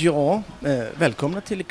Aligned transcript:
Ja, 0.00 0.42
eh, 0.64 0.84
välkomna 0.98 1.40
till 1.40 1.64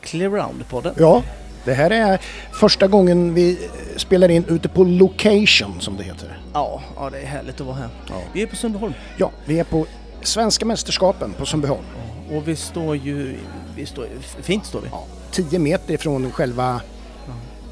Clear 0.00 0.30
Round-podden. 0.30 0.94
Ja, 0.98 1.22
det 1.64 1.72
här 1.72 1.90
är 1.90 2.20
första 2.52 2.88
gången 2.88 3.34
vi 3.34 3.58
spelar 3.96 4.28
in 4.28 4.44
ute 4.48 4.68
på 4.68 4.84
location 4.84 5.80
som 5.80 5.96
det 5.96 6.02
heter. 6.02 6.40
Ja, 6.52 6.82
ja 6.96 7.10
det 7.10 7.18
är 7.18 7.26
härligt 7.26 7.60
att 7.60 7.66
vara 7.66 7.76
här. 7.76 7.88
Ja. 8.08 8.22
Vi 8.32 8.42
är 8.42 8.46
på 8.46 8.56
Sundbyholm 8.56 8.94
Ja, 9.16 9.30
vi 9.44 9.58
är 9.58 9.64
på 9.64 9.86
Svenska 10.22 10.66
mästerskapen 10.66 11.32
på 11.32 11.46
Sundbyholm. 11.46 11.84
och 12.32 12.48
vi 12.48 12.56
står 12.56 12.96
ju... 12.96 13.36
Vi 13.76 13.86
står, 13.86 14.06
fint 14.42 14.66
står 14.66 14.80
vi. 14.80 14.88
Ja, 14.92 15.04
10 15.30 15.58
meter 15.58 15.94
ifrån 15.94 16.30
själva 16.32 16.80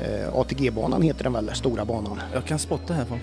eh, 0.00 0.34
ATG-banan 0.34 1.02
heter 1.02 1.25
den 1.25 1.32
väl, 1.32 1.50
stora 1.54 1.84
banan. 1.84 2.20
Jag 2.34 2.45
kan 2.45 2.59
spotta 2.59 2.95
härifrån. 2.95 3.20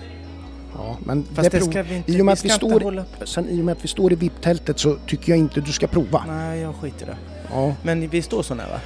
Ja, 0.78 0.96
men 1.04 1.24
Fast 1.34 1.50
det 1.50 1.58
prov- 1.58 1.70
ska 1.70 1.82
vi 1.82 1.96
inte- 1.96 2.12
I 2.12 2.20
och 2.20 2.24
med 2.26 2.32
att 2.32 2.44
vi 2.44 2.48
står, 2.48 2.80
hålla- 2.80 3.04
sen, 3.24 3.48
I 3.48 3.60
och 3.60 3.64
med 3.64 3.72
att 3.72 3.84
vi 3.84 3.88
står 3.88 4.12
i 4.12 4.16
VIP-tältet 4.16 4.78
så 4.78 4.96
tycker 5.06 5.32
jag 5.32 5.38
inte 5.38 5.60
du 5.60 5.72
ska 5.72 5.86
prova. 5.86 6.24
Nej, 6.26 6.60
jag 6.60 6.74
skiter 6.74 7.06
i 7.06 7.08
det. 7.08 7.16
Ja, 7.52 7.74
Men 7.82 8.08
vi 8.08 8.22
står 8.22 8.42
så 8.42 8.54
nära. 8.54 8.80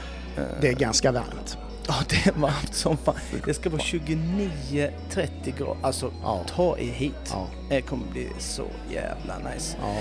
Det 0.61 0.69
är 0.69 0.73
ganska 0.73 1.13
varmt. 1.13 1.59
Ja, 1.89 1.95
det 2.09 2.31
är 2.31 2.33
varmt 2.41 2.75
som 2.75 2.97
fan. 2.97 3.15
Det 3.45 3.55
ska 3.55 3.71
vara 3.71 3.81
29-30 3.83 5.53
grader. 5.59 5.77
Alltså, 5.83 6.11
Ja. 6.23 6.41
ta 6.57 6.79
er 6.79 6.93
hit. 6.93 7.15
Ja, 7.31 7.47
Det 7.69 7.81
kommer 7.81 8.07
bli 8.13 8.29
så 8.39 8.63
jävla 8.93 9.51
nice. 9.55 9.77
ja. 9.83 9.97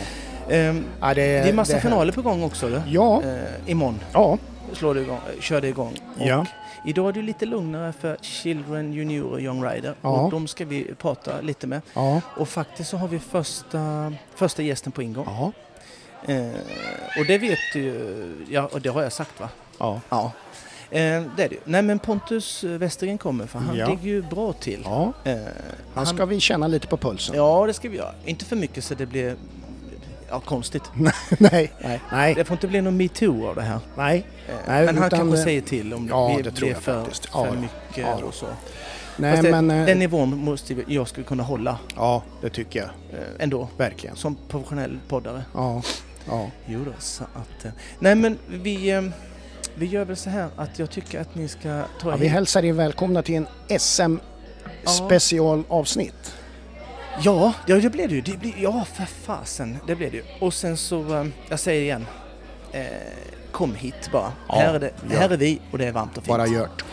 Ehm, 0.56 0.84
ja 1.02 1.08
det, 1.08 1.14
det 1.16 1.50
är 1.50 1.53
massa 1.53 1.73
det 1.73 1.81
finaler 1.81 2.12
på 2.14 2.22
gång 2.22 2.44
också. 2.44 2.66
Eller? 2.67 2.84
Ja, 2.88 3.22
Eh, 3.23 3.72
imorgon 3.72 4.00
ja, 4.14 4.38
slår 4.73 4.94
det 4.96 5.02
igång, 5.02 5.20
kör 5.40 5.62
det 5.62 5.68
igång. 5.68 5.94
Ja. 6.20 6.46
Idag 6.86 7.09
är 7.09 7.14
det 7.14 7.22
lite 7.22 7.46
lugnare 7.46 7.94
för 7.94 8.18
Children, 8.22 8.94
Junior 8.94 9.32
och 9.32 9.42
Young 9.42 9.64
Rider. 9.64 9.94
Ja. 10.02 10.09
Och 10.09 10.32
de 10.32 10.48
ska 10.48 10.66
vi 10.66 10.84
prata 10.98 11.42
lite 11.42 11.68
med. 11.68 11.82
ja, 11.94 12.22
Och 12.38 12.50
faktiskt 12.50 12.90
så 12.90 12.98
har 12.98 13.08
vi 13.08 13.20
första, 13.20 14.14
första 14.36 14.62
gästen 14.62 14.92
på 14.92 15.02
ingång. 15.04 15.26
ja, 15.28 15.52
Eh, 16.28 16.50
och 17.20 17.26
det 17.28 17.38
vet 17.38 17.59
du 17.73 18.36
ja, 18.50 18.70
och 18.73 18.82
det 18.82 18.90
har 18.90 19.02
jag 19.04 19.14
sagt 19.14 19.40
va? 19.40 19.50
ja. 19.78 20.02
Ja. 20.09 20.32
Eh, 20.92 21.23
det 21.38 21.44
är 21.44 21.50
det. 21.50 21.56
Nej 21.64 21.81
men 21.81 22.00
Pontus 22.00 22.64
Westergren 22.64 23.17
kommer 23.17 23.45
för 23.47 23.59
han 23.59 23.75
Ja. 23.78 23.88
ligger 23.90 24.03
ju 24.03 24.22
bra 24.22 24.53
till. 24.53 24.81
ja. 24.86 25.14
Eh, 25.23 25.38
Han 25.94 26.06
ska 26.06 26.25
vi 26.25 26.40
känna 26.40 26.67
lite 26.67 26.88
på 26.88 26.97
pulsen. 26.97 27.36
Ja, 27.36 27.66
det 27.67 27.73
ska 27.73 27.90
vi 27.90 27.97
göra. 27.97 28.14
Inte 28.25 28.45
för 28.45 28.56
mycket 28.56 28.84
så 28.84 28.94
det 28.95 29.06
blir 29.06 29.36
ja, 30.31 30.39
konstigt. 30.39 30.83
Nej, 31.39 31.72
Nej. 31.80 32.02
nej, 32.11 32.35
Det 32.35 32.45
får 32.45 32.53
inte 32.55 32.67
bli 32.67 32.81
någon 32.81 32.97
metoo 32.97 33.47
av 33.47 33.55
det 33.55 33.61
här. 33.61 33.80
nej. 33.97 34.25
Eh, 34.49 34.55
Nej, 34.67 34.85
men 34.85 34.97
han 34.97 35.09
kanske 35.09 35.38
eh, 35.38 35.44
säger 35.44 35.61
till 35.61 35.94
om 35.94 36.08
ja, 36.08 36.33
det 36.38 36.44
det 36.44 36.52
blir 36.59 36.73
för, 36.73 36.81
för 37.03 37.11
Ja, 37.33 37.53
mycket 37.53 37.97
ja. 37.97 38.16
och 38.23 38.33
så. 38.33 38.45
Nej, 39.17 39.35
Fast 39.38 39.50
men... 39.50 39.72
eh, 39.72 39.85
den 39.85 40.00
nivån 40.00 40.38
måste 40.38 40.75
jag 40.88 41.07
skulle 41.07 41.25
kunna 41.25 41.44
hålla 41.44 41.77
Ja, 41.95 42.23
det 42.41 42.50
tycker 42.50 42.80
jag. 42.80 42.89
ändå. 43.39 43.67
Verkligen. 43.77 44.16
Som 44.16 44.38
professionell 44.50 45.00
poddare. 45.07 45.44
Ja, 45.53 45.81
ja. 46.27 46.50
Jo 46.66 46.80
då, 46.85 46.91
så 47.00 47.23
att... 47.23 47.73
Nej 48.00 48.16
men 48.16 48.38
vi, 48.47 49.09
vi 49.75 49.85
gör 49.85 50.05
väl 50.05 50.16
så 50.16 50.30
här 50.30 50.50
att 50.55 50.80
jag 50.80 50.89
tycker 50.89 51.22
att 51.22 51.35
ni 51.35 51.47
ska 51.47 51.81
ta 52.02 52.09
ja 52.09 52.16
vi 52.16 52.27
hälsar 52.27 52.66
er 52.66 52.73
välkomna 52.73 53.22
till 53.22 53.35
en 53.35 53.47
SM 53.80 54.16
specialavsnitt. 54.85 56.35
Ja, 57.22 57.53
ja 57.66 57.75
det 57.75 57.89
blev 57.89 58.09
det 58.09 58.16
ju. 58.16 58.22
Det 58.22 58.38
blir, 58.39 58.53
ja, 58.58 58.86
för 58.94 59.06
fasen. 59.06 59.78
Det 59.88 59.95
blev 59.95 60.12
det 60.12 60.17
ju. 60.17 60.23
Och 60.39 60.53
sen 60.53 60.78
så, 60.78 61.16
eh, 61.16 61.25
jag 61.50 61.59
säger 61.59 61.81
igen. 61.81 62.06
Eh, 62.72 62.84
kom 63.52 63.75
hit 63.75 64.09
bara. 64.12 64.31
Ja, 64.48 64.56
här, 64.56 64.73
är 64.73 64.80
det, 64.80 64.92
ja. 65.12 65.20
här 65.20 65.30
är 65.30 65.38
vi 65.38 65.59
och 65.72 65.78
det 65.78 65.86
är 65.86 65.92
varmt 65.92 66.17
och 66.17 66.23
fint. 66.23 66.38
Bara 66.38 66.47
gjort. 66.47 66.84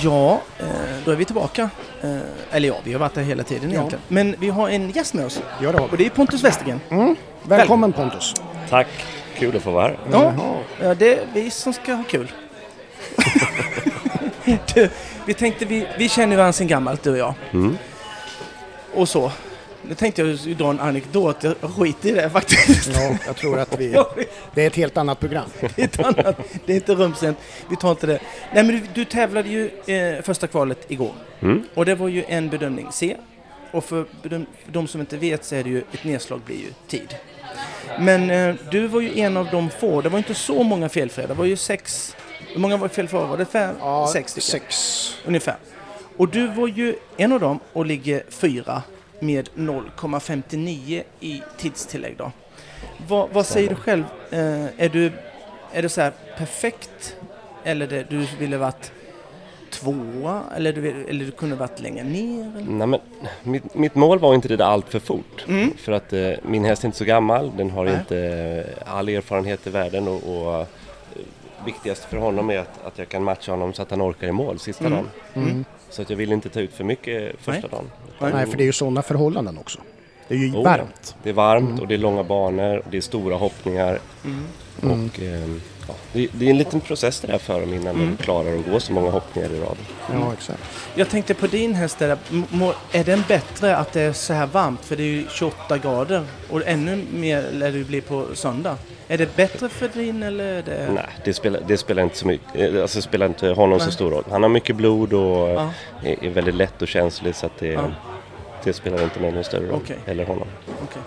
Ja, 0.00 0.40
eh, 0.58 0.66
då 1.04 1.10
är 1.10 1.16
vi 1.16 1.24
tillbaka. 1.24 1.70
Eh, 2.02 2.16
eller 2.50 2.68
ja, 2.68 2.74
vi 2.84 2.92
har 2.92 3.00
varit 3.00 3.14
där 3.14 3.22
hela 3.22 3.42
tiden 3.42 3.70
Ja. 3.70 3.76
egentligen. 3.76 4.02
Men 4.08 4.34
vi 4.38 4.48
har 4.48 4.68
en 4.68 4.90
gäst 4.90 5.14
med 5.14 5.26
oss. 5.26 5.42
Ja, 5.60 5.72
det 5.72 5.78
har 5.78 5.90
Och 5.90 5.96
det 5.96 6.06
är 6.06 6.10
Pontus 6.10 6.44
Westergren. 6.44 6.80
Mm. 6.90 7.16
Välkommen 7.42 7.92
Pontus. 7.92 8.34
Tack, 8.68 8.88
kul 9.38 9.56
att 9.56 9.62
få 9.62 9.70
vara 9.70 9.82
här. 9.82 9.98
Ja, 10.12 10.32
Jaha. 10.36 10.56
ja, 10.82 10.94
det 10.94 11.14
är 11.18 11.26
vi 11.34 11.50
som 11.50 11.72
ska 11.72 11.94
ha 11.94 12.04
kul. 12.04 12.32
du, 14.74 14.90
vi 15.26 15.34
tänkte, 15.34 15.64
vi, 15.64 15.86
vi 15.98 16.08
känner 16.08 16.36
varandra 16.36 16.52
sedan 16.52 16.66
gammalt 16.66 17.02
du 17.02 17.10
och 17.10 17.18
jag. 17.18 17.34
Mm. 17.52 17.78
Och 18.94 19.08
så. 19.08 19.32
Nu 19.88 19.94
tänkte 19.94 20.22
jag 20.22 20.30
ju 20.34 20.54
dra 20.54 20.70
en 20.70 20.80
anekdot, 20.80 21.36
jag 21.42 21.70
skiter 21.78 22.08
i 22.08 22.12
det 22.12 22.30
faktiskt. 22.30 22.90
Ja, 22.94 23.16
jag 23.26 23.36
tror 23.36 23.58
att 23.58 23.80
vi... 23.80 23.96
Det 24.54 24.62
är 24.62 24.66
ett 24.66 24.76
helt 24.76 24.96
annat 24.96 25.20
program. 25.20 25.44
Det 25.76 25.82
är, 25.82 25.84
ett 25.84 26.00
annat, 26.00 26.36
det 26.66 26.72
är 26.72 26.76
inte 26.76 26.94
rumsrent, 26.94 27.38
vi 27.70 27.76
tar 27.76 27.90
inte 27.90 28.06
det. 28.06 28.20
Nej 28.54 28.64
men 28.64 28.74
du, 28.74 28.82
du 28.94 29.04
tävlade 29.04 29.48
ju 29.48 29.70
eh, 29.86 30.22
första 30.22 30.46
kvalet 30.46 30.90
igår. 30.90 31.12
Mm. 31.40 31.62
Och 31.74 31.84
det 31.84 31.94
var 31.94 32.08
ju 32.08 32.24
en 32.28 32.48
bedömning 32.48 32.88
C. 32.92 33.16
Och 33.70 33.84
för, 33.84 34.06
bedöm, 34.22 34.46
för 34.64 34.72
de 34.72 34.88
som 34.88 35.00
inte 35.00 35.16
vet 35.16 35.44
så 35.44 35.54
är 35.54 35.64
det 35.64 35.70
ju, 35.70 35.78
ett 35.78 36.04
nedslag 36.04 36.40
blir 36.40 36.56
ju 36.56 36.72
tid. 36.88 37.14
Men 37.98 38.30
eh, 38.30 38.54
du 38.70 38.86
var 38.86 39.00
ju 39.00 39.20
en 39.20 39.36
av 39.36 39.48
de 39.50 39.70
få, 39.70 40.00
det 40.00 40.08
var 40.08 40.18
inte 40.18 40.34
så 40.34 40.62
många 40.62 40.88
felfria, 40.88 41.26
det 41.26 41.34
var 41.34 41.44
ju 41.44 41.56
sex, 41.56 42.16
hur 42.52 42.60
många 42.60 42.76
var 42.76 42.88
felfria? 42.88 43.26
Var 43.26 43.36
det 43.36 43.44
fem? 43.44 43.74
Ja, 43.80 44.10
sex 44.12 44.30
stycken? 44.30 44.60
Sex. 44.60 45.16
Ungefär. 45.24 45.56
Och 46.16 46.28
du 46.28 46.46
var 46.46 46.68
ju 46.68 46.94
en 47.16 47.32
av 47.32 47.40
dem 47.40 47.60
och 47.72 47.86
ligger 47.86 48.22
fyra 48.28 48.82
med 49.20 49.48
0,59 49.56 51.02
i 51.20 51.42
tidstillägg 51.58 52.16
då. 52.16 52.32
Vad, 53.08 53.28
vad 53.32 53.46
säger 53.46 53.68
du 53.68 53.74
själv? 53.74 54.04
Eh, 54.30 54.64
är 54.84 54.88
du, 54.88 55.12
är 55.72 55.82
det 55.82 55.88
så 55.88 56.00
här 56.00 56.12
perfekt? 56.38 57.16
Eller 57.64 57.86
det, 57.86 58.10
du 58.10 58.26
ville 58.38 58.56
varit 58.58 58.92
tvåa? 59.70 60.42
Eller 60.56 60.72
du, 60.72 61.04
eller 61.08 61.24
du 61.24 61.30
kunde 61.30 61.56
varit 61.56 61.80
längre 61.80 62.04
ner? 62.04 62.52
Eller? 62.56 62.70
Nej, 62.70 62.86
men, 62.86 63.00
mitt, 63.42 63.74
mitt 63.74 63.94
mål 63.94 64.18
var 64.18 64.34
inte 64.34 64.56
där 64.56 64.64
allt 64.64 64.88
för 64.88 64.98
fort. 65.00 65.44
Mm. 65.48 65.70
För 65.76 65.92
att 65.92 66.12
eh, 66.12 66.30
min 66.42 66.64
häst 66.64 66.84
är 66.84 66.88
inte 66.88 66.98
så 66.98 67.04
gammal, 67.04 67.52
den 67.56 67.70
har 67.70 67.84
Nej. 67.84 67.94
inte 67.94 68.18
eh, 68.86 68.94
all 68.96 69.08
erfarenhet 69.08 69.66
i 69.66 69.70
världen 69.70 70.08
och, 70.08 70.22
och 70.46 70.60
eh, 70.60 70.66
viktigast 71.64 72.04
för 72.04 72.16
honom 72.16 72.50
är 72.50 72.58
att, 72.58 72.86
att 72.86 72.98
jag 72.98 73.08
kan 73.08 73.24
matcha 73.24 73.52
honom 73.52 73.72
så 73.72 73.82
att 73.82 73.90
han 73.90 74.02
orkar 74.02 74.26
i 74.28 74.32
mål 74.32 74.58
sista 74.58 74.86
Mm. 74.86 74.98
dagen. 74.98 75.08
Mm. 75.34 75.64
Så 75.92 76.02
att 76.02 76.10
jag 76.10 76.16
vill 76.16 76.32
inte 76.32 76.48
ta 76.48 76.60
ut 76.60 76.72
för 76.72 76.84
mycket 76.84 77.34
första 77.36 77.52
Nej. 77.52 77.70
dagen. 77.70 77.90
Nej. 78.20 78.32
Nej, 78.32 78.46
för 78.46 78.56
det 78.56 78.62
är 78.62 78.66
ju 78.66 78.72
sådana 78.72 79.02
förhållanden 79.02 79.58
också. 79.58 79.78
Det 80.28 80.34
är 80.34 80.38
ju 80.38 80.52
Oh, 80.52 80.64
varmt. 80.64 81.16
Det 81.22 81.28
är 81.28 81.32
varmt 81.34 81.68
Mm. 81.68 81.80
och 81.80 81.88
det 81.88 81.94
är 81.94 81.98
långa 81.98 82.22
banor 82.24 82.78
och 82.78 82.90
det 82.90 82.96
är 82.96 83.00
stora 83.00 83.36
hoppningar. 83.36 83.98
Mm. 84.24 84.44
Mm. 84.82 85.10
Och, 85.14 85.20
eh, 85.22 85.48
ja, 85.88 85.94
det, 86.12 86.28
det 86.32 86.46
är 86.46 86.50
en 86.50 86.58
liten 86.58 86.80
process 86.80 87.20
det 87.20 87.26
där 87.26 87.38
för 87.38 87.60
dem 87.60 87.74
innan 87.74 87.94
Mm. 87.96 88.16
de 88.16 88.22
klarar 88.22 88.58
att 88.58 88.66
gå 88.70 88.80
så 88.80 88.92
många 88.92 89.10
hoppningar 89.10 89.48
i 89.52 89.60
rad. 89.60 89.76
Ja, 90.12 90.32
exakt. 90.32 90.60
Jag 90.94 91.08
tänkte 91.08 91.34
på 91.34 91.46
din 91.46 91.74
häst 91.74 91.98
där, 91.98 92.18
är 92.92 93.04
den 93.04 93.24
bättre 93.28 93.76
att 93.76 93.92
det 93.92 94.00
är 94.02 94.12
så 94.12 94.32
här 94.32 94.46
varmt? 94.46 94.84
För 94.84 94.96
det 94.96 95.02
är 95.02 95.06
ju 95.06 95.24
28 95.30 95.78
grader 95.78 96.24
och 96.50 96.62
ännu 96.66 97.04
mer 97.12 97.50
lär 97.52 97.72
det 97.72 97.84
bli 97.84 98.00
på 98.00 98.26
söndag. 98.34 98.76
Är 99.08 99.18
det 99.18 99.36
bättre 99.36 99.68
för 99.68 99.88
din 99.94 100.22
eller 100.22 100.44
är 100.44 100.62
det... 100.62 100.88
Nej, 100.94 101.04
det 101.24 101.34
spelar, 101.34 101.60
det 101.66 101.76
spelar 101.78 102.02
inte 102.02 102.16
så 102.16 102.26
mycket, 102.26 102.74
eh, 102.74 102.82
alltså 102.82 102.98
det 102.98 103.02
spelar 103.02 103.26
inte 103.26 103.48
honom 103.48 103.78
så 103.78 103.84
Nej. 103.84 103.94
stor 103.94 104.10
roll. 104.10 104.24
Han 104.30 104.42
har 104.42 104.50
mycket 104.50 104.76
blod 104.76 105.12
och 105.12 105.48
Ja, 105.48 105.70
är, 106.04 106.24
är 106.24 106.30
väldigt 106.30 106.54
lätt 106.54 106.82
och 106.82 106.88
känslig 106.88 107.34
så 107.34 107.46
att 107.46 107.58
det, 107.58 107.66
Ja. 107.66 107.84
det 108.64 108.72
spelar 108.72 109.02
inte 109.04 109.20
mig 109.20 109.32
någon 109.32 109.44
större 109.44 109.66
roll. 109.66 109.80
Okej. 109.84 109.96
Eller 110.06 110.24
honom. 110.24 110.48
okej. 110.82 111.02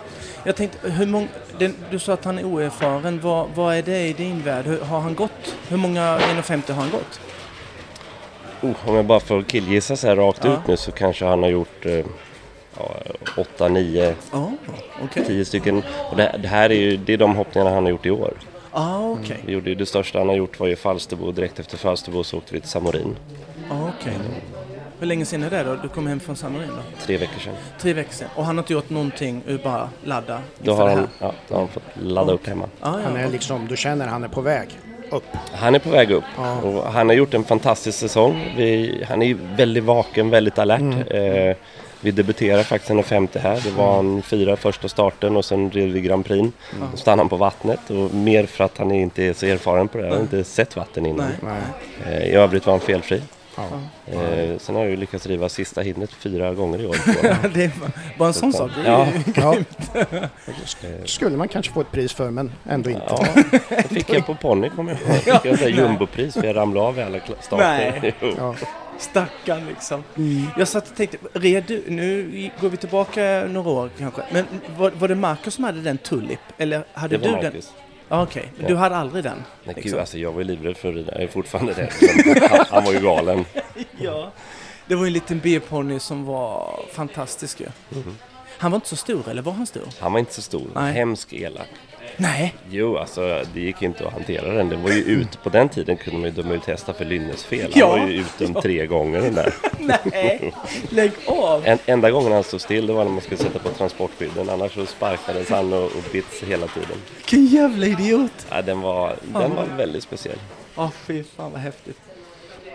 Jag 0.46 0.56
tänkte, 0.56 0.90
hur 0.90 1.06
många, 1.06 1.28
den, 1.58 1.74
du 1.90 1.98
sa 1.98 2.12
att 2.12 2.24
han 2.24 2.38
är 2.38 2.44
oerfaren. 2.44 3.20
Vad, 3.20 3.46
vad 3.54 3.74
är 3.76 3.82
det 3.82 4.08
i 4.08 4.12
din 4.12 4.42
värld? 4.42 4.64
Hur, 4.66 4.80
har 4.80 5.00
han 5.00 5.14
gått? 5.14 5.56
Hur 5.68 5.76
många 5.76 6.18
1,50 6.18 6.72
har 6.72 6.82
han 6.82 6.90
gått? 6.90 7.20
Oh, 8.62 8.88
om 8.88 8.94
jag 8.94 9.04
bara 9.04 9.20
får 9.20 9.42
killgissa 9.42 9.96
så 9.96 10.06
här 10.06 10.16
rakt 10.16 10.44
Ja. 10.44 10.52
ut 10.54 10.66
nu 10.66 10.76
så 10.76 10.92
kanske 10.92 11.24
han 11.24 11.42
har 11.42 11.50
gjort 11.50 11.86
eh, 11.86 12.04
ja, 12.78 12.90
8, 13.36 13.68
9, 13.68 14.14
Ja, 14.32 14.52
okej. 15.04 15.24
10 15.26 15.44
stycken. 15.44 15.82
Och 16.10 16.16
det, 16.16 16.38
det 16.42 16.48
här 16.48 16.70
är 16.70 16.74
ju 16.74 16.96
det 16.96 17.12
är 17.12 17.16
de 17.16 17.36
hoppningarna 17.36 17.74
han 17.74 17.82
har 17.84 17.90
gjort 17.90 18.06
i 18.06 18.10
år. 18.10 18.32
Ah, 18.72 19.16
gjorde 19.46 19.68
ju, 19.70 19.74
det 19.74 19.86
största 19.86 20.18
han 20.18 20.28
har 20.28 20.36
gjort 20.36 20.60
var 20.60 20.66
ju 20.66 20.76
Falsterbo 20.76 21.32
direkt 21.32 21.58
efter 21.58 21.76
Falsterbo 21.76 22.24
så 22.24 22.36
åkte 22.38 22.54
vi 22.54 22.60
till 22.60 22.70
Samorin. 22.70 23.16
Ah, 23.70 23.88
okej. 24.00 24.12
Hur 25.00 25.06
länge 25.06 25.24
sedan 25.24 25.42
är 25.42 25.50
det 25.50 25.62
då? 25.64 25.74
Du 25.82 25.88
kom 25.88 26.06
hem 26.06 26.20
från 26.20 26.36
Samarin 26.36 26.68
då? 26.68 27.04
Tre 27.06 27.16
veckor 27.16 27.40
sedan. 27.40 27.54
Tre 27.80 27.92
veckor 27.92 28.12
sedan. 28.12 28.28
Och 28.34 28.44
han 28.44 28.56
har 28.56 28.62
inte 28.62 28.72
gjort 28.72 28.90
någonting 28.90 29.42
bara 29.64 29.88
ladda 30.04 30.40
Då 30.62 30.74
har, 30.74 30.84
det 30.84 30.90
här? 30.90 30.96
han, 30.96 31.08
ja, 31.20 31.32
då 31.48 31.54
har 31.54 31.60
han 31.60 31.68
fått 31.68 31.82
ladda 32.02 32.32
upp 32.32 32.46
hemma. 32.46 32.64
Ah, 32.64 32.68
ja, 32.92 32.98
Han 33.04 33.16
är 33.16 33.28
liksom, 33.28 33.66
du 33.68 33.76
känner 33.76 34.06
han 34.06 34.24
är 34.24 34.28
på 34.28 34.40
väg 34.40 34.68
upp. 35.10 35.24
Han 35.52 35.74
är 35.74 35.78
på 35.78 35.90
väg 35.90 36.10
upp 36.10 36.24
Ja. 36.36 36.60
och 36.60 36.84
han 36.92 37.08
har 37.08 37.14
gjort 37.16 37.34
en 37.34 37.44
fantastisk 37.44 37.98
säsong. 37.98 38.54
Vi, 38.56 39.04
han 39.08 39.22
är 39.22 39.34
väldigt 39.56 39.84
vaken, 39.84 40.30
väldigt 40.30 40.58
alert. 40.58 40.80
Mm. 40.80 41.48
Eh, 41.48 41.56
vi 42.00 42.10
debuterade 42.10 42.64
faktiskt 42.64 42.88
den 42.88 43.02
50 43.02 43.38
här. 43.38 43.60
Det 43.64 43.70
var 43.70 43.98
en 43.98 44.22
fyra 44.22 44.56
första 44.56 44.88
starten 44.88 45.36
och 45.36 45.44
sen 45.44 45.70
red 45.70 45.90
vi 45.92 46.00
Grand 46.00 46.24
Prix. 46.24 46.40
Mm. 46.76 46.88
Då 46.90 46.96
stannade 46.96 47.20
han 47.22 47.28
på 47.28 47.36
vattnet 47.36 47.90
och 47.90 48.14
mer 48.14 48.46
för 48.46 48.64
att 48.64 48.78
han 48.78 48.90
inte 48.92 49.22
är 49.24 49.32
så 49.32 49.46
erfaren 49.46 49.88
på 49.88 49.98
det. 49.98 50.04
Han 50.04 50.12
har 50.12 50.20
inte 50.20 50.44
sett 50.44 50.76
vatten 50.76 51.06
innan. 51.06 51.26
Nej. 51.42 51.52
Nej. 52.06 52.14
Eh, 52.16 52.26
I 52.28 52.32
övrigt 52.32 52.66
var 52.66 52.72
han 52.72 52.80
felfri. 52.80 53.22
Ja. 53.56 54.12
Eh, 54.12 54.58
sen 54.58 54.74
har 54.74 54.82
jag 54.82 54.90
ju 54.90 54.96
lyckats 54.96 55.26
riva 55.26 55.48
sista 55.48 55.80
hindret 55.80 56.12
fyra 56.12 56.54
gånger 56.54 56.80
i 56.82 56.86
år. 56.86 56.96
det 57.54 57.64
är 57.64 57.70
bara 58.18 58.28
en 58.28 58.34
sån 58.34 58.52
sak. 58.52 58.70
Det 58.76 58.80
är 58.80 58.86
Ja. 58.90 59.06
Ja. 59.34 59.56
Eh, 60.12 61.04
skulle 61.04 61.36
man 61.36 61.48
kanske 61.48 61.72
få 61.72 61.80
ett 61.80 61.92
pris 61.92 62.12
för, 62.12 62.30
men 62.30 62.52
ändå 62.68 62.90
inte. 62.90 63.04
Ja, 63.08 63.26
det 63.68 63.88
fick 63.88 64.12
jag 64.14 64.26
på 64.26 64.34
ponny 64.34 64.68
kommer 64.68 64.92
jag 64.92 65.00
ihåg. 65.00 65.42
Jag 65.44 65.58
fick 65.58 65.68
ett 65.68 65.76
jumbopris 65.76 66.34
för 66.34 66.44
jag 66.44 66.56
ramlade 66.56 66.86
av 66.86 66.98
i 66.98 67.02
alla 67.02 67.20
starter. 67.40 68.14
Ja. 68.38 68.54
Stackarn 68.98 69.66
liksom. 69.66 70.04
Mm. 70.16 70.46
Jag 70.58 70.68
satt 70.68 70.90
och 70.90 70.96
tänkte, 70.96 71.18
red 71.32 71.64
du, 71.66 71.84
nu 71.88 72.50
går 72.60 72.68
vi 72.68 72.76
tillbaka 72.76 73.44
några 73.48 73.70
år 73.70 73.90
kanske. 73.98 74.22
Men 74.30 74.44
var, 74.76 74.90
var 74.90 75.08
det 75.08 75.14
Marcus 75.14 75.54
som 75.54 75.64
hade 75.64 75.80
den 75.80 75.98
Tulip? 75.98 76.40
Eller 76.58 76.84
hade 76.92 77.16
Det 77.16 77.28
var 77.28 77.36
du 77.36 77.42
Marcus. 77.44 77.72
Ja, 77.76 77.85
Okej, 78.08 78.48
men 78.56 78.62
Ja. 78.62 78.68
du 78.68 78.76
hade 78.76 78.96
aldrig 78.96 79.24
den? 79.24 79.42
Nej, 79.64 79.74
liksom? 79.74 79.90
gud, 79.92 80.00
alltså, 80.00 80.18
jag 80.18 80.32
var 80.32 80.38
ju 80.40 80.44
livrädd 80.44 80.76
för 80.76 80.88
att 80.88 80.94
rida, 80.94 81.12
jag 81.12 81.22
är 81.22 81.28
fortfarande 81.28 81.72
det. 81.74 81.90
Men 82.26 82.42
han, 82.50 82.66
han 82.70 82.84
var 82.84 82.92
ju 82.92 83.00
galen. 83.00 83.44
Ja. 84.00 84.32
Det 84.86 84.94
var 84.94 85.02
ju 85.02 85.06
en 85.06 85.12
liten 85.12 85.40
B-ponny 85.40 85.98
som 85.98 86.24
var 86.24 86.80
fantastisk 86.92 87.60
ju. 87.60 87.66
Mhm. 87.88 88.16
Han 88.58 88.70
var 88.70 88.76
inte 88.76 88.88
så 88.88 88.96
stor, 88.96 89.28
eller 89.28 89.42
var 89.42 89.52
han 89.52 89.66
stor? 89.66 89.82
Han 90.00 90.12
var 90.12 90.18
inte 90.20 90.34
så 90.34 90.42
stor, 90.42 90.66
Nej. 90.74 90.92
hemsk 90.92 91.32
elak. 91.32 91.68
Nej. 92.16 92.54
Jo, 92.70 92.96
alltså 92.96 93.44
det 93.54 93.60
gick 93.60 93.82
inte 93.82 94.06
att 94.06 94.12
hantera 94.12 94.52
den. 94.54 94.68
Den 94.68 94.82
var 94.82 94.90
ju 94.90 95.02
ut, 95.02 95.42
på 95.42 95.48
den 95.48 95.68
tiden 95.68 95.96
kunde 95.96 96.18
man 96.20 96.30
ju 96.30 96.42
döma 96.42 96.54
ut 96.54 96.64
hästar 96.64 96.92
för 96.92 97.04
lynnesfel. 97.04 97.60
Han 97.62 97.70
Ja, 97.74 97.88
var 97.88 98.06
ju 98.06 98.20
utdömd 98.20 98.62
tre 98.62 98.86
gånger 98.86 99.20
den 99.20 99.34
där. 99.34 99.54
Nej, 100.10 100.52
lägg 100.90 101.10
av! 101.26 101.66
En, 101.66 101.78
enda 101.86 102.10
gången 102.10 102.32
han 102.32 102.44
stod 102.44 102.60
still 102.60 102.86
det 102.86 102.92
var 102.92 103.04
när 103.04 103.10
man 103.12 103.20
skulle 103.20 103.36
sätta 103.36 103.58
på 103.58 103.68
transportskydden. 103.68 104.50
Annars 104.50 104.74
så 104.74 104.86
sparkades 104.86 105.50
han 105.50 105.72
och, 105.72 105.84
och 105.84 106.04
bits 106.12 106.42
hela 106.42 106.66
tiden. 106.66 106.96
Vilken 107.16 107.46
jävla 107.46 107.86
idiot! 107.86 108.46
Ja, 108.50 108.62
den 108.62 108.80
var, 108.80 109.16
den 109.22 109.54
var 109.56 109.64
väldigt 109.76 110.02
speciell. 110.02 110.38
Ja, 110.76 110.90
fy 111.06 111.22
fan 111.36 111.52
vad 111.52 111.60
häftigt. 111.60 111.98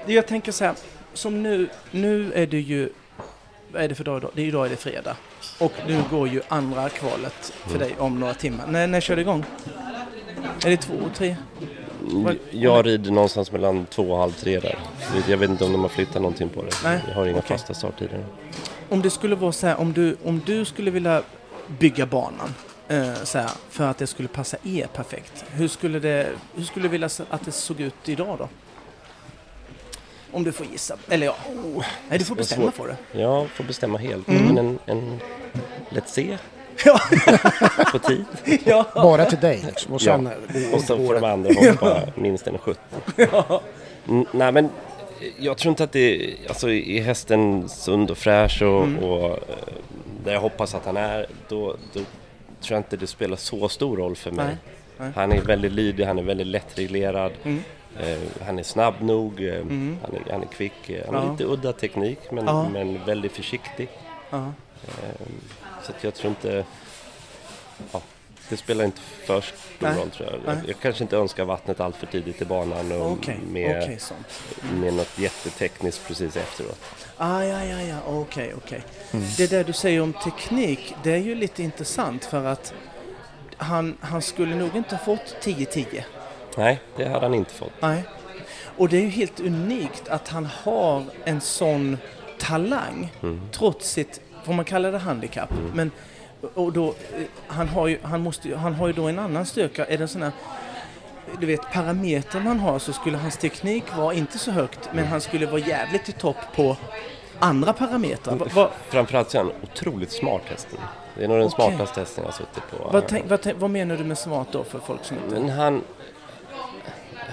Det 0.06 0.14
Jag 0.14 0.28
tänker 0.28 0.52
så 0.52 0.66
här, 0.66 0.74
som 1.14 1.44
nu, 1.44 1.70
nu 1.92 2.32
är 2.36 2.46
det 2.48 2.60
ju, 2.60 2.90
vad 3.72 3.84
är 3.84 3.88
det 3.88 3.96
för 3.96 4.04
dag 4.04 4.18
idag? 4.18 4.32
Det 4.34 4.42
är 4.42 4.46
idag 4.46 4.66
är 4.66 4.70
det 4.70 4.76
fredag. 4.78 5.16
Och 5.62 5.72
nu 5.88 6.04
går 6.12 6.28
ju 6.28 6.42
andra 6.48 6.90
kvalet 6.90 7.54
för 7.68 7.80
dig 7.80 7.96
om 8.00 8.20
några 8.20 8.34
timmar. 8.34 8.68
När, 8.68 8.88
när 8.88 9.02
kör 9.02 9.16
det 9.16 9.22
igång? 9.22 9.46
Är 10.66 10.70
det 10.70 10.78
två, 10.78 10.94
tre? 11.16 11.36
Vad- 12.02 12.38
Jag 12.52 12.86
rider 12.86 13.12
någonstans 13.12 13.52
mellan 13.52 13.86
två 13.86 14.04
och 14.12 14.18
halv 14.18 14.32
tre 14.32 14.60
där. 14.60 14.80
Jag 15.28 15.38
vet 15.38 15.50
inte 15.50 15.64
om 15.66 15.72
de 15.72 15.82
har 15.82 15.90
flyttat 15.90 16.16
någonting 16.22 16.50
på 16.50 16.62
det. 16.62 16.72
Nej, 16.84 17.00
Jag 17.08 17.16
har 17.16 17.26
inga 17.28 17.38
okej. 17.40 17.58
fasta 17.58 17.74
starttider. 17.74 18.26
Om 18.90 19.02
det 19.02 19.10
skulle 19.10 19.36
vara 19.36 19.52
så 19.52 19.68
här, 19.68 19.80
om 19.80 19.94
du, 19.94 20.18
om 20.26 20.42
du 20.46 20.66
skulle 20.66 20.92
vilja 20.92 21.22
bygga 21.80 22.06
banan 22.06 22.54
eh, 22.88 23.14
så 23.24 23.38
här, 23.38 23.50
för 23.70 23.88
att 23.88 23.98
det 23.98 24.08
skulle 24.08 24.28
passa 24.28 24.58
er 24.64 24.88
perfekt. 24.88 25.46
Hur 25.52 25.68
skulle, 25.68 26.00
det, 26.00 26.28
hur 26.56 26.64
skulle 26.64 26.86
du 26.86 26.90
vilja 26.90 27.10
att 27.30 27.46
det 27.46 27.52
såg 27.52 27.80
ut 27.80 28.10
idag 28.10 28.38
då? 28.38 28.50
Om 30.32 30.44
du 30.44 30.52
får 30.52 30.66
gissa. 30.66 30.96
Eller 31.10 31.26
ja, 31.26 31.36
nej 32.10 32.20
du 32.20 32.26
får 32.26 32.36
bestämma 32.36 32.72
för 32.72 32.88
det. 32.88 33.20
Jag 33.22 33.50
får 33.50 33.64
bestämma 33.64 33.98
helt. 33.98 34.28
Mm. 34.28 34.46
Men 34.46 34.58
en, 34.58 34.80
en 34.86 35.20
Let's 35.90 36.06
se 36.08 36.38
Ja, 36.86 37.00
på 37.92 38.00
tid. 38.00 38.26
ja. 38.66 38.86
Bara 38.96 39.26
till 39.26 39.40
dig 39.40 39.64
liksom. 39.68 39.94
Och 39.94 40.02
sen 40.02 40.24
går, 40.24 40.76
Och 40.76 40.82
så 40.82 40.98
går 40.98 41.06
får 41.08 41.14
de 41.16 41.24
andra 41.24 41.54
hoppa 41.72 42.02
minst 42.16 42.48
en 42.48 42.58
70. 42.58 42.80
N- 44.10 44.26
Nej 44.32 44.52
men 44.52 44.70
jag 45.40 45.58
tror 45.58 45.70
inte 45.70 45.84
att 45.84 45.92
det 45.92 46.34
alltså 46.48 46.70
är 46.72 47.02
hästen 47.02 47.70
sund 47.70 48.12
och 48.12 48.18
fräsch 48.18 48.62
och, 48.62 48.84
Mm. 48.84 49.04
och 49.04 49.26
eh, 49.30 49.38
där 50.24 50.34
jag 50.34 50.40
hoppas 50.42 50.76
att 50.76 50.86
han 50.86 50.98
är 50.98 51.26
då, 51.50 51.76
då 51.94 52.00
tror 52.00 52.06
jag 52.70 52.80
inte 52.80 52.98
det 52.98 53.08
spelar 53.08 53.38
så 53.38 53.70
stor 53.70 53.98
roll 53.98 54.16
för 54.16 54.32
mig. 54.32 54.46
Nej, 54.46 54.56
nej. 54.98 55.12
Han 55.16 55.32
är 55.32 55.42
väldigt 55.42 55.72
lydig, 55.72 56.04
han 56.06 56.20
är 56.20 56.24
väldigt 56.24 56.48
lättreglerad. 56.48 57.32
Mm. 57.44 57.64
Eh, 58.00 58.20
han 58.46 58.60
är 58.60 58.64
snabb 58.64 58.94
nog, 59.02 59.44
eh, 59.44 59.56
Mm. 59.56 59.98
han, 60.02 60.16
är, 60.16 60.32
han 60.32 60.42
är 60.42 60.48
kvick. 60.48 60.90
eh, 60.90 61.06
Han 61.06 61.16
har 61.16 61.24
Ja. 61.26 61.32
lite 61.32 61.44
udda 61.46 61.74
teknik 61.74 62.20
men, 62.32 62.46
Ja. 62.46 62.70
men 62.70 63.06
väldigt 63.06 63.32
försiktig. 63.32 63.90
Ja. 64.30 64.52
Eh, 64.88 65.28
så 65.84 65.92
jag 66.02 66.14
tror 66.14 66.30
inte... 66.30 66.66
Det 68.50 68.58
spelar 68.58 68.86
inte 68.86 69.02
för 69.02 69.42
stor 69.42 69.88
roll 69.88 70.10
tror 70.10 70.30
jag. 70.46 70.56
Jag. 70.56 70.70
Jag 70.70 70.80
kanske 70.82 71.04
inte 71.04 71.18
önskar 71.18 71.46
vattnet 71.46 71.80
allt 71.80 71.96
för 71.96 72.08
tidigt 72.08 72.42
i 72.42 72.46
banan 72.46 72.92
och 72.92 73.12
Okej, 73.12 73.40
med, 73.52 73.84
okej 73.84 74.00
sånt. 74.00 74.42
med 74.74 74.94
något 74.94 75.20
jättetekniskt 75.20 76.08
precis 76.08 76.38
efteråt. 76.38 76.80
Ah, 77.18 77.44
ja, 77.44 77.64
ja, 77.66 77.82
ja, 77.82 77.98
okej, 78.06 78.54
okej. 78.58 78.82
Det 79.38 79.50
där 79.50 79.64
du 79.64 79.74
säger 79.74 80.02
om 80.02 80.14
teknik, 80.14 80.96
det 81.04 81.12
är 81.12 81.18
ju 81.18 81.36
lite 81.36 81.64
intressant 81.64 82.26
för 82.26 82.46
att 82.46 82.74
han, 83.58 83.98
han 84.02 84.22
skulle 84.22 84.56
nog 84.56 84.76
inte 84.76 84.96
ha 84.96 85.06
fått 85.06 85.36
10-10. 85.42 86.04
Nej, 86.58 86.80
det 86.96 87.06
hade 87.10 87.26
han 87.26 87.34
inte 87.34 87.54
fått. 87.54 87.72
Nej. 87.80 88.04
Och 88.78 88.90
det 88.90 88.98
är 88.98 89.02
ju 89.02 89.10
helt 89.10 89.40
unikt 89.40 90.08
att 90.10 90.28
han 90.28 90.46
har 90.64 91.04
en 91.26 91.42
sån 91.42 91.98
talang 92.40 93.12
Mm. 93.24 93.42
trots 93.52 93.90
sitt, 93.92 94.22
får 94.44 94.54
man 94.54 94.66
kalla 94.66 94.92
det 94.92 94.98
handikapp? 94.98 95.50
Men, 95.74 95.92
och 96.54 96.74
då, 96.74 96.88
eh, 96.88 96.94
han 97.48 97.68
har 97.68 97.88
ju, 97.88 97.98
han 98.04 98.22
måste, 98.22 98.48
ju- 98.48 98.56
han 98.56 98.74
har 98.74 98.88
ju 98.88 98.94
då 98.94 99.08
en 99.08 99.20
annan 99.20 99.46
styrka. 99.46 99.86
Är 99.86 99.98
det 99.98 100.04
en 100.04 100.08
sån 100.08 100.22
här, 100.24 100.32
du 101.40 101.46
vet 101.46 101.62
parametern 101.74 102.48
han 102.48 102.60
har 102.60 102.80
så 102.80 102.94
skulle 102.94 103.18
hans 103.18 103.38
teknik 103.38 103.84
vara 103.98 104.14
inte 104.14 104.38
så 104.40 104.52
högt 104.52 104.90
men 104.94 105.08
han 105.08 105.22
skulle 105.22 105.46
vara 105.46 105.60
jävligt 105.60 106.10
i 106.10 106.12
topp 106.12 106.38
på 106.56 106.78
andra 107.40 107.74
parametrar. 107.74 108.36
Va, 108.36 108.46
va, 108.56 108.70
Framförallt 108.90 109.32
så 109.32 109.38
är 109.38 109.44
han 109.44 109.52
otroligt 109.64 110.12
smart 110.12 110.42
hästen. 110.46 110.80
Det 111.18 111.24
är 111.24 111.28
nog 111.28 111.38
den 111.38 111.48
Okej. 111.48 111.56
smartaste 111.68 112.00
hästen 112.00 112.24
jag 112.24 112.32
har 112.32 112.38
suttit 112.38 112.64
på. 112.72 112.90
vad, 112.92 113.08
tänk, 113.08 113.30
vad, 113.30 113.42
tänk, 113.42 113.60
vad 113.60 113.70
menar 113.70 113.98
du 113.98 114.04
med 114.04 114.18
smart 114.18 114.48
då 114.52 114.64
för 114.64 114.80
folk 114.80 115.04
som 115.06 115.18
inte... 115.18 115.40
Men 115.40 115.50
han, 115.50 115.82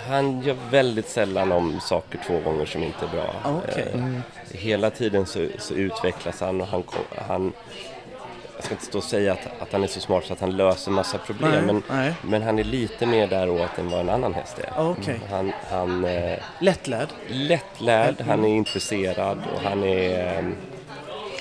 han 0.08 0.43
gör 0.43 0.56
väldigt 0.70 1.08
sällan 1.08 1.52
om 1.52 1.81
saker 1.81 2.20
två 2.26 2.40
gånger 2.40 2.66
som 2.66 2.82
inte 2.82 3.05
är 3.05 3.08
bra. 3.08 3.34
Ah, 3.44 3.52
okej. 3.69 3.93
Eh, 3.94 4.58
Hela 4.58 4.90
tiden 4.90 5.26
så, 5.26 5.46
så 5.58 5.75
utvecklas 5.75 6.40
han 6.40 6.60
och 6.60 6.66
han, 6.66 6.82
han 7.28 7.52
jag 8.56 8.64
ska 8.64 8.75
inte 8.75 8.84
stå 8.87 8.99
och 8.99 9.05
säga 9.05 9.32
att, 9.32 9.62
att 9.62 9.72
han 9.72 9.82
är 9.82 9.87
så 9.87 10.00
smart 10.00 10.25
så 10.25 10.32
att 10.32 10.40
han 10.40 10.56
löser 10.56 10.90
massa 10.90 11.19
problem. 11.19 11.50
Nej, 11.52 11.62
men, 11.62 11.82
nej. 11.90 12.14
men 12.22 12.43
han 12.43 12.58
är 12.58 12.64
lite 12.64 13.06
mer 13.06 13.26
däråt 13.26 13.78
än 13.78 13.90
vad 13.90 14.00
en 14.00 14.08
annan 14.08 14.34
häst 14.34 14.58
är. 14.58 14.72
Ah, 14.76 14.88
okej. 14.88 15.20
Han, 15.31 15.52
han 15.70 16.05
är 16.05 16.43
Lättlärd? 16.60 17.08
lättlärd, 17.28 18.14
han 18.28 18.44
är 18.44 18.49
intresserad 18.49 19.38
och 19.55 19.60
han 19.60 19.82
är... 19.84 20.38
eh, 20.38 20.44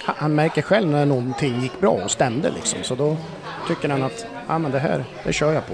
Han- 0.04 0.16
Han 0.18 0.36
märker 0.36 0.62
själv 0.62 0.88
när 0.90 1.06
någonting 1.06 1.62
gick 1.62 1.80
bra 1.80 1.92
och 1.92 2.12
stämde 2.12 2.50
liksom. 2.50 2.84
Så 2.84 2.96
då 2.96 3.18
tycker 3.68 3.90
han 3.90 4.04
att 4.04 4.26
ah, 4.48 4.58
men 4.60 4.72
det 4.72 4.80
här, 4.80 5.04
det 5.24 5.34
kör 5.34 5.54
jag 5.54 5.68
på. 5.68 5.74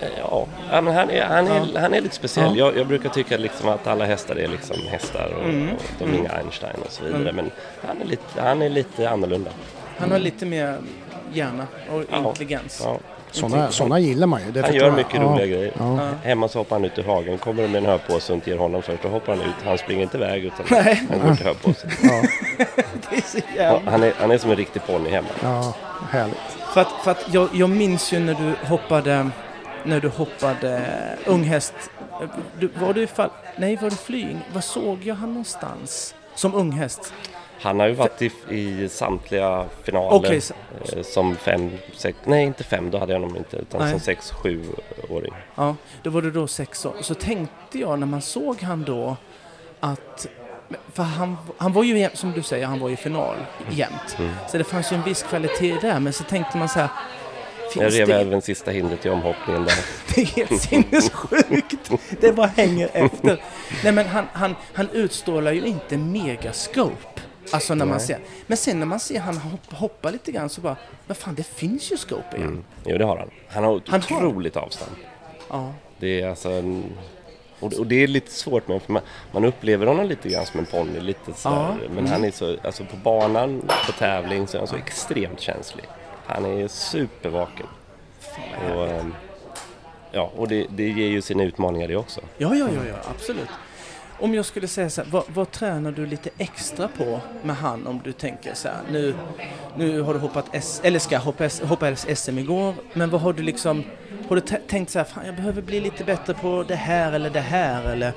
Ja, 0.00 0.46
ja, 0.70 0.80
men 0.80 0.94
han, 0.94 1.10
är, 1.10 1.22
han, 1.24 1.46
är, 1.46 1.80
han 1.80 1.94
är 1.94 2.00
lite 2.00 2.14
speciell. 2.14 2.58
Ja. 2.58 2.66
Jag, 2.66 2.76
jag 2.78 2.86
brukar 2.86 3.08
tycka 3.08 3.36
liksom 3.36 3.68
att 3.68 3.86
alla 3.86 4.04
hästar 4.04 4.36
är 4.36 4.48
liksom 4.48 4.76
hästar 4.90 5.32
och, 5.38 5.44
Mm. 5.48 5.74
och 5.74 5.82
de 5.98 6.04
är 6.04 6.18
inga 6.18 6.30
Einstein 6.30 6.76
och 6.86 6.92
så 6.92 7.04
vidare. 7.04 7.32
Men 7.32 7.50
han 7.86 8.00
är, 8.00 8.04
lite, 8.04 8.42
han 8.42 8.62
är 8.62 8.68
lite 8.68 9.10
annorlunda. 9.10 9.50
Han 9.98 10.10
har 10.12 10.18
lite 10.18 10.46
mer 10.46 10.78
hjärna 11.32 11.66
och 11.92 12.02
Ja. 12.10 12.18
intelligens. 12.28 12.80
Ja. 12.84 12.98
Sådana, 13.30 13.70
såna 13.70 13.98
gillar 13.98 14.26
man 14.26 14.40
ju. 14.46 14.50
Det 14.52 14.62
Han 14.62 14.74
gör 14.74 14.90
mycket 14.90 15.14
Ja, 15.14 15.20
roliga 15.22 15.46
grejer. 15.46 15.72
Ja. 15.78 15.98
Hemma 16.24 16.48
så 16.48 16.58
hoppar 16.58 16.76
han 16.76 16.84
ut 16.84 16.98
ur 16.98 17.02
hagen. 17.02 17.38
Kommer 17.38 17.62
det 17.62 17.68
med 17.68 17.78
en 17.78 17.86
höpåse 17.86 18.32
och 18.32 18.36
inte 18.36 18.50
ger 18.50 18.56
honom 18.58 18.82
först, 18.82 19.02
då 19.02 19.08
hoppar 19.08 19.32
han 19.36 19.42
ut. 19.42 19.54
Han 19.64 19.78
springer 19.78 20.02
inte 20.02 20.16
iväg 20.16 20.44
utan 20.44 20.66
Nej. 20.70 21.02
han 21.10 21.20
går 21.28 21.34
till 21.34 21.46
höpåsen. 21.46 21.90
Ja, 22.02 22.22
Det 23.10 23.16
är 23.16 23.20
så 23.20 23.38
Ja, 23.56 23.62
jävla... 23.62 23.90
han, 23.90 24.02
är, 24.02 24.12
han 24.18 24.30
är 24.30 24.38
som 24.38 24.50
en 24.50 24.56
riktig 24.56 24.86
ponny 24.86 25.10
hemma. 25.10 25.28
ja, 25.42 25.74
härligt. 26.10 26.36
För 26.74 26.80
att, 26.80 26.92
för 27.04 27.10
att 27.10 27.24
jag, 27.34 27.48
jag 27.52 27.70
minns 27.70 28.12
ju 28.12 28.18
när 28.18 28.34
du 28.34 28.68
hoppade, 28.68 29.30
när 29.86 30.00
du 30.00 30.08
hoppade 30.08 30.82
unghäst. 31.26 31.74
Du, 32.58 32.66
var 32.66 32.92
du 32.92 33.06
fall, 33.06 33.30
nej, 33.56 33.76
var 33.76 33.90
det 33.90 33.96
flying? 33.96 34.40
Vad 34.52 34.64
såg 34.64 34.98
jag 35.04 35.14
han 35.14 35.28
någonstans? 35.28 36.14
Som 36.34 36.54
unghäst? 36.54 37.12
Han 37.60 37.80
har 37.80 37.86
ju 37.86 37.94
varit 37.94 38.22
i, 38.22 38.30
i 38.50 38.88
samtliga 38.88 39.64
finaler 39.82 40.40
så- 40.40 40.54
eh, 40.96 41.02
som 41.02 41.36
fem, 41.36 41.70
sex, 41.94 42.18
nej 42.24 42.44
inte 42.44 42.64
fem, 42.64 42.90
då 42.90 42.98
hade 42.98 43.12
jag 43.12 43.20
honom 43.20 43.36
inte, 43.36 43.56
utan 43.56 43.80
Nej. 43.80 43.90
som 43.90 44.00
sex, 44.00 44.30
sjuåring. 44.30 45.32
Ja, 45.54 45.76
då 46.02 46.10
var 46.10 46.22
du 46.22 46.30
då 46.30 46.46
sex 46.46 46.86
år. 46.86 46.94
Så 47.00 47.14
tänkte 47.14 47.78
jag 47.78 47.98
när 47.98 48.06
man 48.06 48.22
såg 48.22 48.62
han 48.62 48.84
då 48.84 49.16
att... 49.80 50.26
För 50.92 51.02
han, 51.02 51.36
han 51.58 51.72
var 51.72 51.84
ju, 51.84 52.08
som 52.14 52.32
du 52.32 52.42
säger, 52.42 52.66
han 52.66 52.80
var 52.80 52.90
i 52.90 52.96
final 52.96 53.36
jämt. 53.70 54.16
Mm. 54.18 54.30
Så 54.48 54.58
det 54.58 54.64
fanns 54.64 54.92
ju 54.92 54.96
en 54.96 55.02
viss 55.02 55.22
kvalitet 55.22 55.78
där. 55.80 56.00
Men 56.00 56.12
så 56.12 56.24
tänkte 56.24 56.58
man 56.58 56.68
så 56.68 56.78
här... 56.78 56.88
Jag 57.74 57.92
rev 57.94 58.08
det, 58.08 58.14
även 58.20 58.42
sista 58.42 58.70
hindret 58.70 59.06
i 59.06 59.08
omhoppningen 59.10 59.64
där. 59.64 59.74
det 60.14 60.20
är 60.20 60.26
helt 60.26 60.62
sinnessjukt. 60.62 61.90
Det 62.20 62.32
bara 62.32 62.46
hänger 62.46 62.90
efter. 62.92 63.42
Nej 63.84 63.92
men 63.92 64.06
han, 64.06 64.24
han, 64.32 64.54
han 64.74 64.88
utstrålar 64.92 65.52
ju 65.52 65.66
inte 65.66 65.96
megascope. 65.96 67.20
Alltså 67.50 67.74
när 67.74 67.84
man 67.84 67.96
Nej. 67.96 68.06
ser. 68.06 68.18
Men 68.46 68.56
sen 68.56 68.78
när 68.78 68.86
man 68.86 69.00
ser 69.00 69.20
han 69.20 69.36
hopp, 69.36 69.72
hoppa 69.72 70.10
lite 70.10 70.32
grann 70.32 70.48
så 70.48 70.60
bara, 70.60 70.76
vad 71.06 71.16
fan 71.16 71.34
det 71.34 71.42
finns 71.46 71.92
ju 71.92 71.96
scope 71.96 72.36
igen. 72.36 72.48
Mm. 72.48 72.64
Jo, 72.84 72.98
det 72.98 73.04
har 73.04 73.16
han. 73.16 73.30
Han 73.48 73.64
har 73.64 73.76
ett 73.76 73.82
Han 73.88 74.02
har- 74.02 74.16
otroligt 74.26 74.56
avstånd. 74.56 74.92
Ja. 75.50 75.72
Det 75.98 76.20
är 76.20 76.28
alltså 76.28 76.50
en... 76.50 76.84
Och 77.60 77.86
det, 77.86 78.02
är 78.02 78.06
lite 78.06 78.30
svårt 78.32 78.68
med 78.68 78.82
för 78.82 78.92
man, 78.92 79.02
man 79.32 79.44
upplever 79.44 79.86
honom 79.86 80.06
lite 80.06 80.28
grann 80.28 80.46
som 80.46 80.60
en 80.60 80.66
ponny, 80.66 81.00
lite 81.00 81.32
sådär. 81.34 81.56
Ja. 81.56 81.74
Men 81.94 82.06
han 82.06 82.24
är 82.24 82.30
så, 82.30 82.56
alltså 82.64 82.84
på 82.84 82.96
banan, 82.96 83.62
på 83.86 83.92
tävling, 83.92 84.46
så 84.46 84.56
är 84.56 84.58
han 84.58 84.68
så 84.68 84.76
extremt 84.76 85.40
känslig. 85.40 85.84
Han 86.26 86.44
är 86.44 86.68
supervaken. 86.68 87.66
Och, 88.74 88.88
ehm, 88.88 89.14
ja, 90.12 90.32
och 90.36 90.48
det, 90.48 90.66
det 90.70 90.88
ger 90.88 91.08
ju 91.08 91.22
sina 91.22 91.44
utmaningar 91.44 91.88
det 91.88 91.96
också. 91.96 92.20
Ja, 92.38 92.54
ja, 92.54 92.68
ja, 92.74 92.80
ja, 92.88 92.94
absolut. 93.10 93.48
Om 94.18 94.34
jag 94.34 94.44
skulle 94.44 94.68
säga 94.68 94.90
så 94.90 95.02
här, 95.02 95.10
vad, 95.10 95.24
vad 95.28 95.50
tränar 95.50 95.92
du 95.92 96.06
lite 96.06 96.30
extra 96.38 96.88
på 96.88 97.20
med 97.42 97.56
han 97.56 97.86
om 97.86 98.00
du 98.04 98.12
tänker 98.12 98.54
så 98.54 98.68
här, 98.68 98.76
nu, 98.90 99.14
nu 99.76 100.00
har 100.00 100.14
du 100.14 100.20
hoppat 100.20 100.46
S, 100.52 100.80
eller 100.84 100.98
ska 100.98 101.18
hoppa, 101.18 101.48
hoppa 101.62 101.96
SM 101.96 102.38
igår, 102.38 102.74
men 102.92 103.10
vad 103.10 103.20
har 103.20 103.32
du 103.32 103.42
liksom, 103.42 103.84
har 104.28 104.36
du 104.36 104.42
tänkt 104.66 104.90
så 104.90 104.98
här, 104.98 105.06
fan 105.06 105.26
jag 105.26 105.36
behöver 105.36 105.62
bli 105.62 105.80
lite 105.80 106.04
bättre 106.04 106.34
på 106.34 106.64
det 106.68 106.74
här 106.74 107.12
eller 107.12 107.30
det 107.30 107.40
här 107.40 107.84
eller 107.84 108.12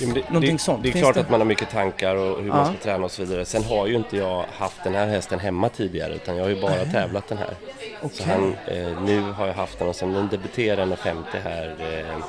Jo, 0.00 0.10
det, 0.14 0.20
Någonting 0.28 0.52
det, 0.56 0.58
sånt. 0.62 0.82
Det 0.82 0.88
är 0.88 0.92
Finns 0.92 1.02
klart 1.02 1.14
det? 1.14 1.20
att 1.20 1.30
man 1.30 1.40
har 1.40 1.44
mycket 1.44 1.70
tankar 1.70 2.14
och 2.16 2.40
hur 2.42 2.48
Ja. 2.48 2.54
man 2.54 2.66
ska 2.66 2.74
träna 2.82 3.04
och 3.04 3.10
så 3.10 3.24
vidare. 3.24 3.44
Sen 3.44 3.64
har 3.64 3.86
ju 3.86 3.94
inte 3.96 4.16
jag 4.16 4.44
haft 4.58 4.84
den 4.84 4.94
här 4.94 5.06
hästen 5.06 5.38
hemma 5.38 5.68
tidigare 5.68 6.14
utan 6.14 6.36
jag 6.36 6.44
har 6.44 6.50
ju 6.50 6.60
bara 6.60 6.84
tävlat 6.84 7.28
den 7.28 7.38
här. 7.38 7.54
Så 8.00 8.06
Okej. 8.06 8.26
han, 8.26 8.56
eh, 8.76 9.02
nu 9.02 9.20
har 9.32 9.46
jag 9.46 9.54
haft 9.54 9.78
den 9.78 9.88
och 9.88 9.96
sen 9.96 10.12
den 10.12 10.28
debuterade 10.28 10.82
1,50 10.96 11.22
här 11.44 11.74
eh, 11.80 12.22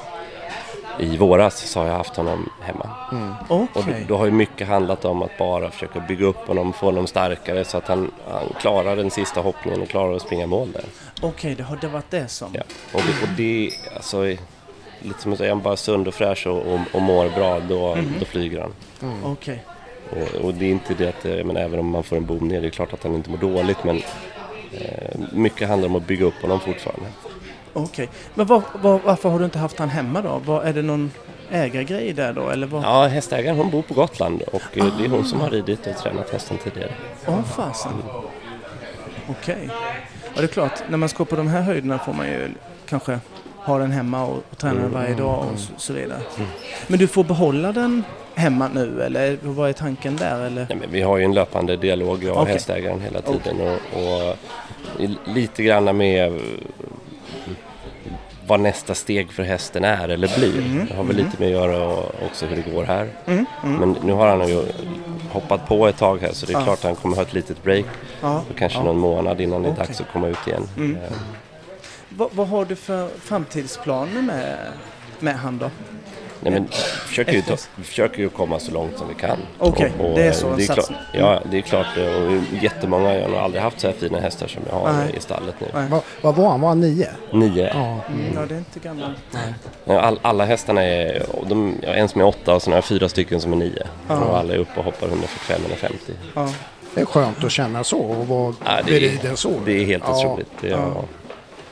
i 0.99 1.17
våras 1.17 1.57
så 1.59 1.79
har 1.79 1.87
jag 1.87 1.93
haft 1.93 2.15
honom 2.15 2.49
hemma. 2.61 2.89
Okej. 3.49 3.67
Och 3.73 3.83
då, 3.85 3.91
då 4.07 4.17
har 4.17 4.25
ju 4.25 4.31
mycket 4.31 4.67
handlat 4.67 5.05
om 5.05 5.21
att 5.21 5.37
bara 5.37 5.71
försöka 5.71 5.99
bygga 5.99 6.25
upp 6.25 6.47
honom, 6.47 6.73
få 6.73 6.85
honom 6.85 7.07
starkare 7.07 7.65
så 7.65 7.77
att 7.77 7.87
han, 7.87 8.11
han 8.31 8.53
klarar 8.59 8.95
den 8.95 9.11
sista 9.11 9.41
hoppningen 9.41 9.81
och 9.81 9.87
klarar 9.89 10.15
att 10.15 10.21
springa 10.21 10.47
mål 10.47 10.71
där. 10.71 10.83
Okej, 11.21 11.55
det 11.55 11.63
har 11.63 11.77
det 11.81 11.87
varit 11.87 12.09
det 12.11 12.27
som... 12.27 12.51
Ja. 12.53 12.61
Och, 12.93 13.01
det, 13.01 13.23
och 13.27 13.29
det, 13.37 13.71
alltså, 13.95 14.17
lite 15.01 15.21
som 15.21 15.31
att 15.31 15.37
säga, 15.37 15.49
är 15.49 15.53
han 15.53 15.63
bara 15.63 15.77
sund 15.77 16.07
och 16.07 16.13
fräsch 16.13 16.47
och, 16.47 16.57
och, 16.57 16.79
och 16.93 17.01
mår 17.01 17.29
bra 17.29 17.59
då, 17.59 17.97
då 18.19 18.25
flyger 18.25 18.61
han. 18.61 18.73
Okej. 19.23 19.63
Och, 20.11 20.45
och 20.45 20.53
det 20.53 20.65
är 20.65 20.69
inte 20.69 20.93
det 20.93 21.07
att, 21.07 21.45
men 21.45 21.57
även 21.57 21.79
om 21.79 21.89
man 21.89 22.03
får 22.03 22.17
en 22.17 22.25
bom 22.25 22.47
ner, 22.47 22.61
det 22.61 22.67
är 22.67 22.71
klart 22.71 22.93
att 22.93 23.03
han 23.03 23.15
inte 23.15 23.29
mår 23.29 23.37
dåligt 23.37 23.83
men 23.83 23.97
eh, 24.71 25.19
mycket 25.33 25.67
handlar 25.67 25.89
om 25.89 25.95
att 25.95 26.07
bygga 26.07 26.25
upp 26.25 26.41
honom 26.41 26.59
fortfarande. 26.59 27.07
Okej. 27.73 28.09
Men 28.33 28.45
var, 28.45 28.61
var, 28.81 28.99
varför 29.05 29.29
har 29.29 29.39
du 29.39 29.45
inte 29.45 29.59
haft 29.59 29.79
han 29.79 29.89
hemma 29.89 30.21
då? 30.21 30.41
Var, 30.45 30.61
är 30.61 30.73
det 30.73 30.81
någon 30.81 31.11
ägargrej 31.51 32.13
där 32.13 32.33
då? 32.33 32.49
Eller 32.49 32.67
vad? 32.67 32.83
Ja, 32.83 33.07
hästägaren 33.07 33.57
hon 33.57 33.69
bor 33.69 33.81
på 33.81 33.93
Gotland 33.93 34.41
och 34.41 34.77
eh, 34.77 34.97
det 34.97 35.05
är 35.05 35.09
hon 35.09 35.25
som 35.25 35.39
har 35.39 35.49
ridit 35.49 35.87
och 35.87 35.97
tränat 35.97 36.29
hästen 36.29 36.57
tidigare. 36.63 36.91
Åh 37.27 37.43
fasen. 37.43 37.93
Okej. 39.29 39.69
Ja 40.35 40.41
det 40.41 40.43
är 40.43 40.47
klart, 40.47 40.83
när 40.89 40.97
man 40.97 41.09
ska 41.09 41.25
på 41.25 41.35
de 41.35 41.47
här 41.47 41.61
höjderna 41.61 41.99
får 41.99 42.13
man 42.13 42.27
ju 42.27 42.49
kanske 42.85 43.19
ha 43.69 43.77
den 43.79 43.91
hemma 43.91 44.25
och, 44.25 44.43
och 44.51 44.57
träna 44.57 44.81
den 44.81 44.91
varje 44.91 45.15
dag 45.15 45.45
och 45.53 45.59
så, 45.59 45.71
så 45.77 45.93
vidare. 45.93 46.19
Men 46.87 46.99
du 46.99 47.07
får 47.07 47.23
behålla 47.23 47.71
den 47.71 48.03
hemma 48.35 48.69
nu 48.73 49.01
eller 49.03 49.37
vad 49.41 49.69
är 49.69 49.73
tanken 49.73 50.15
där 50.15 50.45
eller? 50.45 50.65
Nej, 50.69 50.77
men 50.81 50.91
vi 50.91 51.01
har 51.01 51.17
ju 51.17 51.23
en 51.23 51.33
löpande 51.33 51.77
dialog, 51.77 52.23
jag 52.23 52.35
och 52.35 52.41
Okej. 52.41 52.53
hästägaren 52.53 53.01
hela 53.01 53.21
tiden 53.21 53.55
och, 53.61 53.77
och 54.03 54.35
i- 55.01 55.17
lite 55.33 55.63
grann 55.63 55.97
med 55.97 56.27
eh, 56.27 56.33
vad 58.47 58.59
nästa 58.59 58.95
steg 58.95 59.31
för 59.31 59.43
hästen 59.43 59.83
är 59.83 60.09
eller 60.09 60.37
blir. 60.39 60.85
Det 60.89 60.95
har 60.95 61.03
väl 61.03 61.15
lite 61.15 61.31
med 61.39 61.47
att 61.47 61.51
göra 61.53 61.87
och 61.87 62.05
också 62.25 62.45
hur 62.45 62.55
det 62.63 62.71
går 62.71 62.83
här. 62.83 63.07
Mm, 63.27 63.45
Men 63.61 63.95
nu 64.03 64.13
har 64.13 64.27
han 64.27 64.47
ju 64.47 64.63
hoppat 65.31 65.67
på 65.67 65.87
ett 65.87 65.97
tag 65.97 66.21
här 66.21 66.31
så 66.31 66.45
det 66.45 66.51
är 66.51 66.57
Ja. 66.57 66.63
klart 66.63 66.77
att 66.77 66.83
han 66.83 66.95
kommer 66.95 67.15
ha 67.15 67.23
ett 67.23 67.33
litet 67.33 67.63
break. 67.63 67.85
Ja. 68.21 68.41
Och 68.51 68.57
kanske 68.57 68.77
ja. 68.79 68.83
någon 68.83 68.97
månad 68.99 69.41
innan 69.41 69.63
det 69.63 69.69
är 69.69 69.75
dags 69.75 70.01
att 70.01 70.07
komma 70.13 70.27
ut 70.27 70.47
igen. 70.47 70.97
Vad, 72.19 72.29
vad 72.33 72.47
har 72.47 72.65
du 72.65 72.75
för 72.75 73.07
framtidsplaner 73.19 74.21
med, 74.21 74.57
med 75.19 75.35
han 75.35 75.57
då? 75.57 75.69
Nej, 76.41 76.53
men 76.53 76.67
försöker 77.07 77.31
ju, 77.33 77.41
ta, 77.41 77.55
vi 77.75 77.83
försöker 77.83 78.19
ju 78.19 78.29
komma 78.29 78.59
så 78.59 78.71
långt 78.71 78.97
som 78.97 79.07
vi 79.07 79.15
kan. 79.15 79.37
Okej, 79.57 79.91
och, 79.99 80.15
det 80.15 80.23
är 80.23 80.31
så, 80.31 80.55
det 80.55 80.63
är 80.63 80.73
klart. 80.73 80.89
Ja, 81.13 81.41
det 81.51 81.57
är 81.57 81.61
klart. 81.61 81.97
eh, 81.97 82.03
Och 82.05 82.63
jättemånga, 82.63 83.13
jag 83.19 83.29
har 83.29 83.37
aldrig 83.41 83.63
haft 83.63 83.79
så 83.79 83.87
här 83.87 83.93
fina 83.93 84.19
hästar 84.19 84.47
som 84.47 84.61
jag 84.69 84.75
har 84.75 84.93
Nej. 84.93 85.15
i 85.17 85.19
stallet 85.19 85.55
nu. 85.59 85.67
Vad, 85.89 86.01
vad 86.21 86.35
var 86.35 86.49
han? 86.49 86.61
Var 86.61 86.69
han 86.69 86.79
nio? 86.79 87.07
Nio. 87.33 87.67
Ja. 87.73 87.99
Mm, 88.07 88.33
ja, 88.35 88.45
det 88.45 88.53
är 88.55 88.57
inte 88.57 88.79
gammalt. 88.79 89.17
Ja, 89.85 89.99
All, 90.01 90.19
alla 90.21 90.45
hästarna 90.45 90.83
är, 90.83 91.23
de, 91.47 91.75
har 91.87 91.93
en 91.93 92.09
som 92.09 92.21
är 92.21 92.25
åtta 92.25 92.55
och 92.55 92.61
sen 92.61 92.73
har 92.73 92.77
jag 92.77 92.85
fyra 92.85 93.09
stycken 93.09 93.41
som 93.41 93.53
är 93.53 93.57
nio. 93.57 93.87
Och 94.07 94.37
alla 94.37 94.53
är 94.53 94.57
uppe 94.57 94.79
och 94.79 94.85
hoppar 94.85 95.07
145-150. 95.07 95.89
Ja. 96.35 96.49
Det 96.95 97.01
är 97.01 97.05
skönt 97.05 97.43
att 97.43 97.51
känna 97.51 97.83
så 97.83 97.99
och 97.99 98.27
vara 98.27 98.55
Ja, 98.65 98.71
det, 98.85 98.91
beriden 98.91 99.31
är, 99.31 99.35
så. 99.35 99.51
det 99.65 99.71
är 99.81 99.85
helt 99.85 100.03
Ja. 100.07 100.19
otroligt. 100.19 100.51
Det, 100.61 100.67
ja. 100.67 101.03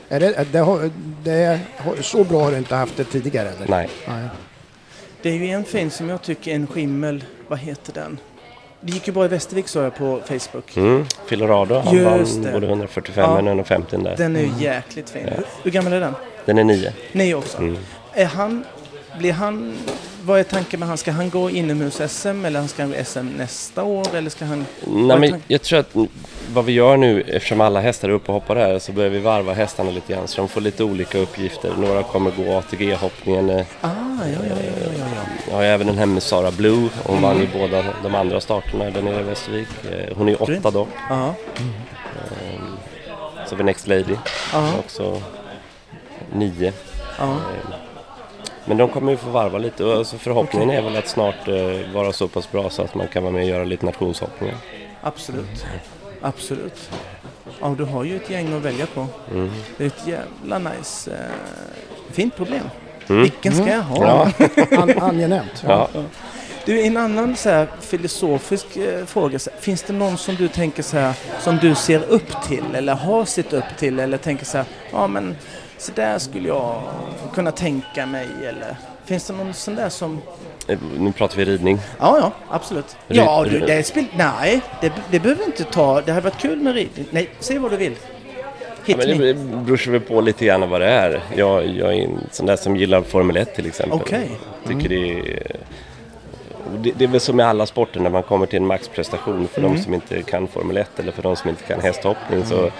Är 0.08 0.20
det, 0.20 0.46
det 0.52 0.90
det 1.24 1.60
så 2.02 2.24
bra 2.24 2.42
har 2.44 2.50
du 2.50 2.58
inte 2.58 2.74
haft 2.74 2.96
det 2.96 3.04
tidigare 3.04 3.48
eller? 3.48 3.66
Nej. 3.68 3.88
Nej. 4.08 4.28
Det 5.22 5.28
är 5.28 5.34
ju 5.34 5.50
en 5.50 5.64
fin 5.64 5.90
som 5.90 6.08
jag 6.08 6.22
tycker, 6.22 6.54
en 6.54 6.66
skimmel, 6.66 7.24
vad 7.48 7.58
heter 7.58 7.92
den? 7.92 8.18
Det 8.80 8.92
gick 8.92 9.06
ju 9.06 9.12
bra 9.12 9.24
i 9.24 9.28
Västervik 9.28 9.68
sa 9.68 9.82
jag 9.82 9.96
på 9.96 10.20
Facebook. 10.26 10.76
Mm. 10.76 11.04
Filorado, 11.26 11.74
han 11.74 11.96
Just 11.96 12.34
vann 12.34 12.42
det. 12.44 12.52
både 12.52 12.66
145 12.66 13.24
Ja. 13.24 13.38
och 13.38 13.38
150 13.46 13.96
där. 13.96 14.16
Den 14.16 14.36
är 14.36 14.40
ju 14.40 14.50
jäkligt 14.58 15.10
fin. 15.10 15.28
Hur, 15.36 15.44
hur 15.62 15.70
gammal 15.70 15.92
är 15.92 16.00
den? 16.00 16.14
Den 16.44 16.58
är 16.58 16.64
nio. 16.64 16.92
Ni 17.12 17.34
också? 17.34 17.58
Mm. 17.58 17.76
Är 18.14 18.24
han, 18.24 18.64
blir 19.18 19.32
han, 19.32 19.74
vad 20.28 20.40
är 20.40 20.44
tanken 20.44 20.80
med 20.80 20.88
han? 20.88 20.98
Ska 20.98 21.12
han 21.12 21.30
gå 21.30 21.50
inomhus-SM 21.50 22.44
eller 22.44 22.66
ska 22.66 22.82
han 22.82 22.90
gå 22.92 23.04
SM 23.04 23.26
nästa 23.36 23.82
år? 23.82 24.06
Eller 24.14 24.30
ska 24.30 24.44
han... 24.44 24.66
Nej, 24.86 25.18
men 25.18 25.42
jag 25.48 25.62
tror 25.62 25.78
att 25.78 25.90
vad 26.52 26.64
vi 26.64 26.72
gör 26.72 26.96
nu, 26.96 27.20
eftersom 27.20 27.60
alla 27.60 27.80
hästar 27.80 28.08
är 28.08 28.12
uppe 28.12 28.26
och 28.32 28.34
hoppar 28.34 28.56
här, 28.56 28.78
så 28.78 28.92
börjar 28.92 29.10
vi 29.10 29.18
varva 29.18 29.52
hästarna 29.52 29.90
lite 29.90 30.12
grann. 30.12 30.28
Så 30.28 30.36
de 30.40 30.48
får 30.48 30.60
lite 30.60 30.84
olika 30.84 31.18
uppgifter. 31.18 31.72
Några 31.78 32.02
kommer 32.02 32.30
gå 32.30 32.58
ATG-hoppningen. 32.58 33.50
eh, 33.50 33.66
Ah, 33.80 33.88
ja, 34.20 34.24
ja, 34.26 34.38
ja, 34.48 34.54
ja, 34.84 34.90
ja, 34.98 35.04
ja. 35.16 35.22
Jag 35.50 35.56
har 35.56 35.62
även 35.64 35.86
den 35.86 35.98
här 35.98 36.06
med 36.06 36.22
Sara 36.22 36.50
Blue. 36.50 36.88
Hon 37.04 37.22
vann 37.22 37.38
ju 37.40 37.48
båda 37.58 37.84
de 38.02 38.14
andra 38.14 38.40
starterna 38.40 38.90
där 38.90 39.02
nere 39.02 39.20
i 39.20 39.22
Västervik. 39.22 39.68
Eh, 39.90 40.16
Hon 40.16 40.28
är 40.28 40.32
ju 40.32 40.36
åtta 40.36 40.70
dock. 40.70 40.88
Ja, 41.08 41.34
Så 43.46 43.54
har 43.54 43.56
vi 43.56 43.64
Next 43.64 43.86
Lady, 43.86 44.16
också 44.78 45.22
nio. 46.34 46.72
ja. 47.18 47.36
Men 48.68 48.76
de 48.76 48.88
kommer 48.88 49.12
ju 49.12 49.18
få 49.18 49.30
varva 49.30 49.58
lite 49.58 49.84
och 49.84 49.94
alltså 49.94 50.18
förhoppningen 50.18 50.70
är 50.70 50.82
väl 50.82 50.96
att 50.96 51.08
snart 51.08 51.48
eh, 51.48 51.94
vara 51.94 52.12
så 52.12 52.28
pass 52.28 52.52
bra 52.52 52.70
så 52.70 52.82
att 52.82 52.94
man 52.94 53.08
kan 53.08 53.22
vara 53.22 53.32
med 53.32 53.42
och 53.42 53.48
göra 53.48 53.64
lite 53.64 53.86
nationshoppningar. 53.86 54.56
absolut. 55.02 55.66
Absolut. 56.20 56.90
Ja, 57.60 57.74
du 57.78 57.84
har 57.84 58.04
ju 58.04 58.16
ett 58.16 58.30
gäng 58.30 58.52
att 58.52 58.62
välja 58.62 58.86
på. 58.86 59.06
Mm. 59.32 59.50
Det 59.76 59.84
är 59.84 59.86
ett 59.86 60.06
jävla 60.06 60.58
nice, 60.58 61.10
eh, 61.10 61.16
fint 62.12 62.36
problem. 62.36 62.62
Mm. 63.08 63.22
Vilken 63.22 63.54
ska 63.54 63.68
jag 63.68 63.82
ha? 63.82 64.30
Ja. 64.38 64.46
An, 64.82 64.98
angenämt. 64.98 65.64
Ja. 65.66 65.88
Du, 66.64 66.82
en 66.82 66.96
annan 66.96 67.36
så 67.36 67.48
här, 67.48 67.68
filosofisk 67.80 68.76
eh, 68.76 69.04
fråga. 69.04 69.38
Så 69.38 69.50
här, 69.50 69.60
finns 69.60 69.82
det 69.82 69.92
någon 69.92 70.18
som 70.18 70.34
du 70.34 70.48
tänker 70.48 70.82
så 70.82 70.96
här, 70.96 71.14
som 71.40 71.56
du 71.56 71.74
ser 71.74 72.04
upp 72.08 72.42
till 72.42 72.64
eller 72.74 72.94
har 72.94 73.24
sett 73.24 73.52
upp 73.52 73.78
till 73.78 74.00
eller 74.00 74.18
tänker 74.18 74.44
så 74.44 74.56
här, 74.56 74.66
ja 74.92 75.06
men 75.06 75.36
så 75.78 75.92
där 75.94 76.18
skulle 76.18 76.48
jag 76.48 76.82
kunna 77.34 77.52
tänka 77.52 78.06
mig 78.06 78.28
eller 78.48 78.76
finns 79.04 79.26
det 79.26 79.32
någon 79.32 79.54
sån 79.54 79.74
där 79.74 79.88
som, 79.88 80.20
Eh, 80.68 80.78
Nu 80.98 81.12
pratar 81.12 81.36
vi 81.36 81.44
ridning. 81.44 81.78
ja 81.98 82.18
ja, 82.20 82.32
absolut. 82.50 82.96
Rid- 83.08 83.16
Ja, 83.18 83.44
du, 83.50 83.58
det 83.58 83.82
spel, 83.86 84.04
nej, 84.16 84.60
det, 84.80 84.92
det 85.10 85.20
behöver 85.20 85.44
inte 85.44 85.64
ta, 85.64 86.00
det 86.00 86.12
hade 86.12 86.24
varit 86.24 86.38
kul 86.40 86.58
med 86.60 86.74
ridning. 86.74 87.06
Nej, 87.10 87.28
säg 87.40 87.58
vad 87.58 87.70
du 87.70 87.76
vill. 87.76 87.96
Ja, 88.86 88.96
men 88.96 89.18
me. 89.18 89.24
det 89.24 89.34
beror 89.34 89.90
väl 89.90 90.00
på 90.00 90.20
lite 90.20 90.44
grann 90.44 90.70
vad 90.70 90.80
det 90.80 90.86
är. 90.86 91.22
Jag, 91.36 91.66
jag 91.66 91.94
är 91.94 92.02
en 92.04 92.18
sån 92.30 92.46
där 92.46 92.56
som 92.56 92.76
gillar 92.76 93.02
Formel 93.02 93.36
1 93.36 93.54
till 93.54 93.66
exempel. 93.66 94.00
Okej. 94.00 94.30
Tycker 94.66 94.88
det 94.88 95.10
är... 95.20 95.56
Det, 96.78 96.92
det 96.96 97.04
är 97.04 97.08
väl 97.08 97.20
som 97.20 97.36
med 97.36 97.46
alla 97.46 97.66
sporter 97.66 98.00
när 98.00 98.10
man 98.10 98.22
kommer 98.22 98.46
till 98.46 98.56
en 98.56 98.66
maxprestation 98.66 99.48
för 99.48 99.60
de 99.62 99.78
som 99.78 99.94
inte 99.94 100.22
kan 100.22 100.48
Formel 100.48 100.76
1 100.76 100.98
eller 100.98 101.12
för 101.12 101.22
de 101.22 101.36
som 101.36 101.50
inte 101.50 101.62
kan 101.62 101.80
hästhoppning 101.80 102.44
så 102.46 102.70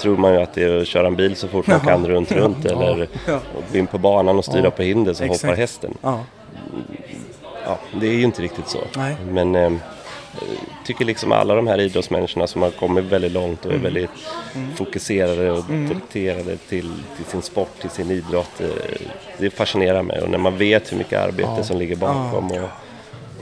tror 0.00 0.16
man 0.16 0.32
ju 0.34 0.40
att 0.40 0.54
det 0.54 0.62
är 0.62 0.80
att 0.80 0.86
köra 0.86 1.06
en 1.06 1.16
bil 1.16 1.36
så 1.36 1.48
fort 1.48 1.66
man 1.66 1.80
Jaha. 1.84 1.92
kan 1.92 2.06
runt, 2.08 2.32
runt 2.32 2.64
eller 2.64 3.08
Ja. 3.26 3.40
gå 3.72 3.78
in 3.78 3.86
på 3.86 3.98
banan 3.98 4.38
och 4.38 4.44
styra 4.44 4.64
Ja. 4.64 4.70
på 4.70 4.82
hinder 4.82 5.14
så 5.14 5.24
Exakt. 5.24 5.42
hoppar 5.42 5.56
hästen. 5.56 5.94
Ja, 6.02 6.24
Ja, 7.66 7.78
det 8.00 8.06
är 8.06 8.12
ju 8.12 8.22
inte 8.22 8.42
riktigt 8.42 8.68
så. 8.68 8.78
Nej. 8.96 9.16
Men 9.30 9.54
eh, 9.54 9.72
tycker 10.84 11.04
liksom 11.04 11.32
alla 11.32 11.54
de 11.54 11.66
här 11.66 11.80
idrottsmänniskorna 11.80 12.46
som 12.46 12.62
har 12.62 12.70
kommit 12.70 13.04
väldigt 13.04 13.32
långt 13.32 13.66
och 13.66 13.72
är 13.72 13.78
väldigt 13.78 14.10
fokuserade 14.76 15.50
och 15.52 15.64
dedikerade 15.64 16.56
till, 16.56 16.92
till 17.16 17.24
sin 17.26 17.42
sport, 17.42 17.70
till 17.80 17.90
sin 17.90 18.10
idrott. 18.10 18.60
Eh, 18.60 18.66
det 19.38 19.50
fascinerar 19.50 20.02
mig 20.02 20.20
och 20.22 20.30
när 20.30 20.38
man 20.38 20.58
vet 20.58 20.92
hur 20.92 20.98
mycket 20.98 21.20
arbete 21.20 21.64
som 21.64 21.78
ligger 21.78 21.96
bakom. 21.96 22.50
Och, 22.50 22.68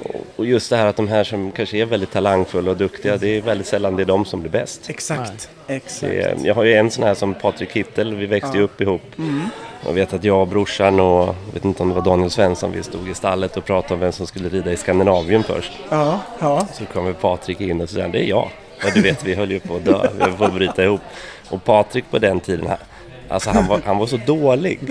och, 0.05 0.27
och 0.37 0.47
just 0.47 0.71
det 0.71 0.77
här 0.77 0.87
att 0.87 0.97
de 0.97 1.09
här 1.09 1.25
som 1.25 1.53
kanske 1.53 1.79
är 1.79 1.85
väldigt 1.87 2.13
talangfulla 2.13 2.71
och 2.71 2.77
duktiga, 2.77 3.17
det 3.17 3.29
är 3.29 3.43
väldigt 3.43 3.67
sällan 3.67 3.97
det 3.97 4.03
är 4.03 4.07
de 4.07 4.25
som 4.25 4.41
blir 4.41 4.51
bäst. 4.51 4.91
exakt. 4.91 5.49
Exakt. 5.67 6.13
Det 6.13 6.37
jag 6.45 6.55
har 6.55 6.65
ju 6.65 6.75
en 6.75 6.91
sån 6.91 7.05
här 7.05 7.15
som 7.15 7.35
Patrik 7.35 7.73
Hittel, 7.73 8.15
vi 8.15 8.27
växte 8.27 8.57
ju 8.57 8.63
upp 8.63 8.81
ihop. 8.81 9.03
Jag 9.87 9.93
vet 9.93 10.13
att 10.13 10.25
jag 10.25 10.41
och 10.41 10.49
brorsan 10.49 11.01
och, 11.01 11.27
jag 11.47 11.55
vet 11.55 11.65
inte 11.65 11.83
om 11.83 11.89
det 11.89 11.95
var 11.95 12.03
Daniel 12.03 12.31
Svensson, 12.31 12.73
vi 12.73 12.83
stod 12.83 13.09
i 13.09 13.15
stallet 13.15 13.57
och 13.57 13.65
pratade 13.65 13.95
om 13.95 14.01
vem 14.01 14.13
som 14.13 14.27
skulle 14.27 14.49
rida 14.49 14.73
i 14.73 14.77
Skandinavien 14.77 15.43
först. 15.43 15.73
Ja, 15.91 16.21
ja. 16.41 16.67
Så 16.73 16.85
kommer 16.85 17.13
Patrik 17.13 17.61
in 17.61 17.81
och 17.81 17.91
säger 17.91 18.09
det 18.09 18.19
är 18.19 18.29
jag. 18.29 18.51
Ja, 18.85 18.91
du 18.95 19.03
vet, 19.03 19.25
vi 19.25 19.35
höll 19.35 19.51
ju 19.51 19.61
på 19.61 19.77
att 19.77 19.85
dö, 19.85 20.09
vi 20.17 20.23
höll 20.23 20.33
på 20.33 20.45
att 20.45 20.55
bryta 20.55 20.85
ihop. 20.85 21.01
Och 21.49 21.65
Patrik 21.65 22.05
på 22.11 22.19
den 22.19 22.41
tiden, 22.41 22.69
alltså 23.29 23.51
han 23.51 23.67
var, 23.67 23.81
han 23.85 23.99
var 23.99 24.07
så 24.07 24.17
dålig. 24.17 24.81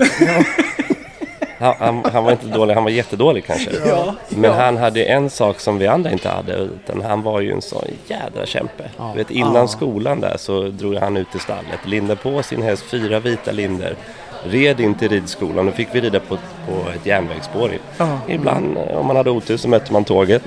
Han, 1.64 1.74
han, 1.78 2.04
han 2.12 2.24
var 2.24 2.32
inte 2.32 2.46
dålig, 2.46 2.74
han 2.74 2.84
var 2.84 2.90
jättedålig 2.90 3.44
kanske. 3.46 3.70
Ja, 3.86 4.14
Men 4.28 4.50
ja. 4.50 4.56
han 4.56 4.76
hade 4.76 5.04
en 5.04 5.30
sak 5.30 5.60
som 5.60 5.78
vi 5.78 5.86
andra 5.86 6.10
inte 6.10 6.28
hade, 6.28 6.54
utan 6.54 7.02
han 7.02 7.22
var 7.22 7.40
ju 7.40 7.52
en 7.52 7.62
sån 7.62 7.84
jädra 8.06 8.46
kämpe. 8.46 8.90
Du 9.12 9.18
vet, 9.18 9.30
innan 9.30 9.68
skolan 9.68 10.20
där 10.20 10.36
så 10.36 10.62
drog 10.62 10.94
han 10.94 11.16
ut 11.16 11.34
i 11.34 11.38
stallet, 11.38 11.86
lindade 11.86 12.20
på 12.20 12.42
sin 12.42 12.62
häst 12.62 12.82
fyra 12.82 13.20
vita 13.20 13.52
linder, 13.52 13.96
red 14.44 14.80
in 14.80 14.94
till 14.94 15.08
ridskolan 15.08 15.68
och 15.68 15.74
fick 15.74 15.88
vi 15.92 16.00
rida 16.00 16.20
på, 16.20 16.36
på 16.36 16.90
ett 16.96 17.06
järnvägsspår. 17.06 17.70
Ja. 17.96 18.18
Ibland, 18.28 18.76
eh, 18.76 18.96
om 18.96 19.06
man 19.06 19.16
hade 19.16 19.30
otur, 19.30 19.56
så 19.56 19.68
mötte 19.68 19.92
man 19.92 20.04
tåget. 20.04 20.42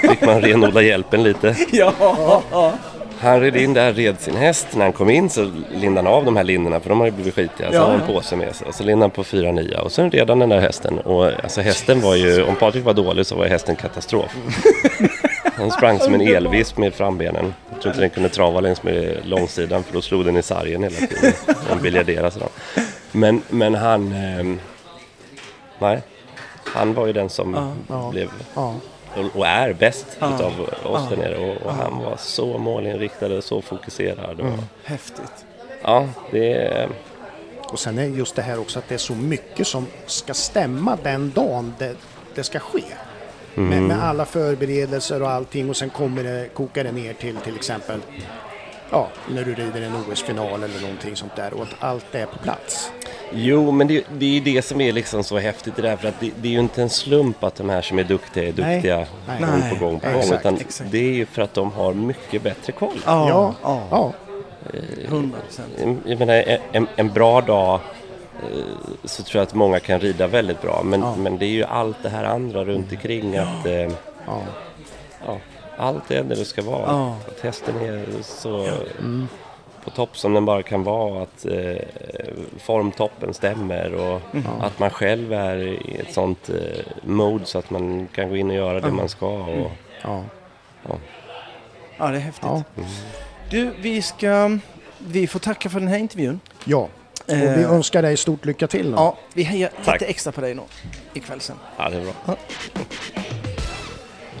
Fick 0.00 0.26
man 0.26 0.40
renodla 0.40 0.82
hjälpen 0.82 1.22
lite. 1.22 1.56
Red 3.22 3.56
in 3.56 3.74
där, 3.74 3.92
red 3.92 4.20
sin 4.20 4.36
häst. 4.36 4.66
När 4.74 4.82
han 4.84 4.92
kom 4.92 5.10
in 5.10 5.30
så 5.30 5.50
lindade 5.74 6.08
han 6.08 6.16
av 6.18 6.24
de 6.24 6.36
här 6.36 6.44
linderna 6.44 6.80
för 6.80 6.88
de 6.88 6.98
har 7.00 7.06
ju 7.06 7.12
blivit 7.12 7.34
skitiga. 7.34 7.68
Så 7.68 7.74
Ja, 7.74 7.80
han 7.80 7.90
har 7.90 7.98
en 7.98 8.06
påse 8.06 8.36
med 8.36 8.54
sig. 8.56 8.66
Och 8.68 8.74
så 8.74 8.82
lindade 8.82 9.02
han 9.04 9.10
på 9.10 9.24
fyra 9.24 9.52
nya 9.52 9.80
och 9.82 9.92
sen 9.92 10.10
red 10.10 10.28
han 10.28 10.38
den 10.38 10.48
där 10.48 10.60
hästen. 10.60 10.98
Och 10.98 11.26
alltså 11.26 11.60
hästen 11.60 12.00
var 12.00 12.14
ju, 12.14 12.42
om 12.44 12.56
Patrik 12.56 12.84
var 12.84 12.94
dålig 12.94 13.26
så 13.26 13.36
var 13.36 13.46
hästen 13.46 13.76
katastrof. 13.76 14.36
Han 15.56 15.70
sprang 15.70 15.98
som 15.98 16.14
en 16.14 16.20
elvisp 16.20 16.78
med 16.78 16.94
frambenen. 16.94 17.54
Jag 17.70 17.80
tror 17.82 17.90
inte 17.92 18.00
den 18.00 18.10
kunde 18.10 18.28
trava 18.28 18.60
längs 18.60 18.82
med 18.82 19.18
långsidan 19.24 19.82
för 19.82 19.92
då 19.92 20.02
slog 20.02 20.24
den 20.24 20.36
i 20.36 20.42
sargen 20.42 20.82
hela 20.82 20.96
tiden. 20.96 21.32
Den 21.68 21.82
biljarderade 21.82 22.30
sådan. 22.30 22.48
Men, 23.12 23.42
men 23.48 23.74
han... 23.74 24.12
ehm, 24.12 24.60
nej. 25.78 26.00
Han 26.64 26.94
var 26.94 27.06
ju 27.06 27.12
den 27.12 27.28
som 27.28 27.74
Ja. 27.88 28.08
blev 28.12 28.28
Ja. 28.54 28.74
Och- 29.16 29.36
och 29.36 29.46
är 29.46 29.72
bäst 29.72 30.06
Ja. 30.18 30.34
utav 30.34 30.60
oss 30.60 30.70
Ja. 30.84 31.06
där 31.10 31.16
nere. 31.16 31.36
Och, 31.50 31.62
och 31.66 31.72
han 31.74 31.98
var 32.02 32.16
så 32.18 32.58
målinriktad 32.58 33.26
och 33.26 33.44
så 33.44 33.62
fokuserad. 33.62 34.40
Och, 34.40 34.46
Häftigt. 34.84 35.44
Ja, 35.82 36.08
det 36.30 36.52
är... 36.54 36.88
Och 37.72 37.78
sen 37.78 37.98
är 37.98 38.04
just 38.04 38.36
det 38.36 38.42
här 38.42 38.58
också 38.60 38.78
att 38.78 38.88
det 38.88 38.94
är 38.94 38.98
så 38.98 39.14
mycket 39.14 39.66
som 39.66 39.86
ska 40.06 40.34
stämma 40.34 40.98
den 41.02 41.30
dagen 41.34 41.74
det, 41.78 41.94
det 42.34 42.44
ska 42.44 42.58
ske. 42.58 42.82
Med, 43.54 43.82
med 43.82 44.04
alla 44.04 44.24
förberedelser 44.24 45.22
och 45.22 45.30
allting 45.30 45.70
och 45.70 45.76
sen 45.76 45.90
kommer 45.90 46.22
det, 46.24 46.48
kokar 46.54 46.84
det 46.84 46.92
ner 46.92 47.12
till 47.12 47.36
till 47.36 47.56
exempel 47.56 48.00
ja, 48.90 49.08
när 49.28 49.44
du 49.44 49.54
rider 49.54 49.82
en 49.82 49.92
OS-final 49.96 50.62
eller 50.64 50.80
någonting 50.80 51.16
sånt 51.16 51.36
där 51.36 51.54
och 51.54 51.62
att 51.62 51.74
allt 51.80 52.14
är 52.14 52.26
på 52.26 52.38
plats. 52.38 52.90
Jo, 53.32 53.70
men 53.70 53.86
det, 53.86 54.04
det 54.18 54.26
är 54.26 54.30
ju 54.30 54.40
det 54.40 54.62
som 54.62 54.80
är 54.80 54.92
liksom 54.92 55.24
så 55.24 55.38
häftigt 55.38 55.78
i 55.78 55.82
det 55.82 55.88
här. 55.88 55.96
För 55.96 56.08
att 56.08 56.20
det, 56.20 56.30
det 56.40 56.48
är 56.48 56.52
ju 56.52 56.58
inte 56.60 56.82
en 56.82 56.90
slump 56.90 57.44
att 57.44 57.54
de 57.54 57.70
här 57.70 57.82
som 57.82 57.98
är 57.98 58.04
duktiga 58.04 58.48
är 58.48 58.52
Nej. 58.56 58.74
duktiga 58.74 58.96
Nej. 59.28 59.40
gång 59.40 59.58
Nej. 59.60 59.70
på 59.78 59.84
gång 59.84 60.00
på 60.00 60.10
gång. 60.10 60.18
Exakt, 60.20 60.40
Utan 60.40 60.54
exakt. 60.56 60.90
det 60.90 60.98
är 60.98 61.12
ju 61.12 61.26
för 61.26 61.42
att 61.42 61.54
de 61.54 61.72
har 61.72 61.94
mycket 61.94 62.42
bättre 62.42 62.72
koll. 62.72 62.98
Ja, 63.06 63.28
Ja, 63.28 63.54
ja. 63.62 63.82
ja. 63.90 64.12
Hundra 65.08 65.38
procent. 65.40 66.00
Jag 66.06 66.18
menar, 66.18 66.58
en, 66.72 66.86
en 66.96 67.12
bra 67.12 67.40
dag 67.40 67.80
eh, 68.42 68.48
så 69.04 69.22
tror 69.22 69.38
jag 69.40 69.46
att 69.46 69.54
många 69.54 69.80
kan 69.80 70.00
rida 70.00 70.26
väldigt 70.26 70.62
bra. 70.62 70.82
Men, 70.84 71.00
Ja. 71.00 71.16
men 71.16 71.38
det 71.38 71.46
är 71.46 71.50
ju 71.50 71.64
allt 71.64 71.96
det 72.02 72.08
här 72.08 72.24
andra 72.24 72.64
runt 72.64 72.92
omkring. 72.92 73.36
Att, 73.36 73.66
eh, 73.66 73.72
ja. 74.26 74.42
ja, 75.26 75.38
allt 75.76 76.10
är 76.10 76.22
där 76.22 76.36
det 76.36 76.44
ska 76.44 76.62
vara. 76.62 76.82
Ja. 76.86 77.16
Att 77.28 77.40
hästen 77.40 77.76
är 77.76 78.04
så 78.22 78.68
på 79.84 79.90
topp 79.90 80.18
som 80.18 80.34
den 80.34 80.44
bara 80.44 80.62
kan 80.62 80.84
vara. 80.84 81.22
Att 81.22 81.44
eh, 81.46 81.76
formtoppen 82.58 83.34
stämmer 83.34 83.94
och 83.94 84.20
att 84.60 84.78
man 84.78 84.90
själv 84.90 85.32
är 85.32 85.56
i 85.56 85.96
ett 86.00 86.12
sånt 86.14 86.48
eh, 86.48 86.56
mode 87.02 87.44
så 87.44 87.58
att 87.58 87.70
man 87.70 88.08
kan 88.14 88.28
gå 88.28 88.36
in 88.36 88.50
och 88.50 88.56
göra 88.56 88.80
det 88.80 88.90
man 88.90 89.08
ska. 89.08 89.26
Och, 89.28 89.70
ja. 90.02 90.22
Ja, 91.98 92.06
det 92.08 92.16
är 92.16 92.20
häftigt. 92.20 92.44
ja. 92.48 92.62
Du, 93.50 93.70
vi 93.80 94.02
ska... 94.02 94.58
Vi 94.98 95.26
får 95.26 95.38
tacka 95.40 95.68
för 95.70 95.80
den 95.80 95.88
här 95.88 95.98
intervjun. 95.98 96.40
ja. 96.64 96.88
Och 97.28 97.32
vi 97.34 97.44
Eh, 97.62 97.72
önskar 97.72 98.02
dig 98.02 98.16
stort 98.16 98.44
lycka 98.44 98.66
till 98.66 98.90
nu. 98.90 98.96
Ja, 98.96 99.16
vi 99.34 99.42
hejar 99.42 99.70
Tack. 99.84 100.00
lite 100.00 100.10
extra 100.10 100.32
på 100.32 100.40
dig 100.40 100.54
nu 100.54 100.62
ikväll 101.14 101.40
sen. 101.40 101.56
ja, 101.76 101.88
det 101.90 101.96
är 101.96 102.00
bra. 102.02 102.12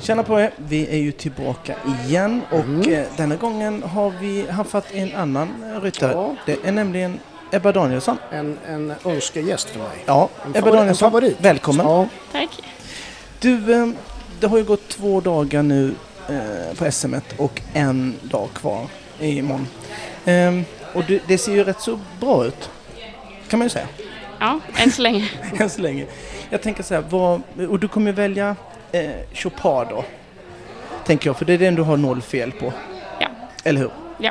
Tjena 0.06 0.22
på 0.22 0.40
er, 0.40 0.50
vi 0.56 0.86
är 0.88 0.96
ju 0.96 1.12
tillbaka 1.12 1.74
igen 2.06 2.42
och 2.50 2.88
eh, 2.88 3.06
denna 3.16 3.36
gången 3.36 3.82
har 3.82 4.12
vi 4.20 4.50
haffat 4.50 4.92
en 4.92 5.14
annan 5.14 5.64
eh, 5.74 5.80
ryttare. 5.80 6.12
Ja. 6.12 6.36
Det 6.46 6.58
är 6.64 6.72
nämligen 6.72 7.20
Ebba 7.52 7.72
Danielsson. 7.72 8.16
En, 8.30 8.58
en 8.68 8.94
önskegäst 9.04 9.68
för 9.68 9.78
mig. 9.78 9.88
Ja, 10.06 10.28
En 10.44 10.56
Ebba 10.56 10.68
en 10.68 10.74
Danielsson, 10.74 11.10
favorit. 11.10 11.36
välkommen. 11.40 11.86
Ja, 11.86 12.08
Tack. 12.32 12.48
Du, 13.40 13.74
eh, 13.74 13.88
det 14.40 14.46
har 14.46 14.58
ju 14.58 14.64
gått 14.64 14.88
två 14.88 15.20
dagar 15.20 15.62
nu 15.62 15.94
på 16.78 16.92
SM 16.92 17.14
och 17.36 17.60
en 17.72 18.14
dag 18.22 18.48
kvar 18.54 18.86
imorgon. 19.20 19.66
Eh, 20.24 20.60
och 20.94 21.02
det, 21.26 21.38
ser 21.38 21.52
ju 21.52 21.64
rätt 21.64 21.80
så 21.80 21.98
bra 22.20 22.44
ut, 22.46 22.70
kan 23.48 23.58
man 23.58 23.66
ju 23.66 23.70
säga, 23.70 23.88
Ja, 24.40 24.60
än 24.76 24.90
så 24.90 25.02
länge. 25.02 25.30
än 25.58 25.70
så 25.70 25.80
länge. 25.80 26.06
Jag 26.50 26.62
tänker 26.62 26.82
så 26.82 26.94
här, 26.94 27.04
vad, 27.10 27.42
och 27.68 27.78
du 27.78 27.88
kommer 27.88 28.12
välja 28.12 28.56
eh, 29.04 29.10
Chopard 29.32 29.88
då, 29.88 30.04
tänker 31.04 31.28
jag, 31.28 31.36
för 31.38 31.44
det 31.44 31.52
är 31.52 31.58
den 31.58 31.74
du 31.74 31.82
har 31.82 31.96
noll 31.96 32.22
fel 32.22 32.52
på. 32.52 32.72
Ja. 33.20 33.28
Eller 33.64 33.80
hur? 33.80 33.90
Ja. 34.18 34.30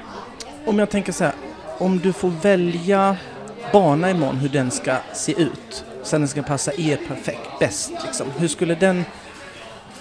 Om 0.65 0.79
jag 0.79 0.89
tänker 0.89 1.11
så 1.11 1.23
här, 1.23 1.33
om 1.77 1.99
du 1.99 2.13
får 2.13 2.29
välja 2.29 3.17
bana 3.71 4.09
imorgon, 4.09 4.37
hur 4.37 4.49
den 4.49 4.71
ska 4.71 4.97
se 5.13 5.31
ut, 5.31 5.85
så 6.03 6.15
att 6.15 6.21
den 6.21 6.27
ska 6.27 6.41
passa 6.43 6.71
er 6.73 6.99
perfekt, 7.07 7.59
bäst 7.59 7.91
liksom. 8.05 8.27
Hur 8.37 8.47
skulle 8.47 8.75
den 8.75 9.05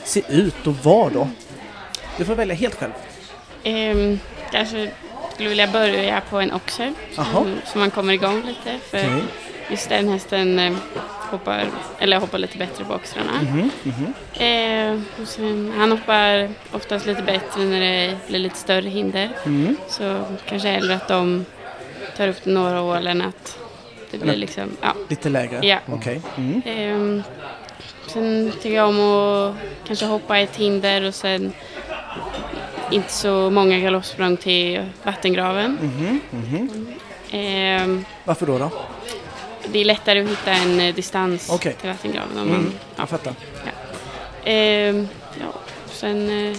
se 0.05 0.23
ut 0.29 0.67
och 0.67 0.75
vara 0.75 1.11
då? 1.11 1.29
Du 2.17 2.25
får 2.25 2.35
välja 2.35 2.55
helt 2.55 2.75
själv. 2.75 2.93
Ehm, 3.65 4.19
kanske 4.51 4.91
skulle 5.35 5.49
vilja 5.49 5.67
börja 5.67 6.23
på 6.31 6.41
en 6.41 6.53
oxer 6.53 6.93
Jaha. 7.17 7.27
som, 7.33 7.57
så 7.67 7.79
man 7.79 7.91
kommer 7.91 8.12
igång 8.12 8.43
lite. 8.47 8.79
För 8.79 8.99
Okej. 8.99 9.23
Just 9.70 9.88
den 9.88 10.09
hästen 10.09 10.59
eh, 10.59 10.72
hoppar, 11.31 11.66
eller 11.98 12.18
hoppar 12.20 12.38
lite 12.38 12.59
bättre 12.59 12.85
på 12.85 12.94
oxrarna. 12.94 13.33
Mhm. 13.85 14.14
Ehm, 14.35 15.05
och 15.22 15.29
sen, 15.29 15.72
han 15.79 15.90
hoppar 15.90 16.48
oftast 16.72 17.07
lite 17.07 17.22
bättre 17.22 17.64
när 17.64 17.81
det 17.81 18.16
blir 18.29 18.38
lite 18.38 18.57
större 18.57 18.88
hinder. 18.88 19.31
Mm. 19.46 19.77
Så 19.88 20.24
kanske 20.48 20.68
hellre 20.68 20.94
att 20.94 21.09
de 21.09 21.44
tar 22.16 22.29
upp 22.29 22.44
det 22.44 22.50
några 22.50 22.81
år 22.83 23.07
än 23.07 23.22
att 23.22 23.59
det 24.11 24.18
blir 24.18 24.37
liksom, 24.37 24.77
ja. 24.81 24.94
Lite 25.09 25.29
lägre? 25.29 25.66
Ja. 25.66 25.79
Okej. 25.87 26.20
Mm. 26.37 26.62
Ehm, 26.66 27.22
sen 28.07 28.53
tycker 28.62 28.77
jag 28.77 28.88
om 28.88 29.00
att 29.00 29.55
kanske 29.87 30.07
hoppa 30.07 30.38
ett 30.38 30.57
hinder 30.57 31.03
och 31.03 31.14
sen 31.14 31.53
inte 32.90 33.12
så 33.12 33.50
många 33.50 33.79
galoppsprång 33.79 34.37
till 34.37 34.85
vattengraven. 35.03 35.79
Mhm, 35.83 36.20
mhm. 36.31 36.94
Ehm, 37.31 38.05
Varför 38.24 38.46
då? 38.46 38.59
då? 38.59 38.70
Det 39.72 39.79
är 39.79 39.85
lättare 39.85 40.20
att 40.24 40.29
hitta 40.31 40.50
en 40.53 40.81
eh, 40.81 40.94
distans 40.94 41.48
Okej. 41.50 41.77
till 41.81 41.88
vattengraven. 41.90 42.38
Om 42.38 42.48
Mm. 42.48 42.53
man, 42.62 42.72
ja. 42.74 42.81
Jag 42.96 43.09
fattar. 43.09 43.33
Ehm, 44.44 45.09
ja. 45.40 45.46
Sen, 45.92 46.48
eh, 46.50 46.57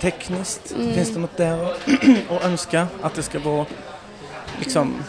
Tekniskt, 0.00 0.72
Mm. 0.76 0.94
finns 0.94 1.14
det 1.14 1.20
något 1.20 1.36
där 1.36 1.64
att- 2.30 2.44
önska? 2.44 2.86
Att 3.02 3.14
det 3.14 3.22
ska 3.22 3.38
vara 3.38 3.66
liksom 4.58 5.04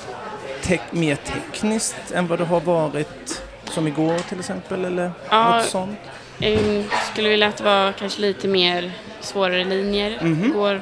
tek- 0.63 0.91
mer 0.91 1.15
tekniskt 1.15 2.11
än 2.13 2.27
vad 2.27 2.39
det 2.39 2.45
har 2.45 2.59
varit 2.61 3.41
som 3.65 3.87
igår 3.87 4.19
till 4.29 4.39
exempel 4.39 4.85
eller 4.85 5.11
Ja. 5.29 5.57
något 5.57 5.65
sånt? 5.65 5.97
ehm, 6.39 6.83
skulle 7.11 7.29
vilja 7.29 7.47
att 7.47 7.57
det 7.57 7.63
var 7.63 7.91
kanske 7.91 8.21
lite 8.21 8.47
mer 8.47 8.91
svårare 9.21 9.63
linjer. 9.63 10.19
Mhm. 10.21 10.53
Går, 10.53 10.81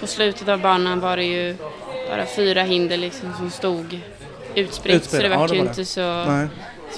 på 0.00 0.06
slutet 0.06 0.48
av 0.48 0.60
banan 0.60 1.00
var 1.00 1.16
det 1.16 1.24
ju 1.24 1.56
bara 2.10 2.26
fyra 2.36 2.62
hinder 2.62 2.96
liksom 2.96 3.32
som 3.36 3.50
stod 3.50 4.00
utspritt. 4.58 4.92
Så 4.94 4.96
Utspritt, 4.96 5.22
det 5.22 5.28
ja, 5.28 5.38
var 5.38 5.48
det 5.48 5.54
ju 5.54 5.60
inte 5.60 5.84
så... 5.84 6.24
Nej. 6.24 6.48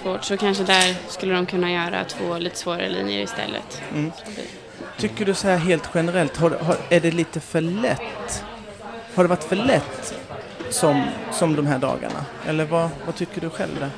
svårt. 0.03 0.25
Så 0.25 0.37
kanske 0.37 0.65
där 0.65 0.95
skulle 1.09 1.35
de 1.35 1.47
kunna 1.47 1.73
göra 1.73 2.05
två 2.05 2.39
lite 2.39 2.57
svårare 2.57 2.89
linjer 2.89 3.23
istället. 3.23 3.83
Mm. 3.93 4.13
Så 4.25 5.01
Tycker 5.01 5.25
du 5.25 5.35
så 5.35 5.49
här 5.49 5.57
helt 5.57 5.91
generellt, 5.95 6.37
har, 6.37 6.51
har, 6.51 6.77
är 6.89 7.01
det 7.01 7.11
lite 7.11 7.41
för 7.41 7.61
lätt? 7.61 8.45
Har 9.15 9.25
det 9.25 9.29
varit 9.29 9.45
för 9.45 9.57
lätt 9.57 10.15
som, 10.71 11.05
som 11.33 11.57
de 11.57 11.67
här 11.67 11.79
dagarna? 11.79 12.25
Eller 12.47 12.65
vad, 12.65 12.89
vad 13.07 13.15
tycker 13.17 13.41
du 13.41 13.51
själv 13.51 13.71
där? 13.81 13.91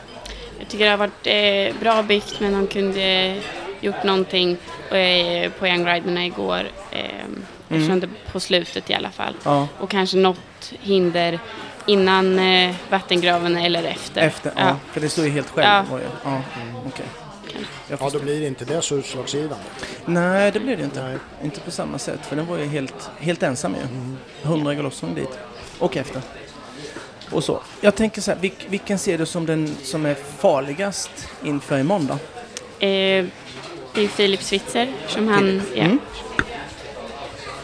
Jag 0.59 0.69
tycker 0.69 0.85
det 0.85 0.91
har 0.91 0.99
varit 0.99 1.27
eh, 1.75 1.81
bra 1.81 2.03
byggt 2.03 2.41
men 2.41 2.53
de 2.53 2.67
kunde 2.67 3.37
gjort 3.81 4.05
någonting 4.05 4.51
eh, 4.91 5.51
på 5.59 5.67
Young 5.69 5.87
Riderna 5.87 6.27
igår. 6.27 6.63
Eh, 6.91 7.01
jag 7.69 7.77
Mm. 7.79 7.89
kände 7.89 8.09
på 8.33 8.41
slutet 8.41 8.91
i 8.91 8.95
alla 8.95 9.11
fall. 9.11 9.35
Ja, 9.45 9.69
Och 9.79 9.91
kanske 9.91 10.17
något 10.17 10.73
hinder 10.81 11.39
innan 11.87 12.39
eh, 12.39 12.75
vattengraven 12.91 13.57
eller 13.57 13.85
efter. 13.85 14.21
efter, 14.21 14.53
ja. 14.57 14.63
Ja. 14.69 14.77
För 14.93 15.01
det 15.01 15.09
står 15.09 15.25
ju 15.25 15.31
helt 15.31 15.51
själv. 15.51 15.87
Ja. 15.91 16.01
Ja, 16.25 16.43
okej. 16.87 17.07
Jag 17.89 18.01
ja, 18.03 18.11
då 18.11 18.19
blir 18.19 18.47
inte 18.47 18.65
det 18.65 18.83
så 18.83 18.97
utslagsgivande. 18.97 19.65
Nej, 20.05 20.53
det 20.53 20.61
blir 20.61 20.77
det 20.77 20.83
inte. 20.83 21.03
Nej. 21.03 21.19
Inte 21.45 21.61
på 21.61 21.71
samma 21.71 21.99
sätt, 21.99 22.21
för 22.27 22.37
den 22.37 22.47
var 22.47 22.59
ju 22.59 22.67
helt, 22.67 23.11
helt 23.19 23.43
ensam 23.43 23.75
ju. 23.75 23.81
100 24.43 24.75
galoppsprång 24.75 25.15
dit. 25.15 25.39
Och 25.79 25.97
efter. 25.97 26.23
Och 27.31 27.45
så. 27.45 27.61
Jag 27.81 27.95
tänker 27.95 28.21
så 28.21 28.31
här, 28.31 28.39
vilk, 28.39 28.67
vilken 28.69 28.99
ser 28.99 29.19
du 29.19 29.27
som 29.27 29.47
den 29.47 29.77
som 29.83 30.07
är 30.07 30.15
farligast 30.15 31.11
inför 31.45 31.79
imorgon 31.79 32.07
då? 32.07 32.15
Eh, 32.87 33.27
det 33.95 34.05
är 34.05 34.09
Filip 34.09 34.43
Switzer 34.43 34.93
som 35.09 35.29
han... 35.29 35.41
Filip. 35.41 35.63
Ja. 35.75 35.83
Mm. 35.83 35.99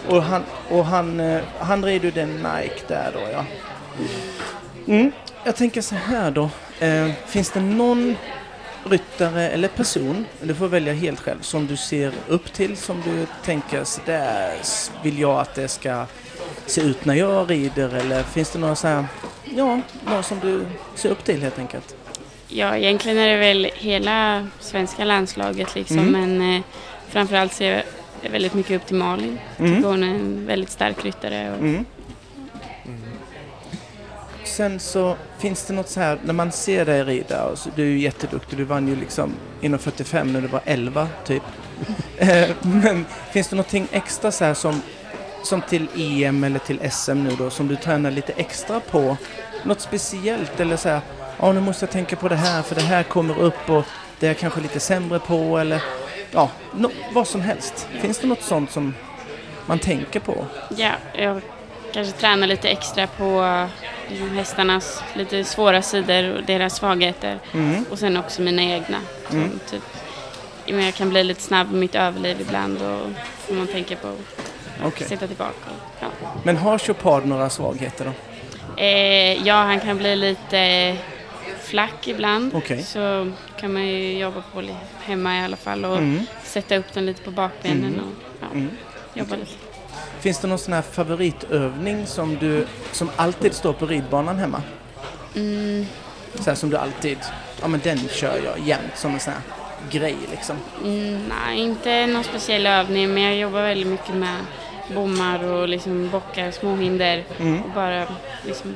Och 0.09 0.23
han, 0.23 0.45
och 0.71 0.85
han, 0.85 1.21
eh, 1.21 1.43
han 1.59 1.85
rider 1.85 2.05
ju 2.05 2.11
den 2.11 2.37
Nike 2.37 2.83
där 2.89 3.11
då 3.15 3.21
ja. 3.33 3.45
Mm. 4.87 5.13
Jag 5.45 5.57
tänker 5.57 5.81
så 5.81 5.95
här 5.95 6.31
då. 6.31 6.51
Eh, 6.81 7.11
finns 7.27 7.51
det 7.51 7.61
någon 7.61 8.17
ryttare 8.85 9.49
eller 9.51 9.69
person, 9.69 10.25
du 10.43 10.55
får 10.55 10.69
välja 10.69 10.93
helt 10.93 11.21
själv, 11.21 11.41
som 11.41 11.67
du 11.67 11.77
ser 11.77 12.13
upp 12.29 12.53
till, 12.53 12.77
som 12.77 13.01
du 13.05 13.27
tänker 13.45 13.85
så 13.85 14.01
där 14.07 14.53
vill 15.03 15.19
jag 15.19 15.41
att 15.41 15.55
det 15.55 15.69
ska 15.69 16.05
se 16.67 16.81
ut 16.81 17.05
när 17.05 17.15
jag 17.15 17.51
rider 17.51 17.95
eller 17.95 18.23
finns 18.23 18.51
det 18.51 18.59
några 18.59 18.75
så 18.77 18.89
här, 18.89 19.05
ja, 19.57 19.81
någon 20.07 20.23
som 20.23 20.39
du 20.41 20.67
ser 20.95 21.09
upp 21.11 21.25
till 21.25 21.43
helt 21.43 21.59
enkelt? 21.59 21.95
Ja, 22.49 22.77
egentligen 22.77 23.19
är 23.19 23.29
det 23.29 23.37
väl 23.37 23.71
hela 23.75 24.47
svenska 24.61 25.05
landslaget 25.05 25.75
liksom, 25.75 25.99
Mm. 25.99 26.13
men 26.37 26.55
eh, 26.57 26.63
framförallt 27.09 27.53
ser 27.53 27.85
jag 28.23 28.31
väldigt 28.31 28.55
mycket 28.55 28.77
upp 28.77 28.87
till 28.87 28.97
Malin. 28.97 29.39
Mm. 29.59 29.75
Tycker 29.77 29.89
hon 29.89 30.03
är 30.03 30.09
en 30.15 30.47
väldigt 30.47 30.71
stark 30.71 31.05
ryttare. 31.05 31.51
Och, 31.53 31.59
Mm. 31.59 31.85
Sen 34.59 34.81
så 34.81 35.17
finns 35.39 35.65
det 35.67 35.75
något 35.75 35.89
så 35.89 36.01
här, 36.01 36.19
när 36.25 36.35
man 36.35 36.53
ser 36.53 36.85
dig 36.85 37.05
rida, 37.05 37.45
och 37.45 37.59
så, 37.59 37.71
du 37.75 37.83
är 37.83 37.87
ju 37.87 37.99
jätteduktig, 37.99 38.59
du 38.59 38.65
vann 38.65 38.89
ju 38.89 38.97
liksom 38.97 39.35
inom 39.61 39.79
45 39.79 40.33
när 40.33 40.41
du 40.41 40.47
var 40.47 40.61
11 40.65 41.09
typ. 41.25 41.43
Eh, 42.19 42.49
Men 42.63 43.07
finns 43.33 43.49
det 43.49 43.57
någonting 43.57 43.89
extra 43.93 44.33
så 44.33 44.45
här 44.45 44.55
som, 44.55 44.83
som 45.43 45.63
till 45.63 45.87
EM 45.97 46.45
eller 46.45 46.59
till 46.59 46.91
SM 46.91 47.25
nu 47.25 47.31
då, 47.39 47.51
som 47.51 47.69
du 47.69 47.77
tränar 47.77 48.11
lite 48.11 48.33
extra 48.33 48.81
på? 48.81 49.17
Något 49.65 49.81
speciellt 49.81 50.61
eller 50.61 50.77
så 50.77 50.89
här, 50.89 51.01
ja 51.41 51.53
nu 51.53 51.61
måste 51.61 51.85
jag 51.85 51.91
tänka 51.93 52.17
på 52.17 52.29
det 52.29 52.37
här 52.37 52.63
för 52.63 52.75
det 52.75 52.81
här 52.83 53.03
kommer 53.03 53.39
upp 53.39 53.71
och 53.71 53.85
det 54.21 54.27
är 54.27 54.31
jag 54.31 54.39
kanske 54.39 54.61
lite 54.61 54.81
sämre 54.81 55.19
på 55.19 55.59
eller 55.59 55.83
ja, 56.31 56.51
nå- 56.77 56.91
vad 57.13 57.27
som 57.27 57.41
helst. 57.41 57.89
Finns 58.01 58.19
det 58.19 58.27
något 58.27 58.43
sånt 58.43 58.71
som 58.71 58.95
man 59.67 59.79
tänker 59.79 60.21
på? 60.21 60.47
ja, 60.77 60.93
jag 61.15 61.41
kanske 61.93 62.13
tränar 62.21 62.47
lite 62.47 62.69
extra 62.69 63.07
på 63.07 63.67
liksom, 64.09 64.31
hästarnas 64.37 65.03
lite 65.15 65.45
svåra 65.45 65.83
sidor 65.83 66.37
och 66.37 66.43
deras 66.45 66.77
svagheter. 66.77 67.39
Mm. 67.55 67.85
Och 67.91 67.99
sen 67.99 68.17
också 68.17 68.43
mina 68.43 68.63
egna. 68.63 68.99
Som, 69.29 69.39
Mm. 69.39 69.61
typ, 69.71 69.83
jag 70.67 70.95
kan 70.95 71.11
bli 71.11 71.25
lite 71.25 71.43
snabb 71.43 71.71
med 71.71 71.81
mitt 71.81 71.95
överliv 71.95 72.41
ibland 72.41 72.83
och 72.83 73.01
får 73.47 73.55
man 73.55 73.67
tänka 73.67 73.97
på 73.97 74.09
att 74.85 74.99
sitta 75.09 75.27
tillbaka. 75.27 75.53
Och, 75.71 75.97
ja. 76.01 76.07
Men 76.43 76.57
har 76.57 76.79
Chopard 76.79 77.27
några 77.27 77.51
svagheter 77.51 78.05
då? 78.05 78.13
Eh, 78.83 79.47
ja, 79.47 79.55
han 79.55 79.81
kan 79.81 79.99
bli 79.99 80.17
lite 80.17 80.97
flack 81.63 82.09
ibland. 82.09 82.55
Okej. 82.55 82.83
Så 82.83 83.33
kan 83.61 83.73
man 83.73 83.87
ju 83.87 84.19
jobba 84.19 84.43
på 84.53 84.63
hemma 85.03 85.37
i 85.41 85.45
alla 85.45 85.57
fall 85.57 85.85
och 85.85 85.99
Mm. 85.99 86.27
sätta 86.45 86.77
upp 86.77 86.93
den 86.95 87.07
lite 87.07 87.23
på 87.23 87.31
bakbenen 87.31 87.85
Mm. 87.95 88.01
och 88.01 88.13
ja, 88.41 88.47
Mm. 88.53 88.71
jobba 89.15 89.37
lite. 89.37 89.53
Finns 90.21 90.39
det 90.41 90.49
någon 90.49 90.59
sån 90.59 90.73
här 90.75 90.83
favoritövning 90.83 92.07
som 92.07 92.37
du 92.37 92.67
som 92.93 93.11
alltid 93.17 93.55
står 93.55 93.73
på 93.73 93.87
ridbanan 93.87 94.39
hemma? 94.39 94.63
Mm, 95.37 95.87
Så 96.35 96.45
här 96.51 96.55
som 96.55 96.71
du 96.71 96.77
alltid, 96.77 97.19
ja 97.61 97.69
men 97.69 97.81
den 97.85 97.99
kör 98.09 98.41
jag 98.45 98.67
jämt 98.67 98.93
som 98.97 99.15
en 99.15 99.21
sån 99.21 99.33
här 99.33 99.43
grej 99.91 100.17
liksom. 100.31 100.57
mm, 100.85 101.25
nej, 101.29 101.59
inte 101.61 102.07
någon 102.07 102.25
speciell 102.25 102.67
övning 102.67 103.15
men 103.15 103.23
jag 103.23 103.37
jobbar 103.37 103.63
väldigt 103.63 103.87
mycket 103.87 104.15
med 104.15 104.37
bommar 104.95 105.45
och 105.45 105.69
liksom 105.69 106.11
bockar, 106.11 106.51
småhinder 106.51 107.25
Mm. 107.41 107.63
och 107.63 107.71
bara 107.71 108.05
liksom 108.47 108.75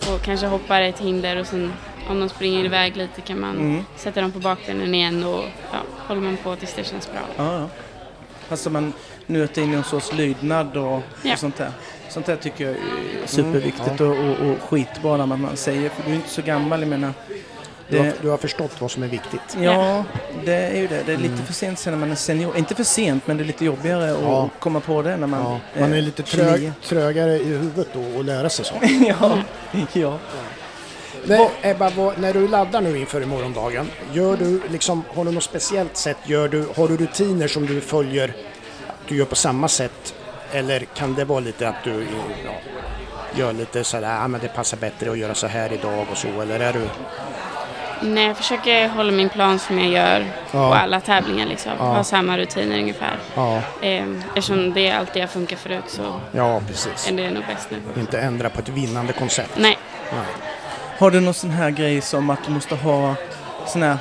få 0.00 0.18
kanske 0.18 0.46
hoppa 0.46 0.80
ett 0.80 0.98
hinder 1.00 1.36
och 1.40 1.46
sen 1.46 1.72
om 2.10 2.20
de 2.20 2.28
springer 2.28 2.64
iväg 2.64 2.96
lite 2.96 3.20
kan 3.20 3.40
man 3.40 3.56
Mm. 3.56 3.84
sätta 3.96 4.20
dem 4.20 4.32
på 4.32 4.38
bakbenen 4.38 4.94
igen 4.94 5.24
och 5.24 5.44
ja, 5.72 5.78
håller 6.08 6.20
man 6.20 6.36
på 6.36 6.56
tills 6.56 6.74
det 6.74 6.84
känns 6.84 7.10
bra. 7.12 7.20
Ja, 7.36 7.58
ja. 7.58 7.68
Alltså 8.50 8.70
man 8.70 8.92
nöter 9.26 9.62
in 9.62 9.74
en 9.74 9.84
sorts 9.84 10.12
lydnad 10.12 10.76
och, 10.76 11.02
Ja. 11.22 11.32
och 11.32 11.38
sånt 11.38 11.56
där. 11.56 11.70
Sånt 12.08 12.26
där 12.26 12.36
tycker 12.36 12.64
jag 12.64 12.72
är 12.74 12.78
superviktigt 13.26 14.00
och, 14.00 14.06
och, 14.08 14.50
och 14.50 14.62
skitbra 14.68 15.16
när 15.16 15.26
man 15.26 15.56
säger, 15.56 15.88
för 15.88 16.02
du 16.06 16.10
är 16.10 16.14
inte 16.14 16.28
så 16.28 16.42
gammal, 16.42 16.80
jag 16.80 16.88
menar. 16.88 17.12
Du 17.88 17.98
har, 17.98 18.04
Det, 18.04 18.12
du 18.22 18.28
har 18.28 18.36
förstått 18.36 18.80
vad 18.80 18.90
som 18.90 19.02
är 19.02 19.06
viktigt. 19.08 19.56
ja, 19.60 20.04
det 20.44 20.52
är 20.54 20.76
ju 20.80 20.86
det. 20.86 21.02
Det 21.06 21.12
är 21.12 21.16
lite 21.16 21.36
för 21.36 21.52
sent 21.52 21.78
sen 21.78 21.92
när 21.92 22.00
man 22.00 22.10
är 22.10 22.14
senior. 22.14 22.56
Inte 22.56 22.74
för 22.74 22.84
sent, 22.84 23.26
men 23.26 23.36
det 23.36 23.42
är 23.42 23.44
lite 23.46 23.64
jobbigare 23.64 24.12
att 24.12 24.22
Ja. 24.22 24.48
komma 24.58 24.80
på 24.80 25.02
det 25.02 25.16
när 25.16 25.26
man, 25.26 25.42
Ja, 25.74 25.80
man 25.80 25.92
är 25.92 26.00
lite 26.02 26.22
trög, 26.22 26.54
29. 26.54 26.72
trögare 26.82 27.34
i 27.38 27.44
huvudet 27.44 27.88
då 27.92 28.18
och 28.18 28.24
lära 28.24 28.48
sig 28.48 28.64
så. 28.64 28.74
ja, 29.20 29.38
ja. 29.92 30.18
Nej, 31.26 31.50
Ebba, 31.62 31.90
vad, 31.90 32.18
när 32.18 32.32
du 32.32 32.48
laddar 32.48 32.80
nu 32.80 32.98
inför 32.98 33.20
i 33.22 33.26
morgondagen, 33.26 33.90
gör 34.12 34.36
du 34.36 34.60
liksom, 34.70 35.02
har 35.14 35.24
du 35.24 35.30
något 35.30 35.42
speciellt 35.42 35.96
sätt, 35.96 36.16
gör 36.26 36.48
du, 36.48 36.66
har 36.76 36.88
du 36.88 36.96
rutiner 36.96 37.48
som 37.48 37.66
du 37.66 37.80
följer, 37.80 38.34
du 39.08 39.16
gör 39.16 39.24
på 39.24 39.36
samma 39.36 39.68
sätt? 39.68 40.14
Eller 40.52 40.80
kan 40.80 41.14
det 41.14 41.24
vara 41.24 41.40
lite 41.40 41.68
att 41.68 41.84
du 41.84 42.06
ja, 42.44 42.52
gör 43.34 43.52
lite 43.52 43.84
sådär, 43.84 44.18
ah, 44.24 44.28
men 44.28 44.40
det 44.40 44.48
passar 44.48 44.76
bättre 44.76 45.10
att 45.10 45.18
göra 45.18 45.34
så 45.34 45.46
här 45.46 45.72
idag 45.72 46.06
och 46.10 46.16
så, 46.18 46.40
eller 46.40 46.60
är 46.60 46.72
du... 46.72 46.88
Nej, 48.02 48.26
jag 48.26 48.36
försöker 48.36 48.88
hålla 48.88 49.12
min 49.12 49.28
plan 49.28 49.58
som 49.58 49.78
jag 49.78 49.88
gör 49.88 50.26
Ja. 50.52 50.68
på 50.70 50.74
alla 50.74 51.00
tävlingar 51.00 51.46
liksom. 51.46 51.72
Ja. 51.78 51.84
Ha 51.84 52.04
samma 52.04 52.38
rutiner 52.38 52.78
ungefär. 52.78 53.16
Ja, 53.34 53.60
Eh, 53.82 54.04
eftersom 54.28 54.72
det 54.74 54.90
alltid 54.92 55.22
har 55.22 55.28
funkat 55.28 55.58
förut 55.58 55.84
så 55.86 56.20
ja 56.32 56.60
precis. 56.68 57.08
är 57.08 57.12
det 57.16 57.30
nog 57.30 57.42
bäst 57.46 57.68
nu. 57.70 58.00
Inte 58.00 58.20
ändra 58.20 58.50
på 58.50 58.60
ett 58.60 58.68
vinnande 58.68 59.12
koncept. 59.12 59.50
Nej, 59.56 59.78
Nej. 60.12 60.26
Har 60.98 61.10
du 61.10 61.20
någon 61.20 61.34
sån 61.34 61.50
här 61.50 61.70
grej 61.70 62.00
som 62.00 62.30
att 62.30 62.44
du 62.46 62.50
måste 62.52 62.74
ha 62.74 63.14
sån 63.66 63.82
här 63.82 63.96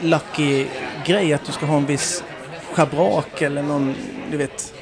lucky 0.00 0.66
grej, 1.04 1.34
att 1.34 1.44
du 1.46 1.52
ska 1.52 1.66
ha 1.66 1.76
en 1.76 1.86
viss 1.86 2.24
schabrak 2.72 3.42
eller 3.42 3.62
någon, 3.62 3.94
du 4.30 4.36
vet, 4.36 4.74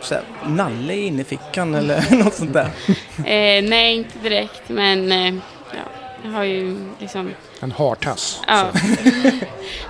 så 0.00 0.14
här, 0.14 0.22
nalle 0.46 0.94
i 0.94 1.24
fickan 1.24 1.74
eller 1.74 2.16
något 2.24 2.34
sånt 2.34 2.52
där? 2.52 2.70
eh, 3.18 3.62
nej 3.68 3.96
inte 3.96 4.18
direkt 4.18 4.62
men 4.68 5.12
eh, 5.12 5.34
ja, 5.72 5.80
jag 6.24 6.30
har 6.30 6.44
ju 6.44 6.76
liksom, 6.98 7.30
En 7.60 7.72
hartass. 7.72 8.40
ja. 8.46 8.66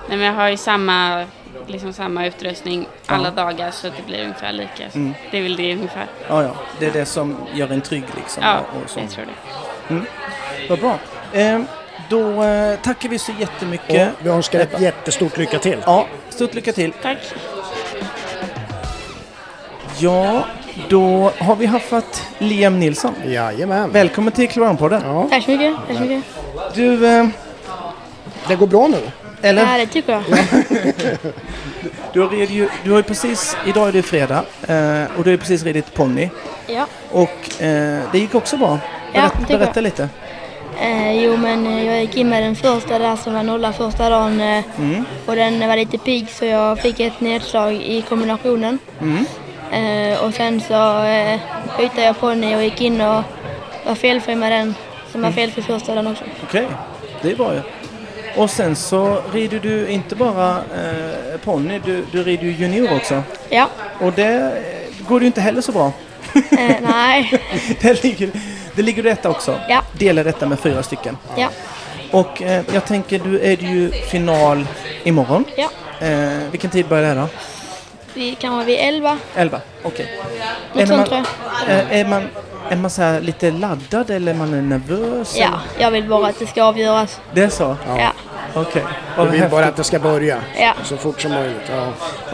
nej 0.09 0.17
men 0.17 0.19
jag 0.21 0.33
har 0.33 0.49
ju 0.49 0.57
samma, 0.57 1.25
liksom 1.67 1.93
samma 1.93 2.25
utrustning 2.25 2.87
alla 3.05 3.33
Ja. 3.35 3.43
dagar 3.43 3.71
så 3.71 3.87
att 3.87 3.97
det 3.97 4.03
blir 4.05 4.21
ungefär 4.23 4.51
lika. 4.53 4.83
Mm. 4.93 5.13
Det 5.31 5.37
är 5.37 5.41
väl 5.43 5.55
det 5.55 5.73
ungefär. 5.73 6.05
Ja, 6.29 6.43
ja, 6.43 6.55
det 6.79 6.85
är 6.85 6.91
det 6.91 7.05
som 7.05 7.37
gör 7.53 7.69
en 7.71 7.81
trygg 7.81 8.03
liksom. 8.15 8.43
Ja, 8.43 8.59
och, 8.59 8.83
och 8.83 8.89
så. 8.89 8.99
jag 8.99 9.09
tror 9.09 9.25
det. 9.25 10.01
Vad 10.69 10.79
bra. 10.79 10.99
Eh, 11.33 11.61
då 12.09 12.43
eh, 12.43 12.79
tackar 12.79 13.09
vi 13.09 13.19
så 13.19 13.31
jättemycket. 13.39 14.11
Och 14.19 14.25
vi 14.25 14.29
önskar 14.29 14.59
ett 14.59 14.81
jättestort 14.81 15.37
lycka 15.37 15.59
till. 15.59 15.77
Ja, 15.85 16.07
stort 16.33 16.53
lycka 16.53 16.73
till. 16.73 16.93
Tack. 17.01 17.17
Ja, 19.99 20.45
då 20.89 21.31
har 21.39 21.55
vi 21.55 21.65
haffat 21.65 22.27
Liam 22.37 22.79
Nilsson. 22.79 23.13
Jajamän. 23.25 23.91
Välkommen 23.91 24.33
till 24.33 24.49
Clownpodden. 24.49 25.01
Ja, 25.05 25.27
Tack 25.29 25.43
så 25.43 25.51
mycket. 25.51 25.75
Tack 25.87 25.97
så 25.97 26.03
mycket. 26.03 26.23
Du, 26.73 27.07
eh, 27.07 27.27
det 28.47 28.55
går 28.55 28.67
bra 28.67 28.87
nu. 28.87 28.97
eller? 29.41 29.71
Ja, 29.71 29.77
det 29.77 29.85
tycker 29.87 30.11
jag. 30.13 30.23
Du 32.13 32.21
har, 32.21 32.31
ju, 32.33 32.69
du 32.83 32.89
har 32.91 32.97
ju 32.97 33.03
precis, 33.03 33.57
idag 33.67 33.87
är 33.87 33.91
det 33.91 34.01
fredag 34.03 34.43
eh, 34.67 35.03
och 35.17 35.23
du 35.23 35.29
har 35.29 35.31
ju 35.31 35.37
precis 35.37 35.63
ridit 35.63 35.93
ponny. 35.93 36.29
Ja. 36.67 36.87
Och 37.11 37.61
eh, 37.63 37.99
det 38.11 38.19
gick 38.19 38.35
också 38.35 38.57
bra. 38.57 38.79
Ja, 39.13 39.21
Berätt, 39.21 39.33
det 39.33 39.39
tycker 39.45 39.57
berätta 39.57 39.71
jag. 39.79 39.83
lite. 39.83 40.09
Eh, 40.81 41.23
jo, 41.23 41.37
men 41.37 41.67
eh, 41.67 41.85
jag 41.85 42.01
gick 42.01 42.17
in 42.17 42.29
med 42.29 42.43
den 42.43 42.55
första 42.55 42.99
där 42.99 43.15
som 43.15 43.33
var 43.33 43.43
nolla 43.43 43.73
första 43.73 44.09
dagen 44.09 44.41
eh, 44.41 44.63
Mm. 44.79 45.05
och 45.25 45.35
den 45.35 45.67
var 45.67 45.75
lite 45.75 45.97
pigg 45.97 46.29
så 46.29 46.45
jag 46.45 46.79
fick 46.81 46.99
ett 46.99 47.21
nedslag 47.21 47.73
i 47.73 48.01
kombinationen. 48.09 48.79
Mm. 49.01 49.25
Eh, 49.71 50.23
och 50.23 50.33
sen 50.33 50.61
så 50.61 51.03
eh, 51.03 51.39
bytte 51.77 52.01
jag 52.01 52.19
ponny 52.19 52.55
och 52.55 52.63
gick 52.63 52.81
in 52.81 53.01
och 53.01 53.23
var 53.85 53.95
felfri 53.95 54.35
med 54.35 54.51
den 54.51 54.75
som 55.11 55.21
var 55.21 55.31
felfri 55.31 55.61
första 55.61 55.95
dagen 55.95 56.07
också. 56.07 56.23
Okej, 56.43 56.67
det 57.21 57.31
är 57.31 57.35
bra 57.35 57.53
ju. 57.53 57.61
Och 58.35 58.49
sen 58.49 58.75
så 58.75 59.17
rider 59.33 59.59
du 59.59 59.87
inte 59.87 60.15
bara 60.15 60.49
eh, 60.57 61.37
ponny, 61.43 61.79
du, 61.85 62.05
du 62.11 62.23
rider 62.23 62.43
ju 62.43 62.51
junior 62.51 62.95
också. 62.95 63.23
Ja, 63.49 63.67
Och 63.99 64.13
det 64.13 64.33
eh, 64.33 65.07
går 65.07 65.21
ju 65.21 65.27
inte 65.27 65.41
heller 65.41 65.61
så 65.61 65.71
bra. 65.71 65.91
eh, 66.35 66.75
nej, 66.81 67.41
det, 67.81 68.03
ligger, 68.03 68.29
det 68.75 68.81
ligger 68.81 69.03
du 69.03 69.09
etta 69.09 69.29
också. 69.29 69.59
Ja. 69.69 69.81
Delar 69.91 70.23
detta 70.23 70.45
med 70.45 70.59
fyra 70.59 70.83
stycken. 70.83 71.17
ja, 71.35 71.49
Och 72.11 72.41
eh, 72.41 72.63
jag 72.73 72.85
tänker, 72.85 73.19
du 73.19 73.39
är 73.39 73.57
det 73.57 73.65
ju 73.65 73.91
final 73.91 74.67
imorgon. 75.03 75.45
ja. 75.57 75.69
Eh, 76.07 76.29
vilken 76.51 76.69
tid 76.69 76.87
börjar 76.87 77.15
det 77.15 77.21
då? 77.21 77.27
Vi 78.13 78.35
kan 78.35 78.53
vara 78.53 78.63
vid 78.63 78.79
11, 78.79 79.17
11, 79.35 79.61
okej. 79.83 80.19
något 80.73 80.81
Är 80.83 80.85
sånt 80.87 81.07
tror 81.09 81.23
jag. 81.67 81.77
Eh, 81.77 81.99
är 81.99 82.05
man, 82.05 82.27
är 82.69 82.75
man 82.75 82.91
så 82.91 83.01
här 83.01 83.21
lite 83.21 83.51
laddad 83.51 84.09
eller 84.09 84.31
är 84.33 84.37
man 84.37 84.69
nervös? 84.69 85.35
Ja, 85.37 85.49
jag 85.79 85.91
vill 85.91 86.07
bara 86.09 86.27
att 86.27 86.39
det 86.39 86.47
ska 86.47 86.63
avgöras. 86.63 87.19
Det 87.33 87.41
är 87.43 87.49
så? 87.49 87.77
Ja, 87.87 88.13
Okej. 88.53 88.83
Du 88.83 89.23
Vad 89.23 89.31
vill 89.31 89.49
bara 89.51 89.65
att 89.65 89.75
det 89.75 89.83
ska 89.83 89.99
börja 89.99 90.37
ja. 90.59 90.73
så 90.83 90.97
fort 90.97 91.21
som 91.21 91.31
möjligt. 91.31 91.61
Ja. 91.69 91.87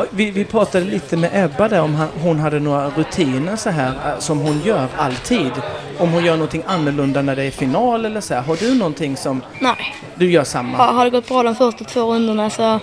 Vi, 0.10 0.32
vi 0.32 0.46
pratade 0.46 0.86
lite 0.86 1.18
med 1.18 1.30
Ebba 1.34 1.68
där 1.68 1.82
om 1.82 1.96
han, 1.96 2.08
hon 2.22 2.40
hade 2.40 2.60
några 2.60 2.90
rutiner 2.90 3.56
så 3.56 3.70
här 3.70 3.88
eh, 3.88 4.20
som 4.20 4.40
hon 4.40 4.62
gör 4.62 4.88
alltid. 4.98 5.52
Om 5.98 6.12
hon 6.12 6.26
gör 6.26 6.34
någonting 6.34 6.64
annorlunda 6.68 7.22
när 7.22 7.36
det 7.36 7.44
är 7.44 7.52
final 7.52 8.06
eller 8.06 8.22
så 8.22 8.34
här. 8.34 8.42
Har 8.42 8.56
du 8.56 8.76
någonting 8.76 9.18
som 9.18 9.42
Nej. 9.62 9.96
du 10.16 10.32
gör 10.32 10.44
samma? 10.44 10.78
Har, 10.78 10.94
har 10.94 11.04
det 11.06 11.12
gått 11.12 11.28
bra 11.28 11.44
de 11.44 11.56
första 11.56 11.84
två 11.86 12.14
rundorna 12.14 12.50
så 12.50 12.80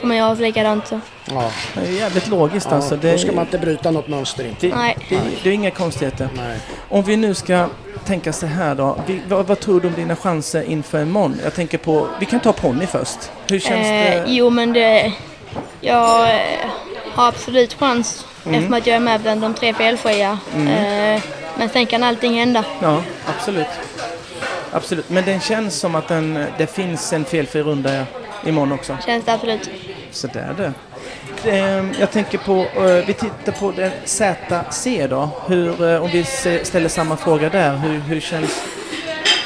får 0.00 0.06
man 0.06 0.16
göra 0.16 0.34
likadant 0.34 0.86
så. 0.86 1.00
Ja. 1.30 1.50
Det 1.74 1.80
är 1.80 1.92
jävligt 1.92 2.28
logiskt 2.28 2.72
alltså. 2.72 2.94
Ja, 2.94 2.98
Det, 3.02 3.12
då 3.12 3.18
ska 3.18 3.32
man 3.32 3.44
inte 3.44 3.58
bryta 3.58 3.90
något 3.90 4.08
mönster 4.08 4.46
inte. 4.46 4.66
det, 4.66 4.74
Nej. 4.74 4.96
det, 5.08 5.20
det 5.42 5.48
är 5.50 5.54
inga 5.54 5.70
konstigheter. 5.70 6.28
Nej. 6.36 6.58
Om 6.88 7.02
vi 7.02 7.16
nu 7.16 7.34
ska 7.34 7.66
tänka 8.04 8.32
så 8.32 8.46
här 8.46 8.74
då. 8.74 8.98
Vi, 9.06 9.20
vad, 9.28 9.46
vad 9.46 9.60
tror 9.60 9.80
du 9.80 9.88
om 9.88 9.94
dina 9.94 10.16
chanser 10.16 10.62
inför 10.62 11.02
imorgon? 11.02 11.40
Jag 11.44 11.54
tänker 11.54 11.78
på, 11.78 12.08
vi 12.20 12.26
kan 12.26 12.40
ta 12.40 12.52
ponny 12.52 12.86
först. 12.86 13.18
Hur 13.48 13.58
känns 13.58 13.86
Eh, 13.86 13.92
det? 13.92 14.24
jo, 14.26 14.50
men 14.50 14.72
det, 14.72 15.12
jag 15.80 16.30
eh, 16.30 16.36
har 17.14 17.28
absolut 17.28 17.74
chans 17.74 18.26
Mm. 18.46 18.54
eftersom 18.54 18.74
att 18.74 18.86
jag 18.86 18.96
är 18.96 19.00
med 19.00 19.20
bland 19.20 19.40
de 19.40 19.54
tre 19.54 19.74
felfria. 19.74 20.38
Eh, 20.56 21.22
men 21.58 21.68
sen 21.72 21.86
kan 21.86 22.02
allting 22.02 22.38
hända. 22.38 22.64
Ja, 22.82 23.02
absolut. 23.36 23.66
Absolut. 24.72 25.08
Men 25.10 25.24
den 25.24 25.40
känns 25.40 25.74
som 25.80 25.94
att 25.94 26.08
den, 26.08 26.44
det 26.58 26.66
finns 26.66 27.12
en 27.12 27.24
felfri 27.24 27.62
runda 27.62 28.04
imorgon 28.46 28.72
också. 28.72 28.96
Känns 29.06 29.24
det 29.24 29.32
absolut. 29.32 29.70
Så 30.10 30.26
där 30.26 30.54
du. 30.56 30.72
Ehm, 31.50 31.92
Jag 32.00 32.10
tänker 32.10 32.38
på, 32.38 32.54
eh, 32.76 33.06
vi 33.06 33.12
tittar 33.12 33.52
på 33.52 33.72
den 33.72 33.90
ZC 34.04 35.06
då. 35.10 35.28
Hur, 35.46 35.92
eh, 35.94 36.02
om 36.02 36.10
vi 36.10 36.24
ställer 36.64 36.88
samma 36.88 37.16
fråga 37.16 37.48
där, 37.50 37.76
hur, 37.76 37.98
hur 38.00 38.20
känns... 38.20 38.62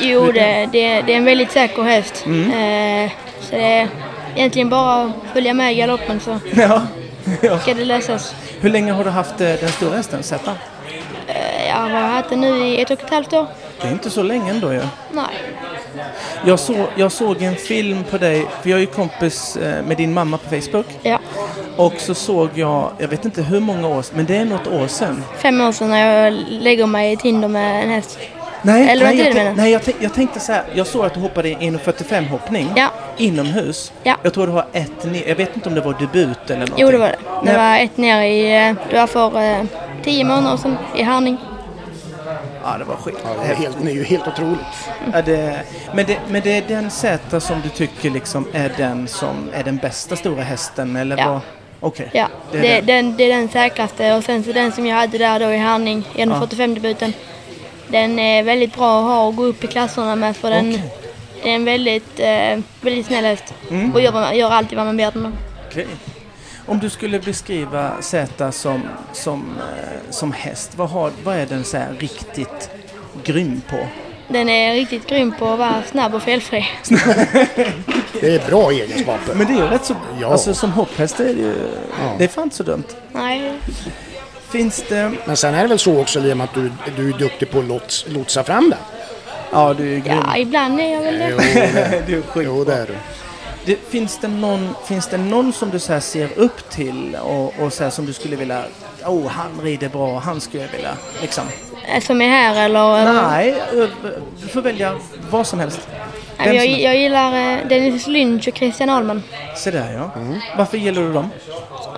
Jo, 0.01 0.33
det, 0.33 0.69
det, 0.73 1.03
det 1.03 1.13
är 1.13 1.17
en 1.17 1.25
väldigt 1.25 1.51
säker 1.53 1.83
häst. 1.83 2.25
Eh, 2.27 3.13
så 3.41 3.57
det 3.57 3.63
är 3.65 3.89
egentligen 4.37 4.69
bara 4.71 5.03
att 5.05 5.13
följa 5.33 5.55
med 5.55 5.73
i 5.73 5.77
galoppen 5.77 6.21
så 6.21 6.39
Ja. 6.53 6.83
ja. 7.43 7.59
ska 7.59 7.75
det 7.75 7.85
lösas. 7.85 8.35
Hur 8.61 8.71
länge 8.71 8.93
har 8.93 9.05
du 9.05 9.11
haft 9.11 9.39
den 9.39 9.69
stora 9.69 9.97
hästen, 9.97 10.23
Z? 10.23 10.53
Jag 11.69 11.75
har 11.77 11.89
haft 11.91 12.31
den 12.31 12.41
nu 12.41 12.67
i 12.67 12.83
ett 12.83 12.91
och 12.91 13.03
ett 13.03 13.11
halvt 13.11 13.33
år. 13.33 13.47
Det 13.81 13.89
är 13.89 13.93
inte 13.93 14.11
så 14.11 14.23
länge 14.23 14.51
ändå 14.51 14.73
ju. 14.73 14.83
Nej. 15.13 15.25
Jag, 16.47 16.59
så, 16.59 16.87
jag 16.97 17.13
såg 17.13 17.43
en 17.43 17.57
film 17.57 18.05
på 18.11 18.19
dig, 18.19 18.47
för 18.63 18.71
jag 18.71 18.77
är 18.77 18.81
ju 18.81 18.87
kompis 18.87 19.57
eh, 19.57 19.85
med 19.85 19.97
din 19.97 20.15
mamma 20.15 20.39
på 20.39 20.49
Facebook. 20.61 20.87
Ja. 21.03 21.19
Och 21.77 21.95
så 21.99 22.15
såg 22.15 22.49
jag, 22.55 22.91
jag 22.99 23.09
vet 23.09 23.25
inte 23.25 23.43
hur 23.43 23.61
många 23.61 23.89
år 23.89 24.05
men 24.15 24.27
det 24.27 24.37
är 24.37 24.45
något 24.45 24.67
år 24.67 24.87
sedan. 24.87 25.25
Fem 25.39 25.61
år 25.61 25.73
sedan 25.73 25.91
när 25.91 26.25
jag 26.25 26.35
lägger 26.49 26.87
mig 26.87 27.11
i 27.11 27.13
ett 27.13 27.23
hinder 27.23 27.49
med 27.49 27.85
en 27.85 27.91
häst. 27.91 28.19
Nej, 28.63 28.89
Eller 28.91 29.05
nej, 29.05 29.19
jag, 29.19 29.27
du 29.27 29.33
tänk- 29.33 29.57
nej 29.57 29.73
jag, 29.73 29.83
tänk- 29.85 29.97
jag 30.01 30.15
tänkte 30.15 30.41
så 30.41 30.53
här, 30.53 30.63
jag 30.75 30.87
såg 30.87 31.05
att 31.05 31.15
du 31.15 31.21
hoppade 31.21 31.49
i 31.49 31.55
1,45 31.55 32.29
hoppning 32.29 32.73
Ja. 32.77 32.89
inomhus. 33.17 33.93
Ja. 34.03 34.15
Jag 34.23 34.35
tror 34.35 34.47
det 34.47 34.53
var 34.53 34.67
ett 34.73 35.05
ner, 35.05 35.29
jag 35.29 35.37
vet 35.37 35.57
inte 35.57 35.69
om 35.69 35.75
det 35.75 35.81
var 35.81 35.95
debut 36.01 36.39
eller 36.47 36.57
någonting. 36.57 36.77
Jo, 36.79 36.91
det 36.91 36.99
var 36.99 37.07
det. 37.09 37.17
Det 37.45 37.53
Nej. 37.53 37.57
var 37.57 37.85
ett 37.85 37.97
ner 37.97 38.23
i, 38.23 38.69
eh, 38.69 38.75
det 38.91 38.97
var 38.99 39.07
för 39.07 39.43
eh, 39.43 39.65
tio 40.05 40.25
månader 40.25 40.57
sedan 40.57 40.77
i 40.97 41.03
Härning. 41.03 41.37
Ja, 42.65 42.79
det 42.79 42.85
var 42.85 42.97
skit. 42.97 43.15
Ja, 43.25 43.31
det, 43.43 43.49
är 43.51 43.55
helt, 43.55 43.77
det 43.83 43.91
är 43.91 43.95
ju 43.95 44.05
helt 44.05 44.29
otroligt. 44.29 44.61
Ja, 45.13 45.23
det, 45.23 45.63
men, 45.95 46.07
det, 46.07 46.19
men 46.29 46.43
det 46.43 46.53
är 46.57 46.63
den 46.69 46.91
Z 46.91 47.41
som 47.41 47.61
du 47.61 47.69
tycker 47.69 48.11
liksom 48.11 48.47
är 48.53 48.73
den 48.77 49.09
som 49.09 49.51
är 49.53 49.63
den 49.65 49.77
bästa 49.77 50.17
stora 50.17 50.43
hästen 50.43 50.97
eller 50.97 51.19
Ja. 51.19 51.31
vad? 51.33 51.41
Okej. 51.81 52.11
Ja, 52.13 52.27
Det 52.53 52.59
är 52.59 52.63
det, 52.63 52.69
den. 52.81 52.87
den, 52.87 53.17
det 53.17 53.25
är 53.33 53.37
den 53.37 53.49
säkraste 53.49 54.15
och 54.15 54.25
sen 54.25 54.45
så 54.45 54.53
den 54.53 54.73
som 54.73 54.87
jag 54.87 54.97
hade 54.97 55.19
där 55.19 55.41
då 55.41 55.51
i 55.53 55.57
Härning, 55.57 56.05
1.45-debuten. 56.15 57.13
Den 57.89 58.19
är 58.19 58.43
väldigt 58.43 58.77
bra 58.77 58.99
att 59.01 59.05
ha 59.07 59.27
och 59.27 59.37
gå 59.37 59.45
upp 59.45 59.65
i 59.65 59.67
klasserna 59.67 60.17
med 60.17 60.37
för 60.37 60.51
den, 60.51 60.69
Okej. 60.71 60.83
det 61.43 61.51
är 61.51 61.55
en 61.55 61.65
väldigt, 61.65 62.21
eh, 62.21 62.59
väldigt 62.81 63.07
snäll 63.07 63.25
häst. 63.25 63.55
Mm. 63.71 63.95
Och 63.95 64.01
gör, 64.01 64.33
gör 64.33 64.51
alltid 64.51 64.77
vad 64.79 64.87
man 64.87 64.97
ber 64.97 65.11
den 65.11 65.27
om. 65.27 65.35
Okej. 65.71 65.87
Om 66.71 66.79
du 66.79 66.91
skulle 66.91 67.19
beskriva 67.19 68.03
Z 68.03 68.53
som, 68.53 68.83
som, 69.13 69.59
eh, 69.59 70.11
som 70.11 70.33
häst, 70.33 70.73
vad, 70.77 70.91
har, 70.91 71.11
vad 71.25 71.37
är 71.37 71.47
den 71.47 71.65
så 71.65 71.77
här 71.77 71.95
riktigt 71.99 72.71
grym 73.25 73.63
på? 73.69 73.77
Den 74.29 74.49
är 74.49 74.75
riktigt 74.75 75.07
grym 75.07 75.35
på 75.39 75.49
att 75.49 75.59
vara 75.59 75.83
snabb 75.91 76.15
och 76.15 76.23
felfri. 76.23 76.69
Det 78.21 78.35
är 78.35 78.47
bra 78.51 78.71
egenskaper. 78.71 79.35
Men 79.35 79.47
det 79.47 79.53
är 79.53 79.57
ju 79.57 79.67
rätt 79.67 79.85
så... 79.85 79.95
Ja. 80.21 80.33
Alltså 80.33 80.55
som 80.55 80.73
hopphäst 80.73 81.21
är 81.21 81.25
det 81.25 81.41
ju... 81.41 81.55
Ja. 82.01 82.15
Det 82.19 82.25
är 82.25 82.29
fan 82.29 82.45
inte 82.45 82.57
så 82.57 82.63
dumt. 82.63 82.85
Nej, 83.13 83.53
Finns 84.51 84.85
det... 84.89 85.13
Men 85.25 85.37
sen 85.37 85.55
är 85.55 85.63
det 85.63 85.69
väl 85.69 85.79
så 85.79 86.01
också 86.01 86.21
Liam 86.21 86.41
att 86.41 86.55
du, 86.55 86.73
du 86.97 87.09
är 87.09 87.19
duktig 87.19 87.51
på 87.51 87.59
att 87.59 87.65
lots, 87.65 88.05
lotsa 88.09 88.45
fram 88.45 88.71
den? 88.71 88.79
Ja, 89.53 89.75
du 89.75 89.95
är 89.95 89.99
grym. 89.99 90.19
ja, 90.27 90.37
ibland 90.37 90.81
är 90.81 90.93
jag 90.93 91.01
väl 91.01 91.19
det. 91.19 91.29
Jo, 91.31 91.37
det, 91.37 92.03
du 92.07 92.19
är 92.19 92.23
sjukt 92.23 92.47
jo, 92.47 92.65
det 92.65 92.75
är 92.75 92.87
du. 92.87 92.95
Det, 93.65 93.77
finns, 93.89 94.19
det 94.19 94.29
någon, 94.29 94.75
finns 94.87 95.07
det 95.09 95.19
någon 95.19 95.53
som 95.53 95.71
du 95.71 95.79
så 95.79 95.93
här 95.93 96.01
ser 96.01 96.29
upp 96.39 96.71
till 96.71 97.17
och, 97.23 97.55
och 97.61 97.73
så 97.73 97.83
här 97.85 97.91
som 97.91 98.07
du 98.07 98.13
skulle 98.13 98.37
vilja... 98.37 98.63
Oh, 99.07 99.27
han 99.29 99.61
rider 99.63 99.89
bra, 99.89 100.19
han 100.19 100.41
skulle 100.41 100.63
jag 100.63 100.71
vilja... 100.73 100.91
Liksom. 101.23 101.45
Eh, 101.95 102.03
Som 102.03 102.21
är 102.23 102.29
här 102.29 102.65
eller? 102.65 102.99
eller? 102.99 103.23
Nej, 103.23 103.51
eh, 103.73 103.89
du 104.43 104.49
får 104.49 104.63
välja 104.63 104.95
vad 105.31 105.47
som 105.47 105.59
helst. 105.61 105.89
Vem 106.45 106.55
jag, 106.57 106.67
jag 106.67 106.97
gillar 106.97 107.53
eh, 107.55 107.69
Dennis 107.69 108.07
Lynch 108.07 108.49
och 108.49 108.55
Christian 108.57 108.91
Ahlman. 108.91 109.23
Se 109.57 109.71
där 109.71 109.93
ja. 109.93 110.11
Varför 110.59 110.79
gillar 110.79 111.03
du 111.03 111.13
dem? 111.13 111.31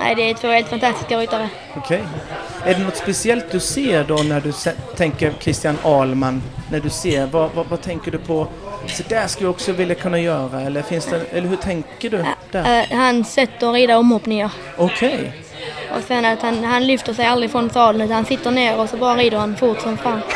Nej, 0.00 0.14
det 0.14 0.30
är 0.30 0.34
två 0.34 0.48
helt 0.48 0.68
fantastiska 0.68 1.18
ryttare. 1.18 1.48
Okej. 1.76 2.02
Är 2.64 2.74
det 2.74 2.80
något 2.84 2.96
speciellt 2.96 3.50
du 3.50 3.60
ser 3.60 4.04
då 4.04 4.14
när 4.16 4.40
du 4.40 4.52
se- 4.52 4.72
tänker 4.96 5.32
Christian 5.40 5.78
Ahlman? 5.82 6.42
När 6.70 6.80
du 6.80 6.90
ser, 6.90 7.26
vad, 7.26 7.50
vad, 7.54 7.66
vad 7.66 7.80
tänker 7.82 8.10
du 8.10 8.18
på? 8.18 8.46
Så 8.86 9.02
där 9.08 9.26
skulle 9.26 9.46
jag 9.46 9.50
också 9.54 9.72
vilja 9.72 9.94
kunna 9.94 10.18
göra. 10.18 10.60
Eller, 10.60 10.82
finns 10.82 11.06
det, 11.06 11.20
eller 11.32 11.48
hur 11.48 11.56
tänker 11.56 12.10
du 12.10 12.24
där? 12.50 12.86
Eh, 12.90 12.98
hans 12.98 13.32
sätt 13.32 13.62
att 13.62 13.74
rida 13.74 13.98
omhoppningar. 13.98 14.50
Okej. 14.76 15.32
Och 15.96 16.02
sen 16.08 16.24
att 16.24 16.42
han, 16.42 16.64
han 16.64 16.86
lyfter 16.86 17.14
sig 17.14 17.26
aldrig 17.26 17.50
från 17.50 17.70
sadeln 17.70 18.00
utan 18.04 18.14
han 18.14 18.24
sitter 18.24 18.50
ner 18.50 18.78
och 18.80 18.88
så 18.88 18.96
bara 18.96 19.16
rider 19.16 19.38
han 19.38 19.56
fort 19.56 19.80
som 19.80 19.96
fan. 19.98 20.20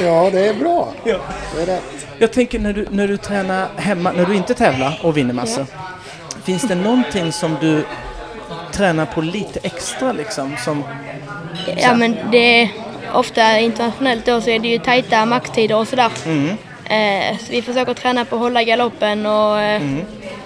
Ja, 0.00 0.30
det 0.32 0.46
är 0.48 0.54
bra. 0.54 0.88
Ja. 1.04 1.16
Det 1.56 1.62
är 1.62 1.66
rätt. 1.66 2.06
Jag 2.18 2.32
tänker 2.32 2.58
när 2.58 2.72
du, 2.72 2.86
när 2.90 3.08
du 3.08 3.16
tränar 3.16 3.68
hemma, 3.76 4.12
när 4.12 4.26
du 4.26 4.34
inte 4.34 4.54
tävlar 4.54 5.00
och 5.02 5.16
vinner 5.16 5.34
massor. 5.34 5.66
Finns 6.44 6.62
det 6.62 6.74
någonting 6.74 7.32
som 7.32 7.56
du 7.60 7.84
tränar 8.72 9.06
på 9.06 9.20
lite 9.20 9.60
extra 9.62 10.12
liksom? 10.12 10.56
Som, 10.64 10.84
Ja 11.76 11.94
men 11.94 12.16
det 12.30 12.62
är 12.62 12.68
ofta 13.14 13.58
internationellt 13.58 14.26
då 14.26 14.40
så 14.40 14.50
är 14.50 14.58
det 14.58 14.68
ju 14.68 14.78
tajta 14.78 15.26
maxtider 15.26 15.76
och 15.76 15.88
sådär. 15.88 16.10
mm, 16.26 16.56
Eh, 16.86 17.38
så 17.38 17.44
vi 17.52 17.62
försöker 17.62 17.94
träna 17.94 18.24
på 18.24 18.36
att 18.36 18.42
hålla 18.42 18.62
galoppen 18.64 19.26
och 19.26 19.60
eh, 19.60 19.82
Mm. 19.82 20.04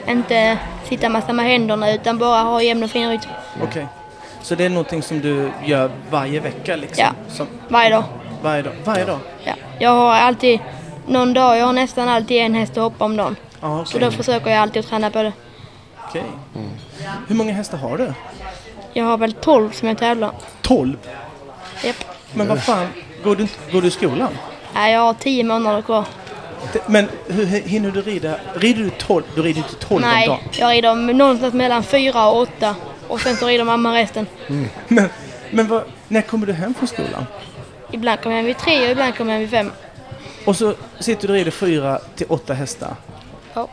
inte 0.09 0.59
sitta 0.88 1.09
massa 1.09 1.33
med 1.33 1.46
händerna 1.46 1.92
utan 1.92 2.18
bara 2.18 2.42
ha 2.42 2.62
jämn 2.62 2.83
och 2.83 2.90
fin 2.90 3.11
rytm. 3.11 3.31
Okej. 3.62 3.87
Så 4.42 4.54
det 4.54 4.64
är 4.64 4.68
någonting 4.68 5.02
som 5.02 5.20
du 5.20 5.50
gör 5.64 5.90
varje 6.11 6.40
vecka 6.40 6.76
liksom? 6.76 7.04
Ja. 7.04 7.11
Som, 7.35 7.46
Varje 7.68 7.90
dag. 7.90 8.04
varje 8.42 8.62
dag? 8.62 8.72
Varje 8.85 9.04
dag? 9.04 9.18
Ja. 9.44 9.52
Jag 9.78 9.90
har 9.90 10.11
alltid, 10.14 10.61
någon 11.07 11.33
dag, 11.35 11.59
jag 11.59 11.66
har 11.66 11.72
nästan 11.72 12.09
alltid 12.09 12.37
en 12.42 12.54
häst 12.54 12.72
att 12.76 12.83
hoppa 12.83 13.04
om 13.04 13.16
dagen. 13.16 13.37
Ja, 13.61 13.85
Så 13.85 13.96
okej. 13.96 14.11
då 14.11 14.16
försöker 14.16 14.50
jag 14.50 14.59
alltid 14.59 14.81
att 14.81 14.88
träna 14.88 15.11
på 15.11 15.22
det. 15.22 15.33
Okej. 16.09 16.22
Hur 17.28 17.35
många 17.35 17.52
hästar 17.52 17.78
har 17.78 17.98
du? 17.98 18.12
Jag 18.92 19.04
har 19.04 19.18
väl 19.18 19.33
12 19.33 19.70
som 19.72 19.88
jag 19.88 19.98
tävlar. 19.98 20.31
12? 20.62 20.96
Japp. 21.85 21.96
Men 22.34 22.48
vad 22.48 22.62
fan, 22.62 22.86
går 23.24 23.36
du, 23.36 23.46
går 23.72 23.82
du 23.82 23.88
i 23.88 23.90
skolan? 23.90 24.28
Nej, 24.74 24.92
jag 24.92 25.00
har 25.00 25.14
10 25.14 25.44
månader 25.44 25.82
kvar. 25.82 26.04
Men 26.86 27.08
hur 27.26 27.44
hinner 27.46 27.90
du 27.90 28.02
rida? 28.02 28.36
Rider 28.54 28.82
du 28.82 28.90
12? 28.90 29.24
Du 29.34 29.42
rider 29.42 29.58
inte 29.58 29.74
12 29.74 30.04
om 30.04 30.10
Nej, 30.10 30.26
dagen? 30.26 30.38
jag 30.52 30.72
rider 30.72 30.94
någonstans 31.14 31.54
mellan 31.54 31.82
4 31.82 32.28
och 32.28 32.40
8. 32.40 32.74
Och 33.08 33.20
sen 33.20 33.36
så 33.36 33.46
rider 33.46 33.64
mamma 33.64 33.94
resten. 33.94 34.26
Men, 34.88 35.08
men 35.50 35.68
vad, 35.68 35.82
när 36.08 36.22
kommer 36.22 36.46
du 36.46 36.52
hem 36.52 36.74
från 36.74 36.88
skolan? 36.88 37.26
Ibland 37.92 38.20
kommer 38.20 38.36
jag 38.36 38.42
hem 38.42 38.46
vid 38.46 38.58
3 38.58 38.84
och 38.84 38.90
ibland 38.90 39.16
kommer 39.16 39.32
jag 39.32 39.40
hem 39.40 39.40
vid 39.40 39.50
5. 39.50 39.72
Och 40.44 40.56
så 40.56 40.74
sitter 41.00 41.28
du 41.28 41.32
och 41.32 41.38
rider 41.38 41.50
4 41.50 41.98
till 42.16 42.26
8 42.28 42.54
hästar. 42.54 42.94
Ja. 43.59 43.68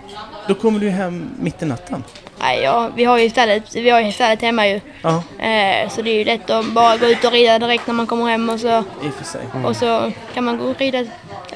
Då 0.48 0.54
kommer 0.56 0.80
du 0.80 0.89
hem 0.89 1.30
mitt 1.39 1.62
i 1.62 1.65
natten. 1.65 2.04
Nej, 2.39 2.62
ja, 2.63 2.89
vi 2.95 3.04
har 3.04 3.17
ju 3.17 3.30
stallet, 3.30 3.76
vi 3.76 3.89
har 3.89 4.00
ju 4.02 4.12
stallet 4.12 4.41
hemma 4.41 4.67
ju. 4.67 4.82
Ja, 5.02 5.24
Eh, 5.39 5.89
så 5.89 6.02
det 6.02 6.10
är 6.12 6.15
ju 6.17 6.24
lätt 6.24 6.50
att 6.50 6.65
bara 6.65 6.98
gå 6.98 7.06
ut 7.06 7.24
och 7.24 7.32
rida 7.32 7.60
direkt 7.60 7.88
när 7.88 7.93
man 7.93 8.08
kommer 8.08 8.26
hem 8.32 8.50
och 8.50 8.60
så, 8.60 8.67
i 8.67 9.10
och 9.10 9.13
för 9.17 9.24
sig. 9.26 9.41
och 9.65 9.76
så 9.78 10.12
kan 10.34 10.43
man 10.43 10.58
gå 10.58 10.65
och 10.65 10.78
rida 10.80 11.06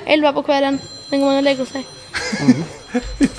11 0.05 0.33
på 0.33 0.43
kvällen. 0.43 0.79
Sen 1.09 1.19
går 1.19 1.27
man 1.27 1.37
och 1.37 1.43
lägger 1.43 1.65
sig. 1.65 1.85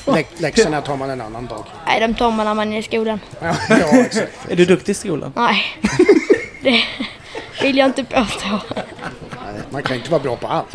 Lä- 0.07 0.25
läxorna 0.39 0.81
tar 0.81 0.97
man 0.97 1.11
en 1.11 1.21
annan 1.21 1.47
dag. 1.47 1.65
Nej, 1.87 2.01
de 2.01 2.15
tar 2.15 2.31
man 2.31 2.47
när 2.47 2.55
man 2.55 2.73
är 2.73 2.79
i 2.79 2.83
skolan. 2.83 3.21
Ja, 3.43 3.55
ja 3.69 4.01
exakt. 4.01 4.51
Är 4.51 4.57
du 4.57 4.65
duktig 4.65 4.93
i 4.93 4.95
skolan? 4.95 5.33
Nej, 5.37 5.65
det 6.63 6.83
vill 7.63 7.77
jag 7.77 7.87
inte 7.89 8.05
påstå. 8.05 8.61
Nej, 8.75 9.61
Man 9.71 9.83
kan 9.83 9.97
inte 9.97 10.11
vara 10.11 10.23
bra 10.23 10.37
på 10.37 10.47
allt. 10.47 10.75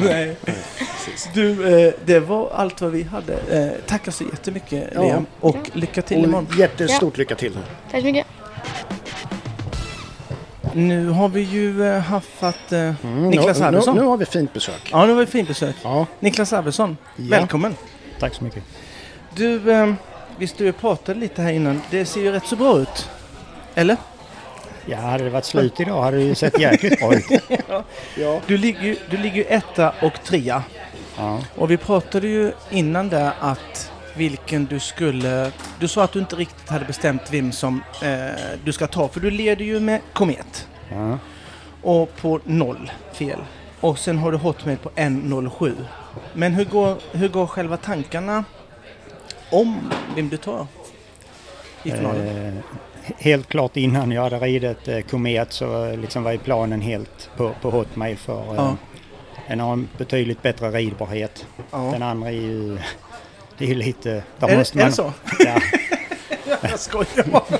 Nej. 0.00 0.36
Du, 1.34 1.78
eh, 1.86 1.92
det 2.04 2.20
var 2.20 2.50
allt 2.54 2.80
vad 2.80 2.90
vi 2.90 3.02
hade. 3.02 3.34
Eh, 3.34 3.86
tackar 3.86 4.12
så 4.12 4.24
jättemycket 4.24 4.88
Ja. 4.94 5.02
Liam 5.02 5.26
och 5.40 5.70
lycka 5.72 6.02
till 6.02 6.24
imorgon. 6.24 6.46
Och 6.50 6.56
jättestort 6.56 7.16
lycka 7.18 7.34
till. 7.34 7.58
Tack 7.90 8.00
så 8.00 8.06
mycket. 8.06 8.26
Nu 10.72 11.08
har 11.08 11.28
vi 11.28 11.40
ju 11.40 11.86
eh, 11.88 12.00
haffat 12.00 12.72
eh, 12.72 12.78
Mm, 12.78 13.30
Niklas 13.30 13.58
nu, 13.58 13.62
nu, 13.62 13.68
Arvidsson. 13.68 13.96
nu 13.96 14.02
har 14.02 14.16
vi 14.16 14.26
fint 14.26 14.52
besök. 14.52 14.88
Ja, 14.92 15.06
det 15.06 15.14
var 15.14 15.22
ett 15.22 15.30
fint 15.30 15.48
besök. 15.48 15.76
Ja, 15.82 16.06
Niklas 16.20 16.52
Arvidsson, 16.52 16.96
Ja. 17.16 17.24
välkommen. 17.30 17.76
Tack 18.20 18.34
så 18.34 18.44
mycket. 18.44 18.62
Du, 19.34 19.72
eh, 19.72 19.92
vi 20.38 20.46
stod 20.46 20.68
och 20.68 20.76
pratade 20.80 21.20
lite 21.20 21.42
här 21.42 21.52
innan. 21.52 21.82
Det 21.90 22.04
ser 22.06 22.20
ju 22.20 22.32
rätt 22.32 22.46
så 22.46 22.56
bra 22.56 22.78
ut. 22.78 23.08
Eller? 23.74 23.96
Ja, 24.86 24.96
hade 24.96 25.24
det 25.24 25.30
varit 25.30 25.44
slut 25.44 25.80
idag 25.80 26.02
hade 26.02 26.16
det 26.16 26.22
ju 26.22 26.34
sett 26.34 26.60
jäkligt 26.60 27.00
bra 27.00 27.14
ut. 27.14 27.24
ja. 28.16 28.40
Du 28.46 28.58
ligger 28.58 28.82
ju 28.82 28.96
du 29.10 29.16
ligger 29.16 29.36
ju 29.36 29.44
etta 29.44 29.92
och 30.02 30.22
trea. 30.24 30.62
Ja. 31.16 31.40
Och 31.56 31.70
vi 31.70 31.76
pratade 31.76 32.28
ju 32.28 32.52
innan 32.70 33.08
där 33.08 33.32
att 33.40 33.92
vilken 34.16 34.64
du 34.64 34.80
skulle... 34.80 35.52
Du 35.78 35.88
sa 35.88 36.04
att 36.04 36.12
du 36.12 36.18
inte 36.18 36.36
riktigt 36.36 36.68
hade 36.68 36.84
bestämt 36.84 37.22
vem 37.30 37.52
som 37.52 37.82
eh, 38.02 38.34
du 38.64 38.72
ska 38.72 38.86
ta. 38.86 39.08
För 39.08 39.20
du 39.20 39.30
leder 39.30 39.64
ju 39.64 39.80
med 39.80 40.00
Komet. 40.12 40.68
Ja. 40.92 41.18
Och 41.82 42.16
på 42.16 42.40
noll 42.44 42.90
fel. 43.12 43.38
Och 43.80 43.98
sen 43.98 44.18
har 44.18 44.32
du 44.32 44.38
Hotmail 44.38 44.78
på 44.78 44.90
1.07. 44.90 45.74
Men 46.32 46.52
hur 46.52 46.64
går, 46.64 46.96
hur 47.12 47.28
går 47.28 47.46
själva 47.46 47.76
tankarna 47.76 48.44
om 49.50 49.92
vem 50.16 50.28
du 50.28 50.36
tar 50.36 50.66
i 51.82 51.90
finalen? 51.90 52.46
Eh, 52.46 52.54
helt 53.18 53.48
klart 53.48 53.76
innan 53.76 54.10
jag 54.12 54.22
hade 54.22 54.38
ridit 54.38 54.88
eh, 54.88 55.00
Komet 55.00 55.52
så 55.52 55.84
eh, 55.86 55.96
liksom 55.98 56.22
var 56.22 56.32
ju 56.32 56.38
planen 56.38 56.80
helt 56.80 57.30
på, 57.36 57.50
på 57.62 57.70
Hotmail 57.70 58.16
för 58.16 58.40
eh, 58.40 58.54
Ja. 58.56 58.76
den 59.48 59.60
har 59.60 59.72
en 59.72 59.88
betydligt 59.98 60.42
bättre 60.42 60.70
ridbarhet. 60.70 61.46
Ja. 61.70 61.78
Den 61.92 62.02
andra 62.02 62.28
är 62.28 62.32
ju, 62.32 62.78
det 63.58 63.64
är 63.64 63.68
ju 63.68 63.74
lite... 63.74 64.10
där 64.38 64.46
Är, 64.48 64.50
det- 64.50 64.58
måste 64.58 64.78
är 64.78 64.80
man- 64.80 64.90
det 64.90 64.96
så? 64.96 65.12
Ja, 65.46 65.60
Jag 66.70 66.80
skojar 66.80 67.26
bara. 67.32 67.58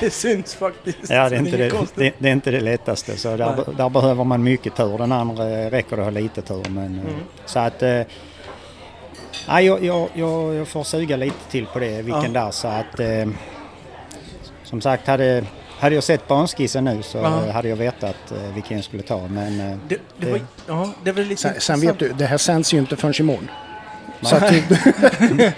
Det 0.00 0.12
syns 0.12 0.54
faktiskt. 0.54 0.98
Ja, 1.10 1.28
det 1.28 1.36
är, 1.36 1.38
inte 1.40 1.56
det, 1.56 1.70
det, 1.94 2.12
det 2.18 2.28
är 2.28 2.32
inte 2.32 2.50
det 2.50 2.60
lättaste. 2.60 3.16
Så 3.16 3.36
där, 3.36 3.54
Nej. 3.56 3.64
där 3.76 3.88
behöver 3.88 4.24
man 4.24 4.42
mycket 4.42 4.76
tur. 4.76 4.98
Den 4.98 5.12
andra 5.12 5.44
räcker 5.70 5.96
det 5.96 6.02
att 6.02 6.06
ha 6.14 6.20
lite 6.20 6.42
tur. 6.42 6.64
Men, 6.68 6.84
eh, 6.98 7.04
Mm. 7.04 7.20
Så 7.46 7.58
att... 7.58 7.80
Nej, 9.48 9.66
jag, 9.66 9.84
jag, 9.84 10.08
jag, 10.14 10.54
jag 10.54 10.68
får 10.68 10.84
suga 10.84 11.16
lite 11.16 11.50
till 11.50 11.66
på 11.66 11.78
det, 11.78 12.02
vilken 12.02 12.34
Ja. 12.34 12.44
där. 12.44 12.50
Så 12.50 12.68
att... 12.68 13.00
eh, 13.00 13.26
Som 14.72 14.80
sagt, 14.80 15.06
hade, 15.06 15.44
hade 15.78 15.94
jag 15.94 16.04
sett 16.04 16.28
banskissen 16.28 16.84
nu 16.84 17.02
så 17.02 17.18
Ja. 17.18 17.52
hade 17.52 17.68
jag 17.68 17.76
vetat 17.76 18.32
eh, 18.32 18.54
vilken 18.54 18.76
jag 18.76 18.84
skulle 18.84 19.02
ta. 19.02 19.28
Men 19.28 19.60
eh, 19.60 19.76
Det, 19.88 19.98
det, 20.18 20.30
var, 20.30 20.40
ja, 20.66 20.90
det 21.04 21.12
var 21.12 21.22
lite 21.22 21.42
Sen, 21.42 21.60
sen 21.60 21.80
vet 21.80 21.98
du, 21.98 22.08
det 22.12 22.24
här 22.26 22.38
sänds 22.38 22.74
ju 22.74 22.78
inte 22.78 22.96
förrän 22.96 23.14
imorgon. 23.20 23.50
Så 24.22 24.36
att 24.36 24.52
du, 24.52 24.62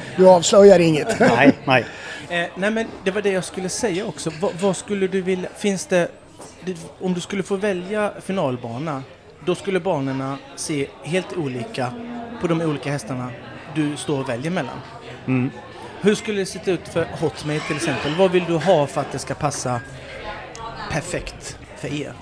du 0.17 0.29
avslöjar 0.29 0.79
inget. 0.79 1.21
nej, 1.21 1.53
nej. 1.65 1.85
Eh, 2.29 2.47
nej 2.55 2.71
men 2.71 2.87
det 3.05 3.11
var 3.11 3.23
det 3.23 3.31
jag 3.31 3.45
skulle 3.45 3.69
säga 3.69 4.07
också. 4.07 4.31
Vad, 4.41 4.53
vad 4.61 4.77
skulle 4.77 5.07
du 5.07 5.21
vilja, 5.23 5.49
finns 5.57 5.87
det, 5.87 6.09
det, 6.65 6.77
om 7.01 7.15
du 7.15 7.21
skulle 7.21 7.43
få 7.43 7.57
välja 7.57 8.13
finalbana, 8.25 9.03
då 9.45 9.55
skulle 9.55 9.81
banorna 9.81 10.39
se 10.57 10.87
helt 11.03 11.33
olika 11.37 11.93
på 12.41 12.47
de 12.47 12.61
olika 12.63 12.91
hästarna 12.91 13.31
du 13.75 13.97
står 13.97 14.21
och 14.21 14.29
väljer 14.29 14.51
mellan. 14.51 14.77
Mm. 15.27 15.51
Hur 16.05 16.15
skulle 16.15 16.41
det 16.41 16.47
se 16.47 16.71
ut 16.71 16.89
för 16.89 17.07
Hotmate 17.21 17.61
till 17.67 17.77
exempel? 17.77 18.15
Vad 18.19 18.31
vill 18.31 18.45
du 18.45 18.57
ha 18.57 18.87
för 18.87 19.01
att 19.01 19.13
det 19.13 19.19
ska 19.19 19.35
passa 19.35 19.81
perfekt 20.91 21.59
för 21.77 21.89
er? 22.03 22.13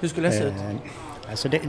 Hur 0.00 0.08
skulle 0.08 0.28
det 0.28 0.34
se 0.36 0.44
ut? 0.44 0.52
Eh, 0.52 1.30
Alltså 1.30 1.48
det, 1.48 1.60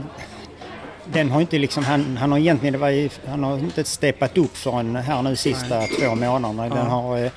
den 1.04 1.30
har 1.30 1.40
inte 1.40 1.58
liksom, 1.58 1.84
han, 1.84 2.16
han 2.16 2.32
har 2.32 2.38
egentligen, 2.38 2.72
det 2.72 2.78
var 2.78 2.88
ju, 2.88 3.08
han 3.26 3.44
har 3.44 3.58
inte 3.58 3.84
steppat 3.84 4.38
upp 4.38 4.56
förrän 4.56 4.96
här 4.96 5.22
nu 5.22 5.36
sista 5.36 5.82
två 6.00 6.14
månaderna. 6.14 6.62
Den 6.68 6.76
Ja. 6.78 6.82
har 6.84 7.18
eh, 7.24 7.30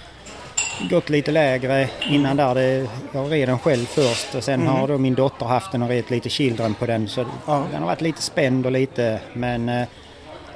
gått 0.89 1.09
lite 1.09 1.31
lägre 1.31 1.89
innan 2.09 2.37
där. 2.37 2.55
Det, 2.55 2.87
jag 3.11 3.31
red 3.31 3.47
den 3.49 3.59
själv 3.59 3.85
först 3.85 4.35
och 4.35 4.43
sen 4.43 4.67
har 4.67 4.87
då 4.87 4.97
min 4.97 5.15
dotter 5.15 5.45
haft 5.45 5.71
den 5.71 5.81
och 5.83 5.89
red 5.89 6.11
lite 6.11 6.29
children 6.29 6.73
på 6.73 6.85
den. 6.85 7.07
Så. 7.07 7.25
Ja. 7.47 7.63
den 7.71 7.79
har 7.79 7.87
varit 7.87 8.01
lite 8.01 8.21
spänd 8.21 8.65
och 8.65 8.71
lite, 8.71 9.19
men 9.33 9.69
eh, 9.69 9.87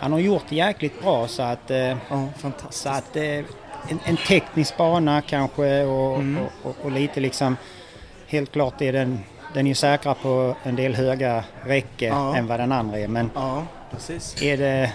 han 0.01 0.11
har 0.11 0.19
gjort 0.19 0.43
det 0.49 0.55
jäkligt 0.55 1.01
bra 1.01 1.27
så 1.27 1.43
att, 1.43 1.71
eh, 1.71 1.77
Ja, 1.77 2.27
fantastiskt. 2.37 2.83
så 2.83 2.89
att 2.89 3.15
eh, 3.15 3.23
en, 3.89 3.99
en 4.05 4.17
teknisk 4.17 4.77
bana 4.77 5.21
kanske 5.21 5.83
och, 5.83 6.15
Mm. 6.15 6.37
och, 6.43 6.69
och, 6.69 6.75
och 6.85 6.91
lite 6.91 7.19
liksom 7.19 7.57
helt 8.27 8.51
klart 8.51 8.81
är 8.81 8.93
den, 8.93 9.19
den 9.53 9.67
är 9.67 9.73
säkrare 9.73 10.15
på 10.21 10.55
en 10.63 10.75
del 10.75 10.95
höga 10.95 11.43
räcke 11.65 12.05
Ja. 12.05 12.35
än 12.35 12.47
vad 12.47 12.59
den 12.59 12.71
andra 12.71 12.97
är. 12.99 13.07
Men 13.07 13.31
Ja, 13.35 13.63
precis. 13.91 14.41
är 14.41 14.57
det 14.57 14.93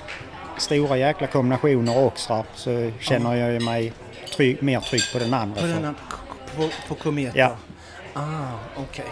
stora 0.58 0.96
jäkla 0.96 1.26
kombinationer 1.26 2.04
också 2.06 2.44
så 2.54 2.90
känner 3.00 3.34
jag 3.34 3.52
ju 3.52 3.60
mig 3.60 3.92
trygg, 4.36 4.62
mer 4.62 4.80
trygg 4.80 5.02
på 5.12 5.18
den 5.18 5.34
andra. 5.34 5.54
På, 5.54 5.60
för- 5.60 5.74
denna, 5.74 5.94
på, 6.56 6.68
på 6.88 6.94
Kometa? 6.94 7.38
Ja. 7.38 7.56
Ah, 8.14 8.22
okej. 8.76 9.04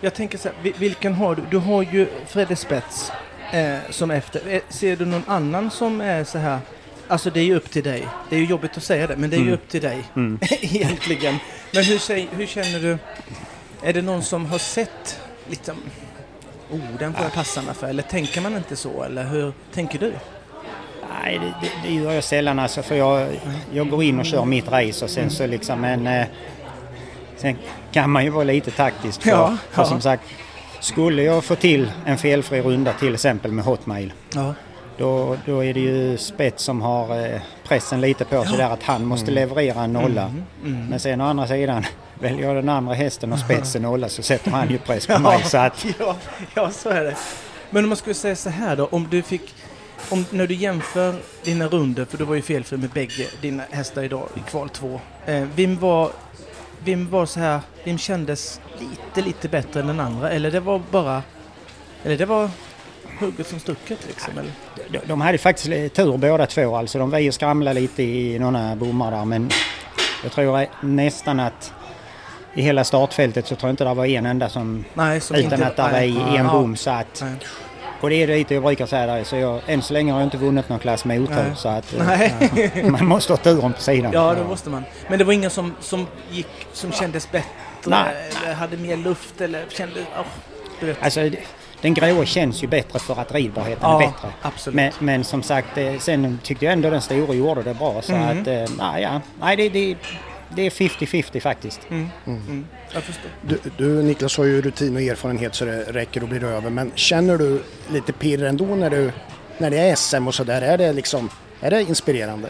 Jag 0.00 0.14
tänker 0.14 0.38
så 0.38 0.48
här, 0.48 0.56
vi- 0.62 0.74
vilken 0.78 1.14
har 1.14 1.34
du? 1.34 1.42
Du 1.50 1.58
har 1.58 1.82
ju 1.82 2.06
Fredde 2.26 2.56
Spets 2.56 3.12
eh, 3.52 3.78
som 3.90 4.10
efter. 4.10 4.40
Eh, 4.54 4.60
Ser 4.68 4.96
du 4.96 5.04
någon 5.04 5.24
annan 5.26 5.70
som 5.70 6.00
är 6.00 6.24
så 6.24 6.38
här? 6.38 6.58
Alltså 7.08 7.30
det 7.30 7.40
är 7.40 7.44
ju 7.44 7.56
upp 7.56 7.70
till 7.70 7.82
dig. 7.82 8.06
Det 8.30 8.36
är 8.36 8.40
ju 8.40 8.46
jobbigt 8.46 8.76
att 8.76 8.82
säga 8.82 9.06
det, 9.06 9.16
men 9.16 9.30
det 9.30 9.36
är 9.36 9.38
ju 9.38 9.42
Mm. 9.46 9.54
upp 9.54 9.68
till 9.68 9.80
dig 9.82 10.04
Mm. 10.16 10.38
egentligen. 10.60 11.36
Men 11.72 11.84
hur, 11.84 12.36
hur 12.36 12.46
känner 12.46 12.80
du? 12.80 12.98
Är 13.82 13.92
det 13.92 14.02
någon 14.02 14.22
som 14.22 14.46
har 14.46 14.58
sett 14.58 15.20
liksom, 15.50 15.74
oh 16.70 16.80
den 16.98 17.14
får 17.14 17.22
jag 17.22 17.32
passa 17.32 17.62
mig 17.62 17.74
för? 17.74 17.86
Eller 17.88 18.02
tänker 18.02 18.40
man 18.40 18.56
inte 18.56 18.76
så? 18.76 19.02
Eller 19.02 19.24
hur 19.24 19.52
tänker 19.74 19.98
du? 19.98 20.12
Nej, 21.22 21.38
det, 21.38 21.54
det, 21.66 21.88
det 21.88 21.94
gör 21.94 22.12
jag 22.12 22.24
sällan 22.24 22.58
alltså 22.58 22.82
för 22.82 22.94
jag, 22.94 23.28
jag 23.72 23.88
går 23.90 24.02
in 24.02 24.18
och 24.20 24.26
kör 24.26 24.44
mitt 24.44 24.68
race 24.68 25.04
och 25.04 25.10
sen 25.10 25.30
så 25.30 25.46
liksom 25.46 25.84
en... 25.84 26.06
Eh, 26.06 26.26
sen 27.36 27.56
kan 27.92 28.10
man 28.10 28.24
ju 28.24 28.30
vara 28.30 28.44
lite 28.44 28.70
taktisk 28.70 29.22
för, 29.22 29.30
Ja, 29.30 29.56
för 29.70 29.82
ja. 29.82 29.88
som 29.88 30.00
sagt 30.00 30.22
skulle 30.80 31.22
jag 31.22 31.44
få 31.44 31.54
till 31.54 31.90
en 32.06 32.18
felfri 32.18 32.62
runda 32.62 32.92
till 32.92 33.14
exempel 33.14 33.52
med 33.52 33.64
Hotmail 33.64 34.12
Ja. 34.34 34.54
då, 34.98 35.36
då 35.46 35.64
är 35.64 35.74
det 35.74 35.80
ju 35.80 36.18
spets 36.18 36.64
som 36.64 36.80
har 36.80 37.26
eh, 37.26 37.40
pressen 37.68 38.00
lite 38.00 38.24
på 38.24 38.44
sig 38.44 38.56
där 38.56 38.70
att 38.70 38.82
han 38.82 39.04
måste 39.04 39.30
leverera 39.30 39.82
en 39.82 39.92
nolla. 39.92 40.32
Mm. 40.64 40.86
Men 40.86 41.00
sen 41.00 41.20
å 41.20 41.24
andra 41.24 41.46
sidan 41.46 41.84
väljer 42.20 42.46
jag 42.46 42.56
den 42.56 42.68
andra 42.68 42.94
hästen 42.94 43.32
och 43.32 43.38
spetsen 43.48 43.82
nolla 43.82 44.08
så 44.08 44.22
sätter 44.22 44.50
han 44.50 44.70
ju 44.70 44.78
press 44.78 45.06
på 45.06 45.18
mig. 45.18 45.42
Så 45.44 45.58
att, 45.58 45.86
ja, 45.98 46.16
ja, 46.54 46.70
så 46.70 46.88
är 46.88 47.04
det. 47.04 47.16
Men 47.70 47.84
om 47.84 47.88
man 47.88 47.96
skulle 47.96 48.14
säga 48.14 48.36
så 48.36 48.50
här 48.50 48.76
då, 48.76 48.86
om 48.86 49.08
du 49.10 49.22
fick... 49.22 49.54
Om, 50.10 50.24
när 50.30 50.46
du 50.46 50.54
jämför 50.54 51.14
dina 51.44 51.66
runder, 51.66 52.04
för 52.04 52.18
du 52.18 52.24
var 52.24 52.34
ju 52.34 52.42
felfri 52.42 52.76
med 52.76 52.90
bägge 52.90 53.26
dina 53.40 53.62
hästar 53.70 54.02
idag 54.02 54.28
i 54.36 54.50
kval 54.50 54.68
2. 54.68 55.00
Eh, 55.26 55.44
vem 55.56 55.78
var... 55.78 56.10
Vem 56.84 57.10
var 57.10 57.26
så 57.26 57.40
här... 57.40 57.60
Vem 57.84 57.98
kändes 57.98 58.60
lite, 58.80 59.28
lite 59.28 59.48
bättre 59.48 59.80
än 59.80 59.86
den 59.86 60.00
andra? 60.00 60.30
Eller 60.30 60.50
det 60.50 60.60
var 60.60 60.82
bara... 60.90 61.22
Eller 62.04 62.16
det 62.16 62.26
var 62.26 62.50
hugget 63.20 63.46
som 63.46 63.60
stucket 63.60 63.98
liksom? 64.06 64.38
Eller? 64.38 64.52
de, 64.88 64.98
de 65.06 65.20
hade 65.20 65.38
faktiskt 65.38 65.94
tur 65.94 66.16
båda 66.16 66.46
två. 66.46 66.76
Alltså 66.76 66.98
de 66.98 67.10
var 67.10 67.18
ju 67.18 67.32
skramla 67.32 67.72
lite 67.72 68.02
i 68.02 68.38
några 68.38 68.76
bommar 68.76 69.10
där 69.10 69.24
men 69.24 69.50
jag 70.22 70.32
tror 70.32 70.66
nästan 70.86 71.40
att 71.40 71.72
i 72.54 72.62
hela 72.62 72.84
startfältet 72.84 73.46
så 73.46 73.56
tror 73.56 73.68
jag 73.68 73.72
inte 73.72 73.84
det 73.84 73.94
var 73.94 74.06
en 74.06 74.26
enda 74.26 74.48
som 74.48 74.84
Nej, 74.94 75.20
som 75.20 75.36
utan 75.36 75.52
inte, 75.52 75.66
att 75.66 75.76
det 75.76 75.82
var 75.82 75.90
nej, 75.90 76.36
en 76.36 76.46
bom 76.46 76.76
så 76.76 76.90
att 76.90 77.20
Nej. 77.22 77.34
Och 78.00 78.10
det 78.10 78.22
är 78.22 78.26
lite 78.26 78.54
jag 78.54 78.62
brukar 78.62 78.86
säga 78.86 79.06
där 79.06 79.24
så 79.24 79.36
jag, 79.36 79.60
än 79.66 79.82
så 79.82 79.92
länge 79.92 80.12
har 80.12 80.20
jag 80.20 80.26
inte 80.26 80.36
vunnit 80.36 80.68
någon 80.68 80.78
klass 80.78 81.04
med 81.04 81.20
otur 81.20 81.54
så 81.56 81.68
att 81.68 81.94
eh, 81.94 82.84
man 82.90 83.06
måste 83.06 83.32
ha 83.32 83.36
turen 83.38 83.72
på 83.72 83.80
sidan. 83.80 84.12
Ja, 84.12 84.34
det 84.34 84.44
måste 84.44 84.70
man. 84.70 84.84
Men 85.08 85.18
det 85.18 85.24
var 85.24 85.32
ingen 85.32 85.50
som, 85.50 85.74
som 85.80 86.06
gick, 86.30 86.46
som 86.72 86.92
kändes 86.92 87.30
bättre? 87.30 87.48
Nej. 87.86 88.14
Eller 88.44 88.54
hade 88.54 88.76
mer 88.76 88.96
luft 88.96 89.40
eller 89.40 89.64
kände... 89.68 90.00
Oh, 90.00 90.24
du 90.80 90.86
vet. 90.86 91.02
Alltså 91.02 91.30
den 91.80 91.94
gråa 91.94 92.24
känns 92.24 92.62
ju 92.62 92.66
bättre 92.66 92.98
för 92.98 93.20
att 93.20 93.32
ridbarheten 93.34 93.84
är 93.84 93.88
Ja, 93.92 93.98
bättre. 93.98 94.28
absolut. 94.42 94.74
Men, 94.76 94.92
men 94.98 95.24
som 95.24 95.42
sagt, 95.42 95.78
eh, 95.78 95.98
sen 95.98 96.38
tyckte 96.42 96.64
jag 96.64 96.72
ändå 96.72 96.90
den 96.90 97.00
stora 97.00 97.34
gjorde 97.34 97.62
det 97.62 97.74
bra. 97.74 98.02
Så 98.02 98.12
Mhm. 98.12 98.40
att, 98.40 98.46
eh, 98.46 98.64
nej, 98.78 99.02
ja, 99.02 99.20
nej 99.40 99.56
det, 99.56 99.68
det, 99.68 99.96
det 100.54 100.62
är 100.66 100.70
50-50 100.70 101.40
faktiskt. 101.40 101.80
Mm. 101.90 102.08
Mm. 102.26 102.66
Jag 102.94 103.02
förstår. 103.02 103.30
Du, 103.42 103.58
du 103.76 104.02
Niklas 104.02 104.36
har 104.36 104.44
ju 104.44 104.62
rutin 104.62 104.96
och 104.96 105.02
erfarenhet 105.02 105.54
så 105.54 105.64
det 105.64 105.82
räcker 105.82 106.22
och 106.22 106.28
blir 106.28 106.44
över. 106.44 106.70
Men 106.70 106.92
känner 106.94 107.38
du 107.38 107.62
lite 107.92 108.12
pirr 108.12 108.44
ändå 108.44 108.64
när, 108.64 108.90
du, 108.90 109.12
när 109.58 109.70
det 109.70 109.78
är 109.78 109.94
SM 109.94 110.26
och 110.28 110.34
sådär? 110.34 110.62
Är 110.62 110.78
det 110.78 110.92
liksom, 110.92 111.30
är 111.60 111.70
det 111.70 111.80
inspirerande? 111.82 112.48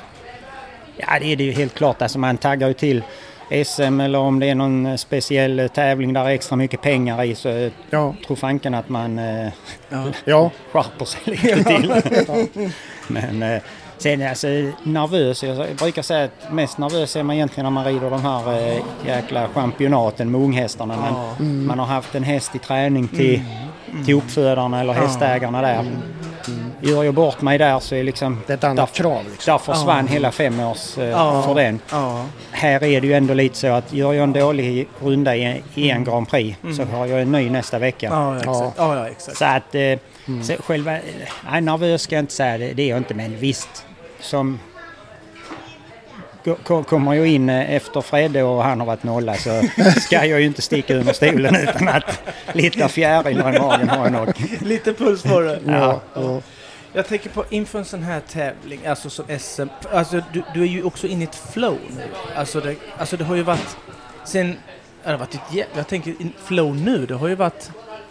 Ja, 0.96 1.06
det 1.20 1.32
är 1.32 1.36
det 1.36 1.44
ju 1.44 1.52
helt 1.52 1.74
klart. 1.74 2.02
Alltså 2.02 2.18
man 2.18 2.36
taggar 2.36 2.68
ju 2.68 2.74
till 2.74 3.02
SM 3.64 4.00
eller 4.00 4.18
om 4.18 4.40
det 4.40 4.46
är 4.50 4.54
någon 4.54 4.98
speciell 4.98 5.68
tävling 5.74 6.12
där 6.12 6.24
det 6.24 6.30
är 6.30 6.34
extra 6.34 6.56
mycket 6.56 6.82
pengar 6.82 7.24
i 7.24 7.34
så 7.34 7.70
Ja. 7.90 8.14
tror 8.26 8.36
fanken 8.36 8.74
att 8.74 8.88
man 8.88 9.18
eh, 9.18 9.48
Ja. 9.88 10.04
Ja, 10.24 10.50
skärper 10.72 11.04
sig 11.04 11.20
lite 11.24 11.64
till. 11.64 12.70
Men 13.08 13.42
eh, 13.42 13.62
sen 13.98 14.28
alltså 14.28 14.46
nervös, 14.82 15.42
jag 15.42 15.76
brukar 15.78 16.02
säga 16.02 16.24
att 16.24 16.52
mest 16.52 16.78
nervös 16.78 17.16
är 17.16 17.22
man 17.22 17.36
egentligen 17.36 17.64
när 17.64 17.70
man 17.70 17.84
rider 17.84 18.10
de 18.10 18.22
här 18.22 18.52
eh, 18.68 18.82
jäkla 19.06 19.48
championaten 19.48 20.30
med 20.30 20.40
unghästarna. 20.40 20.94
Men 20.96 21.14
Ja. 21.14 21.66
man 21.66 21.78
har 21.78 21.86
haft 21.86 22.14
en 22.14 22.22
häst 22.24 22.54
i 22.54 22.58
träning 22.58 23.08
till, 23.08 23.40
till 24.06 24.14
uppfödarna 24.14 24.80
eller 24.80 24.92
hästägarna 24.92 25.62
där. 25.62 25.84
Gör 26.80 27.04
jag 27.04 27.14
bort 27.14 27.40
mig 27.40 27.58
där 27.58 27.78
så 27.78 27.94
är 27.94 28.02
liksom... 28.04 28.40
det 28.46 28.52
är 28.52 28.56
ett 28.56 28.64
annat 28.64 28.94
där, 28.94 29.02
krav. 29.02 29.24
Liksom. 29.30 29.52
där 29.52 29.58
försvann 29.58 30.06
Ja. 30.06 30.12
hela 30.12 30.30
femårs 30.32 30.98
eh, 30.98 31.04
Ja. 31.08 31.42
för 31.42 31.54
den. 31.54 31.80
Ja. 31.90 32.24
Här 32.50 32.84
är 32.84 33.00
det 33.00 33.06
ju 33.06 33.12
ändå 33.14 33.34
lite 33.34 33.56
så 33.58 33.66
att 33.66 33.92
gör 33.92 34.12
jag 34.12 34.22
en 34.24 34.32
dålig 34.32 34.88
runda 35.00 35.36
i, 35.36 35.62
i 35.74 35.90
en 35.90 36.04
Grand 36.04 36.28
Prix 36.28 36.58
så 36.76 36.84
har 36.84 37.06
jag 37.06 37.22
en 37.22 37.32
ny 37.32 37.50
nästa 37.50 37.78
vecka. 37.78 38.06
Ja, 38.10 38.36
exakt. 38.36 38.74
Ja, 38.78 38.96
ja, 38.96 39.08
exakt. 39.08 39.38
Så 39.38 39.44
att 39.44 39.74
eh, 39.74 39.98
så 40.42 40.62
själva, 40.62 40.96
eh, 40.96 41.00
nej, 41.50 41.60
nervös 41.60 42.02
ska 42.02 42.14
jag 42.14 42.22
inte 42.22 42.34
säga, 42.34 42.58
det, 42.58 42.72
det 42.72 42.82
är 42.82 42.88
jag 42.88 42.98
inte, 42.98 43.14
men 43.14 43.36
visst. 43.36 43.84
Som 44.20 44.58
ko- 46.44 46.56
ko- 46.64 46.82
kommer 46.82 47.14
jag 47.14 47.26
in 47.26 47.48
eh, 47.48 47.74
efter 47.74 48.00
Fredde 48.00 48.42
och 48.42 48.64
han 48.64 48.80
har 48.80 48.86
varit 48.86 49.02
nolla 49.02 49.34
så 49.34 49.62
ska 50.00 50.24
jag 50.24 50.40
ju 50.40 50.46
inte 50.46 50.62
sticka 50.62 50.94
under 50.96 51.12
stolen 51.12 51.56
utan 51.56 51.88
att 51.88 52.22
lite 52.52 52.88
fjärilar 52.88 53.56
i 53.56 53.58
magen 53.58 53.88
har 53.88 54.04
jag 54.04 54.12
nog. 54.12 54.32
Lite 54.60 54.92
puls 54.92 55.22
på 55.22 55.40
det. 55.40 55.60
Ja. 55.66 56.00
Ja. 56.14 56.40
Jag 56.92 57.06
tänker 57.08 57.30
på 57.30 57.44
inför 57.50 57.78
en 57.78 57.84
sån 57.84 58.02
här 58.02 58.20
tävling, 58.20 58.86
alltså 58.86 59.10
som 59.10 59.24
SM. 59.38 59.66
Alltså 59.92 60.20
du, 60.32 60.42
du 60.54 60.62
är 60.62 60.66
ju 60.66 60.82
också 60.82 61.06
inne 61.06 61.20
i 61.20 61.24
ett 61.24 61.42
flow 61.52 61.78
nu. 61.96 62.02
Alltså 62.36 62.60
det, 62.60 62.74
alltså 62.98 63.16
det 63.16 63.24
har 63.24 63.36
ju 63.36 63.42
varit 63.42 63.76
sen... 64.24 64.56
Det 65.04 65.10
har 65.10 65.18
varit 65.18 65.34
ett 65.34 65.66
Jag 65.76 65.88
tänker 65.88 66.14
flow 66.44 66.76
nu, 66.76 67.06
det 67.06 67.14
har 67.14 67.28
ju 67.28 67.34
varit 67.34 67.70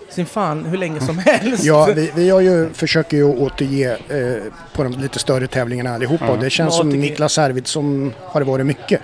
sin 0.09 0.25
fan 0.25 0.65
hur 0.65 0.77
länge 0.77 0.99
som 0.99 1.17
helst. 1.17 1.63
Ja, 1.63 1.85
vi, 1.95 2.11
vi 2.15 2.29
har 2.29 2.39
ju, 2.41 2.73
försöker 2.73 3.17
ju 3.17 3.23
återge 3.23 3.97
eh, 4.09 4.43
på 4.73 4.83
de 4.83 4.93
lite 4.93 5.19
större 5.19 5.47
tävlingarna 5.47 5.95
allihopa 5.95 6.25
Ja. 6.25 6.31
och 6.31 6.39
det 6.39 6.49
känns 6.49 6.75
som. 6.77 6.89
Niklas 6.89 7.37
Arvidsson 7.37 8.13
har 8.19 8.39
det 8.41 8.45
varit 8.45 8.65
mycket. 8.65 9.01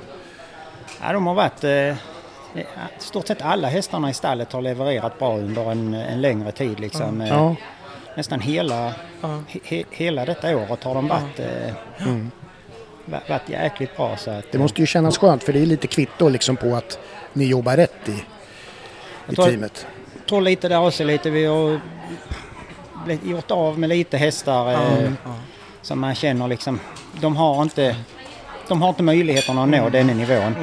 Ja, 1.02 1.14
de 1.14 1.28
har 1.28 1.34
varit... 1.36 1.64
Eh, 1.64 1.96
stort 3.00 3.28
sett 3.28 3.42
alla 3.42 3.68
hästarna 3.68 4.10
i 4.10 4.14
stallet 4.14 4.52
har 4.54 4.62
levererat 4.62 5.20
bra 5.20 5.38
under 5.38 5.72
en, 5.72 5.94
en 5.94 6.22
längre 6.22 6.52
tid. 6.52 6.80
Liksom. 6.80 7.22
Eh, 7.22 7.28
Ja. 7.30 7.56
Nästan 8.18 8.40
hela, 8.40 8.94
Ja. 9.22 9.44
he, 9.64 9.84
hela 9.92 10.26
detta 10.26 10.58
året 10.58 10.84
har 10.84 10.96
de 10.96 11.08
varit... 11.08 11.40
Eh, 11.40 12.16
va- 13.06 13.22
varit 13.30 13.50
jäkligt 13.50 13.96
bra. 13.98 14.18
Så 14.18 14.32
att, 14.32 14.52
Det 14.52 14.58
måste 14.58 14.82
ju 14.82 14.88
kännas 14.88 15.18
skönt 15.18 15.44
för 15.44 15.54
det 15.54 15.60
är 15.62 15.66
lite 15.66 15.88
kvitto 15.88 16.30
liksom 16.30 16.56
på 16.58 16.76
att 16.76 17.00
ni 17.34 17.46
jobbar 17.46 17.78
rätt 17.78 18.10
i, 18.10 18.24
i 19.32 19.36
teamet. 19.36 19.86
Tror 20.30 20.42
lite 20.42 20.70
där 20.70 20.88
också 20.88 21.04
lite, 21.04 21.30
vi 21.30 21.46
har 21.46 21.80
gjort 23.24 23.52
av 23.52 23.80
med 23.80 23.90
lite 23.90 24.18
hästar 24.18 24.72
eh, 24.72 25.12
som 25.82 26.00
man 26.00 26.16
känner 26.16 26.48
liksom, 26.48 26.80
de 27.22 27.36
har 27.36 27.62
inte 27.62 27.96
de 28.68 28.82
har 28.82 28.90
inte 28.90 29.04
möjligheterna 29.04 29.64
att 29.64 29.70
nå 29.70 29.90
den 29.90 30.08
nivån. 30.08 30.56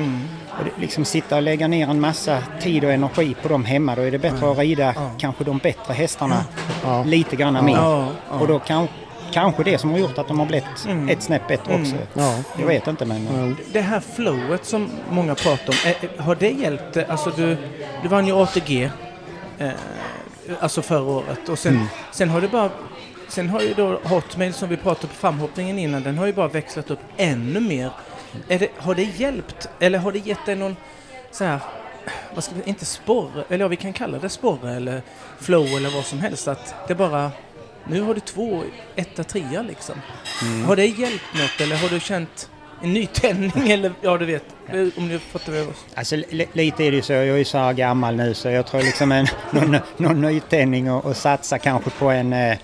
Och 0.58 0.64
det, 0.64 0.80
liksom 0.80 1.04
sitta 1.04 1.36
och 1.36 1.42
lägga 1.42 1.68
ner 1.68 1.88
en 1.88 2.00
massa 2.00 2.42
tid 2.60 2.84
och 2.84 2.92
energi 2.92 3.36
på 3.42 3.48
dem 3.48 3.64
hemma, 3.64 3.94
då 3.94 4.02
är 4.02 4.10
det 4.10 4.18
bättre 4.18 4.50
att 4.50 4.58
rida 4.58 4.94
kanske 5.18 5.44
de 5.44 5.58
bättre 5.58 5.94
hästarna 5.94 6.44
lite 7.06 7.36
grann 7.36 7.64
mer. 7.64 8.06
Och 8.28 8.46
då 8.46 8.58
kan, 8.58 8.88
kanske 9.32 9.62
det 9.62 9.78
som 9.78 9.90
har 9.90 9.98
gjort 9.98 10.18
att 10.18 10.28
de 10.28 10.38
har 10.38 10.46
blivit 10.46 10.88
ett 11.08 11.22
snäpp 11.22 11.48
bättre 11.48 11.74
också. 11.80 11.96
Ja. 12.14 12.34
Jag 12.58 12.66
vet 12.66 12.86
inte 12.86 13.04
men... 13.04 13.56
Det 13.72 13.80
här 13.80 14.00
flowet 14.00 14.64
som 14.64 14.90
många 15.10 15.34
pratar 15.34 15.68
om, 15.68 15.90
eh, 15.90 16.24
har 16.24 16.34
det 16.34 16.50
hjälpt? 16.50 16.96
Alltså 17.08 17.32
du, 17.36 17.56
du 18.02 18.08
vann 18.08 18.26
ju 18.26 18.32
ATG, 18.42 18.90
eh, 19.60 19.70
alltså 20.60 20.82
förra 20.82 21.02
året 21.02 21.48
och 21.48 21.58
sen, 21.58 21.86
sen 22.12 22.28
har 22.28 22.40
det 22.40 22.48
bara 22.48 22.70
Sen 23.28 23.48
har 23.48 23.60
ju 23.60 23.74
då 23.74 24.00
Hotmail 24.04 24.54
som 24.54 24.68
vi 24.68 24.76
pratade 24.76 25.06
på 25.06 25.14
framhoppningen 25.14 25.78
innan, 25.78 26.02
den 26.02 26.18
har 26.18 26.26
ju 26.26 26.32
bara 26.32 26.48
växlat 26.48 26.90
upp 26.90 27.00
ännu 27.16 27.60
mer. 27.60 27.90
Det, 28.48 28.70
har 28.76 28.94
det 28.94 29.02
hjälpt, 29.02 29.68
eller 29.80 29.98
har 29.98 30.12
det 30.12 30.18
gett 30.18 30.46
dig 30.46 30.56
någon 30.56 30.76
så 31.30 31.44
här, 31.44 31.60
vad 32.34 32.44
ska 32.44 32.54
vi, 32.54 32.62
inte 32.64 32.84
sporre, 32.84 33.44
eller 33.48 33.64
ja, 33.64 33.68
vi 33.68 33.76
kan 33.76 33.92
kalla 33.92 34.18
det 34.18 34.28
sporre 34.28 34.74
eller 34.74 35.02
flow 35.40 35.66
eller 35.66 35.90
vad 35.90 36.04
som 36.04 36.20
helst, 36.20 36.48
att 36.48 36.74
det 36.88 36.94
bara, 36.94 37.30
nu 37.84 38.00
har 38.00 38.14
du 38.14 38.20
två 38.20 38.62
etta, 38.96 39.24
trea 39.24 39.62
liksom. 39.62 39.94
Har 40.66 40.76
det 40.76 40.86
hjälpt 40.86 41.34
något 41.34 41.60
eller 41.60 41.76
har 41.76 41.88
du 41.88 42.00
känt 42.00 42.50
en 42.82 42.92
nytändning 42.92 43.70
eller, 43.70 43.92
ja 44.00 44.16
du 44.16 44.24
vet, 44.26 44.44
om 44.96 45.08
du 45.08 45.18
fattar 45.18 45.52
vad 45.52 45.60
jag 45.60 45.66
Alltså 45.94 46.16
li- 46.16 46.48
lite 46.52 46.84
är 46.84 46.90
det 46.90 46.96
ju 46.96 47.02
så, 47.02 47.12
jag 47.12 47.28
är 47.28 47.36
ju 47.36 47.44
så 47.44 47.58
här 47.58 47.72
gammal 47.72 48.16
nu 48.16 48.34
så 48.34 48.48
jag 48.48 48.66
tror 48.66 48.82
liksom 48.82 49.12
en, 49.12 49.26
någon, 49.50 49.76
någon 49.96 50.20
nytändning 50.20 50.90
och, 50.92 51.04
och 51.04 51.16
satsa 51.16 51.58
kanske 51.58 51.90
på 51.90 52.10
en, 52.10 52.32
eh, 52.32 52.56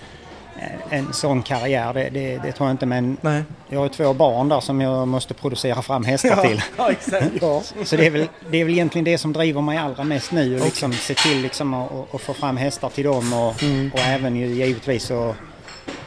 en 0.89 1.13
sån 1.13 1.43
karriär, 1.43 1.93
det, 1.93 2.09
det, 2.09 2.37
det 2.43 2.51
tror 2.51 2.69
jag 2.69 2.73
inte 2.73 2.85
men 2.85 3.17
Nej. 3.21 3.43
jag 3.69 3.79
har 3.79 3.89
två 3.89 4.13
barn 4.13 4.49
där 4.49 4.59
som 4.59 4.81
jag 4.81 5.07
måste 5.07 5.33
producera 5.33 5.81
fram 5.81 6.05
hästar 6.05 6.35
till. 6.47 6.61
ja 6.77 6.91
exakt. 6.91 7.31
Ja, 7.41 7.61
så 7.85 7.95
det 7.95 8.05
är, 8.05 8.09
väl, 8.11 8.27
det 8.49 8.61
är 8.61 8.65
väl 8.65 8.73
egentligen 8.73 9.05
det 9.05 9.17
som 9.17 9.33
driver 9.33 9.61
mig 9.61 9.77
allra 9.77 10.03
mest 10.03 10.31
nu 10.31 10.59
och 10.59 10.65
liksom 10.65 10.93
se 10.93 11.13
till 11.13 11.41
liksom 11.41 11.73
att 11.73 12.21
få 12.21 12.33
fram 12.33 12.57
hästar 12.57 12.89
till 12.89 13.03
dem 13.03 13.33
och, 13.33 13.49
och 13.93 13.99
även 13.99 14.35
ju 14.35 14.47
givetvis 14.47 15.11
att 15.11 15.35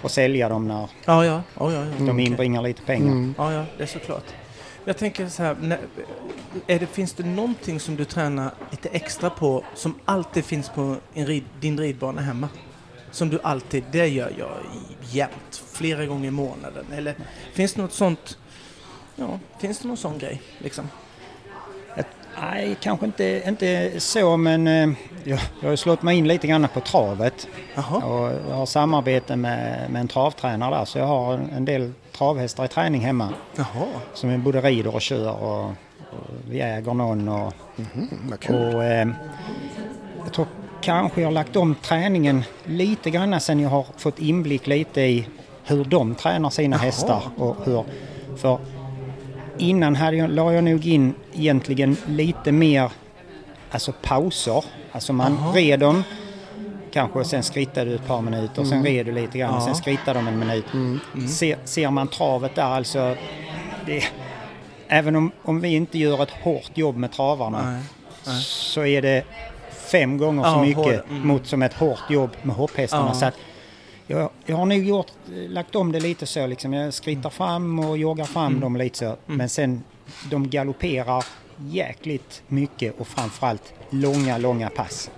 att 0.02 0.12
sälja 0.12 0.48
dem 0.48 0.68
när 0.68 0.88
Ja, 1.04 1.24
ja, 1.24 1.42
ja, 1.58 1.72
ja, 1.72 1.84
ja. 1.98 2.04
de 2.06 2.20
inbringar 2.20 2.62
lite 2.62 2.82
pengar. 2.82 3.34
Ja, 3.38 3.52
ja, 3.52 3.64
det 3.76 3.82
är 3.82 3.86
såklart. 3.86 4.24
Jag 4.84 4.96
tänker 4.96 5.28
så 5.28 5.42
här, 5.42 5.56
när, 5.60 5.78
är 6.66 6.78
det, 6.78 6.86
finns 6.86 7.12
det 7.12 7.26
någonting 7.26 7.80
som 7.80 7.96
du 7.96 8.04
tränar 8.04 8.50
lite 8.70 8.88
extra 8.88 9.30
på 9.30 9.64
som 9.74 9.94
alltid 10.04 10.44
finns 10.44 10.68
på 10.68 10.96
en 11.14 11.26
rid, 11.26 11.44
din 11.60 11.80
ridbana 11.80 12.20
hemma? 12.20 12.48
Som 13.10 13.28
du 13.30 13.40
alltid, 13.42 13.84
det 13.92 14.06
gör 14.06 14.32
jag 14.38 14.50
jämt, 15.02 15.62
flera 15.72 16.06
gånger 16.06 16.28
i 16.28 16.30
månaden. 16.30 16.84
Eller 16.92 17.14
finns 17.52 17.74
det 17.74 17.82
något 17.82 17.92
sånt, 17.92 18.38
ja, 19.16 19.38
finns 19.60 19.78
det 19.78 19.88
någon 19.88 19.96
sån 19.96 20.18
grej 20.18 20.42
liksom? 20.58 20.88
Nej, 22.40 22.76
kanske 22.80 23.06
inte, 23.06 23.42
inte 23.46 23.90
så 24.00 24.36
men 24.36 24.66
eh, 24.66 24.88
jag, 25.24 25.38
jag 25.62 25.68
har 25.68 25.76
slått 25.76 26.02
mig 26.02 26.16
in 26.18 26.28
lite 26.28 26.46
grann 26.46 26.66
på 26.74 26.80
travet. 26.80 27.46
Jaha, 27.74 27.96
Och 28.04 28.32
jag 28.50 28.56
har 28.56 28.66
samarbete 28.66 29.36
med, 29.36 29.90
med 29.90 30.00
en 30.00 30.08
travtränare 30.08 30.74
där 30.78 30.84
så 30.84 30.98
jag 30.98 31.06
har 31.06 31.32
en, 31.56 31.64
del 31.64 31.92
travhästar 32.12 32.64
i 32.64 32.68
träning 32.68 33.00
hemma. 33.00 33.28
jaha. 33.56 33.86
Som 34.14 34.30
vi 34.30 34.38
både 34.38 34.60
rider 34.60 34.94
och 34.94 35.00
kör 35.02 35.30
och, 35.42 35.64
och 36.10 36.30
vi 36.50 36.60
äger 36.60 36.94
någon 36.94 37.28
och, 37.28 37.52
Mm, 37.94 38.32
kul. 38.40 38.74
och 38.74 38.84
eh, 38.84 39.08
jag 40.24 40.32
tror 40.32 40.46
kanske 40.80 41.20
jag 41.20 41.28
har 41.28 41.32
lagt 41.32 41.56
om 41.56 41.74
träningen 41.74 42.42
lite 42.64 43.10
grann 43.10 43.40
sen 43.40 43.60
jag 43.60 43.68
har 43.68 43.86
fått 43.96 44.18
inblick 44.18 44.66
lite 44.66 45.00
i 45.00 45.26
hur 45.64 45.84
de 45.84 46.14
tränar 46.14 46.50
sina 46.50 46.76
Jaha. 46.76 46.84
hästar. 46.84 47.22
Och 47.36 47.56
hur, 47.64 47.84
för 48.36 48.58
innan 49.60 49.96
hade 49.96 50.16
jag, 50.16 50.30
la 50.30 50.52
jag 50.52 50.64
nog 50.64 50.86
in 50.86 51.14
egentligen 51.34 51.96
lite 52.06 52.52
mer 52.52 52.92
alltså 53.70 53.92
pauser. 54.02 54.64
Alltså 54.92 55.12
man 55.12 55.36
Jaha. 55.40 55.52
red 55.54 55.80
dem, 55.80 56.04
kanske 56.92 57.24
sen 57.24 57.42
skrittade 57.42 57.90
du 57.90 57.96
ett 57.96 58.06
par 58.06 58.22
minuter, 58.22 58.64
sen 58.64 58.84
red 58.84 59.06
du 59.06 59.12
lite 59.12 59.38
grann, 59.38 59.54
Ja. 59.54 59.60
sen 59.66 59.74
skrittade 59.74 60.18
de 60.18 60.28
en 60.28 60.38
minut. 60.38 60.64
Ser, 61.30 61.56
ser 61.64 61.90
man 61.90 62.08
travet 62.08 62.54
där 62.54 62.62
alltså, 62.64 63.16
det, 63.86 64.04
även 64.88 65.16
om, 65.16 65.32
om 65.42 65.60
vi 65.60 65.68
inte 65.68 65.98
gör 65.98 66.22
ett 66.22 66.30
hårt 66.42 66.70
jobb 66.74 66.96
med 66.96 67.12
travarna 67.12 67.80
Nej. 68.26 68.42
så 68.42 68.84
är 68.84 69.02
det 69.02 69.24
fem 69.90 70.18
gånger 70.18 70.42
så 70.42 70.48
Ja, 70.48 70.60
mycket 70.62 71.10
mm. 71.10 71.26
mot 71.28 71.46
som 71.46 71.62
ett 71.62 71.74
hårt 71.74 72.10
jobb 72.10 72.30
med 72.42 72.56
hopphästarna. 72.56 73.06
Ja. 73.08 73.14
Så 73.14 73.24
att 73.26 73.34
jag, 74.10 74.30
jag 74.46 74.56
har 74.56 74.66
nog 74.66 74.78
gjort, 74.84 75.06
lagt 75.48 75.74
om 75.74 75.92
det 75.92 76.00
lite 76.00 76.26
så 76.26 76.46
liksom. 76.46 76.72
Jag 76.72 76.94
skrittar 76.94 77.30
fram 77.30 77.78
och 77.78 77.98
joggar 77.98 78.24
fram 78.24 78.46
Mm. 78.46 78.60
dem 78.60 78.76
lite 78.76 78.98
så. 78.98 79.16
Men 79.26 79.48
sen 79.48 79.82
de 80.30 80.48
galopperar 80.50 81.24
jäkligt 81.70 82.42
mycket 82.48 83.00
och 83.00 83.08
framförallt 83.08 83.72
långa, 83.90 84.38
långa 84.38 84.70
pass. 84.70 85.10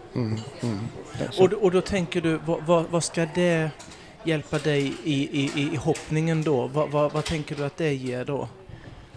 Så- 1.31 1.43
Och, 1.43 1.49
då- 1.49 1.57
och 1.57 1.71
då 1.71 1.81
tänker 1.81 2.21
du, 2.21 2.37
vad, 2.47 2.63
vad, 2.67 2.85
vad 2.91 3.05
ska 3.05 3.27
det 3.35 3.71
hjälpa 4.25 4.59
dig 4.59 4.93
i, 5.05 5.41
i, 5.41 5.51
i, 5.55 5.71
i 5.73 5.77
hoppningen 5.77 6.43
då? 6.43 6.67
Vad, 6.67 6.91
vad, 6.91 7.13
vad 7.13 7.25
tänker 7.25 7.55
du 7.57 7.65
att 7.65 7.77
det 7.77 7.95
ger 7.95 8.25
då? 8.25 8.49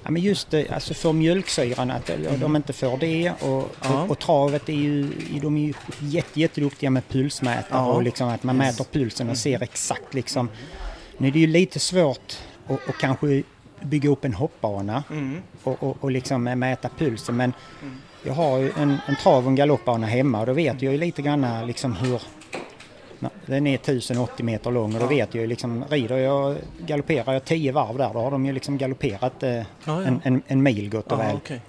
Ja, 0.06 0.12
men 0.12 0.22
just 0.22 0.51
det, 0.51 0.70
alltså 0.70 0.93
för 0.93 1.14
mjölksyran, 1.14 1.91
att 1.91 2.12
de 2.39 2.56
inte 2.56 2.74
får 2.74 2.97
det 2.97 3.32
och, 3.32 3.76
Ja. 3.84 4.03
och, 4.03 4.10
och 4.12 4.20
travet 4.20 4.70
är 4.70 4.74
ju, 4.74 5.10
de 5.41 5.58
är 5.58 5.62
ju 5.62 5.74
jätte, 5.99 6.39
jätteduktiga 6.39 6.89
med 6.89 7.08
pulsmätare 7.10 7.66
Ja. 7.72 7.86
och 7.93 8.03
liksom 8.03 8.28
att 8.28 8.43
man 8.43 8.58
mäter 8.58 8.86
pulsen 8.91 9.30
och 9.30 9.38
ser 9.38 9.64
exakt 9.64 10.14
liksom. 10.14 10.49
Nu 11.18 11.28
är 11.28 11.32
det 11.32 11.39
ju 11.39 11.47
lite 11.47 11.80
svårt 11.80 12.38
att, 12.68 12.89
att 12.89 12.97
kanske 12.97 13.43
bygga 13.82 14.10
upp 14.10 14.26
en 14.26 14.34
hoppbana 14.34 15.03
Mm. 15.10 15.41
och, 15.64 15.84
och, 15.84 15.97
och 16.01 16.12
liksom 16.12 16.43
mäta 16.43 16.89
pulsen 16.97 17.38
men 17.38 17.53
jag 18.24 18.34
har 18.34 18.58
ju 18.58 18.72
en, 18.78 18.97
en 19.08 19.16
trav 19.16 19.43
och 19.43 19.49
en 19.49 19.56
galoppbana 19.56 20.08
hemma 20.08 20.39
och 20.39 20.45
då 20.45 20.53
vet 20.53 20.82
jag 20.82 20.91
ju 20.93 20.99
lite 20.99 21.22
grann 21.22 21.68
liksom 21.68 21.93
hur 21.95 22.22
Den 23.45 23.68
är 23.68 23.76
1080 23.76 24.45
meter 24.45 24.72
lång 24.72 24.93
och 24.93 24.99
då 24.99 25.07
vet 25.07 25.34
jag 25.36 25.41
ju 25.41 25.47
liksom, 25.47 25.86
rider 25.89 26.18
jag, 26.18 26.55
galopperar 26.86 27.34
jag 27.34 27.45
10 27.45 27.72
varv 27.72 27.97
där, 27.97 28.09
då 28.13 28.20
har 28.20 28.32
de 28.32 28.45
ju 28.45 28.51
liksom 28.53 28.78
galopperat 28.78 29.43
eh, 29.43 29.61
ja. 29.86 30.03
En, 30.03 30.22
en, 30.24 30.41
en 30.47 30.63
mil 30.63 30.89
gott 30.89 31.11
och 31.11 31.20
Ja, 31.20 31.24
väl 31.24 31.36
okej. 31.36 31.61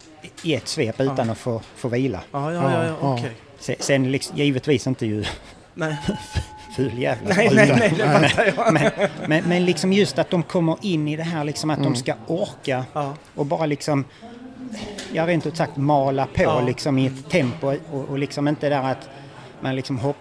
i 0.42 0.54
ett 0.54 0.68
svep 0.68 1.00
utan 1.00 1.30
att 1.30 1.38
få, 1.38 1.60
få 1.76 1.88
vila. 1.88 2.20
Ja, 2.32 2.52
ja, 2.52 2.84
ja, 2.86 2.94
okej. 3.00 3.30
Sen, 3.58 3.76
sen 3.78 4.12
liksom, 4.12 4.36
givetvis 4.36 4.86
inte 4.86 5.06
ju 5.06 5.24
Nej, 5.74 5.96
ful 6.76 6.98
jävla 6.98 7.34
nej, 7.34 7.50
nej, 7.54 7.72
nej, 7.78 7.94
det 7.96 8.04
fattar 8.28 8.52
jag. 8.56 8.72
men, 8.72 8.90
men, 9.26 9.44
men 9.44 9.64
liksom 9.64 9.92
just 9.92 10.18
att 10.18 10.30
de 10.30 10.42
kommer 10.42 10.76
in 10.82 11.08
i 11.08 11.16
det 11.16 11.22
här 11.22 11.44
liksom 11.44 11.70
att 11.70 11.82
de 11.82 11.94
ska 11.96 12.14
orka 12.26 12.84
och 13.34 13.46
bara 13.46 13.66
liksom 13.66 14.04
ja 15.12 15.26
rent 15.26 15.46
ut 15.46 15.56
sagt 15.56 15.76
mala 15.76 16.26
på 16.34 16.62
liksom 16.66 16.98
i 16.98 17.06
ett 17.06 17.30
tempo 17.30 17.74
och, 17.92 18.04
och 18.10 18.18
liksom 18.18 18.48
inte 18.48 18.68
där 18.68 18.82
att 18.82 19.08
man 19.60 19.76
liksom 19.76 19.98
hopp, 19.98 20.16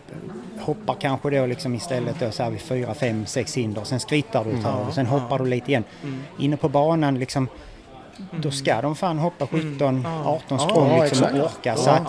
hoppar 0.59 0.95
kanske 0.95 1.29
då 1.29 1.45
liksom 1.45 1.75
istället 1.75 2.19
då 2.19 2.31
så 2.31 2.43
här 2.43 2.49
vid 2.49 2.61
fyra, 2.61 2.93
fem, 2.93 3.25
sex 3.25 3.57
hinder. 3.57 3.83
Sen 3.83 3.99
skrittar 3.99 4.43
du 4.43 4.51
ett 4.51 4.63
tag 4.63 4.87
och 4.87 4.93
sen 4.93 5.05
hoppar 5.05 5.39
du 5.39 5.45
lite 5.45 5.71
igen. 5.71 5.83
Inne 6.39 6.57
på 6.57 6.69
banan 6.69 7.19
liksom 7.19 7.47
då 8.31 8.51
ska 8.51 8.81
de 8.81 8.95
fan 8.95 9.17
hoppa 9.19 9.47
17, 9.47 10.05
18 10.25 10.59
språng 10.59 10.89
Ja, 10.97 11.03
liksom 11.03 11.27
och 11.27 11.45
orka. 11.45 11.75
Så 11.75 11.89
att, 11.89 12.07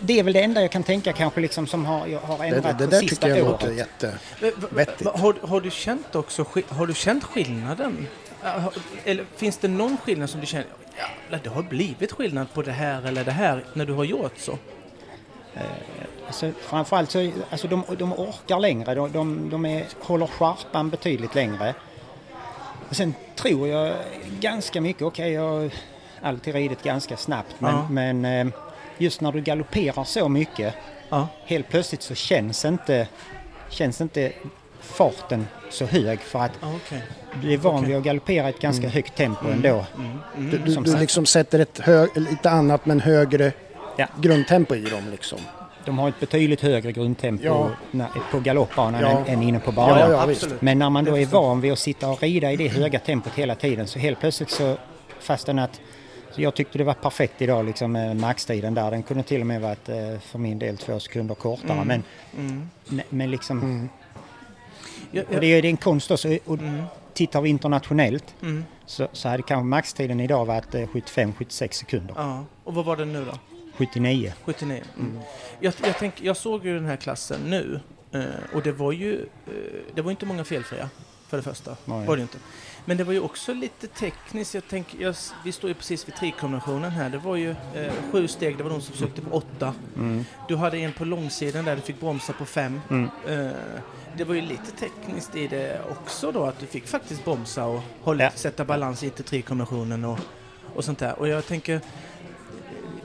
det 0.00 0.18
är 0.18 0.22
väl 0.22 0.32
det 0.32 0.42
enda 0.42 0.60
jag 0.62 0.70
kan 0.70 0.82
tänka 0.82 1.12
kanske 1.12 1.40
liksom 1.40 1.66
som 1.66 1.84
har, 1.86 2.06
jag 2.06 2.20
har 2.20 2.38
Det, 2.38 2.44
ändrat 2.44 2.78
det 2.78 2.84
på 2.84 2.90
där 2.90 3.00
sista 3.00 3.26
tycker 3.26 3.36
jag 3.38 3.48
året. 3.48 3.62
låter 3.62 3.74
jätte... 3.74 4.06
Va- 4.42 4.50
va- 4.56 4.68
Vettigt. 4.70 5.02
va- 5.06 5.12
Har, 5.16 5.34
har 5.42 5.60
du 5.60 5.70
känt 5.70 6.14
också, 6.14 6.44
har 6.68 6.86
du 6.86 6.94
känt 6.94 7.24
skillnaden? 7.24 8.06
Eller 9.04 9.24
finns 9.36 9.58
det 9.58 9.68
någon 9.68 9.96
skillnad 10.04 10.30
som 10.30 10.40
du 10.40 10.46
känner, 10.46 10.66
jävlar 10.96 11.40
det 11.44 11.50
har 11.50 11.62
blivit 11.62 12.12
skillnad 12.12 12.52
på 12.54 12.62
det 12.62 12.72
här 12.72 13.02
eller 13.06 13.24
det 13.24 13.30
här 13.32 13.64
när 13.72 13.86
du 13.86 13.92
har 13.92 14.04
gjort 14.04 14.32
så? 14.38 14.58
Alltså, 16.26 16.50
framförallt 16.60 17.10
så 17.10 17.30
alltså, 17.50 17.68
de, 17.68 17.84
de 17.98 18.12
orkar 18.12 18.58
längre, 18.60 18.94
de, 18.94 19.12
de, 19.12 19.50
de 19.50 19.66
är, 19.66 19.84
håller 20.00 20.26
skärpan 20.26 20.90
betydligt 20.90 21.34
längre. 21.34 21.74
Och 22.88 22.96
sen 22.96 23.14
tror 23.36 23.68
jag 23.68 23.94
ganska 24.40 24.80
mycket, 24.80 25.02
okej 25.02 25.32
jag 25.32 25.42
har 25.42 25.70
alltid 26.22 26.54
ridit 26.54 26.82
ganska 26.82 27.16
snabbt 27.16 27.54
men, 27.58 27.74
Ja. 27.74 27.88
men 27.90 28.24
eh, 28.24 28.46
just 28.98 29.20
när 29.20 29.32
du 29.32 29.40
galopperar 29.40 30.04
så 30.04 30.28
mycket 30.28 30.74
Ja. 31.08 31.28
helt 31.44 31.68
plötsligt 31.68 32.02
så 32.02 32.14
känns 32.14 32.64
inte, 32.64 33.08
känns 33.70 34.00
inte 34.00 34.32
farten 34.80 35.46
så 35.70 35.84
hög 35.84 36.20
för 36.20 36.38
att 36.38 36.52
Ja, 36.60 36.72
okej. 36.86 37.02
du 37.42 37.52
är 37.52 37.56
van 37.58 37.74
Okej. 37.74 37.88
vid 37.88 37.96
att 37.96 38.02
galoppera 38.04 38.46
i 38.46 38.50
ett 38.50 38.60
ganska 38.60 38.88
högt 38.88 39.14
tempo 39.16 39.48
ändå. 39.48 39.84
Du, 40.36 40.58
du, 40.58 40.72
Som 40.72 40.82
du 40.82 40.90
sagt. 40.90 41.00
liksom 41.00 41.26
sätter 41.26 41.58
ett 41.58 41.80
lite 42.14 42.50
annat 42.50 42.86
men 42.86 43.00
högre 43.00 43.52
Ja. 43.96 44.06
grundtempo 44.20 44.74
i 44.74 44.80
dem 44.84 45.10
liksom. 45.10 45.38
De 45.86 45.98
har 45.98 46.08
ett 46.08 46.20
betydligt 46.20 46.60
högre 46.60 46.92
grundtempo 46.92 47.44
Ja. 47.44 47.70
på 48.30 48.40
galoppbanan 48.40 49.00
Ja. 49.00 49.08
än, 49.18 49.26
än 49.26 49.42
inne 49.42 49.60
på 49.60 49.72
banan. 49.72 50.10
Ja. 50.10 50.28
Men 50.60 50.78
när 50.78 50.90
man 50.90 51.04
då 51.04 51.18
är 51.18 51.26
van 51.26 51.60
vid 51.60 51.72
att 51.72 51.78
sitta 51.78 52.08
och 52.08 52.22
rida 52.22 52.52
i 52.52 52.56
det 52.56 52.68
höga 52.68 52.98
tempot 52.98 53.32
hela 53.34 53.54
tiden 53.54 53.86
så 53.86 53.98
helt 53.98 54.20
plötsligt 54.20 54.50
så 54.50 54.76
fastän 55.20 55.58
att 55.58 55.80
så 56.30 56.42
jag 56.42 56.54
tyckte 56.54 56.78
det 56.78 56.84
var 56.84 56.94
perfekt 56.94 57.42
idag 57.42 57.64
liksom 57.64 57.92
med 57.92 58.16
maxtiden 58.16 58.74
där. 58.74 58.90
Den 58.90 59.02
kunde 59.02 59.22
till 59.22 59.40
och 59.40 59.46
med 59.46 59.60
varit 59.60 59.88
eh, 59.88 60.18
för 60.20 60.38
min 60.38 60.58
del 60.58 60.76
två 60.76 61.00
sekunder 61.00 61.34
kortare. 61.34 61.84
Men, 61.84 62.02
Mm. 62.38 62.68
men- 63.08 63.30
liksom, 63.30 63.88
Ja, 65.10 65.22
och 65.34 65.40
det 65.40 65.46
är 65.46 65.64
en 65.64 65.76
konst 65.76 66.10
också. 66.10 66.28
Och 66.44 66.58
tittar 67.14 67.40
vi 67.40 67.48
internationellt 67.50 68.34
Mm. 68.42 68.64
så, 68.86 69.08
så 69.12 69.28
hade 69.28 69.42
kanske 69.42 69.64
maxtiden 69.64 70.20
idag 70.20 70.44
varit 70.44 70.74
eh, 70.74 70.80
75-76 70.88 71.72
sekunder. 71.78 72.14
Ja. 72.18 72.44
Och 72.64 72.74
vad 72.74 72.84
var 72.84 72.96
det 72.96 73.04
nu 73.04 73.24
då? 73.24 73.32
79. 73.76 74.32
79? 74.44 74.82
Mm. 74.98 75.18
Jag, 75.60 75.74
jag, 75.84 75.98
tänk, 75.98 76.22
jag 76.22 76.36
såg 76.36 76.66
ju 76.66 76.74
den 76.74 76.84
här 76.86 76.96
klassen 76.96 77.40
nu 77.46 77.80
eh, 78.12 78.24
och 78.54 78.62
det 78.62 78.72
var 78.72 78.92
ju 78.92 79.20
eh, 79.46 79.52
det 79.94 80.02
var 80.02 80.10
inte 80.10 80.26
många 80.26 80.44
felfria 80.44 80.90
för 81.28 81.36
det 81.36 81.42
första. 81.42 81.76
Nej. 81.84 82.06
Var 82.06 82.16
det 82.16 82.22
inte. 82.22 82.38
Men 82.84 82.96
det 82.96 83.04
var 83.04 83.12
ju 83.12 83.20
också 83.20 83.54
lite 83.54 83.86
tekniskt. 83.86 84.54
Jag 84.54 84.62
tänk, 84.70 84.94
jag, 84.98 85.14
vi 85.44 85.52
står 85.52 85.68
ju 85.70 85.74
precis 85.74 86.08
vid 86.08 86.14
trikombinationen 86.14 86.90
här. 86.90 87.10
Det 87.10 87.18
var 87.18 87.36
ju 87.36 87.50
eh, 87.50 87.92
sju 88.12 88.28
steg, 88.28 88.56
det 88.56 88.62
var 88.62 88.70
de 88.70 88.80
som 88.80 88.92
försökte 88.92 89.20
på 89.20 89.36
åtta. 89.36 89.74
Mm. 89.96 90.24
Du 90.48 90.56
hade 90.56 90.78
en 90.78 90.92
på 90.92 91.04
långsidan 91.04 91.64
där 91.64 91.76
du 91.76 91.82
fick 91.82 92.00
bromsa 92.00 92.32
på 92.32 92.44
fem. 92.44 92.80
Mm. 92.90 93.08
Eh, 93.28 93.50
det 94.16 94.24
var 94.24 94.34
ju 94.34 94.40
lite 94.40 94.70
tekniskt 94.78 95.36
i 95.36 95.46
det 95.48 95.80
också 95.90 96.32
då 96.32 96.44
att 96.44 96.58
du 96.58 96.66
fick 96.66 96.86
faktiskt 96.86 97.24
bromsa 97.24 97.64
och 97.66 97.80
hålla, 98.02 98.24
Ja. 98.24 98.30
sätta 98.34 98.64
balans 98.64 99.02
i 99.02 99.10
trikombinationen 99.10 100.04
och, 100.04 100.18
och 100.74 100.84
sånt 100.84 100.98
där. 100.98 101.18
Och 101.18 101.28
jag 101.28 101.46
tänker 101.46 101.80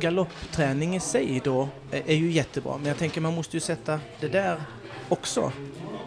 galoppträning 0.02 0.96
i 0.96 1.00
sig 1.00 1.42
då 1.44 1.70
är, 1.92 2.16
ju 2.16 2.32
jättebra 2.32 2.78
men 2.78 2.86
jag 2.86 2.98
tänker 2.98 3.22
man 3.22 3.36
måste 3.36 3.58
ju 3.58 3.62
sätta 3.62 4.00
det 4.20 4.28
där 4.28 4.62
också. 5.10 5.52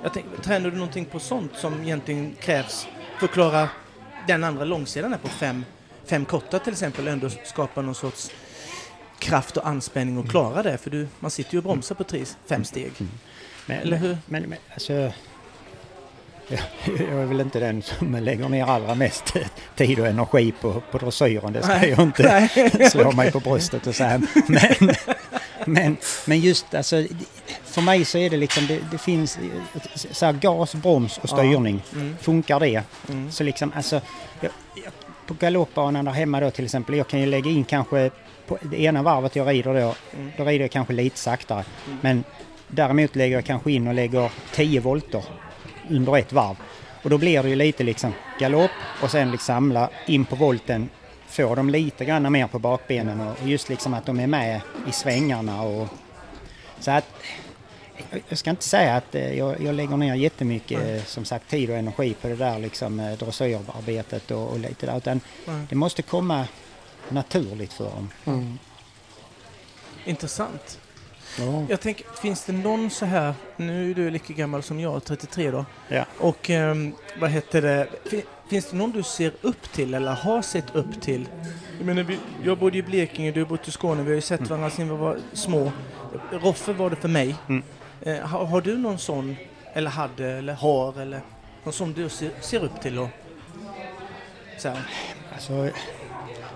Jag 0.03 0.12
tänker, 0.12 0.42
tränar 0.42 0.70
du 0.70 0.76
någonting 0.76 1.05
på 1.05 1.18
sånt 1.18 1.53
som 1.57 1.82
egentligen 1.82 2.34
krävs 2.40 2.86
för 3.18 3.26
att 3.26 3.32
klara 3.32 3.68
den 4.26 4.45
andra 4.45 4.64
långsidan 4.64 5.12
här 5.12 5.18
på 5.18 5.28
fem, 5.28 5.64
fem 6.05 6.24
korta 6.24 6.59
till 6.59 6.72
exempel 6.72 7.09
ändå 7.09 7.30
skapa 7.45 7.82
någon 7.82 7.95
sorts 7.95 8.30
kraft 9.18 9.57
och 9.57 9.66
anspänning 9.66 10.18
och 10.18 10.28
klara 10.28 10.62
det 10.62 10.78
för 10.78 10.90
du, 10.90 11.09
man 11.20 11.30
sitter 11.30 11.53
ju 11.53 11.59
och 11.59 11.64
bromsar 11.64 11.95
på 11.95 12.05
tre, 12.05 12.24
fem 12.47 12.64
steg. 12.64 12.92
Men, 13.66 13.78
Eller 13.78 13.97
hur? 13.97 14.18
Men, 14.26 14.42
men 14.42 14.59
alltså, 14.72 15.12
jag, 16.86 17.01
är 17.01 17.24
väl 17.24 17.40
inte 17.40 17.61
den 17.61 17.82
som 17.82 18.14
lägger 18.14 18.49
ner 18.49 18.64
allra 18.64 18.95
mest 18.95 19.36
tid 19.76 20.01
och 20.01 20.07
energi 20.07 20.53
på, 20.61 20.82
på 20.90 20.99
dressyren. 20.99 21.53
Det 21.53 21.62
ska 21.62 21.74
Nej. 21.74 21.90
jag 21.90 22.03
inte 22.03 22.88
slå 22.90 23.12
mig 23.12 23.32
på 23.32 23.40
bröstet 23.51 23.86
och 23.86 23.95
säga. 23.95 24.22
Men, 24.47 24.95
men, 25.66 25.97
men 26.26 26.40
just 26.40 26.74
alltså, 26.74 27.05
för 27.64 27.82
mig 27.82 28.05
så 28.05 28.18
är 28.18 28.30
det 28.30 28.36
liksom, 28.36 28.66
det, 28.66 28.80
det 28.90 28.99
finns 28.99 29.38
så 29.95 30.26
här, 30.26 30.32
gas, 30.32 30.74
broms 30.74 31.18
och 31.18 31.28
styrning. 31.28 31.82
Mm. 31.92 32.16
Funkar 32.20 32.61
det? 32.61 32.82
Mm. 33.09 33.30
Så 33.30 33.45
liksom, 33.45 33.72
alltså, 33.76 34.01
jag, 34.40 34.51
jag, 34.74 34.92
på 35.26 35.34
galoppbanan 35.34 36.05
där 36.05 36.12
hemma 36.12 36.40
då 36.40 36.51
till 36.51 36.64
exempel, 36.64 36.95
jag 36.95 37.09
kan 37.09 37.20
ju 37.20 37.26
lägga 37.26 37.51
in 37.51 37.64
kanske 37.64 38.11
på 38.47 38.59
det 38.62 38.80
ena 38.80 39.03
varvet 39.03 39.36
jag 39.36 39.49
rider 39.49 39.74
då, 39.74 39.95
Mm. 40.14 40.32
då 40.36 40.45
rider 40.45 40.64
jag 40.64 40.70
kanske 40.70 40.92
lite 40.92 41.18
saktare. 41.18 41.64
Men 42.01 42.24
däremot 42.68 43.16
lägger 43.16 43.36
jag 43.36 43.45
kanske 43.45 43.72
in 43.72 43.88
och 43.88 43.95
lägger 43.95 44.30
10 44.55 44.80
volter 44.80 45.22
under 45.91 46.16
ett 46.16 46.32
varv. 46.32 46.57
Och 47.03 47.11
då 47.11 47.18
blir 47.18 47.43
det 47.43 47.49
ju 47.49 47.57
lite 47.57 47.85
liksom 47.85 48.12
galopp 48.39 48.70
och 49.03 49.11
sen 49.11 49.30
liksom 49.30 49.47
samla 49.47 49.91
in 50.07 50.24
på 50.24 50.37
volten, 50.37 50.89
få 51.26 51.55
dem 51.55 51.70
lite 51.70 52.05
grann 52.05 52.32
mer 52.32 52.47
på 52.47 52.59
bakbenen 52.59 53.20
och 53.20 53.37
just 53.49 53.68
liksom 53.68 53.95
att 53.95 54.07
de 54.07 54.20
är 54.20 54.26
med 54.26 54.61
i 54.89 54.93
svängarna 54.93 55.62
och 55.62 55.89
så 56.80 56.91
att 56.91 57.05
jag- 58.28 58.39
ska 58.39 58.51
inte 58.51 58.64
säga 58.64 58.97
att 58.97 59.14
eh, 59.14 59.39
jag, 59.39 59.61
jag 59.61 59.74
lägger 59.74 59.97
ner 59.97 60.14
jättemycket 60.14 60.89
eh, 60.89 61.05
som 61.05 61.24
sagt 61.24 61.51
tid 61.51 61.70
och 61.70 61.76
energi 61.76 62.14
på 62.20 62.28
det 62.28 62.37
där 62.37 62.59
liksom 62.59 63.01
eh, 63.01 63.12
dressyrarbetet 63.12 64.30
och, 64.30 64.49
och 64.49 64.59
lite 64.59 64.87
där 64.87 64.97
utan 64.97 65.20
Nej. 65.45 65.66
det 65.68 65.74
måste 65.76 66.03
komma 66.03 66.47
naturligt 67.09 67.72
för 67.72 67.85
dem. 67.85 68.11
Mm. 68.24 68.59
Intressant. 70.05 70.78
Ja. 71.39 71.64
Jag 71.68 71.81
tänker, 71.81 72.07
finns 72.22 72.45
det 72.45 72.53
någon 72.53 72.91
så 72.91 73.07
här, 73.07 73.35
nu 73.57 73.91
är 73.91 73.95
du 73.95 74.11
lika 74.11 74.33
gammal 74.33 74.62
som 74.62 74.81
jag, 74.81 75.05
33 75.05 75.51
då, 75.51 75.64
Ja. 75.89 76.05
och 76.18 76.51
ehm, 76.51 76.93
vad 77.20 77.31
heter 77.31 77.62
det, 77.62 77.87
fin, 78.05 78.22
finns 78.49 78.70
det 78.70 78.77
någon 78.77 78.91
du 78.91 79.03
ser 79.03 79.33
upp 79.41 79.72
till 79.72 79.95
eller 79.95 80.12
har 80.12 80.43
sett 80.43 80.75
upp 80.75 81.01
till? 81.01 81.29
Jag 81.79 81.87
menar, 81.87 82.03
vi, 82.03 82.18
jag 82.45 82.59
bodde 82.59 82.79
i 82.79 82.83
Blekinge, 82.83 83.31
du 83.33 83.41
har 83.41 83.47
bott 83.49 83.68
i 83.68 83.70
Skåne, 83.70 84.03
vi 84.03 84.09
har 84.09 84.14
ju 84.14 84.20
sett 84.20 84.49
varandra 84.49 84.70
sedan 84.70 84.89
vi 84.89 84.97
var 84.97 85.18
små. 85.33 85.72
Roffe 86.31 86.72
var 86.72 86.91
det 86.91 86.97
för 86.97 87.09
mig. 87.09 87.35
Mm. 87.49 87.62
Eh, 88.03 88.18
har, 88.18 88.45
har 88.45 88.61
du 88.61 88.79
någon 88.79 88.99
sån, 88.99 89.37
eller 89.72 89.91
hade, 89.91 90.31
eller 90.31 90.55
har, 90.55 91.01
eller 91.01 91.20
någon 91.64 91.72
som 91.72 91.93
du 91.93 92.09
ser, 92.09 92.31
ser 92.41 92.64
upp 92.64 92.81
till? 92.83 92.99
Och, 92.99 93.09
så 94.59 94.68
här. 94.68 94.79
Alltså, 95.35 95.53
det, 95.53 95.70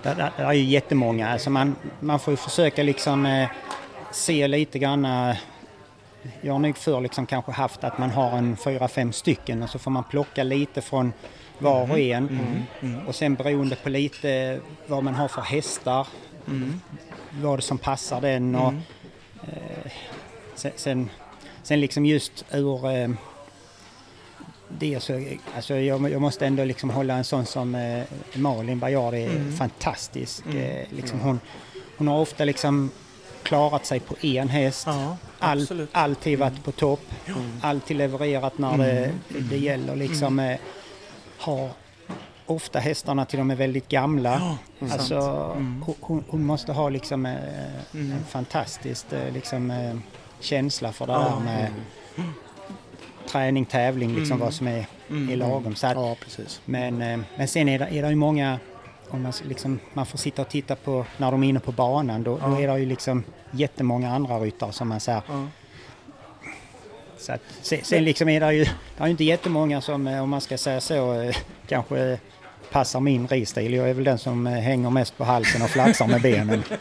det, 0.02 0.32
det 0.36 0.42
är 0.42 0.52
ju 0.52 0.64
jättemånga. 0.64 1.28
Alltså 1.28 1.50
man, 1.50 1.76
man 2.00 2.20
får 2.20 2.32
ju 2.32 2.36
försöka 2.36 2.82
liksom 2.82 3.26
eh, 3.26 3.48
se 4.18 4.48
lite 4.48 4.78
grann. 4.78 5.04
Eh, 5.04 5.36
jag 6.40 6.52
har 6.52 6.58
nog 6.58 6.76
förr 6.76 7.00
liksom 7.00 7.26
kanske 7.26 7.52
haft 7.52 7.84
att 7.84 7.98
man 7.98 8.10
har 8.10 8.30
en 8.38 8.56
fyra, 8.56 8.88
fem 8.88 9.12
stycken 9.12 9.62
och 9.62 9.70
så 9.70 9.78
får 9.78 9.90
man 9.90 10.04
plocka 10.04 10.42
lite 10.42 10.80
från 10.82 11.12
var 11.58 11.90
och 11.90 11.98
en. 11.98 12.40
Mm. 12.82 13.06
Och 13.06 13.14
sen 13.14 13.34
beroende 13.34 13.76
på 13.76 13.88
lite 13.88 14.60
vad 14.86 15.04
man 15.04 15.14
har 15.14 15.28
för 15.28 15.42
hästar, 15.42 16.06
Mm. 16.46 16.80
vad 17.30 17.62
som 17.64 17.78
passar 17.78 18.20
den 18.20 18.54
och 18.54 18.68
Mm. 18.68 18.82
eh, 19.42 19.92
sen, 20.54 20.72
sen, 20.76 21.10
sen 21.62 21.80
liksom 21.80 22.06
just 22.06 22.44
ur 22.52 22.90
eh, 22.90 23.08
det 24.68 25.00
så, 25.02 25.24
alltså 25.56 25.74
jag, 25.74 26.10
jag 26.10 26.20
måste 26.20 26.46
ändå 26.46 26.64
liksom 26.64 26.90
hålla 26.90 27.14
en 27.14 27.24
sån 27.24 27.46
som 27.46 27.74
eh, 27.74 28.02
Malin 28.34 28.78
Bajard 28.78 29.14
är 29.14 29.30
Mm. 29.30 29.56
fantastisk. 29.56 30.44
Mm. 30.46 30.58
Eh, 30.58 30.86
liksom 30.90 31.20
hon, 31.20 31.40
hon 31.98 32.08
har 32.08 32.18
ofta 32.18 32.44
liksom 32.44 32.90
klarat 33.48 33.86
sig 33.86 34.00
på 34.00 34.14
en 34.26 34.48
häst. 34.48 34.86
Ja, 34.86 35.16
All, 35.38 35.86
alltid 35.92 36.38
varit 36.38 36.64
på 36.64 36.72
topp. 36.72 37.00
Alltid 37.62 37.96
levererat 37.96 38.58
när 38.58 38.78
det, 38.78 39.04
Mm. 39.04 39.48
det 39.50 39.56
gäller. 39.58 39.96
Liksom, 39.96 40.38
eh, 40.38 40.58
har 41.38 41.70
ofta 42.46 42.78
hästarna 42.78 43.24
till 43.24 43.38
de 43.38 43.50
är 43.50 43.54
väldigt 43.56 43.88
gamla. 43.88 44.56
Ja, 44.78 44.88
Alltså, 44.92 45.14
Mm. 45.56 45.84
hon- 46.00 46.24
hon, 46.28 46.44
måste 46.46 46.72
ha 46.72 46.88
liksom 46.88 47.26
eh, 47.26 47.32
Mm. 47.94 48.12
en 48.12 48.24
fantastisk 48.28 49.12
eh, 49.12 49.32
liksom, 49.32 49.72
känsla 50.40 50.92
för 50.92 51.06
det 51.06 51.12
Ja. 51.12 51.18
där 51.18 51.44
med 51.44 51.70
träning, 53.28 53.64
tävling, 53.64 54.08
liksom 54.14 54.34
Mm. 54.36 54.44
vad 54.44 54.54
som 54.54 54.66
är, 54.68 54.86
Mm. 55.10 55.28
är 55.32 55.36
lagom. 55.36 55.74
Så 55.74 55.86
att, 55.86 55.94
ja, 55.94 56.16
precis. 56.24 56.60
men, 56.64 57.24
men 57.36 57.48
sen 57.48 57.68
är 57.68 57.78
det, 57.78 57.84
är 57.84 58.02
det 58.02 58.08
ju 58.08 58.14
många, 58.16 58.58
om 59.10 59.22
man, 59.22 59.32
liksom, 59.44 59.78
man 59.92 60.06
får 60.06 60.18
sitta 60.18 60.42
och 60.42 60.48
titta 60.48 60.76
på 60.76 61.04
när 61.16 61.30
de 61.30 61.42
är 61.44 61.48
inne 61.48 61.60
på 61.60 61.72
banan, 61.72 62.22
då, 62.22 62.30
då 62.36 62.40
Ja. 62.42 62.60
är 62.60 62.68
det 62.68 62.78
ju 62.80 62.86
liksom 62.86 63.24
jättemånga 63.50 64.14
andra 64.14 64.38
ryttare 64.38 64.72
som 64.72 64.88
man 64.88 65.00
säger. 65.00 65.22
Ja. 65.28 65.46
Så 67.18 67.32
att, 67.32 67.40
sen, 67.62 67.78
sen 67.82 68.04
liksom 68.04 68.28
är 68.28 68.40
det 68.40 68.52
ju, 68.52 68.64
det 68.64 68.70
är 68.98 69.04
ju 69.04 69.10
inte 69.10 69.24
jättemånga 69.24 69.80
som, 69.80 70.06
eh, 70.06 70.22
om 70.22 70.30
man 70.30 70.40
ska 70.40 70.58
säga 70.58 70.80
så, 70.80 71.20
eh, 71.20 71.36
kanske 71.68 72.18
passar 72.72 73.00
min 73.00 73.28
risstil. 73.28 73.74
Jag 73.74 73.90
är 73.90 73.94
väl 73.94 74.04
den 74.04 74.18
som 74.18 74.46
eh, 74.46 74.52
hänger 74.52 74.90
mest 74.90 75.18
på 75.18 75.24
halsen 75.24 75.62
och 75.62 75.70
flaxar 75.70 76.06
med 76.06 76.22
benen. 76.22 76.62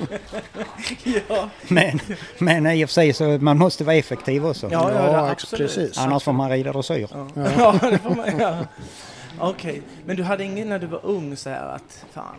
Ja, 1.30 1.49
Men, 1.67 1.99
men 2.38 2.67
i 2.67 2.86
och 2.86 2.89
för 2.89 2.93
sig 2.93 3.13
så 3.13 3.23
man 3.23 3.57
måste 3.57 3.84
vara 3.84 3.95
effektiv 3.95 4.45
också. 4.45 4.69
ja, 4.71 4.91
ja, 4.93 5.11
Ja, 5.11 5.30
absolut. 5.32 5.75
precis. 5.75 5.97
Annars 5.97 6.23
får 6.23 6.32
man 6.34 6.49
rida 6.49 6.71
dressyr. 6.73 7.07
Ja, 7.11 7.28
ja 7.57 7.89
det 7.89 7.97
får 7.97 8.15
man 8.15 8.39
göra. 8.39 8.67
Okej, 9.40 9.82
men 10.06 10.16
du 10.16 10.24
hade 10.24 10.44
ingen 10.44 10.70
när 10.70 10.80
du 10.80 10.88
var 10.88 11.00
ung 11.06 11.36
så 11.36 11.50
här 11.50 11.76
att 11.76 12.06
fan, 12.12 12.36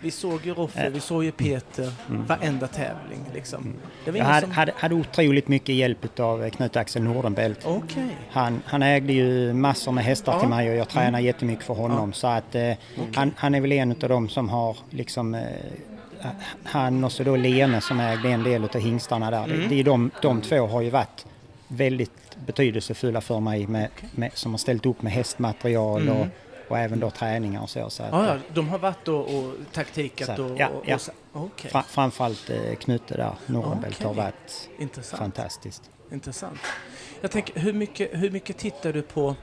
vi 0.00 0.10
såg 0.10 0.46
ju 0.46 0.54
Roffe, 0.54 0.86
Eh. 0.86 0.92
vi 0.92 1.00
såg 1.00 1.24
ju 1.24 1.32
Peter, 1.32 1.92
varenda 2.08 2.66
tävling 2.66 3.20
liksom. 3.34 3.74
Det 4.04 4.10
var 4.10 4.18
Jag 4.18 4.24
hade, 4.24 4.40
som... 4.40 4.50
hade, 4.50 4.72
hade 4.76 4.94
otroligt 4.94 5.48
mycket 5.48 5.74
hjälp 5.74 6.20
av 6.20 6.48
Knut-Axel 6.50 7.02
Nordenbelt. 7.02 7.60
Okej. 7.66 8.16
Han, 8.30 8.62
han 8.66 8.82
ägde 8.82 9.12
ju 9.12 9.52
massor 9.52 9.92
med 9.92 10.04
hästar 10.04 10.32
Ja. 10.32 10.40
till 10.40 10.48
mig 10.48 10.70
och 10.70 10.76
jag 10.76 10.88
tränar 10.88 11.18
jättemycket 11.20 11.64
för 11.64 11.74
honom. 11.74 12.12
Så 12.12 12.26
att 12.26 12.54
eh, 12.54 12.72
han, 13.14 13.32
han 13.36 13.54
är 13.54 13.60
väl 13.60 13.72
en 13.72 13.90
av 13.90 14.08
dem 14.08 14.28
som 14.28 14.48
har 14.48 14.76
liksom 14.90 15.34
eh, 15.34 15.42
han 16.64 17.04
och 17.04 17.12
så 17.12 17.22
då 17.22 17.36
Lene 17.36 17.80
som 17.80 18.00
ägde 18.00 18.28
en 18.28 18.42
del 18.42 18.64
av 18.64 18.78
hingstarna 18.80 19.30
där. 19.30 19.46
Det, 19.46 19.66
det 19.68 19.80
är 19.80 19.84
de, 19.84 20.10
de 20.22 20.40
två 20.40 20.66
har 20.66 20.80
ju 20.82 20.90
varit 20.90 21.26
väldigt 21.68 22.27
betydelsefulla 22.46 23.20
för 23.20 23.40
mig 23.40 23.66
med, 23.66 23.88
med, 24.12 24.30
som 24.34 24.50
har 24.52 24.58
ställt 24.58 24.86
upp 24.86 25.02
med 25.02 25.12
hästmaterial 25.12 26.02
Mm. 26.02 26.16
och, 26.20 26.26
och 26.68 26.78
även 26.78 27.00
då 27.00 27.10
träningar 27.10 27.62
och 27.62 27.70
så. 27.70 27.90
så 27.90 28.02
att, 28.02 28.08
Ja, 28.12 28.26
ja, 28.26 28.36
de 28.54 28.68
har 28.68 28.78
varit 28.78 29.08
och, 29.08 29.20
och 29.38 29.54
taktikat 29.72 30.36
Så, 30.36 30.44
och... 30.44 30.60
ja, 30.60 30.68
och, 30.68 30.82
ja. 30.88 30.94
och 30.94 31.00
så- 31.00 31.12
Okej, 31.32 31.70
fra, 31.70 31.82
framförallt 31.82 32.50
eh, 32.50 32.74
Knutte 32.74 33.16
där, 33.16 33.32
Nordenbelt 33.46 33.94
Okej. 33.96 34.06
har 34.06 34.14
varit 34.14 34.68
intressant. 34.78 35.18
fantastiskt. 35.22 35.90
Intressant. 36.12 36.58
Jag 37.20 37.30
tänker, 37.30 37.60
hur 37.60 37.72
mycket, 37.72 38.10
hur 38.12 38.30
mycket 38.30 38.58
tittar 38.58 38.92
du 38.92 39.02
på 39.02 39.34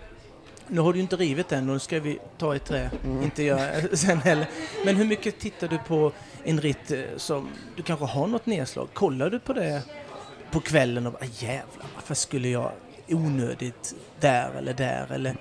nu 0.68 0.82
har 0.82 0.94
du 0.94 1.00
inte 1.00 1.16
rivit 1.16 1.52
än 1.52 1.68
och 1.70 1.74
nu 1.74 1.80
ska 1.80 2.00
vi 2.00 2.20
ta 2.38 2.56
ett 2.56 2.66
trä, 2.66 2.90
inte 3.24 3.44
jag 3.44 3.60
sen 3.98 4.18
heller. 4.18 4.48
Men 4.86 4.96
hur 4.96 5.06
mycket 5.06 5.40
tittar 5.40 5.68
du 5.68 5.78
på 5.78 6.12
en 6.44 6.62
ritt 6.62 6.92
eh, 6.92 7.00
som 7.18 7.50
du 7.76 7.84
kanske 7.84 8.06
har 8.06 8.28
något 8.28 8.46
nedslag? 8.46 8.88
Kollar 8.94 9.30
du 9.30 9.40
på 9.40 9.54
det 9.54 9.82
på 10.52 10.60
kvällen 10.60 11.06
och 11.08 11.14
bara 11.14 11.26
jävlar, 11.26 11.86
varför 11.96 12.14
skulle 12.14 12.48
jag 12.50 12.72
onödigt 13.10 13.96
där 14.20 14.52
eller 14.58 14.74
där 14.74 15.12
eller 15.12 15.36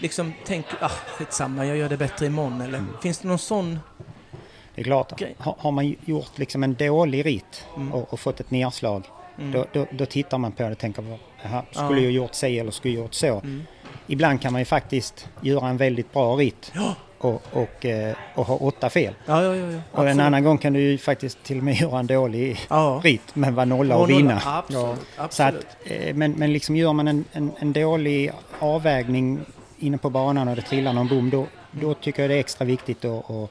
liksom 0.00 0.32
tänk, 0.46 0.66
ah 0.80 0.88
skitsamma, 0.88 1.66
jag 1.66 1.76
gör 1.76 1.88
det 1.88 1.96
bättre 1.96 2.26
imorgon 2.26 2.60
eller 2.60 2.84
finns 3.02 3.18
det 3.18 3.28
någon 3.28 3.38
sån? 3.38 3.78
Det 4.74 4.80
är 4.80 4.84
klart, 4.84 5.12
Okej. 5.12 5.34
har, 5.38 5.54
har 5.58 5.70
man 5.72 5.96
gjort 6.04 6.38
liksom 6.38 6.62
en 6.62 6.74
dålig 6.74 7.26
ritt 7.26 7.64
Mm. 7.76 7.92
och, 7.92 8.12
och 8.12 8.20
fått 8.20 8.40
ett 8.40 8.50
nedslag, 8.50 9.04
Mm. 9.38 9.52
då, 9.52 9.66
då, 9.72 9.86
då 9.92 10.06
tittar 10.06 10.38
man 10.38 10.52
på 10.52 10.62
det 10.62 10.70
och 10.70 10.78
tänker, 10.78 11.02
skulle 11.02 12.00
Ja. 12.00 12.04
jag 12.04 12.12
gjort 12.12 12.34
si 12.34 12.58
eller 12.58 12.70
skulle 12.70 12.94
jag 12.94 13.02
gjort 13.02 13.14
så? 13.14 13.26
Mm. 13.26 13.62
Ibland 14.06 14.40
kan 14.42 14.52
man 14.52 14.60
ju 14.60 14.64
faktiskt 14.64 15.28
göra 15.40 15.68
en 15.68 15.76
väldigt 15.76 16.12
bra 16.12 16.34
ritt 16.36 16.72
Ja. 16.74 16.94
Och, 17.26 17.42
och, 17.52 17.86
eh, 17.86 18.16
och 18.34 18.46
ha 18.46 18.56
åtta 18.56 18.90
fel. 18.90 19.14
Ja, 19.26 19.42
ja, 19.42 19.54
ja. 19.54 19.80
Och 19.92 20.08
en 20.08 20.20
annan 20.20 20.44
gång 20.44 20.58
kan 20.58 20.72
du 20.72 20.80
ju 20.80 20.98
faktiskt 20.98 21.42
till 21.42 21.58
och 21.58 21.64
med 21.64 21.74
göra 21.80 21.98
en 21.98 22.06
dålig 22.06 22.60
ja. 22.70 23.00
ritt 23.04 23.34
men 23.36 23.54
vara 23.54 23.64
nolla 23.64 23.96
och 23.96 24.10
vinna. 24.10 24.42
Absolut, 24.44 25.00
absolut. 25.16 25.66
att, 25.84 25.90
eh, 25.90 26.14
men, 26.14 26.32
men 26.32 26.52
liksom 26.52 26.76
gör 26.76 26.92
man 26.92 27.08
en, 27.08 27.24
en, 27.32 27.52
en 27.58 27.72
dålig 27.72 28.32
avvägning 28.58 29.40
inne 29.78 29.98
på 29.98 30.10
banan 30.10 30.48
och 30.48 30.56
det 30.56 30.62
trillar 30.62 30.92
någon 30.92 31.08
bom, 31.08 31.30
då, 31.30 31.46
då 31.70 31.94
tycker 31.94 32.22
jag 32.22 32.30
det 32.30 32.34
är 32.34 32.40
extra 32.40 32.64
viktigt 32.64 33.04
att, 33.04 33.30
att, 33.30 33.50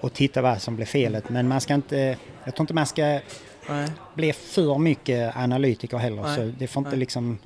att 0.00 0.14
titta 0.14 0.42
vad 0.42 0.62
som 0.62 0.76
blir 0.76 0.86
felet. 0.86 1.28
Men 1.28 1.48
man 1.48 1.60
ska 1.60 1.74
inte, 1.74 2.16
jag 2.44 2.54
tror 2.54 2.62
inte 2.62 2.74
man 2.74 2.86
ska 2.86 3.20
Nej. 3.68 3.88
bli 4.14 4.32
för 4.32 4.78
mycket 4.78 5.36
analytiker 5.36 5.96
heller. 5.96 6.22
Nej, 6.22 6.36
Så 6.36 6.52
det 6.58 6.66
får 6.66 6.80
inte 6.80 6.90
nej, 6.90 6.98
liksom 6.98 7.38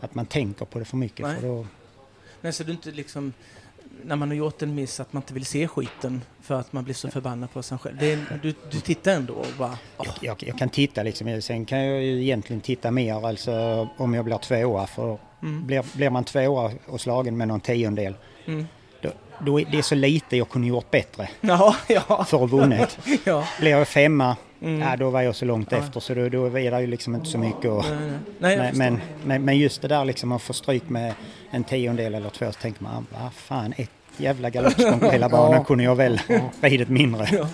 att 0.00 0.14
man 0.14 0.26
tänker 0.26 0.64
på 0.64 0.78
det 0.78 0.84
för 0.84 0.96
mycket. 0.96 1.26
Nej. 1.26 1.40
För 1.40 1.48
då, 1.48 1.66
Nej, 2.40 2.52
så 2.52 2.64
du 2.64 2.72
inte 2.72 2.90
liksom, 2.90 3.32
när 4.04 4.16
man 4.16 4.28
har 4.28 4.36
gjort 4.36 4.62
en 4.62 4.74
miss, 4.74 5.00
att 5.00 5.12
man 5.12 5.22
inte 5.22 5.34
vill 5.34 5.46
se 5.46 5.68
skiten 5.68 6.22
för 6.42 6.54
att 6.54 6.72
man 6.72 6.84
blir 6.84 6.94
så 6.94 7.10
förbannad 7.10 7.52
på 7.52 7.62
sig 7.62 7.78
själv. 7.78 8.02
Är, 8.02 8.38
du, 8.42 8.54
du 8.70 8.80
tittar 8.80 9.12
ändå 9.12 9.34
och 9.34 9.46
bara, 9.58 9.78
åh, 9.98 10.06
jag, 10.20 10.36
jag 10.46 10.58
kan 10.58 10.68
titta 10.68 11.02
liksom, 11.02 11.42
sen 11.42 11.64
kan 11.64 11.78
jag 11.84 12.02
ju 12.02 12.22
egentligen 12.22 12.60
titta 12.60 12.90
mer 12.90 13.26
alltså 13.26 13.88
om 13.96 14.14
jag 14.14 14.24
blir 14.24 14.38
tvåa. 14.38 14.86
För 14.86 15.18
mm, 15.42 15.66
blir, 15.66 15.84
blir 15.96 16.10
man 16.10 16.24
tvåa 16.24 16.70
och 16.86 17.00
slagen 17.00 17.36
med 17.36 17.48
någon 17.48 17.60
tiondel, 17.60 18.14
mm. 18.46 18.66
då, 19.02 19.10
då 19.44 19.60
är 19.60 19.64
det 19.72 19.82
så 19.82 19.94
lite 19.94 20.36
jag 20.36 20.48
kunde 20.48 20.68
gjort 20.68 20.90
bättre 20.90 21.28
Ja, 21.40 21.76
ja. 21.88 22.24
för 22.24 22.44
att 22.44 22.50
vunnit. 22.50 22.98
ja. 23.24 23.48
Blir 23.60 23.70
jag 23.70 23.88
femma, 23.88 24.36
Mm. 24.60 24.80
ja, 24.80 24.96
då 24.96 25.10
var 25.10 25.22
jag 25.22 25.36
så 25.36 25.44
långt 25.44 25.72
Ja. 25.72 25.78
efter 25.78 26.00
så 26.00 26.14
då, 26.14 26.28
då 26.28 26.58
är 26.58 26.70
det 26.70 26.80
ju 26.80 26.86
liksom 26.86 27.14
inte 27.14 27.26
så 27.26 27.38
mycket. 27.38 27.70
Och, 27.70 27.84
Nej, 27.90 27.98
nej. 28.38 28.56
nej 28.56 28.66
jag 28.66 28.76
men, 28.76 29.00
men, 29.24 29.44
men 29.44 29.58
just 29.58 29.82
det 29.82 29.88
där 29.88 30.04
liksom 30.04 30.32
att 30.32 30.42
få 30.42 30.52
stryk 30.52 30.88
med 30.88 31.14
en 31.56 31.64
tiondel 31.64 32.14
eller 32.14 32.30
två 32.30 32.46
så 32.52 32.60
tänker 32.60 32.82
man, 32.82 33.06
vad 33.22 33.32
fan, 33.32 33.74
ett 33.76 33.90
jävla 34.16 34.50
galoppsprång 34.50 35.00
på 35.00 35.10
hela 35.10 35.28
banan 35.28 35.52
Ja. 35.58 35.64
kunde 35.64 35.84
jag 35.84 35.96
väl 35.96 36.20
ridit 36.60 36.88
mindre. 36.88 37.28
Ja. 37.32 37.48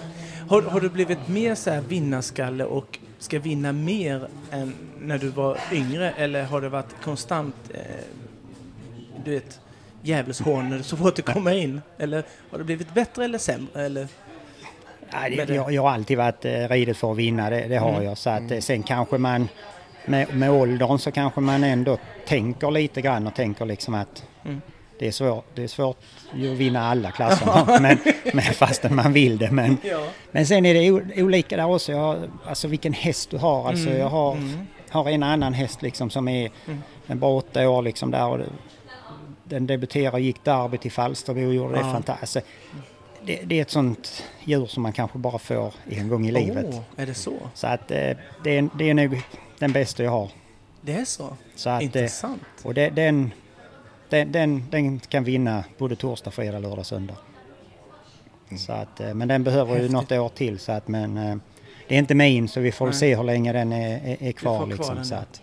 Har, 0.48 0.62
har 0.62 0.80
du 0.80 0.88
blivit 0.88 1.28
mer 1.28 1.54
så 1.54 1.70
här 1.70 1.80
vinnarskalle 1.80 2.64
och 2.64 2.98
ska 3.18 3.38
vinna 3.38 3.72
mer 3.72 4.28
än 4.52 4.74
när 5.00 5.18
du 5.18 5.28
var 5.28 5.58
yngre 5.72 6.10
eller 6.16 6.44
har 6.44 6.60
det 6.60 6.68
varit 6.68 6.94
konstant, 7.04 7.54
eh, 7.74 7.80
du 9.24 9.30
vet, 9.30 9.60
djävulshorn 10.02 10.82
så 10.84 10.96
fort 10.96 11.16
du 11.16 11.22
kommer 11.22 11.52
in? 11.52 11.80
Eller 11.98 12.22
har 12.50 12.58
det 12.58 12.64
blivit 12.64 12.94
bättre 12.94 13.24
eller 13.24 13.38
sämre? 13.38 13.84
Eller? 13.86 14.08
Med 15.36 15.48
det, 15.48 15.54
jag, 15.54 15.72
jag 15.72 15.82
har 15.82 15.90
alltid 15.90 16.18
varit 16.18 16.44
eh, 16.44 16.68
ridit 16.68 16.96
för 16.96 17.10
att 17.12 17.16
vinna, 17.18 17.50
det, 17.50 17.66
det 17.68 17.76
har 17.76 17.90
Mm. 17.90 18.04
jag. 18.04 18.18
Så 18.18 18.30
att, 18.30 18.50
eh, 18.50 18.58
sen 18.60 18.82
kanske 18.82 19.18
man 19.18 19.48
med, 20.06 20.34
med 20.36 20.50
åldern 20.50 20.98
så 20.98 21.10
kanske 21.10 21.40
man 21.40 21.64
ändå 21.64 21.98
tänker 22.26 22.70
lite 22.70 23.00
grann 23.02 23.26
och 23.26 23.34
tänker 23.34 23.64
liksom 23.66 23.94
att 23.94 24.24
Mm. 24.44 24.60
det, 24.98 25.06
är 25.06 25.12
svårt, 25.12 25.44
det 25.54 25.62
är 25.62 25.68
svårt 25.68 25.96
att 26.32 26.38
vinna 26.38 26.80
alla 26.90 27.10
klasserna, 27.16 27.78
men, 27.80 27.98
men 28.32 28.42
fastän 28.44 28.94
man 28.94 29.12
vill 29.12 29.38
det. 29.38 29.50
Men, 29.50 29.76
Ja. 29.82 30.06
men 30.30 30.46
sen 30.46 30.66
är 30.66 30.74
det 30.74 31.22
olika 31.22 31.56
där 31.56 31.66
också, 31.66 31.92
jag, 31.92 32.16
alltså 32.46 32.68
vilken 32.68 32.92
häst 32.92 33.30
du 33.30 33.36
har. 33.38 33.68
Alltså, 33.68 33.86
Mm, 33.88 34.00
Jag 34.00 34.08
har, 34.08 34.32
mm. 34.32 34.66
har 34.90 35.08
en 35.10 35.22
annan 35.22 35.54
häst 35.54 35.82
liksom 35.82 36.10
som 36.10 36.28
är 36.28 36.50
Mm. 36.66 36.82
en 37.06 37.18
bra 37.18 37.36
åtta 37.36 37.68
år 37.68 37.82
liksom 37.82 38.10
där. 38.10 38.26
Och 38.26 38.38
det, 38.38 38.44
den 39.44 39.66
debuterade 39.66 40.12
och 40.16 40.20
gick 40.20 40.44
derby 40.44 40.78
till 40.78 40.92
Falsterbo 40.92 41.46
och 41.46 41.54
gjorde 41.54 41.74
det 41.74 41.80
Ja. 41.80 41.92
fantastiskt. 41.92 42.36
Alltså, 42.36 42.50
det, 43.26 43.40
det 43.44 43.58
är 43.58 43.62
ett 43.62 43.70
sånt 43.70 44.24
djur 44.44 44.66
som 44.66 44.82
man 44.82 44.92
kanske 44.92 45.18
bara 45.18 45.38
får 45.38 45.74
en 45.90 46.08
gång 46.08 46.26
i 46.26 46.32
livet. 46.32 46.66
Åh, 46.68 46.80
är 46.96 47.06
det 47.06 47.14
så? 47.14 47.32
Så 47.54 47.66
att 47.66 47.90
eh, 47.90 48.10
det, 48.44 48.58
är, 48.58 48.68
det 48.78 48.90
är 48.90 48.94
nog 48.94 49.20
den 49.62 49.72
bästa 49.72 50.02
jag 50.02 50.10
har. 50.10 50.28
Det 50.80 50.92
är 50.92 51.04
så? 51.04 51.36
Så 51.54 51.70
att, 51.70 51.80
eh, 51.80 51.84
Intressant. 51.84 52.42
och 52.62 52.74
det, 52.74 52.90
den, 52.90 53.30
den, 54.08 54.32
den, 54.32 54.64
den 54.70 55.00
kan 55.00 55.24
vinna 55.24 55.64
både 55.78 55.96
torsdag, 55.96 56.30
fredag, 56.30 56.58
lördag, 56.58 56.86
söndag. 56.86 57.16
Så 58.58 58.72
att, 58.72 59.00
eh, 59.00 59.14
men 59.14 59.28
den 59.28 59.44
behöver 59.44 59.70
ju 59.72 59.76
Häftigt. 59.78 59.92
något 59.92 60.12
år 60.12 60.28
till 60.28 60.58
så 60.58 60.72
att 60.72 60.88
men 60.88 61.16
eh, 61.18 61.36
det 61.88 61.94
är 61.94 61.98
inte 61.98 62.14
min 62.14 62.48
så 62.48 62.60
vi 62.60 62.72
får 62.72 62.86
Nej. 62.86 62.94
se 62.94 63.16
hur 63.16 63.24
länge 63.24 63.52
den 63.52 63.72
är, 63.72 64.16
är, 64.20 64.32
kvar. 64.32 64.56
kvar 64.58 64.66
liksom, 64.66 64.94
den, 64.96 65.04
så 65.04 65.14
att, 65.14 65.42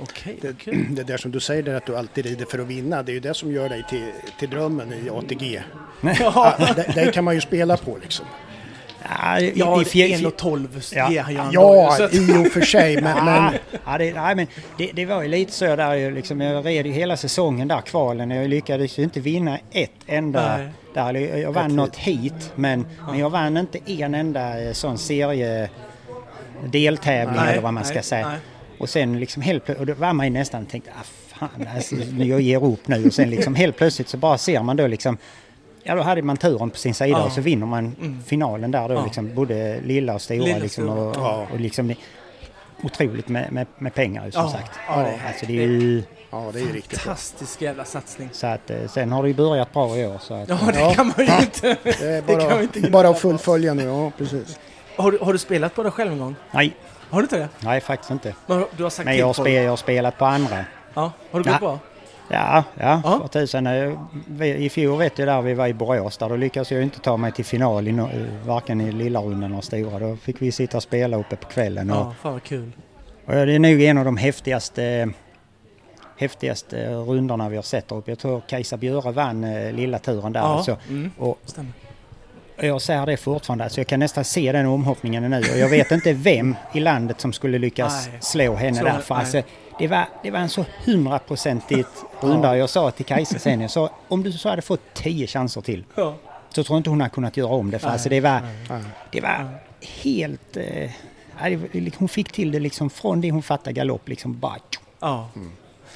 Okej, 0.00 0.38
Det, 0.42 0.58
kul. 0.58 0.86
det 0.94 1.02
där 1.04 1.16
som 1.16 1.30
du 1.30 1.40
säger 1.40 1.62
där 1.62 1.74
att 1.74 1.86
du 1.86 1.96
alltid 1.96 2.26
rider 2.26 2.44
för 2.46 2.58
att 2.58 2.66
vinna, 2.66 3.02
det 3.02 3.12
är 3.12 3.14
ju 3.14 3.20
det 3.20 3.34
som 3.34 3.52
gör 3.52 3.68
dig 3.68 3.84
till, 3.90 4.12
till 4.38 4.50
drömmen 4.50 4.92
i 4.92 5.10
ATG. 5.10 5.62
Ja, 6.20 6.54
Det, 6.76 6.92
det 6.94 7.12
kan 7.12 7.24
man 7.24 7.34
ju 7.34 7.40
spela 7.40 7.76
på 7.76 7.98
liksom. 8.02 8.26
Ja, 9.02 9.40
i, 9.40 9.52
ja 9.56 9.82
i 9.82 9.84
fjä- 9.84 10.16
1,12 10.16 10.94
Ja. 10.96 11.10
ger 11.12 11.22
han 11.22 11.34
ju 11.34 11.40
Ja, 11.52 11.94
så 11.98 12.04
i 12.08 12.46
och 12.46 12.52
för 12.52 12.60
sig, 12.60 13.02
men, 13.02 13.24
men 13.24 13.52
Ja, 13.86 13.98
det, 13.98 14.12
nej, 14.14 14.34
men 14.34 14.46
det, 14.78 14.90
det 14.94 15.06
var 15.06 15.22
ju 15.22 15.28
lite 15.28 15.52
så 15.52 15.76
där 15.76 15.94
ju 15.94 16.10
liksom, 16.10 16.40
jag 16.40 16.66
red 16.66 16.86
ju 16.86 16.92
hela 16.92 17.16
säsongen 17.16 17.68
där 17.68 17.80
kvalen 17.80 18.30
jag 18.30 18.48
lyckades 18.48 18.98
ju 18.98 19.02
inte 19.02 19.20
vinna 19.20 19.58
ett 19.70 19.90
enda 20.06 20.56
Nej. 20.56 20.68
där. 20.94 21.14
Jag- 21.14 21.40
Jag 21.40 21.52
vann 21.52 21.76
något 21.76 21.96
hit 21.96 22.52
men, 22.54 22.86
men 23.10 23.18
jag 23.18 23.30
vann 23.30 23.56
inte 23.56 23.78
en 23.86 24.14
enda 24.14 24.62
eh, 24.62 24.72
sån 24.72 24.98
serie 24.98 25.70
deltävling 26.72 27.36
Nej, 27.36 27.52
eller 27.52 27.62
vad 27.62 27.74
man 27.74 27.84
ska 27.84 27.94
nej, 27.94 28.02
säga. 28.04 28.28
nej. 28.28 28.38
Och 28.78 28.88
sen 28.88 29.20
liksom 29.20 29.42
helt 29.42 29.64
plötsligt, 29.64 29.80
och 29.80 29.86
då 29.96 30.00
var 30.00 30.12
man 30.12 30.26
ju 30.26 30.32
nästan 30.32 30.66
tänkt, 30.66 30.88
ah 30.88 31.04
fan 31.28 31.68
alltså, 31.76 31.94
jag 32.18 32.40
ger 32.40 32.64
upp 32.64 32.88
nu 32.88 33.06
och 33.06 33.12
sen 33.14 33.30
liksom 33.30 33.54
helt 33.54 33.76
plötsligt 33.76 34.08
så 34.08 34.16
bara 34.16 34.38
ser 34.38 34.62
man 34.62 34.76
då 34.76 34.86
liksom 34.86 35.18
Ja 35.88 35.94
då 35.94 36.02
hade 36.02 36.22
man 36.22 36.36
turen 36.36 36.70
på 36.70 36.76
sin 36.76 36.94
sida 36.94 37.10
Ja. 37.10 37.24
och 37.24 37.32
så 37.32 37.40
vinner 37.40 37.66
man 37.66 37.96
Mm. 38.00 38.22
finalen 38.22 38.70
där 38.70 38.88
då 38.88 38.94
Ja. 38.94 39.04
liksom 39.04 39.34
både 39.34 39.80
lilla 39.80 40.14
och 40.14 40.22
stora 40.22 40.38
Lilla 40.38 40.56
och 40.56 40.62
liksom 40.62 40.88
och, 40.88 41.16
ja. 41.16 41.46
och 41.52 41.60
liksom 41.60 41.88
det, 41.88 41.96
otroligt 42.82 43.28
med, 43.28 43.52
med, 43.52 43.66
med 43.78 43.94
pengar 43.94 44.30
som 44.30 44.42
Ja, 44.42 44.50
sagt. 44.50 44.70
ja, 44.88 44.96
det 44.96 45.02
är- 45.08 45.26
alltså 45.28 45.46
det 45.46 45.52
är 45.58 45.66
ju, 45.68 46.02
ja, 46.30 46.50
det 46.52 46.60
är 46.60 46.64
riktigt. 46.66 46.98
Fantastisk 46.98 47.62
jävla 47.62 47.84
satsning. 47.84 48.28
så 48.32 48.46
att 48.46 48.70
eh, 48.70 48.76
sen 48.88 49.12
har 49.12 49.22
det 49.22 49.28
ju 49.28 49.34
börjat 49.34 49.72
bra 49.72 49.96
i 49.96 50.06
år 50.06 50.18
så 50.20 50.34
att, 50.34 50.48
Ja, 50.48 50.58
det 50.72 50.80
Ja. 50.80 50.94
kan 50.94 51.06
man 51.06 51.26
ju 51.26 51.32
inte. 51.40 51.76
Det 51.82 52.00
är 52.02 52.22
kan 52.22 52.38
bara, 52.38 52.56
vi 52.56 52.62
inte 52.62 52.90
bara 52.90 53.08
att 53.08 53.18
fullfölja 53.18 53.74
nu, 53.74 53.82
ja 53.84 54.12
precis. 54.18 54.58
Har 54.96 55.10
du, 55.12 55.18
har 55.18 55.32
du 55.32 55.38
spelat 55.38 55.74
på 55.74 55.82
dig 55.82 55.92
själv 55.92 56.12
en 56.12 56.18
gång? 56.18 56.34
nej, 56.50 56.76
Har 57.10 57.18
du 57.18 57.22
inte 57.24 57.38
det? 57.38 57.48
nej 57.60 57.80
faktiskt 57.80 58.10
inte. 58.10 58.34
Men 58.46 58.64
Du 58.76 58.82
har 58.82 58.90
sagt 58.90 59.04
Men 59.04 59.16
jag 59.16 59.26
har, 59.26 59.32
folk? 59.34 59.48
spel, 59.48 59.62
jag 59.62 59.70
har 59.70 59.76
spelat 59.76 60.18
på 60.18 60.24
andra. 60.24 60.64
Ja, 60.94 61.12
har 61.30 61.40
det 61.42 61.50
gått 61.50 61.60
bra? 61.60 61.78
Ja, 62.30 62.64
ja, 62.80 63.00
Ja. 63.04 63.18
för 63.22 63.28
tusan. 63.28 63.66
eh, 63.66 63.92
I 64.42 64.68
fjol 64.68 64.98
vet 64.98 65.18
jag 65.18 65.28
där 65.28 65.42
vi 65.42 65.54
var 65.54 65.66
i 65.66 65.74
Borås 65.74 66.16
där 66.18 66.28
då 66.28 66.36
lyckades 66.36 66.72
jag 66.72 66.82
inte 66.82 67.00
ta 67.00 67.16
mig 67.16 67.32
till 67.32 67.44
final 67.44 67.88
i 67.88 67.92
no, 67.92 68.02
eh, 68.02 68.46
varken 68.46 68.80
i 68.80 68.92
lilla 68.92 69.20
rundan 69.20 69.52
eller 69.52 69.60
stora. 69.62 69.98
Då 69.98 70.16
fick 70.16 70.42
vi 70.42 70.52
sitta 70.52 70.76
och 70.76 70.82
spela 70.82 71.16
uppe 71.16 71.36
på 71.36 71.48
kvällen. 71.48 71.90
Och, 71.90 71.96
Ja, 71.96 72.14
fan 72.22 72.32
vad 72.32 72.42
kul. 72.42 72.72
och 73.26 73.32
det 73.32 73.52
är 73.54 73.58
nog 73.58 73.80
en 73.82 73.98
av 73.98 74.04
de 74.04 74.16
häftigaste 74.16 75.08
häftigaste 76.16 76.94
rundorna 76.94 77.48
vi 77.48 77.56
har 77.56 77.62
sett 77.62 77.88
där 77.88 77.96
uppe. 77.96 78.10
Jag 78.10 78.18
tror 78.18 78.42
Kajsa 78.48 78.76
Björe 78.76 79.12
vann 79.12 79.44
eh, 79.44 79.72
lilla 79.72 79.98
turen 79.98 80.32
där. 80.32 80.40
Ja, 80.40 80.46
Alltså. 80.46 80.76
mm, 80.88 81.10
Och 81.18 81.38
stämmer. 81.44 81.72
jag 82.60 82.82
säger 82.82 83.06
det 83.06 83.16
fortfarande, 83.16 83.64
alltså 83.64 83.80
jag 83.80 83.86
kan 83.86 84.00
nästan 84.00 84.24
se 84.24 84.52
den 84.52 84.66
omhoppningen 84.66 85.30
nu 85.30 85.38
och 85.38 85.58
jag 85.58 85.68
vet 85.68 85.90
inte 85.90 86.12
vem 86.12 86.56
i 86.74 86.80
landet 86.80 87.20
som 87.20 87.32
skulle 87.32 87.58
lyckas 87.58 88.08
Nej. 88.12 88.18
slå 88.20 88.54
henne 88.54 88.76
Slå 88.76 88.84
där. 88.86 88.98
För 89.00 89.14
nej. 89.14 89.20
alltså, 89.24 89.42
det, 89.78 89.86
var, 89.88 90.08
det 90.22 90.30
var 90.30 90.38
en 90.38 90.48
så 90.48 90.64
hundraprocentigt 90.84 91.88
runda. 92.20 92.56
Jag 92.56 92.70
sa 92.70 92.90
till 92.90 93.04
Kajsa 93.06 93.38
sen, 93.38 93.60
jag 93.60 93.70
sa 93.70 93.90
om 94.08 94.22
du 94.22 94.32
så 94.32 94.48
hade 94.48 94.62
fått 94.62 94.80
tio 94.94 95.26
chanser 95.26 95.60
till 95.60 95.84
Ja. 95.94 96.14
så 96.48 96.64
tror 96.64 96.74
jag 96.76 96.80
inte 96.80 96.90
hon 96.90 97.00
hade 97.00 97.14
kunnat 97.14 97.36
göra 97.36 97.48
om 97.52 97.70
det. 97.70 97.78
För 97.78 97.86
Nej, 97.86 97.92
alltså 97.92 98.08
det 98.08 98.20
var, 98.20 98.40
det 99.12 99.20
var 99.20 99.48
helt... 100.02 100.56
Eh, 100.56 100.90
var- 101.40 101.98
hon 101.98 102.08
fick 102.08 102.32
till 102.32 102.52
det 102.52 102.60
liksom 102.60 102.90
från 102.90 103.20
det 103.20 103.30
hon 103.30 103.42
fattade 103.42 103.72
galopp 103.72 104.08
liksom 104.08 104.38
bara... 104.38 104.56
Ja. 105.00 105.28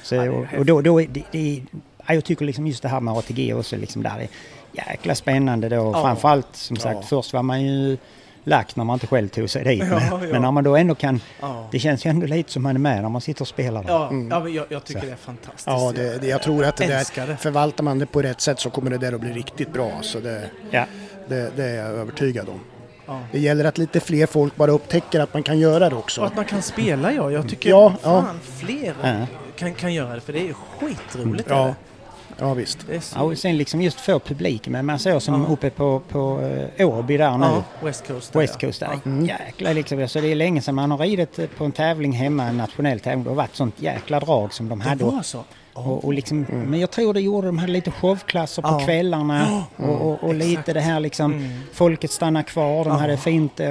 Så, 0.03 0.29
och, 0.31 0.45
och 0.57 0.65
då, 0.65 0.81
då 0.81 0.99
det, 0.99 1.23
det, 1.31 1.63
jag 2.07 2.25
tycker 2.25 2.45
liksom 2.45 2.67
just 2.67 2.81
det 2.83 2.89
här 2.89 2.99
med 2.99 3.13
ATG 3.13 3.53
också 3.53 3.75
liksom 3.77 4.03
där 4.03 4.19
är 4.19 4.27
jäkla 4.71 5.15
spännande 5.15 5.69
då. 5.69 5.75
Ja. 5.75 6.01
Framförallt 6.01 6.55
som 6.55 6.77
sagt 6.77 6.97
Ja. 7.01 7.07
först 7.07 7.33
var 7.33 7.43
man 7.43 7.61
ju 7.61 7.97
lack 8.43 8.75
när 8.75 8.83
man 8.83 8.93
inte 8.93 9.07
själv 9.07 9.27
tog 9.29 9.49
sig 9.49 9.63
dit. 9.63 9.79
Ja, 9.79 9.85
men, 9.89 10.01
ja. 10.11 10.17
men 10.31 10.41
när 10.41 10.51
man 10.51 10.63
då 10.63 10.75
ändå 10.75 10.95
kan, 10.95 11.19
Ja. 11.41 11.67
det 11.71 11.79
känns 11.79 12.05
ju 12.05 12.09
ändå 12.09 12.25
lite 12.27 12.51
som 12.51 12.63
man 12.63 12.75
är 12.75 12.79
med 12.79 13.01
när 13.01 13.09
man 13.09 13.21
sitter 13.21 13.41
och 13.41 13.47
spelar. 13.47 13.85
Ja, 13.87 14.09
ja 14.29 14.39
men 14.39 14.53
jag, 14.53 14.65
jag 14.69 14.83
tycker 14.83 14.99
Så. 15.01 15.05
det 15.05 15.11
är 15.11 15.15
fantastiskt. 15.15 15.67
Ja, 15.67 15.91
det, 15.95 16.17
det, 16.21 16.27
jag 16.27 16.41
tror 16.41 16.65
att 16.65 16.77
det 16.77 16.87
där, 16.87 17.27
det. 17.27 17.37
förvaltar 17.37 17.83
man 17.83 17.99
det 17.99 18.05
på 18.05 18.21
rätt 18.21 18.41
sätt 18.41 18.59
så 18.59 18.69
kommer 18.69 18.91
det 18.91 18.97
där 18.97 19.13
att 19.13 19.21
bli 19.21 19.31
riktigt 19.33 19.73
bra. 19.73 19.91
Så 20.01 20.19
det, 20.19 20.49
Ja. 20.71 20.85
det, 21.27 21.51
det 21.55 21.63
är 21.65 21.75
jag 21.75 21.87
övertygad 21.87 22.49
om. 22.49 22.59
Ja. 23.05 23.19
Det 23.31 23.39
gäller 23.39 23.65
att 23.65 23.77
lite 23.77 23.99
fler 23.99 24.25
folk 24.25 24.55
bara 24.55 24.71
upptäcker 24.71 25.19
att 25.19 25.33
man 25.33 25.43
kan 25.43 25.59
göra 25.59 25.89
det 25.89 25.95
Och 25.95 26.01
också. 26.01 26.21
att 26.21 26.35
man 26.35 26.45
kan 26.45 26.61
spela 26.61 27.13
ja. 27.13 27.31
Jag 27.31 27.49
tycker 27.49 27.69
Ja, 27.69 27.93
fan 28.01 28.39
fler 28.43 28.93
Ja. 29.03 29.25
kan, 29.55 29.73
kan 29.73 29.93
göra 29.93 30.15
det 30.15 30.21
för 30.21 30.33
det 30.33 30.49
är 30.49 30.53
skitroligt. 30.53 31.49
Ja. 31.49 31.63
är 31.63 31.67
det. 31.67 31.75
Ja, 32.39 32.53
visst. 32.53 32.77
Det 32.87 33.01
så... 33.01 33.15
Ja, 33.17 33.23
och 33.23 33.37
sen 33.37 33.57
liksom 33.57 33.81
just 33.81 33.99
få 33.99 34.19
publiken. 34.19 34.73
Men 34.73 34.85
man 34.85 34.99
ser 34.99 35.19
som 35.19 35.41
Ja. 35.41 35.53
uppe 35.53 35.69
på, 35.69 35.99
på 36.09 36.41
eh, 36.77 36.87
Åby 36.89 37.17
där 37.17 37.37
nu. 37.37 37.45
ja, 37.45 37.63
West 37.83 38.07
Coast. 38.07 38.33
där, 38.33 38.39
West 38.39 38.53
ja. 38.59 38.67
Coast 38.67 38.79
där. 38.79 38.99
Mm. 39.05 39.25
Jäklar 39.25 39.73
liksom. 39.73 40.07
Så 40.07 40.21
det 40.21 40.27
är 40.31 40.35
länge 40.35 40.61
sedan 40.61 40.75
man 40.75 40.91
har 40.91 40.97
ridit 40.97 41.57
på 41.57 41.65
en 41.65 41.71
tävling 41.71 42.11
hemma, 42.11 42.43
en 42.43 42.57
nationell 42.57 42.99
tävling. 42.99 43.23
Det 43.23 43.29
har 43.29 43.35
varit 43.35 43.55
sånt 43.55 43.75
jäkla 43.81 44.19
drag 44.19 44.53
som 44.53 44.69
de 44.69 44.79
Det 44.79 44.85
hade. 44.89 45.03
var 45.05 45.21
så? 45.21 45.43
Och, 45.73 46.05
och 46.05 46.13
liksom, 46.13 46.45
Men 46.49 46.79
jag 46.79 46.91
tror 46.91 47.13
det 47.13 47.21
gjorde, 47.21 47.47
de 47.47 47.57
hade 47.57 47.71
lite 47.73 47.91
showklasser 47.91 48.61
på 48.61 48.67
Ja. 48.67 48.79
kvällarna 48.85 49.63
och, 49.77 50.01
och, 50.01 50.23
och 50.23 50.33
lite 50.33 50.73
det 50.73 50.79
här 50.79 50.99
liksom, 50.99 51.33
Mm. 51.33 51.49
folket 51.73 52.11
stannar 52.11 52.43
kvar, 52.43 52.83
de 52.83 52.87
Ja. 52.93 52.97
hade 52.99 53.17
fint 53.17 53.59
eh, 53.59 53.67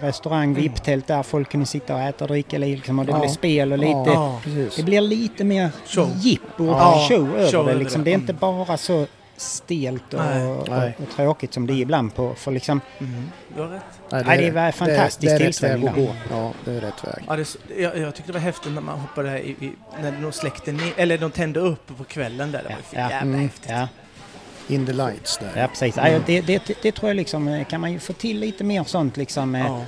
restaurang, 0.00 0.54
VIP-tält 0.54 1.06
där, 1.06 1.22
folk 1.22 1.50
kunde 1.50 1.66
sitta 1.66 1.94
och 1.94 2.00
äta 2.00 2.24
och 2.24 2.28
dricka 2.30 2.58
liksom, 2.58 2.98
och 2.98 3.06
det 3.06 3.12
Ja. 3.12 3.18
blev 3.18 3.28
spel 3.28 3.72
och 3.72 3.78
lite, 3.78 4.18
det 4.76 4.82
blir 4.82 5.00
lite 5.00 5.44
mer 5.44 5.70
jippo 6.22 6.66
och 6.68 7.08
show 7.08 7.36
över 7.36 7.50
Show 7.52 7.66
det. 7.66 7.74
Liksom. 7.74 8.00
det. 8.04 8.10
Det 8.10 8.14
är 8.14 8.18
inte 8.18 8.32
bara 8.32 8.76
så 8.76 9.06
stelt 9.36 10.14
och, 10.14 10.20
Nej. 10.20 10.46
och, 10.46 10.68
Nej. 10.68 10.96
och 11.02 11.16
tråkigt 11.16 11.54
som 11.54 11.66
det 11.66 11.72
är 11.72 11.76
ibland 11.76 12.14
på, 12.14 12.34
för 12.34 12.52
liksom, 12.52 12.80
Mm. 12.98 13.30
Du 13.56 13.62
har 13.62 13.68
rätt. 13.68 14.26
Nej, 14.26 14.38
det 14.38 14.50
var 14.50 14.72
fantastisk 14.72 15.20
det, 15.20 15.26
det 15.26 15.32
är 15.32 15.38
rätt 15.38 15.44
tillställning. 15.46 16.08
Ja, 16.30 16.52
det 16.64 16.70
är 16.72 16.80
rätt 16.80 17.04
väg. 17.04 17.24
Ja, 17.28 17.36
det 17.36 17.42
är 17.76 17.82
jag, 17.82 17.98
jag 17.98 18.14
tyckte 18.14 18.32
det 18.32 18.38
var 18.38 18.40
häftigt 18.44 18.72
när 18.72 18.80
man 18.80 18.98
hoppade 19.00 19.38
i, 19.42 19.50
i, 19.50 19.72
när 20.02 20.22
de 20.22 20.32
släckte 20.32 20.72
ner, 20.72 20.92
eller 20.96 21.18
de 21.18 21.30
tände 21.30 21.60
upp 21.60 21.96
på 21.98 22.04
kvällen 22.04 22.52
där. 22.52 22.62
Det 22.62 22.68
var 22.68 23.02
Ja. 23.02 23.10
jävla 23.10 23.20
Mm. 23.20 23.40
häftigt. 23.40 23.70
ja. 23.70 23.88
In 24.68 24.86
the 24.86 24.92
lights 24.92 25.38
där. 25.38 25.52
Ja, 25.60 25.68
precis. 25.68 25.96
Ja, 25.96 26.18
det, 26.26 26.40
det, 26.40 26.62
det 26.82 26.92
tror 26.92 27.08
jag 27.10 27.16
liksom, 27.16 27.48
eh, 27.48 27.64
kan 27.64 27.80
man 27.80 27.92
ju 27.92 27.98
få 27.98 28.12
till 28.12 28.38
lite 28.40 28.64
mer 28.64 28.84
sånt 28.84 29.16
liksom. 29.16 29.54
eh, 29.54 29.60
Ja. 29.66 29.84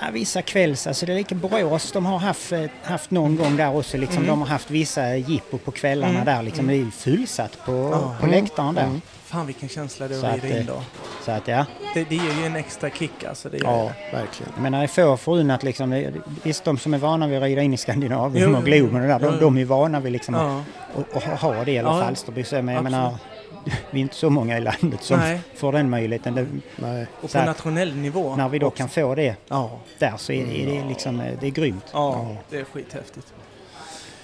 Ja, 0.00 0.06
vissa 0.12 0.42
kvälls, 0.42 0.86
alltså 0.86 1.06
det 1.06 1.12
är 1.12 1.16
lika 1.16 1.34
Borås, 1.34 1.92
de 1.92 2.06
har 2.06 2.18
haft, 2.18 2.52
eh, 2.52 2.62
haft 2.82 3.10
någon 3.10 3.36
gång 3.36 3.56
där 3.56 3.76
också 3.76 3.96
liksom, 3.96 4.16
Mm. 4.18 4.28
de 4.28 4.40
har 4.40 4.48
haft 4.48 4.70
vissa 4.70 5.16
jippo 5.16 5.58
på 5.58 5.70
kvällarna 5.70 6.12
Mm. 6.12 6.24
där 6.24 6.42
liksom, 6.42 6.66
det 6.66 6.74
är 6.74 6.90
fullsatt 6.90 7.58
på, 7.66 7.72
Ja. 7.92 8.14
på 8.20 8.26
läktaren 8.26 8.74
där. 8.74 8.82
Mm. 8.84 9.00
Fan 9.24 9.46
vilken 9.46 9.68
känsla 9.68 10.08
det 10.08 10.14
är 10.14 10.24
att, 10.24 10.34
rida 10.44 10.48
in 10.48 10.68
eh, 10.68 10.74
då. 10.74 10.82
Så 11.24 11.30
att 11.30 11.48
ja, 11.48 11.66
Det, 11.94 12.04
det 12.08 12.14
ger 12.14 12.32
ju 12.40 12.46
en 12.46 12.56
extra 12.56 12.90
kick 12.90 13.24
alltså. 13.28 13.48
Det 13.48 13.58
Ja, 13.58 13.90
det. 14.10 14.16
verkligen. 14.16 14.52
men 14.60 14.72
det 14.72 14.78
är 14.78 14.86
få 14.86 15.16
förunnat 15.16 15.62
liksom, 15.62 15.90
det- 15.90 16.12
visst 16.42 16.64
de 16.64 16.78
som 16.78 16.94
är 16.94 16.98
vana 16.98 17.26
vid 17.26 17.38
att 17.38 17.42
rida 17.44 17.62
in 17.62 17.74
i 17.74 17.76
Skandinavien 17.76 18.50
Jo, 18.50 18.56
och 18.58 18.64
Globen 18.64 19.02
och 19.02 19.08
där, 19.08 19.18
de, 19.18 19.34
jo. 19.34 19.40
de 19.40 19.58
är 19.58 19.64
vana 19.64 20.00
vid 20.00 20.12
liksom 20.12 20.34
Ja. 20.34 20.62
att, 21.00 21.16
att, 21.16 21.32
att 21.32 21.40
ha 21.40 21.64
det, 21.64 21.76
eller 21.76 21.90
Ja, 21.90 22.00
Falsterby 22.02 22.44
så, 22.44 22.62
men 22.62 22.74
jag 22.74 22.84
menar, 22.84 23.14
vi 23.90 23.98
är 23.98 24.02
inte 24.02 24.14
så 24.14 24.30
många 24.30 24.58
i 24.58 24.60
landet 24.60 25.02
som 25.02 25.18
Nej. 25.20 25.40
får 25.56 25.72
den 25.72 25.90
möjligheten. 25.90 26.34
Det, 26.34 26.46
Nej. 26.76 27.06
Och 27.20 27.32
på 27.32 27.38
nationell 27.38 27.96
nivå. 27.96 28.36
när 28.36 28.48
vi 28.48 28.58
då 28.58 28.66
också. 28.66 28.76
kan 28.78 28.88
få 28.88 29.14
det 29.14 29.36
Ja. 29.48 29.70
där 29.98 30.12
så 30.16 30.32
är, 30.32 30.46
är 30.52 30.66
det 30.66 30.88
liksom, 30.88 31.20
eh, 31.20 31.32
det 31.40 31.46
är 31.46 31.50
grymt. 31.50 31.84
Ja, 31.92 32.36
det 32.50 32.58
är 32.58 32.64
skithäftigt. 32.64 33.26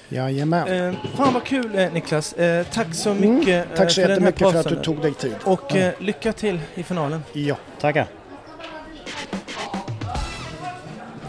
Jajamän. 0.09 0.68
Eh, 0.68 0.95
fan 1.16 1.35
vad 1.35 1.45
kul 1.45 1.79
eh, 1.79 1.93
Niklas. 1.93 2.33
Eh, 2.33 2.66
tack 2.72 2.95
så 2.95 3.11
Mm. 3.11 3.35
mycket 3.37 3.70
eh, 3.70 3.77
Tack 3.77 3.91
så 3.91 4.01
för 4.01 4.09
den 4.09 4.22
här 4.22 4.29
jättemycket 4.31 4.53
för 4.53 4.59
att 4.61 4.68
du 4.68 4.83
tog 4.85 5.03
dig 5.03 5.14
tid. 5.14 5.35
Och 5.45 5.61
Ja. 5.68 5.77
eh, 5.77 5.93
lycka 5.99 6.33
till 6.33 6.61
i 6.75 6.83
finalen. 6.83 7.22
Ja. 7.33 7.57
Tackar. 7.81 8.07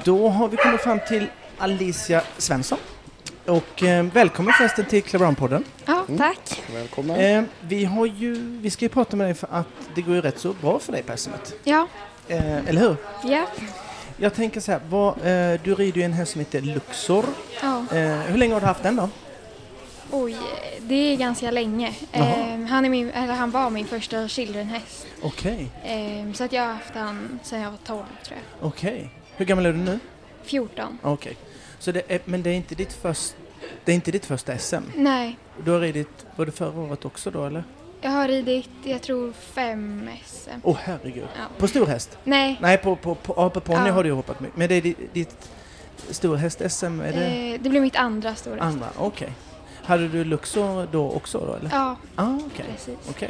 Då 0.04 0.30
har 0.30 0.48
vi 0.48 0.58
kommit 0.58 0.82
fram 0.82 1.00
till 1.08 1.28
Alicia 1.58 2.22
Svensson. 2.38 2.78
Och 3.48 3.84
eh, 3.84 4.06
välkommen 4.06 4.54
förresten 4.54 4.86
till 4.86 5.04
Club 5.04 5.38
podden 5.38 5.64
Ja, 5.86 6.06
tack. 6.18 6.62
Välkommen. 6.74 7.20
eh, 7.20 7.44
Vi 7.62 7.86
har 7.86 8.06
ju, 8.06 8.34
vi 8.62 8.70
ska 8.70 8.86
ju 8.86 8.90
prata 8.90 9.18
med 9.18 9.28
dig 9.28 9.34
för 9.34 9.48
att 9.52 9.68
det 9.96 10.02
går 10.02 10.16
ju 10.16 10.22
rätt 10.22 10.40
så 10.40 10.54
bra 10.54 10.80
för 10.80 10.92
dig 10.92 11.04
på 11.04 11.18
SM. 11.18 11.32
Ja, 11.64 11.88
Eh, 12.28 12.68
eller 12.70 12.82
hur? 12.82 12.96
ja, 13.24 13.46
Jag 14.18 14.34
tänker 14.34 14.60
så 14.62 14.72
här, 14.72 14.82
vad, 14.90 15.10
eh, 15.18 15.60
du 15.64 15.76
rider 15.76 15.98
ju 15.98 16.04
en 16.04 16.14
häst 16.14 16.32
som 16.32 16.40
heter 16.40 16.62
Luxor. 16.62 17.26
ja. 17.62 17.86
Eh, 17.92 18.18
hur 18.20 18.38
länge 18.38 18.54
har 18.54 18.62
du 18.62 18.68
haft 18.68 18.84
den 18.84 18.96
då? 18.96 19.10
Oj, 20.12 20.38
det 20.80 20.96
är 20.96 21.16
ganska 21.18 21.52
länge. 21.52 21.94
Jaha. 22.12 22.26
Eh, 22.54 22.60
han, 22.66 22.86
är 22.86 22.90
min, 22.90 23.10
eller 23.12 23.34
han 23.34 23.52
var 23.52 23.70
min 23.70 23.86
första 23.88 24.28
childrenhäst. 24.28 25.08
Okej, 25.22 25.68
Eh, 25.84 26.34
så 26.34 26.44
att 26.44 26.52
jag 26.54 26.62
har 26.62 26.74
haft 26.74 26.94
han 26.96 27.40
sedan 27.44 27.60
jag 27.62 27.72
var 27.72 27.78
12 27.86 28.04
tror 28.24 28.40
jag. 28.60 28.68
okej. 28.68 29.10
Hur 29.38 29.46
gammal 29.46 29.66
är 29.66 29.72
du 29.72 29.78
nu? 29.80 30.00
14. 30.44 30.98
Okej. 31.02 31.38
Så 31.86 31.92
det 31.92 32.02
är, 32.08 32.20
men 32.26 32.44
det 32.44 32.50
är 32.50 32.54
inte 32.54 32.76
ditt 32.76 32.94
först, 32.94 33.36
det 33.86 33.92
är 33.92 33.96
inte 33.96 34.12
ditt 34.12 34.26
första 34.26 34.58
SM? 34.58 34.76
Nej, 34.96 35.38
Du 35.64 35.72
har 35.72 35.80
ridit, 35.80 36.26
var 36.36 36.46
det 36.46 36.52
förra 36.52 36.80
året 36.82 37.06
också 37.06 37.32
då 37.32 37.46
eller? 37.46 37.64
jag 38.02 38.12
har 38.12 38.28
ridit, 38.28 38.70
jag 38.84 39.02
tror 39.02 39.34
fem 39.34 40.10
SM. 40.26 40.50
Åh 40.64 40.74
oh, 40.74 40.78
herregud. 40.84 41.28
Ja. 41.38 41.44
På 41.58 41.68
stor 41.68 41.86
häst? 41.86 42.18
Nej, 42.24 42.58
Nej, 42.62 42.78
på, 42.78 42.96
på, 42.96 43.16
på 43.16 43.34
apeponny 43.42 43.88
Ja. 43.88 43.94
har 43.94 44.04
du 44.04 44.10
ju 44.10 44.16
hoppat 44.16 44.40
mycket. 44.40 44.58
Men 44.58 44.70
det 44.70 44.76
är 44.76 44.82
ditt, 44.82 45.14
ditt 45.14 45.50
storhäst-SM, 46.10 47.02
är 47.02 47.14
det 47.14 47.54
eh, 47.54 47.62
det 47.62 47.70
blir 47.70 47.82
mitt 47.82 47.96
andra 47.96 48.36
stora 48.36 48.54
häst. 48.56 48.64
andra? 48.66 48.88
Okej. 48.98 49.32
Hade 49.84 50.08
du 50.08 50.24
Luxor 50.24 50.88
då 50.92 51.12
också 51.12 51.40
då 51.40 51.54
eller? 51.54 51.70
Ja, 51.74 51.96
Ah, 52.16 52.36
okej. 52.46 52.66
precis. 52.76 53.30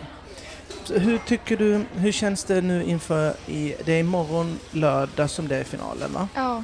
Så 0.83 0.93
Hur 0.99 1.17
tycker 1.17 1.57
du, 1.57 1.81
hur 1.95 2.11
känns 2.11 2.43
det 2.43 2.61
nu 2.61 2.83
inför, 2.83 3.33
i, 3.47 3.75
det 3.85 3.93
är 3.93 3.99
imorgon 3.99 4.59
lördag 4.71 5.29
som 5.29 5.47
det 5.47 5.55
är 5.57 5.63
finalen 5.63 6.13
va? 6.13 6.27
Ja, 6.35 6.63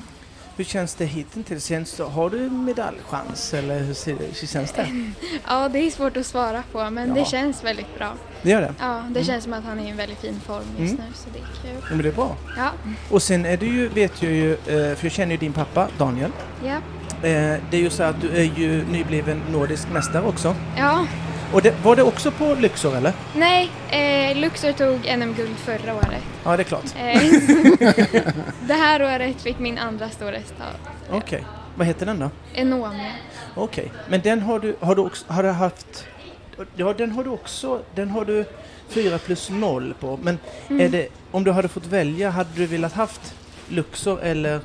Hur 0.62 0.66
känns 0.66 0.95
det 0.95 1.05
hittills? 1.05 1.66
Känns 1.66 1.93
det, 1.93 2.03
har 2.03 2.30
du 2.30 2.49
medaljchans 2.49 3.53
eller 3.53 3.80
hur, 3.80 4.18
hur 4.41 4.47
känns 4.47 4.72
det? 4.72 4.88
ja, 5.47 5.70
det 5.70 5.80
är 5.80 5.91
svårt 5.91 6.18
att 6.18 6.26
svara 6.26 6.64
på 6.72 6.89
men 6.89 7.07
Ja. 7.09 7.14
det 7.16 7.26
känns 7.26 7.64
väldigt 7.64 7.97
bra. 7.97 8.14
Det 8.41 8.49
gör 8.49 8.62
det? 8.62 8.74
Ja, 8.80 9.03
det 9.12 9.24
känns 9.24 9.43
som 9.43 9.53
att 9.53 9.64
han 9.64 9.80
är 9.80 9.86
i 9.86 9.89
en 9.89 9.97
väldigt 9.97 10.18
fin 10.18 10.39
form 10.45 10.64
just 10.80 10.93
Mm. 10.93 11.05
nu 11.09 11.14
så 11.16 11.30
det 11.34 11.39
är 11.39 11.72
kul. 11.74 11.82
Ja, 11.89 11.95
men 11.95 12.01
det 12.01 12.07
är 12.07 12.14
bra. 12.14 12.36
Ja, 12.57 12.72
Och 13.09 13.24
sen 13.24 13.45
är 13.45 13.57
du 13.57 13.66
ju, 13.66 13.88
vet 13.88 14.24
jag 14.24 14.32
ju, 14.32 14.53
eh, 14.53 14.57
för 14.95 15.05
jag 15.05 15.12
känner 15.12 15.32
ju 15.32 15.38
din 15.38 15.53
pappa 15.53 15.88
Daniel. 15.97 16.32
ja, 16.66 16.78
Det 17.22 17.78
är 17.78 17.82
ju 17.82 17.89
så 17.89 18.03
att 18.03 18.22
du 18.22 18.30
är 18.38 18.43
ju 18.59 18.86
nybliven 18.86 19.41
nordisk 19.51 19.88
mästare 19.93 20.24
också. 20.26 20.55
ja. 20.78 21.05
Och 21.53 21.61
det, 21.61 21.74
var 21.84 21.95
det 21.95 22.03
också 22.03 22.32
på 22.32 22.55
Luxor 22.59 22.97
eller? 22.97 23.13
Nej, 23.36 23.69
eh, 23.89 24.38
Luxor 24.38 24.72
tog 24.72 25.17
NM-guld 25.17 25.55
förra 25.57 25.95
året. 25.95 26.24
Ja, 26.43 26.57
det 26.57 26.63
är 26.63 26.63
klart. 26.63 26.84
Eh, 26.95 27.22
det 28.67 28.74
här 28.74 29.03
året 29.03 29.41
fick 29.41 29.59
min 29.59 29.78
andra 29.78 30.09
storhäst 30.09 30.53
ta 30.57 30.63
Okej. 31.17 31.43
Vad 31.76 31.88
heter 31.88 32.05
den 32.05 32.19
då? 32.19 32.30
Enomia. 32.53 33.11
Okej. 33.55 33.91
Men 34.09 34.22
den 34.22 34.41
har 34.41 34.59
du, 34.59 34.76
har 34.80 34.95
du 34.95 35.01
också, 35.01 35.26
har 35.34 35.43
du 35.43 35.49
haft, 35.49 36.05
ja 36.76 36.93
den 36.93 37.11
har 37.11 37.24
du 37.24 37.30
också, 37.30 37.82
den 37.95 38.09
har 38.09 38.26
du 38.26 38.45
4 38.89 39.17
plus 39.17 39.49
0 39.49 39.93
på. 39.99 40.19
Men 40.24 40.39
Mm. 40.69 40.91
det, 40.91 41.07
om 41.32 41.43
du 41.43 41.51
hade 41.51 41.67
fått 41.67 41.86
välja, 41.86 42.30
hade 42.30 42.49
du 42.55 42.65
velat 42.65 42.93
haft 42.93 43.34
Luxor 43.69 44.19
eller 44.22 44.55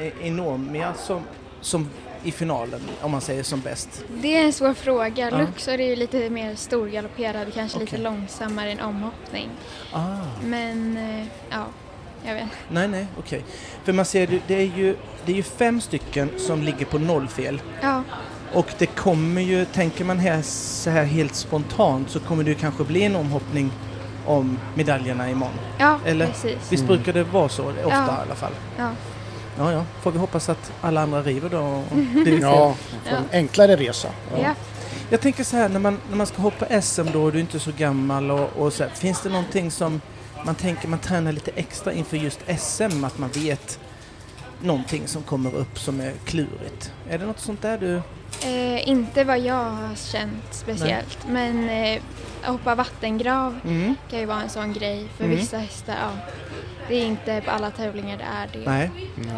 eh, 0.00 0.26
Enomia 0.26 0.94
som, 0.94 1.20
som 1.64 1.88
i 2.24 2.30
finalen, 2.32 2.80
om 3.00 3.10
man 3.10 3.20
säger 3.20 3.42
som 3.42 3.60
bäst? 3.60 4.04
Det 4.22 4.36
är 4.36 4.44
en 4.44 4.52
svår 4.52 4.74
fråga. 4.74 5.30
Ja. 5.30 5.38
Luxor 5.38 5.72
är 5.80 5.86
ju 5.88 5.96
lite 5.96 6.30
mer 6.30 6.54
storgalopperad, 6.54 7.54
kanske 7.54 7.78
lite 7.78 7.90
Okej. 7.90 8.02
långsammare 8.04 8.70
än 8.72 8.80
omhoppning. 8.80 9.48
Ah. 9.92 10.00
Men 10.44 10.96
eh, 10.96 11.26
ja, 11.50 11.64
jag 12.26 12.34
vet. 12.34 12.44
Nej, 12.70 12.88
nej, 12.88 13.06
okej. 13.18 13.44
För 13.84 13.92
man 13.92 14.04
ser, 14.04 14.26
det- 14.26 14.40
det 14.46 14.54
är 14.54 14.76
ju, 14.76 14.96
det 15.26 15.32
är 15.32 15.36
ju 15.36 15.42
fem 15.42 15.80
stycken 15.80 16.30
som 16.36 16.62
ligger 16.62 16.86
på 16.86 16.98
nollfel. 16.98 17.62
Ja, 17.80 18.02
Och 18.52 18.72
det 18.78 18.86
kommer 18.86 19.42
ju, 19.42 19.64
tänker 19.64 20.04
man 20.04 20.18
här 20.18 20.42
så 20.42 20.90
här 20.90 21.04
helt 21.04 21.34
spontant 21.34 22.10
så 22.10 22.20
kommer 22.20 22.44
det 22.44 22.50
ju 22.50 22.56
kanske 22.56 22.84
bli 22.84 23.02
en 23.02 23.16
omhoppning 23.16 23.70
om 24.26 24.58
medaljerna 24.74 25.30
imorgon. 25.30 25.54
ja 25.78 25.98
Eller? 26.06 26.26
precis. 26.26 26.72
Visst 26.72 26.84
brukar 26.86 27.12
det 27.12 27.24
vara 27.24 27.48
så 27.48 27.62
ofta 27.68 27.80
Ja. 27.90 28.06
i 28.18 28.22
alla 28.26 28.34
fall? 28.34 28.52
Ja. 28.78 28.90
Ja, 29.58 29.72
ja. 29.72 29.84
Får 30.02 30.10
vi 30.12 30.18
hoppas 30.18 30.48
att 30.48 30.72
alla 30.80 31.02
andra 31.02 31.22
river 31.22 31.48
då. 31.48 31.58
och 31.60 31.84
det. 32.24 32.30
Ja, 32.42 32.74
få 33.04 33.14
en 33.16 33.24
enklare 33.32 33.76
resa. 33.76 34.08
Ja. 34.42 34.54
Jag 35.10 35.20
tänker 35.20 35.44
så 35.44 35.56
här, 35.56 35.68
när 35.68 35.80
man, 35.80 35.98
när 36.10 36.16
man 36.16 36.26
ska 36.26 36.42
hoppa 36.42 36.82
SM 36.82 37.06
då 37.12 37.22
och 37.22 37.32
du 37.32 37.38
är 37.38 37.40
inte 37.42 37.60
så 37.60 37.70
gammal 37.76 38.30
och, 38.30 38.56
och 38.56 38.72
så 38.72 38.82
här, 38.82 38.90
finns 38.90 39.20
det 39.22 39.28
någonting 39.28 39.70
som 39.70 40.00
man 40.44 40.54
tänker 40.54 40.88
man 40.88 40.98
tränar 40.98 41.32
lite 41.32 41.50
extra 41.54 41.92
inför 41.92 42.16
just 42.16 42.40
SM, 42.58 43.04
att 43.04 43.18
man 43.18 43.30
vet 43.34 43.78
någonting 44.60 45.02
som 45.06 45.22
kommer 45.22 45.54
upp 45.54 45.78
som 45.78 46.00
är 46.00 46.12
klurigt? 46.24 46.92
Är 47.10 47.18
det 47.18 47.26
något 47.26 47.40
sånt 47.40 47.62
där 47.62 47.78
du... 47.78 48.02
Eh, 48.48 48.88
inte 48.88 49.24
vad 49.24 49.38
jag 49.38 49.54
har 49.64 49.94
känt 49.96 50.44
speciellt, 50.50 51.18
men 51.28 51.68
eh, 51.70 52.00
att 52.42 52.48
hoppa 52.50 52.74
vattengrav 52.74 53.60
Mm. 53.64 53.94
kan 54.10 54.18
ju 54.18 54.26
vara 54.26 54.42
en 54.42 54.48
sån 54.48 54.72
grej 54.72 55.08
för 55.16 55.24
Mm. 55.24 55.36
vissa 55.36 55.58
hästar. 55.58 55.94
Ja. 56.00 56.10
Det 56.88 56.94
är 56.94 57.06
inte 57.06 57.42
på 57.44 57.50
alla 57.50 57.70
tävlingar 57.70 58.16
det 58.18 58.24
är 58.24 58.48
det. 58.52 58.70
Nej, 58.70 58.90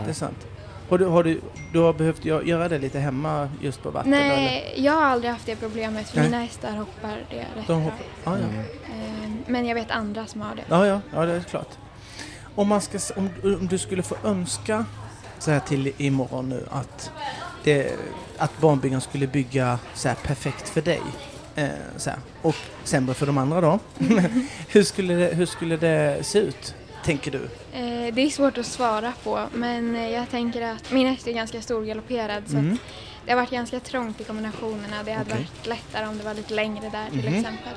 det 0.05 0.11
är 0.11 0.14
sant. 0.14 0.47
Har 0.88 0.99
du, 0.99 1.05
har 1.05 1.24
du, 1.24 1.40
du 1.72 1.78
har 1.78 1.92
behövt 1.92 2.24
gö- 2.24 2.44
göra 2.44 2.68
det 2.68 2.78
lite 2.78 2.99
hemma 2.99 3.49
just 3.61 3.82
på 3.82 3.90
vatten? 3.90 4.14
eller? 4.14 4.28
Nej, 4.36 4.74
jag 4.76 4.92
har 4.92 5.03
aldrig 5.05 5.30
haft 5.32 5.47
det 5.47 5.57
problemet 5.57 6.09
för 6.09 6.16
Nej. 6.16 6.26
mina 6.30 6.40
hästar 6.42 6.70
hoppar 6.72 7.18
det 7.30 7.36
rätt 7.36 7.47
De 7.57 7.62
bra. 7.66 7.76
hoppar, 7.76 7.99
ah, 8.24 8.36
ja. 8.36 8.47
Eh, 8.94 9.30
Men 9.47 9.66
jag 9.66 9.74
vet 9.74 9.90
andra 9.90 10.26
som 10.26 10.40
har 10.40 10.55
det. 10.55 10.62
Ja, 10.68 10.86
ja, 10.86 11.01
ja, 11.14 11.26
det 11.26 11.32
är 11.32 11.40
klart. 11.40 11.68
Om, 12.55 12.68
man 12.68 12.80
ska, 12.80 12.99
om, 13.16 13.30
om 13.42 13.66
du 13.66 13.78
skulle 13.78 14.03
få 14.03 14.16
önska 14.24 14.84
så 15.38 15.51
här 15.51 15.61
till 15.61 15.92
imorgon 15.97 16.49
nu 16.49 16.66
att, 16.70 17.11
det, 17.64 17.92
att 18.38 18.59
barnbyggaren 18.61 19.01
skulle 19.01 19.26
bygga 19.26 19.78
så 19.94 20.09
här 20.09 20.16
perfekt 20.22 20.68
för 20.68 20.80
dig 20.82 21.01
eh, 21.57 21.68
så 21.97 22.11
här, 22.11 22.18
och 22.42 22.57
sämre 22.84 23.14
för 23.14 23.26
de 23.26 23.38
andra 23.38 23.61
då. 23.61 23.78
hur, 24.68 24.82
skulle 24.82 25.14
det, 25.14 25.34
hur 25.34 25.47
skulle 25.47 25.76
det 25.76 26.26
se 26.26 26.38
ut, 26.38 26.74
tänker 27.07 27.30
du? 27.30 27.38
Eh, 27.72 28.14
Det 28.14 28.22
är 28.22 28.30
svårt 28.30 28.59
att 28.59 28.66
svara 28.66 29.12
på 29.24 29.46
men 29.54 29.96
eh, 29.96 30.11
jag 30.11 30.30
tänker 30.30 30.62
att 30.62 30.92
min 30.92 31.07
häst 31.07 31.26
är 31.28 31.32
ganska 31.32 31.61
storgalopperad 31.62 32.42
så 32.46 32.57
Mm. 32.57 32.78
det 33.24 33.32
har 33.32 33.36
varit 33.40 33.50
ganska 33.50 33.80
trångt 33.80 34.20
i 34.20 34.24
kombinationerna. 34.24 35.02
Det 35.04 35.12
hade 35.12 35.30
Okej. 35.32 35.46
varit 35.62 35.66
lättare 35.66 36.07
om 36.07 36.18
det 36.18 36.24
var 36.24 36.34
lite 36.34 36.54
längre 36.54 36.88
där 36.90 37.11
till 37.11 37.28
Mhm. 37.30 37.34
exempel. 37.38 37.72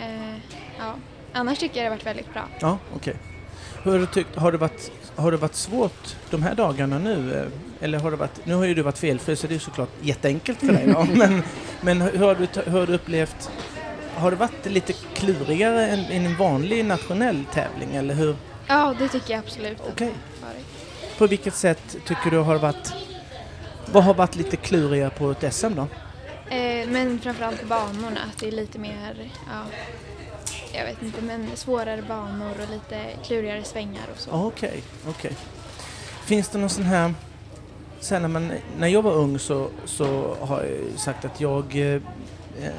Eh, 0.00 0.34
ja. 0.78 0.94
Annars 1.32 1.58
tycker 1.58 1.76
jag 1.76 1.84
det 1.84 1.88
har 1.90 1.96
varit 1.96 2.06
väldigt 2.06 2.32
bra. 2.32 2.42
Ja, 2.60 2.78
okej. 2.96 3.16
Hur 3.82 3.92
har 3.92 3.98
du 3.98 4.06
tyckt, 4.06 4.36
har 4.36 4.52
det, 4.52 4.58
varit, 4.58 4.90
har 5.16 5.30
det 5.30 5.36
varit 5.36 5.54
svårt 5.54 6.16
de 6.30 6.42
här 6.42 6.54
dagarna 6.54 6.98
nu? 6.98 7.34
eh, 7.40 7.84
Eller 7.84 7.98
har 7.98 8.10
det 8.10 8.16
varit, 8.16 8.46
nu 8.46 8.54
har 8.54 8.64
ju 8.64 8.74
du 8.74 8.82
varit 8.82 8.98
felfri 8.98 9.36
så 9.36 9.46
det 9.46 9.54
är 9.54 9.58
såklart 9.58 9.88
jätteenkelt 10.02 10.58
för 10.58 10.66
dig 10.66 10.86
då. 10.86 11.06
men, 11.14 11.42
men 11.80 12.00
hur 12.00 12.18
har, 12.18 12.34
du, 12.34 12.48
hur 12.70 12.80
har 12.80 12.86
du 12.86 12.94
upplevt, 12.94 13.50
har 14.16 14.30
det 14.30 14.36
varit 14.36 14.66
lite 14.66 14.92
klurigare 14.92 15.86
än, 15.86 15.98
än 15.98 16.26
en 16.26 16.36
vanlig 16.36 16.84
nationell 16.84 17.44
tävling 17.52 17.94
eller 17.94 18.14
hur? 18.14 18.36
Ja, 18.66 18.94
det 18.98 19.08
tycker 19.08 19.34
jag 19.34 19.38
absolut. 19.38 19.78
Okej. 19.92 20.12
varit. 20.42 21.18
På 21.18 21.26
vilket 21.26 21.54
sätt 21.54 21.96
tycker 22.06 22.30
du 22.30 22.38
har 22.38 22.58
varit, 22.58 22.92
vad 23.86 24.04
har 24.04 24.14
varit 24.14 24.36
lite 24.36 24.56
klurigare 24.56 25.10
på 25.10 25.30
ett 25.30 25.54
SM 25.54 25.74
då? 25.74 25.86
Eh, 26.54 26.88
men 26.88 27.20
framförallt 27.20 27.68
banorna, 27.68 28.20
att 28.30 28.38
det 28.38 28.48
är 28.48 28.52
lite 28.52 28.78
mer, 28.78 29.30
ja, 29.46 29.62
jag 30.72 30.84
vet 30.84 31.02
inte, 31.02 31.22
men 31.22 31.48
svårare 31.54 32.02
banor 32.02 32.52
och 32.62 32.70
lite 32.70 33.04
klurigare 33.24 33.64
svängar 33.64 34.06
och 34.14 34.20
så. 34.20 34.30
Okej, 34.30 34.82
okej. 35.08 35.32
Finns 36.24 36.48
det 36.48 36.58
någon 36.58 36.70
sån 36.70 36.84
här... 36.84 37.14
Sen 38.00 38.22
när, 38.22 38.28
man, 38.28 38.52
när 38.78 38.88
jag 38.88 39.02
var 39.02 39.12
ung 39.12 39.38
så, 39.38 39.68
så 39.84 40.36
har 40.40 40.62
jag 40.62 41.00
sagt 41.00 41.24
att 41.24 41.40
jag... 41.40 41.76
Eh, 41.76 42.02
eh, 42.62 42.72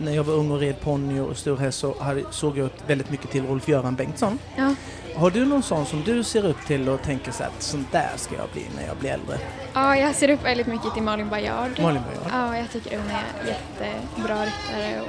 när 0.00 0.12
jag 0.12 0.24
var 0.24 0.34
ung 0.34 0.50
och 0.50 0.60
red 0.60 0.80
ponny 0.80 1.20
och 1.20 1.36
stor 1.36 1.56
häst 1.56 1.78
så 1.78 1.94
hade, 2.00 2.22
såg 2.30 2.58
jag 2.58 2.68
väldigt 2.86 3.10
mycket 3.10 3.30
till 3.30 3.46
Rolf-Göran 3.46 3.94
Bengtsson. 3.96 4.38
Ja. 4.56 4.74
Har 5.16 5.30
du 5.30 5.44
någon 5.46 5.62
sån 5.62 5.86
som 5.86 6.02
du 6.02 6.24
ser 6.24 6.44
upp 6.46 6.66
till 6.66 6.88
och 6.88 7.02
tänker 7.02 7.32
så 7.32 7.44
att 7.44 7.62
sån 7.62 7.86
där 7.90 8.10
ska 8.16 8.34
jag 8.36 8.48
bli 8.52 8.66
när 8.76 8.86
jag 8.86 8.96
blir 8.96 9.10
äldre? 9.10 9.38
ja, 9.74 9.96
jag 9.96 10.14
ser 10.14 10.30
upp 10.30 10.44
väldigt 10.44 10.66
mycket 10.66 10.94
till 10.94 11.02
Malin 11.02 11.28
Bajard. 11.28 11.80
Malin 11.82 12.02
Bajard. 12.02 12.32
Ja, 12.52 12.58
jag 12.58 12.70
tycker 12.70 12.98
hon 12.98 13.06
är 13.10 13.24
jättebra 13.48 14.34
ryttare 14.44 15.00
och 15.00 15.08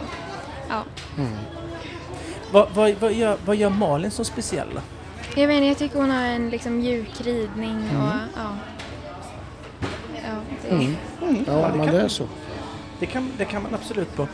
ja. 0.69 0.83
Vad, 2.51 2.67
vad, 2.73 2.93
vad, 2.99 3.13
gör, 3.13 3.38
vad 3.45 3.55
gör 3.55 3.69
Malin 3.69 4.11
så 4.11 4.23
speciell? 4.23 4.79
Jag 5.36 5.47
vet 5.47 5.55
inte, 5.55 5.67
jag 5.67 5.77
tycker 5.77 5.99
hon 5.99 6.09
har 6.11 6.23
en 6.25 6.49
liksom 6.49 6.77
mjuk 6.77 7.21
ridning 7.21 7.77
och 7.77 8.13
ja. 8.36 8.55
Ja, 10.23 10.36
det, 10.61 10.75
Mm, 10.75 10.95
Ja, 11.47 11.53
det 11.53 11.77
men 11.77 11.88
det 11.91 12.01
är 12.01 12.07
så. 12.07 12.27
Det 12.99 13.05
kan, 13.05 13.31
det 13.38 13.45
kan 13.45 13.63
man 13.63 13.73
absolut 13.73 14.15
på. 14.15 14.27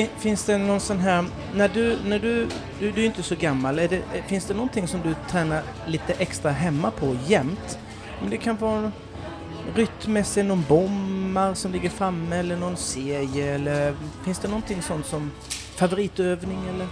Fin, 0.00 0.08
finns 0.18 0.44
det 0.44 0.58
någon 0.58 0.80
sån 0.80 0.98
här, 0.98 1.24
när 1.54 1.68
du, 1.68 1.98
när 2.04 2.18
du, 2.18 2.48
du, 2.78 2.92
du 2.92 3.02
är 3.02 3.06
inte 3.06 3.22
så 3.22 3.34
gammal, 3.34 3.78
är 3.78 3.88
det, 3.88 4.02
finns 4.26 4.44
det 4.44 4.54
någonting 4.54 4.88
som 4.88 5.00
du 5.02 5.14
tränar 5.30 5.62
lite 5.86 6.12
extra 6.12 6.50
hemma 6.50 6.90
på 6.90 7.16
jämt? 7.26 7.78
Men 8.20 8.30
det 8.30 8.36
kan 8.36 8.56
vara 8.56 8.92
rytmmässigt, 9.74 10.46
någon 10.46 10.64
bommar 10.68 11.54
som 11.54 11.72
ligger 11.72 11.90
framme 11.90 12.36
eller 12.36 12.56
någon 12.56 12.76
serie 12.76 13.54
eller 13.54 13.94
finns 14.24 14.38
det 14.38 14.48
någonting 14.48 14.82
sånt 14.82 15.06
som 15.06 15.30
favoritövning 15.76 16.58
eller? 16.74 16.86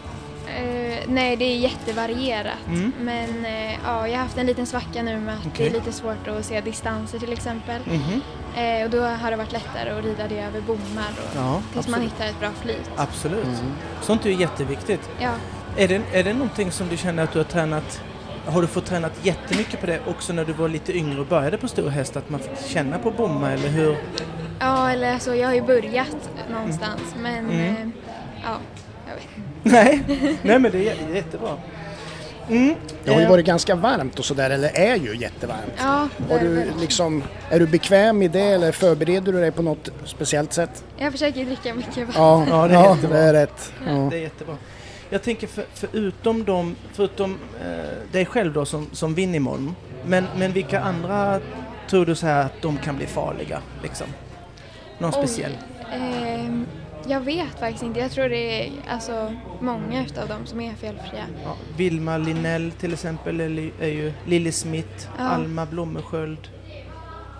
Nej, 1.09 1.37
det 1.37 1.45
är 1.45 1.57
jättevarierat. 1.59 2.59
Mm. 2.69 2.93
Men 3.01 3.45
eh, 3.45 3.73
ja, 3.85 4.09
jag 4.09 4.17
har 4.17 4.23
haft 4.23 4.39
en 4.39 4.47
liten 4.47 4.67
svacka 4.67 5.03
nu 5.03 5.19
med 5.21 5.35
att 5.35 5.47
Okej. 5.47 5.71
det 5.71 5.77
är 5.77 5.81
lite 5.81 5.93
svårt 5.93 6.29
att 6.29 6.45
se 6.45 6.61
distanser 6.61 7.19
till 7.19 7.33
exempel. 7.33 7.83
Mhm. 7.87 8.21
Eh, 8.57 8.85
och 8.85 8.91
då 8.91 9.01
har 9.03 9.31
det 9.31 9.37
varit 9.37 9.53
lättare 9.53 9.91
att 9.91 10.05
rida 10.05 10.29
det 10.29 10.39
över 10.41 10.61
bommar 10.61 11.11
och, 11.17 11.37
Ja, 11.37 11.63
tills 11.73 11.89
man 11.89 11.95
absolut. 12.01 12.13
hittar 12.13 12.27
ett 12.27 12.41
bra 12.41 12.51
flyt. 12.63 12.91
Absolut. 12.97 13.47
Sånt 14.03 14.27
är 14.27 14.31
ju 14.31 14.37
jätteviktigt. 14.37 15.11
Ja, 15.21 15.31
Är 15.77 15.89
det, 15.89 16.03
är 16.13 16.25
det 16.25 16.33
någonting 16.33 16.71
som 16.73 16.89
du 16.89 16.97
känner 16.97 17.23
att 17.25 17.33
du 17.33 17.39
har 17.39 17.45
tränat 17.45 18.01
har 18.47 18.61
du 18.63 18.69
fått 18.69 18.87
tränat 18.87 19.13
jättemycket 19.27 19.81
på 19.81 19.87
det 19.87 20.01
också 20.07 20.33
när 20.33 20.45
du 20.45 20.53
var 20.53 20.69
lite 20.69 20.97
yngre 20.97 21.21
och 21.21 21.27
började 21.27 21.59
på 21.59 21.69
stor 21.69 21.89
häst? 21.89 22.17
Att 22.17 22.31
man 22.31 22.41
fick 22.41 22.67
känna 22.69 22.99
på 22.99 23.11
bomma 23.11 23.51
eller 23.53 23.69
hur? 23.69 23.97
ja 24.61 24.91
eller 24.91 25.19
så, 25.19 25.35
jag 25.35 25.49
har 25.49 25.55
ju 25.55 25.63
börjat 25.63 26.31
någonstans 26.51 27.15
men 27.19 27.51
Mm. 27.51 27.61
eh, 27.77 27.89
ja, 28.45 28.57
jag 29.09 29.15
vet 29.15 29.25
inte. 29.37 29.49
Nej, 29.63 30.03
nej 30.43 30.59
men 30.59 30.73
det 30.73 30.89
är 30.89 30.95
jä- 30.95 31.15
jättebra. 31.15 31.57
Mm. 32.49 32.75
Det 33.05 33.11
har 33.13 33.19
ju 33.21 33.25
eh, 33.25 33.31
varit 33.31 33.47
ganska 33.47 33.75
varmt 33.75 34.19
och 34.19 34.25
sådär, 34.25 34.51
eller 34.51 34.71
är 34.79 34.97
ju 34.97 35.17
jättevarmt. 35.17 35.73
Ja, 35.79 36.09
det 36.29 36.35
är 36.35 36.41
du 36.41 36.49
väl- 36.49 36.69
liksom, 36.81 37.23
är 37.51 37.59
du 37.59 37.67
bekväm 37.67 38.23
i 38.23 38.29
det 38.29 38.41
eller 38.41 38.73
förbereder 38.73 39.33
du 39.33 39.41
dig 39.41 39.51
på 39.53 39.63
något 39.63 39.89
speciellt 40.05 40.53
sätt? 40.53 40.85
jag 40.99 41.13
försöker 41.13 41.45
dricka 41.45 41.75
mycket 41.75 42.07
vatten. 42.07 42.23
Ja, 42.23 42.47
Ja, 42.51 42.69
det 42.69 42.75
är 42.75 42.85
är, 42.85 42.95
jättebra. 42.95 43.19
det 43.19 43.25
är 43.25 43.33
rätt. 43.33 43.73
Ja. 43.87 43.93
Det 43.93 44.17
är 44.17 44.21
jättebra. 44.21 44.57
Jag 45.11 45.23
tänker 45.23 45.47
för, 45.47 45.65
förutom 45.75 46.45
de, 46.45 46.77
förutom 46.93 47.39
eh, 47.65 48.13
dig 48.13 48.27
själv 48.27 48.53
då 48.53 48.65
som, 48.65 48.87
som 48.93 49.15
vinner 49.15 49.37
imorgon. 49.37 49.75
Men, 50.07 50.27
men 50.37 50.53
vilka 50.53 50.81
andra 50.81 51.41
tror 51.91 52.07
du 52.07 52.15
så 52.15 52.27
här 52.27 52.45
att 52.45 52.63
de 52.63 52.77
kan 52.79 52.97
bli 52.97 53.07
farliga? 53.07 53.61
Liksom? 53.83 54.07
Någon 54.99 55.11
Oj. 55.11 55.17
speciell? 55.19 55.53
Ehm, 55.93 56.67
jag 57.07 57.21
vet 57.21 57.61
faktiskt 57.61 57.83
inte. 57.83 58.01
Jag 58.01 58.11
tror 58.11 58.29
det 58.29 58.67
är 58.67 58.73
alltså, 58.89 59.35
många 59.61 60.05
utav 60.05 60.29
dem 60.29 60.47
som 60.47 60.61
är 60.61 60.75
felfria. 60.75 61.25
Ja, 61.45 61.57
Vilma 61.77 62.19
Linell 62.19 62.73
till 62.73 62.93
exempel 62.93 63.41
är 63.81 63.89
ju 63.89 64.13
Lilly 64.27 64.53
Smith, 64.53 65.09
Ja. 65.19 65.25
Alma 65.25 65.67
Blommesköld, 65.67 66.49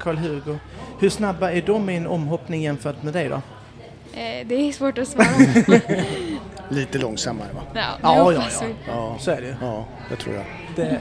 Karl-Hugo. 0.01 0.59
Hur 1.01 1.09
snabba 1.11 1.51
är 1.51 1.63
de 1.63 1.91
i 1.91 1.97
en 1.97 2.07
omhoppning 2.07 2.63
jämfört 2.63 3.03
med 3.03 3.13
dig 3.13 3.29
då? 3.29 3.35
Eh, 3.35 4.47
det 4.47 4.55
är 4.55 4.73
svårt 4.73 4.99
att 4.99 5.09
svara 5.09 5.27
på. 5.67 5.73
Lite 6.71 6.99
långsammare 6.99 7.49
va? 7.55 7.61
ja, 7.75 7.81
Ja, 8.03 8.33
ja, 8.33 8.43
ja. 8.61 8.67
Ja, 8.87 9.17
Så 9.21 9.31
är 9.31 9.41
det 9.41 9.57
ja 9.61 9.85
det 10.11 10.17
tror 10.17 10.35
jag. 10.35 10.45
Det, 10.77 10.99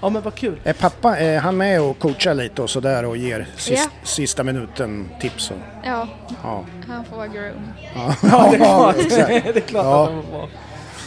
ja 0.00 0.08
men 0.08 0.22
vad 0.22 0.34
kul. 0.34 0.60
Är 0.64 0.72
pappa 0.72 1.18
är 1.18 1.38
han 1.38 1.56
med 1.56 1.80
och 1.80 1.98
coachar 1.98 2.34
lite 2.34 2.62
och 2.62 2.70
sådär 2.70 3.04
och 3.04 3.16
ger 3.16 3.46
sist, 3.56 3.88
Ja. 4.02 4.06
sista 4.06 4.44
minuten 4.44 5.08
tips? 5.20 5.50
Och, 5.50 5.56
Ja, 5.84 6.08
ja. 6.42 6.64
han 6.88 7.04
får 7.04 7.16
vara 7.16 7.26
groom. 7.26 7.72
Ja, 7.94 8.14
Ja, 8.22 8.48
det 8.50 8.56
är 8.56 8.58
klart, 8.58 8.96
det 9.54 9.56
är 9.56 9.60
klart 9.60 9.84
Ja. 9.84 10.02
att 10.04 10.08
de 10.08 10.16
var 10.16 10.38
bra. 10.38 10.48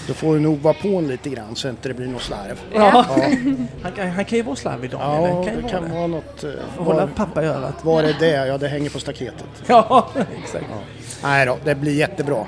Då 0.07 0.13
får 0.15 0.33
du 0.33 0.39
nog 0.39 0.59
vara 0.59 0.73
på 0.73 0.87
en 0.87 1.07
lite 1.07 1.29
grann 1.29 1.55
så 1.55 1.69
inte 1.69 1.87
det 1.87 1.93
blir 1.93 2.07
något 2.07 2.21
slarv. 2.21 2.59
Ja. 2.73 3.05
Han, 3.83 3.91
kan, 3.91 4.09
han 4.11 4.25
kan 4.25 4.37
ju 4.37 4.43
vara 4.43 4.55
slarvig 4.55 4.91
Daniel. 4.91 5.29
Ja, 5.29 5.35
han 5.35 5.45
kan 5.45 5.53
ju 5.55 5.61
det 5.61 5.61
vara 5.61 5.71
kan 5.71 5.83
det. 5.89 5.95
vara 5.95 6.07
något... 6.07 6.43
eh, 6.43 6.49
Får 6.77 6.83
hålla 6.83 6.99
Var, 7.05 7.07
pappa 7.15 7.43
i 7.43 7.45
örat. 7.45 7.85
var 7.85 8.03
är 8.03 8.15
det? 8.19 8.47
Ja, 8.47 8.57
det 8.57 8.67
hänger 8.67 8.89
på 8.89 8.99
staketet. 8.99 9.45
Ja, 9.67 10.07
exakt. 10.43 10.65
Nej 11.23 11.45
då, 11.45 11.57
det 11.63 11.75
blir 11.75 11.93
jättebra. 11.93 12.45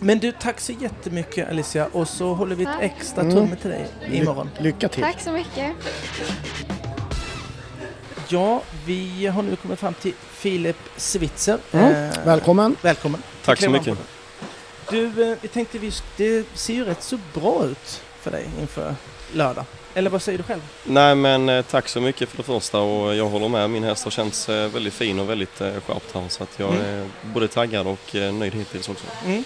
Men 0.00 0.18
du, 0.18 0.32
tack 0.32 0.60
så 0.60 0.72
jättemycket 0.72 1.48
Alicia 1.48 1.86
och 1.92 2.08
så 2.08 2.34
håller 2.34 2.56
vi 2.56 2.64
ett 2.64 2.70
extra 2.80 3.22
Mm. 3.22 3.34
tumme 3.34 3.56
till 3.56 3.70
dig 3.70 3.86
imorgon. 4.12 4.50
Ly- 4.58 4.62
lycka 4.62 4.88
till. 4.88 5.02
Tack 5.02 5.20
så 5.20 5.32
mycket. 5.32 5.72
Ja, 8.28 8.62
vi 8.86 9.26
har 9.26 9.42
nu 9.42 9.56
kommit 9.56 9.78
fram 9.78 9.94
till 9.94 10.12
Filip 10.30 10.76
Switzer. 10.96 11.58
Mm. 11.72 11.92
Eh, 12.10 12.10
Välkommen. 12.24 12.76
Välkommen. 12.82 13.22
Tack 13.44 13.60
så 13.60 13.70
mycket. 13.70 13.98
Du, 14.90 15.30
eh, 15.32 15.36
vi 15.40 15.48
tänkte 15.48 15.78
vi, 15.78 15.92
det 16.16 16.46
ser 16.54 16.74
ju 16.74 16.84
rätt 16.84 17.02
så 17.02 17.18
bra 17.34 17.64
ut 17.64 18.02
för 18.20 18.30
dig 18.30 18.46
inför 18.60 18.94
lördag. 19.32 19.64
Eller 19.94 20.10
vad 20.10 20.22
säger 20.22 20.38
du 20.38 20.44
själv? 20.44 20.60
Nej 20.84 21.14
men 21.14 21.48
eh, 21.48 21.62
tack 21.62 21.88
så 21.88 22.00
mycket 22.00 22.28
för 22.28 22.36
det 22.36 22.42
första 22.42 22.78
och 22.80 23.14
jag 23.14 23.28
håller 23.28 23.48
med. 23.48 23.70
Min 23.70 23.84
häst 23.84 24.04
har 24.04 24.10
känts 24.10 24.48
eh, 24.48 24.68
väldigt 24.70 24.94
fin 24.94 25.18
och 25.18 25.30
väldigt 25.30 25.60
eh, 25.60 25.70
skärpt 25.86 26.14
här 26.14 26.24
så 26.28 26.42
att 26.42 26.58
jag 26.58 26.74
Mm. 26.74 26.84
är 26.84 27.06
både 27.22 27.48
taggad 27.48 27.86
och 27.86 28.14
eh, 28.16 28.32
nöjd 28.32 28.54
hittills 28.54 28.88
också. 28.88 29.04
Mm. 29.24 29.44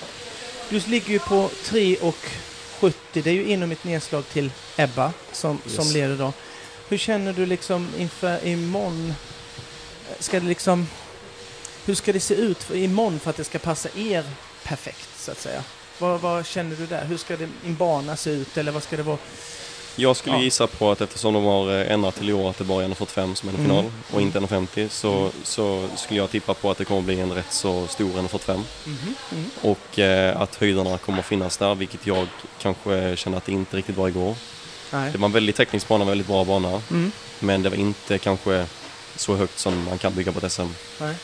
Du 0.73 0.81
ligger 0.87 1.11
ju 1.11 1.19
på 1.19 1.51
3,70. 1.65 2.93
Det 3.13 3.27
är 3.27 3.35
ju 3.35 3.45
inom 3.45 3.73
ett 3.73 3.85
nedslag 3.85 4.29
till 4.29 4.51
Ebba 4.77 5.13
som, 5.33 5.59
Yes. 5.67 5.77
som 5.77 5.91
leder 5.93 6.17
då. 6.17 6.33
Hur 6.89 6.99
känner 6.99 7.33
du 7.33 7.47
liksom 7.47 7.89
inför 7.99 8.47
imorgon? 8.47 9.15
Ska 10.19 10.41
det 10.41 10.47
liksom... 10.47 10.87
Hur 11.85 11.95
ska 11.95 12.13
det 12.13 12.21
se 12.21 12.35
ut 12.35 12.63
för 12.63 12.77
imorgon 12.77 13.21
för 13.21 13.31
att 13.31 13.37
det 13.37 13.45
ska 13.45 13.59
passa 13.59 13.89
er 13.97 14.25
perfekt 14.65 15.09
så 15.19 15.31
att 15.31 15.41
säga? 15.41 15.65
Vad, 15.99 16.21
vad 16.21 16.47
känner 16.47 16.77
du 16.77 16.87
där? 16.87 17.05
Hur 17.05 17.17
ska 17.17 17.37
det, 17.37 17.49
en 17.67 17.77
bana 17.77 18.17
se 18.17 18.31
ut 18.31 18.57
eller 18.57 18.73
vad 18.73 18.83
ska 18.83 18.97
det 18.97 19.03
vara? 19.03 19.19
Jag 19.97 20.17
skulle 20.17 20.37
Ja. 20.37 20.43
gissa 20.43 20.67
på 20.67 20.91
att 20.91 21.01
eftersom 21.01 21.35
de 21.35 21.45
har 21.45 21.81
eh, 21.81 21.93
ändrat 21.93 22.15
till 22.17 22.29
i 22.31 22.33
år 22.33 22.51
att 22.51 22.59
det 22.59 22.65
bara 22.65 22.85
är 22.85 22.89
1,45 22.89 23.35
som 23.35 23.49
är 23.49 23.53
en 23.53 23.59
Mm. 23.59 23.67
final 23.71 23.91
och 24.13 24.21
inte 24.23 24.39
1,50 24.41 24.89
så, 24.89 25.31
så 25.45 25.89
skulle 25.97 26.21
jag 26.21 26.31
tippa 26.31 26.55
på 26.55 26.71
att 26.71 26.79
det 26.79 26.85
kommer 26.85 27.01
bli 27.03 27.21
en 27.21 27.33
rätt 27.33 27.53
så 27.53 27.87
stor 27.87 28.11
1,45 28.19 28.61
Mhm. 28.85 29.15
Mm. 29.33 29.51
och 29.63 29.99
eh, 29.99 30.41
att 30.41 30.55
höjderna 30.57 30.99
kommer 30.99 31.23
finnas 31.23 31.57
där 31.57 31.75
vilket 31.75 32.07
jag 32.07 32.27
kanske 32.63 33.17
känner 33.17 33.37
att 33.37 33.45
det 33.47 33.53
inte 33.53 33.77
riktigt 33.77 33.97
var 33.97 34.09
igår. 34.09 34.37
Nej. 34.91 35.13
Det 35.13 35.19
var 35.19 35.27
en 35.27 35.33
väldigt 35.33 35.57
teknisk 35.57 35.89
bana, 35.89 36.05
väldigt 36.05 36.27
bra 36.27 36.45
bana 36.45 36.83
Mm. 36.91 37.13
men 37.39 37.63
det 37.63 37.69
var 37.69 37.77
inte 37.77 38.19
kanske 38.19 38.67
så 39.17 39.35
högt 39.37 39.59
som 39.59 39.85
man 39.85 39.99
kan 39.99 40.15
bygga 40.15 40.33
på 40.33 40.39
ett 40.47 40.53
SM. 40.53 40.63
Nej. 41.01 41.15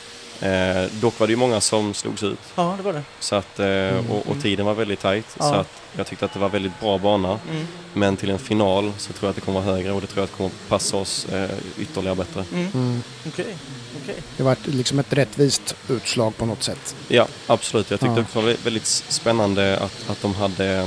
Eh, 0.40 0.90
dock 1.00 1.18
var 1.20 1.26
det 1.26 1.30
ju 1.30 1.36
många 1.36 1.60
som 1.60 1.94
slogs 1.94 2.22
ut 2.22 2.38
Ja, 2.54 2.74
det 2.76 2.82
var 2.82 2.92
det. 2.92 3.02
så 3.20 3.34
att, 3.36 3.58
eh, 3.60 4.10
och, 4.10 4.26
och 4.26 4.42
tiden 4.42 4.66
var 4.66 4.74
väldigt 4.74 5.00
tajt 5.00 5.26
Ja. 5.38 5.44
så 5.48 5.54
att 5.54 5.68
jag 5.96 6.06
tyckte 6.06 6.24
att 6.24 6.32
det 6.32 6.38
var 6.38 6.48
väldigt 6.48 6.80
bra 6.80 6.98
bana. 6.98 7.38
Mm. 7.50 7.66
Men 7.94 8.16
till 8.16 8.30
en 8.30 8.38
final 8.38 8.92
så 8.98 9.12
tror 9.12 9.26
jag 9.26 9.30
att 9.30 9.34
det 9.36 9.40
kommer 9.40 9.60
vara 9.60 9.74
högre 9.74 9.92
och 9.92 10.00
det 10.00 10.06
tror 10.06 10.18
jag 10.18 10.24
att 10.24 10.36
kommer 10.36 10.50
passa 10.68 10.96
oss 10.96 11.26
eh, 11.32 11.50
ytterligare 11.78 12.16
bättre. 12.16 12.44
Mm. 12.52 12.70
Mm. 12.74 13.02
Okej. 13.28 13.56
Okej. 14.02 14.14
Det 14.36 14.42
var 14.42 14.56
liksom 14.64 14.98
ett 14.98 15.12
rättvist 15.12 15.74
utslag 15.88 16.36
på 16.36 16.46
något 16.46 16.62
sätt. 16.62 16.94
Ja, 17.08 17.26
absolut. 17.46 17.90
Jag 17.90 18.00
tyckte 18.00 18.14
Ja. 18.20 18.24
det 18.32 18.34
var 18.34 18.42
väldigt- 18.42 18.66
väldigt 18.66 18.86
spännande 18.86 19.78
att, 19.78 20.10
att 20.10 20.22
de 20.22 20.34
hade 20.34 20.66
eh, 20.76 20.86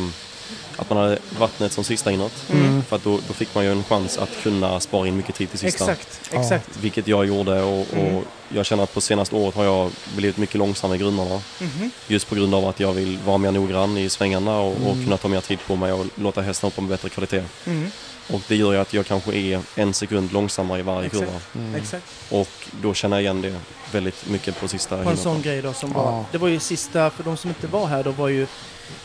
att 0.81 0.89
man 0.89 0.97
hade 0.97 1.17
vattnet 1.39 1.71
som 1.71 1.83
sista 1.83 2.11
inåt. 2.11 2.31
Mm. 2.51 2.83
För 2.83 2.95
att 2.95 3.03
då, 3.03 3.19
då 3.27 3.33
fick 3.33 3.55
man 3.55 3.63
ju 3.63 3.71
en 3.71 3.83
chans 3.83 4.17
att 4.17 4.29
kunna 4.43 4.79
spara 4.79 5.07
in 5.07 5.17
mycket 5.17 5.35
tid 5.35 5.49
till 5.49 5.59
sista. 5.59 5.91
Exakt, 5.91 6.21
exakt. 6.31 6.77
Vilket 6.77 7.07
jag 7.07 7.25
gjorde 7.25 7.61
och, 7.61 7.85
Mm. 7.93 8.15
och 8.15 8.23
jag 8.49 8.65
känner 8.65 8.83
att 8.83 8.93
på 8.93 9.01
senaste 9.01 9.35
året 9.35 9.55
har 9.55 9.63
jag 9.63 9.91
blivit 10.15 10.37
mycket 10.37 10.55
långsammare 10.55 10.97
i 10.97 10.99
grunderna. 10.99 11.41
Mhm. 11.59 11.91
Just 12.07 12.29
på 12.29 12.35
grund 12.35 12.55
av 12.55 12.67
att 12.67 12.79
jag 12.79 12.93
vill 12.93 13.17
vara 13.25 13.37
mer 13.37 13.51
noggrann 13.51 13.97
i 13.97 14.09
svängarna 14.09 14.59
och, 14.59 14.71
och 14.71 14.91
Mm. 14.93 15.03
kunna 15.03 15.17
ta 15.17 15.27
mer 15.27 15.41
tid 15.41 15.59
på 15.67 15.75
mig 15.75 15.91
och 15.93 16.05
låta 16.15 16.41
hästen 16.41 16.67
hoppa 16.67 16.81
med 16.81 16.89
bättre 16.89 17.09
kvalitet. 17.09 17.43
Mm. 17.65 17.91
Och 18.29 18.41
det 18.47 18.55
gör 18.55 18.71
ju 18.73 18.77
att 18.79 18.93
jag 18.93 19.05
kanske 19.05 19.33
är 19.35 19.61
en 19.75 19.93
sekund 19.93 20.31
långsammare 20.33 20.79
i 20.79 20.81
varje 20.81 21.05
Exakt. 21.05 21.25
kurva. 21.25 21.39
Mm. 21.67 21.75
Exakt. 21.75 22.03
Och 22.29 22.49
då 22.81 22.93
känner 22.93 23.17
jag 23.17 23.23
igen 23.23 23.41
det 23.41 23.55
väldigt 23.91 24.29
mycket 24.29 24.59
på 24.59 24.67
sista 24.67 25.03
På 25.03 25.09
en 25.09 25.17
sån 25.17 25.41
grej 25.41 25.61
då 25.61 25.73
som 25.73 25.91
Ja. 25.95 26.01
var, 26.03 26.23
det 26.31 26.37
var 26.37 26.47
ju 26.47 26.59
sista, 26.59 27.09
för 27.09 27.23
de 27.23 27.37
som 27.37 27.49
inte 27.49 27.67
var 27.67 27.87
här, 27.87 28.03
då 28.03 28.11
var 28.11 28.27
ju 28.27 28.47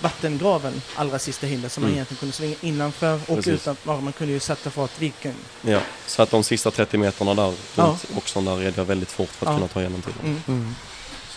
vattengraven 0.01 0.83
allra 0.97 1.19
sista 1.19 1.47
hinder 1.47 1.69
som 1.69 1.81
man 1.83 1.89
Mm. 1.91 1.97
egentligen 1.97 2.19
kunde 2.19 2.33
svänga 2.35 2.55
innanför 2.61 3.15
och 3.27 3.37
Precis. 3.37 3.49
utan, 3.53 3.77
ja, 3.85 4.01
man 4.01 4.13
kunde 4.13 4.33
ju 4.33 4.41
sätta 4.41 4.71
fart 4.71 4.99
vilken. 4.99 5.35
Ja, 5.63 5.81
så 6.07 6.23
att 6.23 6.31
de 6.31 6.45
sista 6.45 6.71
30 6.71 6.99
meterna 6.99 7.35
där 7.35 7.55
Ja. 7.75 7.85
runt 7.85 8.05
Oxon 8.17 8.45
där 8.45 8.57
red 8.57 8.75
jag 8.77 8.85
väldigt 8.85 9.11
fort 9.13 9.29
för 9.31 9.47
att 9.47 9.53
Ja. 9.53 9.57
kunna 9.57 9.69
ta 9.69 9.81
igenom 9.81 10.03
tiden. 10.03 10.21
Mm. 10.25 10.43
Mm. 10.49 10.75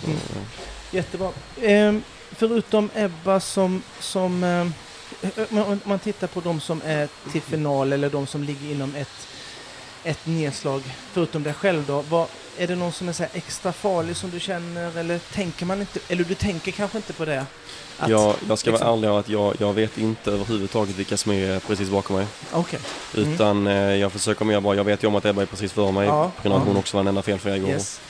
Så, 0.02 0.06
Mm. 0.08 0.20
ja. 0.36 0.42
Jättebra. 0.92 1.32
Ehm, 1.62 2.04
förutom 2.32 2.90
Ebba 2.96 3.40
som, 3.40 3.84
som 4.00 4.44
om 5.52 5.58
om 5.58 5.80
man 5.84 6.00
tittar 6.00 6.28
på 6.28 6.42
de 6.42 6.62
som 6.62 6.82
är 6.86 7.08
till 7.32 7.42
final 7.42 7.94
eller 7.94 8.10
de 8.10 8.28
som 8.28 8.44
ligger 8.44 8.72
inom 8.72 8.96
ett, 8.96 9.28
ett 10.04 10.26
nedslag, 10.26 10.82
förutom 11.12 11.44
dig 11.44 11.54
själv 11.54 11.84
då, 11.88 12.04
vad, 12.10 12.28
är 12.58 12.68
det 12.68 12.76
någon 12.76 12.92
som 12.92 13.10
är 13.10 13.14
så 13.14 13.26
extra 13.34 13.72
farlig 13.74 14.16
som 14.16 14.30
du 14.30 14.40
känner 14.40 14.98
eller 14.98 15.20
tänker 15.20 15.66
man 15.66 15.80
inte, 15.80 16.00
eller 16.08 16.24
du 16.24 16.36
tänker 16.36 16.72
kanske 16.72 16.98
inte 16.98 17.14
på 17.14 17.26
det? 17.26 17.46
Att- 18.00 18.10
jag, 18.10 18.36
jag 18.48 18.60
ska 18.60 18.72
vara 18.72 18.78
liksom- 18.78 18.94
ärlig 18.94 19.08
att 19.20 19.30
jag, 19.30 19.56
jag 19.60 19.74
vet 19.74 19.98
inte 19.98 20.32
överhuvudtaget 20.32 20.96
vilka 20.96 21.18
som 21.18 21.32
är 21.32 21.60
precis 21.60 21.90
bakom 21.90 22.16
mig. 22.16 22.28
Okej. 22.52 22.80
Mm. 23.18 23.34
Utan 23.34 23.68
eh, 23.68 23.74
jag 23.74 24.12
försöker 24.12 24.46
mer 24.46 24.60
bara, 24.62 24.76
jag 24.76 24.84
vet 24.84 25.04
ju 25.04 25.08
om 25.08 25.16
att 25.16 25.26
Ebba 25.26 25.42
är 25.42 25.46
precis 25.46 25.72
före 25.72 25.92
mig 25.92 26.08
Ja, 26.08 26.32
på 26.36 26.42
grund 26.42 26.56
av 26.56 26.62
att 26.62 26.68
ja. 26.68 26.72
hon 26.72 26.80
också 26.80 26.98
var 26.98 27.04
den 27.04 27.08
enda 27.08 27.22
felfria 27.22 27.56
igår. 27.58 27.70
Yes. 27.70 28.02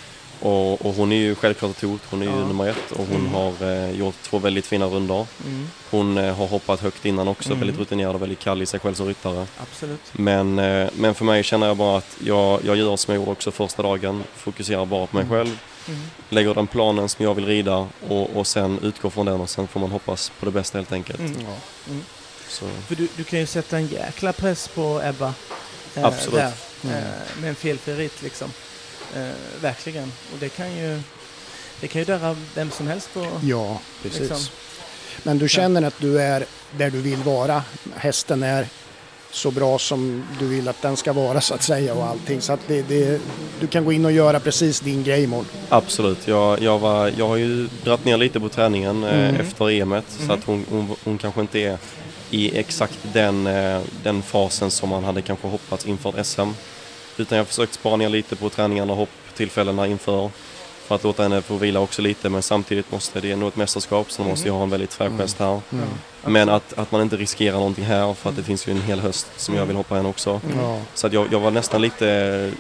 Och, 0.42 0.86
och 0.86 0.94
hon 0.94 1.12
är 1.12 1.16
ju 1.16 1.36
självklart 1.36 1.72
ett 1.72 1.82
hot, 1.82 2.02
hon 2.10 2.22
är 2.22 2.26
ju 2.26 2.32
Ja. 2.32 2.38
nummer 2.48 2.68
ett 2.70 2.92
och 2.92 3.06
hon 3.08 3.16
Mm. 3.16 3.34
har 3.34 3.54
eh, 3.72 3.92
gjort 3.92 4.16
två 4.24 4.40
väldigt 4.40 4.66
fina 4.68 4.86
rundor. 4.86 5.28
Mm, 5.46 5.70
Hon 5.92 6.18
eh, 6.18 6.36
har 6.36 6.48
hoppat 6.48 6.80
högt 6.82 7.06
innan 7.06 7.28
också, 7.28 7.50
Mm. 7.50 7.60
väldigt 7.60 7.80
rutinerad 7.80 8.16
och 8.16 8.22
väldigt 8.22 8.40
kall 8.40 8.62
i 8.62 8.66
sig 8.66 8.80
själv 8.80 8.94
som 8.94 9.08
ryttare. 9.08 9.46
absolut. 9.62 10.00
Men, 10.12 10.60
eh, 10.60 10.90
men 10.96 11.16
för 11.16 11.26
mig 11.26 11.44
känner 11.44 11.68
jag 11.68 11.78
bara 11.78 11.98
att 11.98 12.18
jag, 12.26 12.60
jag 12.66 12.76
gör 12.78 12.96
som 12.96 13.14
jag 13.14 13.22
gjorde 13.22 13.32
också 13.32 13.52
första 13.52 13.84
dagen, 13.84 14.24
fokuserar 14.36 14.86
bara 14.86 15.08
på 15.08 15.16
mig 15.18 15.26
Mm. 15.26 15.38
själv, 15.38 15.60
Mm. 15.88 16.00
lägger 16.30 16.54
den 16.56 16.68
planen 16.68 17.10
som 17.10 17.26
jag 17.26 17.34
vill 17.36 17.46
rida 17.46 17.88
och, 18.08 18.36
och 18.36 18.48
sen 18.48 18.80
utgår 18.84 19.10
från 19.10 19.26
den 19.26 19.42
och 19.42 19.50
sen 19.50 19.68
får 19.68 19.80
man 19.80 19.92
hoppas 19.92 20.32
på 20.40 20.46
det 20.46 20.52
bästa 20.52 20.78
helt 20.78 20.92
enkelt. 20.92 21.20
Mm. 21.20 21.36
Ja. 21.42 21.56
Så, 22.50 22.66
För 22.88 22.96
du, 22.96 23.08
du 23.16 23.24
kan 23.24 23.40
ju 23.40 23.46
sätta 23.46 23.78
en 23.78 23.88
jäkla 23.88 24.34
press 24.34 24.68
på 24.68 25.02
Ebba. 25.04 25.34
eh, 25.96 26.06
Absolut. 26.06 26.40
Där, 26.40 26.52
Mm. 26.84 26.96
eh, 26.98 27.04
med 27.42 27.50
en 27.50 27.56
felfri 27.56 27.94
ritt 27.96 28.22
liksom. 28.24 28.52
Eh, 29.16 29.62
verkligen. 29.62 30.12
Och 30.34 30.38
det 30.40 30.50
kan 30.50 30.78
ju, 30.78 31.00
det 31.82 31.88
kan 31.88 32.02
ju 32.02 32.06
döra 32.06 32.36
vem 32.56 32.72
som 32.72 32.88
helst 32.88 33.14
på... 33.14 33.28
ja, 33.44 33.80
precis. 34.04 34.20
Liksom. 34.20 34.40
Men 35.24 35.38
du 35.38 35.50
känner 35.50 35.82
att 35.82 36.00
du 36.00 36.22
är 36.22 36.46
där 36.78 36.90
du 36.90 37.02
vill 37.02 37.18
vara. 37.24 37.64
Hästen 37.96 38.44
är 38.44 38.68
så 39.32 39.52
bra 39.52 39.80
som 39.80 40.24
du 40.40 40.48
vill 40.48 40.68
att 40.68 40.82
den 40.82 40.98
ska 40.98 41.14
vara 41.14 41.42
så 41.42 41.54
att 41.54 41.64
säga 41.64 41.94
och 41.94 42.06
allting. 42.06 42.42
Så 42.42 42.54
att 42.54 42.60
det, 42.68 42.82
det, 42.82 43.22
du 43.60 43.68
kan 43.68 43.86
gå 43.86 43.92
in 43.92 44.06
och 44.06 44.12
göra 44.12 44.40
precis 44.40 44.80
din 44.80 45.04
grej 45.04 45.24
imorgon. 45.24 45.46
absolut, 45.70 46.28
jag, 46.28 46.62
jag, 46.62 46.80
var, 46.80 47.12
jag 47.18 47.28
har 47.28 47.36
ju 47.36 47.68
dratt 47.84 48.06
ner 48.06 48.18
lite 48.18 48.40
på 48.40 48.50
träningen 48.50 49.04
eh, 49.04 49.14
Mm. 49.30 49.36
efter 49.42 49.70
EMet 49.72 50.06
så 50.18 50.24
Mm. 50.24 50.36
att 50.38 50.44
hon, 50.44 50.66
hon, 50.70 50.96
hon 51.04 51.18
kanske 51.18 51.42
inte 51.42 51.60
är 51.60 51.78
i 52.30 52.58
exakt 52.60 52.98
den, 53.14 53.48
eh, 53.48 53.82
den 54.04 54.22
fasen 54.22 54.72
som 54.72 54.90
man 54.90 55.04
hade 55.04 55.22
kanske 55.22 55.48
hoppats 55.48 55.86
inför 55.86 56.24
SM. 56.24 56.50
Utan 57.20 57.38
jag 57.38 57.46
har 57.46 57.48
försökt 57.48 57.74
spara 57.74 57.96
ner 57.96 58.10
lite 58.10 58.36
på 58.36 58.50
träningarna 58.50 58.94
och 58.94 58.98
hopptillfällena 58.98 59.88
inför. 59.88 60.30
För 60.88 60.96
att 60.96 61.04
låta 61.04 61.24
henne 61.24 61.42
få 61.42 61.56
vila 61.56 61.80
också 61.80 62.02
lite 62.02 62.30
men 62.30 62.42
samtidigt 62.42 62.92
måste 62.92 63.22
det 63.22 63.36
nå 63.36 63.48
ett 63.48 63.56
mästerskap 63.56 64.12
så 64.12 64.24
då 64.24 64.30
måste 64.30 64.48
jag 64.48 64.54
ha 64.56 64.64
en 64.64 64.70
väldigt 64.70 64.94
fräsch 64.94 65.08
Mm. 65.08 65.20
häst 65.20 65.40
här. 65.40 65.62
Mm. 65.72 65.86
Men 66.26 66.50
att, 66.50 66.74
att 66.78 66.92
man 66.92 67.02
inte 67.02 67.18
riskerar 67.18 67.58
någonting 67.58 67.86
här 67.86 68.14
för 68.14 68.30
att 68.30 68.36
det 68.36 68.44
finns 68.44 68.68
ju 68.68 68.72
en 68.72 68.82
hel 68.82 69.00
höst 69.00 69.28
som 69.38 69.56
jag 69.56 69.66
vill 69.66 69.76
hoppa 69.76 69.96
henne 69.96 70.10
också. 70.10 70.42
Ja. 70.62 70.80
Så 70.94 71.08
att 71.08 71.14
jag, 71.14 71.28
jag 71.32 71.40
var 71.40 71.52
nästan 71.52 71.82
lite, 71.82 72.52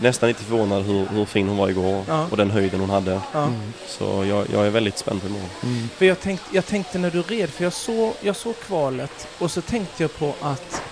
nästan 0.00 0.28
lite 0.28 0.42
förvånad 0.44 0.82
hur, 0.84 1.06
hur 1.06 1.24
fin 1.24 1.48
hon 1.48 1.56
var 1.56 1.68
igår 1.68 2.04
och 2.30 2.36
den 2.36 2.50
höjden 2.50 2.80
hon 2.80 2.90
hade. 2.90 3.20
Mm. 3.34 3.52
Så 3.88 4.24
jag, 4.28 4.46
jag 4.52 4.66
är 4.66 4.70
väldigt 4.70 4.98
spänd 4.98 5.20
på 5.22 5.26
imorgon. 5.28 5.48
Mm. 5.62 5.88
För 5.96 6.04
jag, 6.06 6.20
tänkt, 6.20 6.42
jag 6.52 6.66
tänkte 6.66 6.98
när 6.98 7.10
du 7.10 7.22
red, 7.22 7.50
för 7.50 7.64
jag 7.64 7.72
såg, 7.72 8.12
jag 8.20 8.36
såg 8.36 8.60
kvalet 8.60 9.28
och 9.38 9.50
så 9.50 9.60
tänkte 9.60 10.02
jag 10.02 10.18
på 10.18 10.34
att 10.40 10.82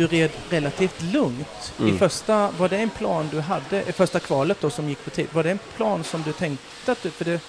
du 0.00 0.06
red 0.16 0.30
relativt 0.50 1.02
lugnt. 1.02 1.72
I 1.78 1.82
Mm. 1.82 1.98
första, 1.98 2.50
var 2.58 2.68
det 2.68 2.76
en 2.78 2.90
plan 2.90 3.28
du 3.32 3.40
hade, 3.40 3.82
i 3.88 3.92
första 3.92 4.20
kvalet 4.20 4.58
då 4.60 4.70
som 4.70 4.88
gick 4.88 5.04
på 5.04 5.10
tid, 5.10 5.26
var 5.32 5.42
det 5.44 5.50
en 5.50 5.58
plan 5.76 6.04
som 6.04 6.22
du 6.22 6.32
tänkte 6.32 6.92
att 6.92 7.02
du, 7.02 7.10
för 7.10 7.24
det, 7.24 7.40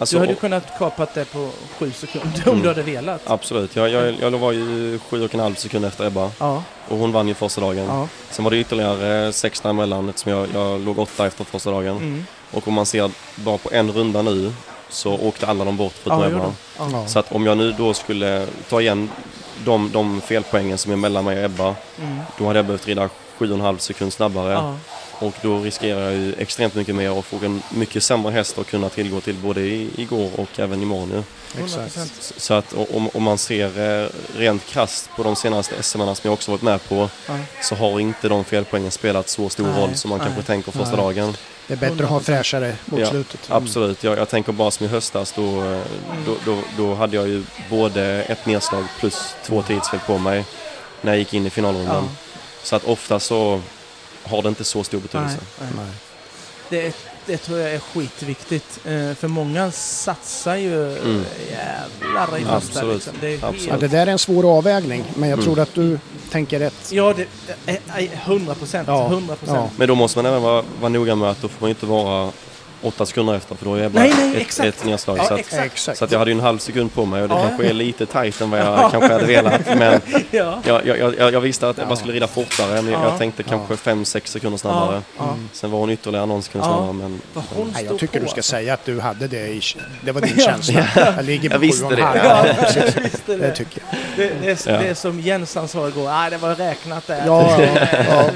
Alltså, 0.00 0.16
du 0.16 0.20
hade 0.20 0.34
kunnat 0.34 0.78
kapat 0.78 1.14
det 1.14 1.24
på 1.24 1.50
sju 1.78 1.92
sekunder 1.92 2.42
om 2.48 2.50
Mm. 2.50 2.62
du 2.62 2.68
hade 2.68 2.82
velat. 2.82 3.22
Absolut, 3.30 3.76
jag, 3.76 3.88
jag, 3.90 4.14
jag 4.20 4.30
var 4.30 4.52
ju 4.52 4.98
sju 4.98 5.24
och 5.24 5.34
en 5.34 5.40
halv 5.40 5.54
sekund 5.54 5.84
efter 5.84 6.06
Ebba 6.06 6.30
Ja, 6.38 6.62
och 6.88 6.98
hon 6.98 7.12
vann 7.12 7.28
ju 7.28 7.34
första 7.34 7.60
dagen. 7.60 7.84
ja. 7.86 8.08
Sen 8.30 8.44
var 8.44 8.50
det 8.50 8.56
ytterligare 8.58 9.32
sex 9.32 9.60
däremellan 9.60 10.08
eftersom 10.08 10.32
jag, 10.32 10.48
jag 10.54 10.80
låg 10.80 10.98
åtta 10.98 11.26
efter 11.26 11.44
första 11.44 11.70
dagen. 11.70 11.96
Mm. 11.96 12.26
Och 12.50 12.68
om 12.68 12.74
man 12.74 12.86
ser 12.86 13.10
bara 13.34 13.58
på 13.58 13.70
en 13.72 13.92
runda 13.92 14.22
nu 14.22 14.52
så 14.88 15.12
åkte 15.14 15.46
alla 15.46 15.64
de 15.64 15.76
bort 15.76 15.92
förutom 16.02 16.20
Ja, 16.22 16.28
Ebba. 16.28 16.52
Ja. 16.92 17.06
Så 17.06 17.18
att 17.18 17.32
om 17.32 17.46
jag 17.46 17.58
nu 17.58 17.72
då 17.72 17.94
skulle 17.94 18.46
ta 18.68 18.80
igen 18.80 19.10
de, 19.64 19.92
de 19.92 20.20
felpoängen 20.20 20.78
som 20.78 20.92
är 20.92 20.96
mellan 20.96 21.24
mig 21.24 21.38
och 21.38 21.44
Ebba, 21.44 21.74
Mm. 22.02 22.18
då 22.38 22.46
hade 22.46 22.58
jag 22.58 22.66
behövt 22.66 22.86
rida 22.86 23.08
sju 23.38 23.48
och 23.50 23.54
en 23.58 23.60
halv 23.64 23.78
sekund 23.78 24.12
snabbare. 24.12 24.52
Ja. 24.52 24.76
Och 25.20 25.34
då 25.42 25.58
riskerar 25.60 26.00
jag 26.00 26.12
ju 26.12 26.34
extremt 26.38 26.74
mycket 26.74 26.94
mer 26.94 27.10
och 27.12 27.24
få 27.24 27.36
en 27.44 27.62
mycket 27.74 28.02
sämre 28.02 28.32
häst 28.32 28.58
att 28.58 28.66
kunna 28.66 28.88
tillgå 28.88 29.20
till 29.20 29.34
både 29.34 29.60
i, 29.60 29.90
igår 29.96 30.30
och 30.36 30.58
även 30.58 30.82
imorgon 30.82 31.10
ju. 31.10 31.22
Exakt. 31.64 31.96
100%. 31.96 32.10
S- 32.20 32.32
Så 32.36 32.54
att 32.54 32.72
om, 32.94 33.08
om 33.14 33.22
man 33.22 33.38
ser 33.38 34.02
eh, 34.04 34.08
rent 34.36 34.66
krasst 34.66 35.10
på 35.16 35.22
de 35.22 35.36
senaste 35.36 35.82
SM 35.82 35.98
som 35.98 36.16
jag 36.22 36.32
också 36.32 36.50
varit 36.50 36.62
med 36.62 36.88
på 36.88 37.10
Ja. 37.28 37.34
så 37.62 37.74
har 37.74 38.00
inte 38.00 38.28
de 38.28 38.44
felpoängen 38.44 38.90
spelat 38.90 39.28
så 39.28 39.48
stor 39.48 39.66
Nej, 39.66 39.80
roll 39.82 39.94
som 39.94 40.08
man 40.08 40.18
nej. 40.18 40.26
kanske 40.28 40.42
tänker 40.46 40.72
första 40.72 40.96
Nej. 40.96 41.14
dagen. 41.14 41.36
Det 41.68 41.74
är 41.74 41.78
bättre 41.78 42.04
att 42.04 42.10
ha 42.10 42.18
100%. 42.18 42.22
fräschare 42.22 42.76
mot 42.84 43.00
Ja, 43.00 43.10
slutet. 43.10 43.48
Mm. 43.48 43.62
Absolut, 43.62 44.04
jag, 44.04 44.18
jag 44.18 44.28
tänker 44.28 44.52
bara 44.52 44.70
som 44.70 44.86
i 44.86 44.88
höstas 44.88 45.32
då, 45.32 45.80
då, 46.26 46.36
då, 46.44 46.62
då 46.76 46.94
hade 46.94 47.16
jag 47.16 47.28
ju 47.28 47.44
både 47.70 48.02
ett 48.22 48.46
nedslag 48.46 48.84
plus 49.00 49.34
två 49.44 49.62
tidsfel 49.62 50.00
på 50.06 50.18
mig 50.18 50.44
när 51.02 51.12
jag 51.12 51.18
gick 51.18 51.34
in 51.34 51.46
i 51.46 51.50
finalrundan. 51.50 52.04
Ja. 52.04 52.10
Så 52.62 52.76
att 52.76 52.84
ofta 52.84 53.20
så 53.20 53.60
har 54.22 54.42
det 54.42 54.48
inte 54.48 54.64
så 54.64 54.84
stor 54.84 55.00
betydelse. 55.00 55.38
Nej, 55.60 55.68
nej. 55.76 55.84
Nej. 55.86 55.94
Det, 56.68 56.96
det 57.28 57.36
tror 57.36 57.58
jag 57.58 57.70
är 57.74 57.78
skitviktigt. 57.78 58.78
Eh, 58.84 59.14
för 59.14 59.28
många 59.28 59.70
satsar 59.72 60.56
ju 60.56 60.98
Mm. 60.98 61.24
jävlar 61.50 62.38
i 62.38 62.40
första. 62.40 62.56
Absolut. 62.56 62.94
Liksom. 62.94 63.12
Det 63.20 63.28
är 63.28 63.34
Absolut. 63.34 63.64
Ja, 63.66 63.70
helt- 63.70 63.80
det 63.80 63.88
där 63.88 64.06
är 64.06 64.10
en 64.12 64.18
svår 64.18 64.56
avvägning, 64.58 65.04
men 65.14 65.28
jag 65.28 65.38
Mm. 65.38 65.44
tror 65.44 65.60
att 65.62 65.74
du 65.74 65.98
tänker 66.30 66.58
rätt. 66.58 66.92
Ja, 66.92 67.14
det, 67.16 67.26
det 67.64 67.80
är 67.86 68.08
100 68.24 68.54
procent. 68.54 68.88
Ja, 68.88 69.06
100 69.08 69.36
procent. 69.36 69.58
ja. 69.58 69.70
Men 69.76 69.88
då 69.88 69.94
måste 69.94 70.18
man 70.18 70.26
även 70.26 70.42
vara, 70.42 70.64
vara 70.80 70.88
noga 70.88 71.14
med 71.14 71.30
att 71.30 71.42
då 71.42 71.48
får 71.48 71.60
man 71.60 71.70
inte 71.70 71.86
vara 71.86 72.32
åtta 72.82 73.06
sekunder 73.06 73.34
efter 73.34 73.54
för 73.54 73.64
då 73.64 73.74
är 73.74 73.82
jag 73.82 73.90
bara 73.92 74.00
Nej, 74.02 74.12
nej, 74.18 74.30
ett, 74.36 74.40
exakt. 74.40 74.68
ett 74.68 74.84
nedslag. 74.84 75.18
Ja, 75.18 75.24
så, 75.24 75.34
att, 75.34 75.40
exakt. 75.40 75.98
Så 75.98 76.04
att 76.04 76.12
jag 76.12 76.18
hade 76.18 76.30
ju 76.30 76.34
en 76.36 76.40
halv 76.40 76.58
sekund 76.58 76.94
på 76.94 77.04
mig 77.04 77.22
och 77.22 77.28
det 77.28 77.34
Ja. 77.34 77.44
kanske 77.48 77.66
är 77.68 77.72
lite 77.72 78.06
tajt 78.06 78.40
än 78.40 78.50
vad 78.50 78.60
jag 78.60 78.90
kanske 78.90 79.12
hade 79.12 79.24
velat. 79.26 79.66
Men 79.66 80.00
Ja. 80.30 80.58
jag, 80.64 80.86
jag, 80.86 81.14
jag, 81.18 81.32
jag 81.32 81.40
visste 81.40 81.68
att 81.68 81.78
Ebba 81.78 81.86
Ja. 81.90 81.96
skulle 81.96 82.12
rida 82.12 82.26
fortare. 82.26 82.82
Men 82.82 82.92
Ja. 82.92 83.04
jag 83.04 83.18
tänkte 83.18 83.42
kanske 83.42 83.76
fem 83.76 84.04
sex 84.04 84.30
sekunder 84.32 84.58
snabbare. 84.58 85.02
Ja. 85.18 85.24
Ja. 85.24 85.34
Sen 85.52 85.70
var 85.70 85.78
hon 85.78 85.90
ytterligare 85.90 86.26
någon 86.26 86.42
sekund 86.42 86.64
Ja. 86.64 86.68
snabbare. 86.68 86.92
Men, 86.92 87.10
Nej, 87.34 87.74
stod 87.74 87.86
jag 87.92 87.98
tycker 87.98 88.18
på, 88.18 88.24
du 88.24 88.30
ska 88.30 88.38
alltså. 88.38 88.50
säga 88.50 88.74
att 88.74 88.84
du 88.84 89.00
hade 89.00 89.28
det 89.28 89.46
i... 89.48 89.60
Det 90.00 90.12
var 90.12 90.20
din 90.20 90.34
Ja. 90.36 90.44
känsla. 90.44 90.86
Jag 91.16 91.24
ligger 91.24 91.48
på 91.48 91.54
Jag 91.54 91.60
visste 91.60 91.88
det. 91.94 92.00
Ja, 92.00 92.16
Ja, 92.46 92.54
precis. 92.60 92.96
visst 92.96 93.28
är 93.28 93.38
Det 93.38 93.46
det. 93.46 93.54
tycker 93.54 93.82
jag. 93.90 93.98
Det, 94.16 94.32
det, 94.42 94.50
är, 94.66 94.72
Ja. 94.72 94.78
det 94.78 94.86
är 94.88 94.94
som 94.94 95.20
Jensan 95.20 95.68
sa 95.68 95.88
igår, 95.88 96.08
ah, 96.10 96.30
det 96.30 96.36
var 96.36 96.54
räknat 96.54 97.06
där. 97.06 97.22
Ja, 97.26 97.62
ja, 98.08 98.30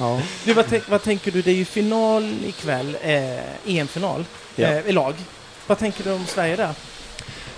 ja. 0.00 0.20
Du 0.44 0.52
vad, 0.52 0.66
vad 0.88 1.02
tänker 1.02 1.30
du? 1.30 1.42
Det 1.42 1.50
är 1.50 1.54
ju 1.54 1.64
final 1.64 2.34
ikväll, 2.46 2.96
eh, 3.02 3.76
EM-final 3.76 4.24
Ja. 4.56 4.68
eh, 4.68 4.86
i 4.88 4.92
lag. 4.92 5.14
Vad 5.66 5.78
tänker 5.78 6.04
du 6.04 6.12
om 6.12 6.26
Sverige 6.26 6.56
där? 6.56 6.70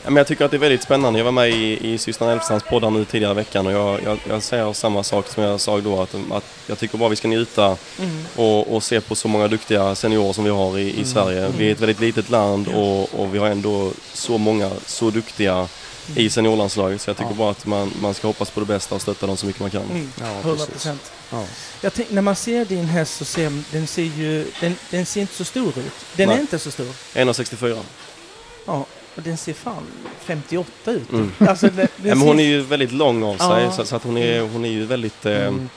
Ja, 0.05 0.11
men 0.11 0.17
jag 0.17 0.27
tycker 0.27 0.45
att 0.45 0.51
det 0.51 0.57
är 0.57 0.59
väldigt 0.59 0.83
spännande. 0.83 1.19
Jag 1.19 1.25
var 1.25 1.33
med 1.33 1.51
i, 1.51 1.93
i 1.93 1.99
systern 1.99 2.29
Elfstrands 2.29 2.65
poddar 2.65 2.91
nu 2.91 3.05
tidigare 3.05 3.33
i 3.33 3.35
veckan 3.35 3.67
och 3.67 3.73
jag, 3.73 4.01
jag, 4.05 4.19
jag 4.29 4.43
säger 4.43 4.73
samma 4.73 5.03
sak 5.03 5.29
som 5.29 5.43
jag 5.43 5.61
sa 5.61 5.81
då. 5.81 6.01
Att, 6.03 6.15
att 6.33 6.45
jag 6.67 6.79
tycker 6.79 6.99
bara 6.99 7.09
vi 7.09 7.17
ska 7.17 7.29
njuta 7.29 7.77
Mm. 7.99 8.25
och, 8.37 8.75
och 8.75 8.83
se 8.83 9.01
på 9.01 9.15
så 9.15 9.29
många 9.29 9.49
duktiga 9.49 9.95
seniorer 9.95 10.33
som 10.33 10.45
vi 10.45 10.51
har 10.51 10.79
i, 10.79 11.01
i 11.01 11.05
Sverige. 11.05 11.49
Vi 11.59 11.69
är 11.69 11.73
ett 11.73 11.81
väldigt 11.81 12.01
litet 12.01 12.31
land 12.31 12.69
och, 12.69 13.21
och 13.21 13.35
vi 13.35 13.39
har 13.39 13.47
ändå 13.47 13.91
så 14.13 14.39
många 14.39 14.71
så 14.87 15.11
duktiga 15.11 15.69
i 16.17 16.31
seniorlandslaget. 16.31 17.01
Så 17.01 17.11
jag 17.11 17.17
tycker 17.17 17.31
Ja. 17.31 17.37
bara 17.37 17.51
att 17.51 17.67
man, 17.67 17.93
man 18.01 18.15
ska 18.15 18.27
hoppas 18.27 18.51
på 18.51 18.61
det 18.61 18.67
bästa 18.67 18.95
och 18.95 19.03
stötta 19.03 19.27
dem 19.27 19.37
så 19.37 19.47
mycket 19.47 19.61
man 19.61 19.71
kan. 19.71 19.83
Mm. 19.83 20.13
Ja, 20.21 20.27
100 20.27 20.43
precis. 20.57 20.67
procent. 20.73 21.13
Ja. 21.31 21.45
Jag 21.81 21.95
tänk, 21.95 22.11
när 22.11 22.23
man 22.23 22.37
ser 22.37 22.65
din 22.65 22.85
häst 22.85 23.17
så 23.17 23.25
ser 23.25 23.63
den 23.73 23.87
ser 23.87 24.03
ju 24.03 24.47
den, 24.61 24.77
den 24.91 25.07
ser 25.07 25.21
inte 25.21 25.35
så 25.35 25.45
stor 25.45 25.69
ut. 25.69 25.93
Den 26.17 26.29
Nej. 26.29 26.37
är 26.37 26.41
inte 26.41 26.59
så 26.59 26.71
stor. 26.71 26.87
1,64. 27.15 27.79
Ja. 28.67 28.87
och 29.17 29.23
den 29.23 29.37
ser 29.37 29.53
fan 29.53 29.83
58 30.25 30.71
ut. 30.91 31.13
Mm. 31.13 31.33
Alltså, 31.49 31.67
den, 31.67 31.89
den 31.97 32.19
men 32.19 32.29
hon 32.29 32.41
är 32.41 32.45
ju 32.45 32.61
väldigt 32.63 32.93
lång 32.93 33.23
av 33.25 33.37
sig 33.37 33.63
Ja. 33.65 33.73
så, 33.73 33.85
så 33.85 33.97
att 33.97 34.03
hon 34.05 34.17
är, 34.17 34.41
hon 34.41 34.65
är 34.65 34.71
ju 34.71 34.85
väldigt... 34.87 35.27
Eh, 35.27 35.33
Mm. 35.47 35.69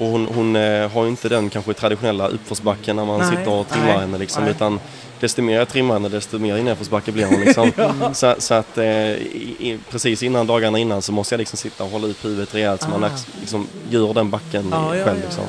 Och 0.00 0.06
hon, 0.06 0.26
hon 0.26 0.56
eh, 0.56 0.90
har 0.90 1.04
ju 1.04 1.10
inte 1.10 1.28
den 1.28 1.50
kanske 1.50 1.74
traditionella 1.74 2.28
uppförsbacken 2.28 2.96
när 2.96 3.04
man 3.04 3.18
Nej, 3.20 3.30
sitter 3.30 3.50
och 3.50 3.68
trimmar 3.68 3.86
nej, 3.86 3.98
henne 3.98 4.18
liksom, 4.18 4.42
nej. 4.44 4.50
utan 4.52 4.80
desto 5.20 5.42
mer 5.42 5.58
jag 5.58 5.68
trimmar 5.68 5.94
henne 5.94 6.08
desto 6.08 6.38
mer 6.38 6.62
nedförsbacke 6.62 7.12
blir 7.12 7.24
hon 7.26 7.40
liksom. 7.40 7.72
så, 8.14 8.34
så 8.38 8.54
att 8.54 8.78
eh, 8.78 8.84
i, 9.12 9.78
precis 9.90 10.22
innan 10.22 10.46
dagarna 10.46 10.78
innan 10.78 11.02
så 11.02 11.12
måste 11.12 11.34
jag 11.34 11.38
liksom 11.38 11.56
sitta 11.58 11.84
och 11.84 11.90
hålla 11.90 12.06
upp 12.06 12.24
huvudet 12.24 12.54
rejält 12.54 12.82
så 12.82 12.88
man 12.88 13.04
Ah. 13.04 13.06
ax- 13.06 13.26
liksom 13.40 13.66
gör 13.90 14.14
den 14.14 14.30
backen 14.30 14.68
Ja, 14.70 14.94
i- 14.94 14.98
ja, 14.98 15.04
själv 15.04 15.18
ja, 15.18 15.24
liksom. 15.26 15.44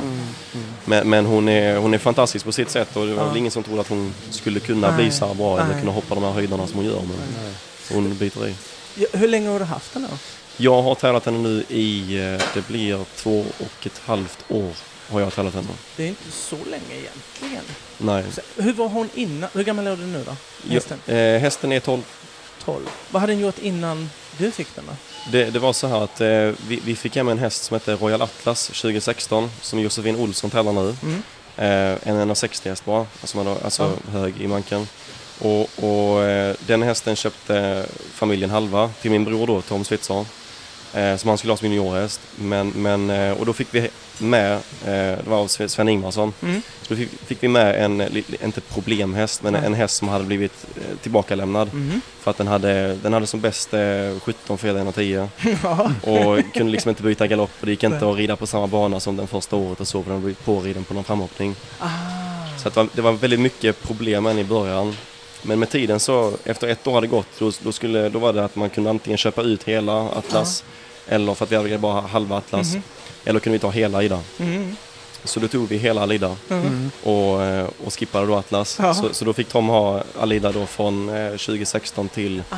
ja. 0.53 0.59
Men, 0.85 1.09
men 1.09 1.25
hon, 1.25 1.49
är, 1.49 1.77
hon 1.77 1.93
är 1.93 1.97
fantastisk 1.97 2.45
på 2.45 2.51
sitt 2.51 2.69
sätt 2.69 2.95
och 2.97 3.05
det 3.07 3.13
var 3.13 3.23
Ja. 3.23 3.27
väl 3.27 3.37
ingen 3.37 3.51
som 3.51 3.63
trodde 3.63 3.81
att 3.81 3.87
hon 3.89 4.13
skulle 4.29 4.59
kunna 4.59 4.87
Nej, 4.87 4.97
bli 5.03 5.11
så 5.11 5.25
här 5.27 5.33
bra 5.33 5.59
eller 5.59 5.79
kunna 5.79 5.91
hoppa 5.91 6.15
de 6.15 6.23
här 6.23 6.31
höjderna 6.31 6.67
som 6.67 6.75
hon 6.75 6.85
gör. 6.85 7.01
Men 7.01 7.17
hon 7.93 8.15
biter 8.17 8.47
i. 8.47 8.53
Ja, 8.95 9.07
Hur 9.13 9.27
länge 9.27 9.49
har 9.49 9.59
du 9.59 9.65
haft 9.65 9.93
den 9.93 10.01
då? 10.11 10.17
Jag 10.61 10.81
har 10.81 10.95
tävlat 10.95 11.25
henne 11.25 11.37
nu 11.37 11.63
i, 11.69 12.17
eh, 12.17 12.41
det 12.53 12.67
blir 12.67 13.05
två 13.15 13.45
och 13.59 13.85
ett 13.85 14.01
halvt 14.05 14.45
år 14.47 14.71
har 15.09 15.19
jag 15.19 15.33
tävlat 15.33 15.53
henne. 15.53 15.67
Det 15.95 16.03
är 16.03 16.07
inte 16.07 16.31
så 16.31 16.55
länge 16.55 16.95
egentligen. 16.95 17.63
Nej. 17.97 18.23
Hur 18.55 18.73
var 18.73 18.87
hon 18.87 19.09
innan? 19.13 19.49
Hur 19.53 19.63
gammal 19.63 19.87
är 19.87 19.95
du 19.95 20.05
nu 20.05 20.23
då? 20.23 20.35
Hästen? 20.73 20.99
Ja, 21.05 21.13
eh, 21.13 21.39
hästen 21.39 21.71
är 21.71 21.79
12. 21.79 22.01
12. 22.63 22.85
Vad 23.11 23.21
hade 23.21 23.33
den 23.33 23.41
gjort 23.41 23.59
innan 23.59 24.09
du 24.37 24.51
fick 24.51 24.75
den 24.75 24.85
då? 24.85 24.93
Det, 25.31 25.49
det 25.49 25.59
var 25.59 25.73
så 25.73 25.87
här 25.87 26.03
att 26.03 26.21
eh, 26.21 26.27
vi, 26.67 26.81
vi 26.85 26.95
fick 26.95 27.15
hem 27.15 27.27
en 27.27 27.39
häst 27.39 27.63
som 27.63 27.75
hette 27.75 27.95
Royal 27.95 28.21
Atlas 28.21 28.67
2016 28.67 29.51
som 29.61 29.79
Josefin 29.79 30.15
Olsson 30.15 30.49
tävlar 30.49 30.73
nu. 30.73 30.95
Mm. 31.03 31.23
Eh, 31.57 31.97
en 32.09 32.17
160 32.17 32.69
häst 32.69 32.85
bara, 32.85 33.05
alltså, 33.21 33.37
man 33.37 33.47
alltså 33.47 33.93
hög 34.11 34.41
i 34.41 34.47
manken. 34.47 34.87
Och, 35.39 35.69
och 35.75 36.23
eh, 36.23 36.55
den 36.67 36.81
hästen 36.81 37.15
köpte 37.15 37.85
familjen 38.13 38.49
halva 38.49 38.89
till 39.01 39.11
min 39.11 39.25
bror 39.25 39.47
då, 39.47 39.61
Tom 39.61 39.85
Switzer. 39.85 40.25
Eh, 40.93 41.17
som 41.17 41.27
han 41.27 41.37
skulle 41.37 41.51
ha 41.53 41.57
som 41.57 41.67
juniorhäst. 41.67 42.21
Men, 42.35 42.69
men, 42.69 43.09
eh, 43.09 43.31
och 43.31 43.45
då 43.45 43.53
fick 43.53 43.67
vi 43.71 43.89
med, 44.17 44.53
eh, 44.53 44.59
det 44.83 45.23
var 45.25 45.37
av 45.37 45.47
Sven 45.47 45.89
Ingvarsson, 45.89 46.33
Mm. 46.43 46.61
så 46.81 46.93
då 46.93 46.95
fick, 46.95 47.09
fick 47.25 47.43
vi 47.43 47.47
med 47.47 47.83
en, 47.85 47.97
li- 47.97 48.23
inte 48.43 48.61
problemhäst, 48.61 49.43
men 49.43 49.53
Nej. 49.53 49.61
en 49.65 49.73
häst 49.73 49.95
som 49.95 50.07
hade 50.07 50.23
blivit 50.25 50.65
eh, 50.75 50.97
tillbakalämnad. 51.01 51.73
Mhm. 51.73 52.01
För 52.21 52.31
att 52.31 52.37
den 52.37 52.47
hade, 52.47 52.95
den 52.95 53.13
hade 53.13 53.27
som 53.27 53.41
bäst 53.41 53.73
eh, 53.73 53.79
17 54.23 54.57
fredag 54.57 54.77
110 54.79 55.27
ja. 55.63 55.91
och 56.01 56.53
kunde 56.53 56.71
liksom 56.71 56.89
inte 56.89 57.03
byta 57.03 57.27
galopp 57.27 57.51
och 57.59 57.65
det 57.65 57.71
gick 57.71 57.83
inte 57.83 58.09
att 58.09 58.17
rida 58.17 58.35
på 58.35 58.47
samma 58.47 58.67
bana 58.67 58.99
som 58.99 59.17
den 59.17 59.27
första 59.27 59.55
året 59.55 59.79
och 59.81 59.87
så 59.87 60.03
för 60.03 60.11
den 60.11 60.21
blivit 60.21 60.45
påriden 60.45 60.83
på 60.83 60.93
någon 60.93 61.03
framhoppning. 61.03 61.55
Ah. 61.79 61.87
Så 62.57 62.69
det, 62.69 62.75
var, 62.75 62.87
det 62.93 63.01
var 63.01 63.11
väldigt 63.11 63.39
mycket 63.39 63.83
problem 63.83 64.25
än 64.25 64.39
i 64.39 64.43
början. 64.43 64.95
Men 65.41 65.59
med 65.59 65.69
tiden 65.69 65.99
så, 65.99 66.33
efter 66.43 66.67
ett 66.67 66.87
år 66.87 66.93
hade 66.93 67.07
gått, 67.07 67.27
då, 67.39 67.51
då, 67.63 67.71
skulle, 67.71 68.09
då 68.09 68.19
var 68.19 68.33
det 68.33 68.45
att 68.45 68.55
man 68.55 68.69
kunde 68.69 68.89
antingen 68.89 69.17
köpa 69.17 69.41
ut 69.41 69.63
hela 69.63 69.93
Atlas 69.93 70.63
eller 71.07 71.33
för 71.33 71.45
att 71.45 71.51
vi 71.51 71.55
hade 71.55 71.77
bara 71.77 72.01
halva 72.01 72.37
Atlas. 72.37 72.73
Mhm. 72.73 72.83
Eller 73.25 73.39
kunde 73.39 73.57
vi 73.57 73.59
ta 73.59 73.69
hela 73.69 74.03
Ida. 74.03 74.19
Mm. 74.39 74.75
Så 75.23 75.39
då 75.39 75.47
tog 75.47 75.67
vi 75.67 75.77
hela 75.77 76.01
Alida 76.01 76.35
Mm. 76.49 76.91
och, 77.03 77.43
eh, 77.43 77.67
och 77.85 77.93
skippade 77.99 78.27
då 78.27 78.35
Atlas. 78.35 78.77
Ja. 78.81 78.93
Så, 78.93 79.13
så 79.13 79.25
då 79.25 79.33
fick 79.33 79.47
Tom 79.49 79.67
ha 79.67 80.03
Alida 80.19 80.51
då 80.51 80.65
från 80.65 81.09
eh, 81.09 81.29
2016 81.31 82.09
till 82.09 82.43
Ah. 82.49 82.55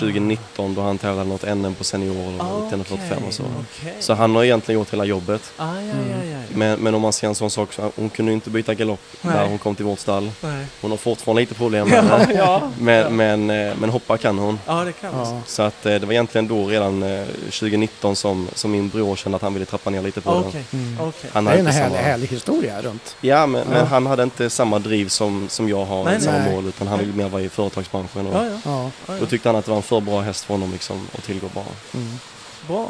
2019 0.00 0.74
då 0.74 0.82
han 0.82 0.98
tävlade 0.98 1.28
något 1.28 1.42
NM 1.56 1.74
på 1.74 1.84
senior 1.84 2.26
och 2.40 2.44
Ah, 2.44 2.68
145 2.68 3.18
och 3.28 3.32
så. 3.34 3.42
okej. 3.42 3.94
Så 4.00 4.14
han 4.14 4.34
har 4.34 4.44
egentligen 4.44 4.80
gjort 4.80 4.92
hela 4.92 5.04
jobbet. 5.04 5.52
Ah, 5.56 5.74
ja, 5.74 5.80
ja, 5.82 5.92
ja, 6.24 6.30
ja. 6.30 6.36
Men, 6.54 6.80
men 6.80 6.94
om 6.94 7.02
man 7.02 7.12
ser 7.12 7.26
en 7.26 7.34
sån 7.34 7.50
sak, 7.50 7.72
så 7.72 7.92
hon 7.96 8.10
kunde 8.10 8.32
inte 8.32 8.50
byta 8.50 8.74
galopp 8.74 9.00
Nej. 9.22 9.34
när 9.34 9.46
hon 9.48 9.58
kom 9.58 9.74
till 9.74 9.84
vårt 9.84 9.98
stall. 9.98 10.30
Nej. 10.40 10.66
Hon 10.80 10.90
har 10.90 10.98
fortfarande 10.98 11.40
lite 11.42 11.54
problem 11.54 11.88
med 11.88 12.04
det. 12.04 12.60
Men, 12.78 13.16
men, 13.16 13.50
eh, 13.50 13.76
men 13.80 13.90
hoppa 13.90 14.18
kan 14.18 14.38
hon. 14.38 14.58
ja, 14.66 14.84
det 14.84 14.92
kan. 14.92 15.40
Så 15.46 15.62
att 15.62 15.86
eh, 15.86 15.94
det 15.94 16.06
var 16.06 16.12
egentligen 16.12 16.48
då 16.48 16.66
redan 16.66 17.02
eh, 17.02 17.24
2019 17.26 18.16
som, 18.16 18.48
som 18.54 18.70
min 18.70 18.88
bror 18.88 19.16
kände 19.16 19.36
att 19.36 19.42
han 19.42 19.54
ville 19.54 19.66
trappa 19.66 19.90
ner 19.90 20.02
lite 20.02 20.20
på 20.20 20.30
det. 20.34 20.38
Okej, 20.38 20.64
Mm. 20.72 20.96
Han 21.32 21.44
Det 21.44 21.50
är 21.50 21.56
hade 21.82 21.96
härlig, 22.02 22.28
historia 22.28 22.82
runt. 22.82 23.16
Ja, 23.20 23.46
men, 23.46 23.60
Ja. 23.60 23.66
men 23.70 23.86
han 23.86 24.06
hade 24.06 24.22
inte 24.22 24.50
samma 24.50 24.78
driv 24.78 25.08
som, 25.08 25.48
som 25.48 25.68
jag 25.68 25.84
har, 25.84 26.04
Nej, 26.04 26.20
samma 26.20 26.38
nej. 26.38 26.52
mål, 26.54 26.66
utan 26.68 26.86
han 26.86 26.98
ville 26.98 27.12
mer 27.12 27.28
vara 27.28 27.42
i 27.42 27.48
företagsbranschen. 27.48 28.26
Och 28.26 28.34
Ja, 28.34 28.46
ja. 28.46 28.58
Ja. 28.64 28.90
ja, 29.06 29.14
Då 29.20 29.26
tyckte 29.26 29.48
han 29.48 29.56
att 29.56 29.64
det 29.64 29.70
var 29.70 29.76
en 29.76 29.82
för 29.82 30.00
bra 30.00 30.20
häst 30.20 30.44
för 30.44 30.54
honom 30.54 30.72
liksom, 30.72 31.08
att 31.18 31.24
tillgå 31.24 31.48
bara. 31.54 31.64
Mm. 31.94 32.18
Bra, 32.66 32.88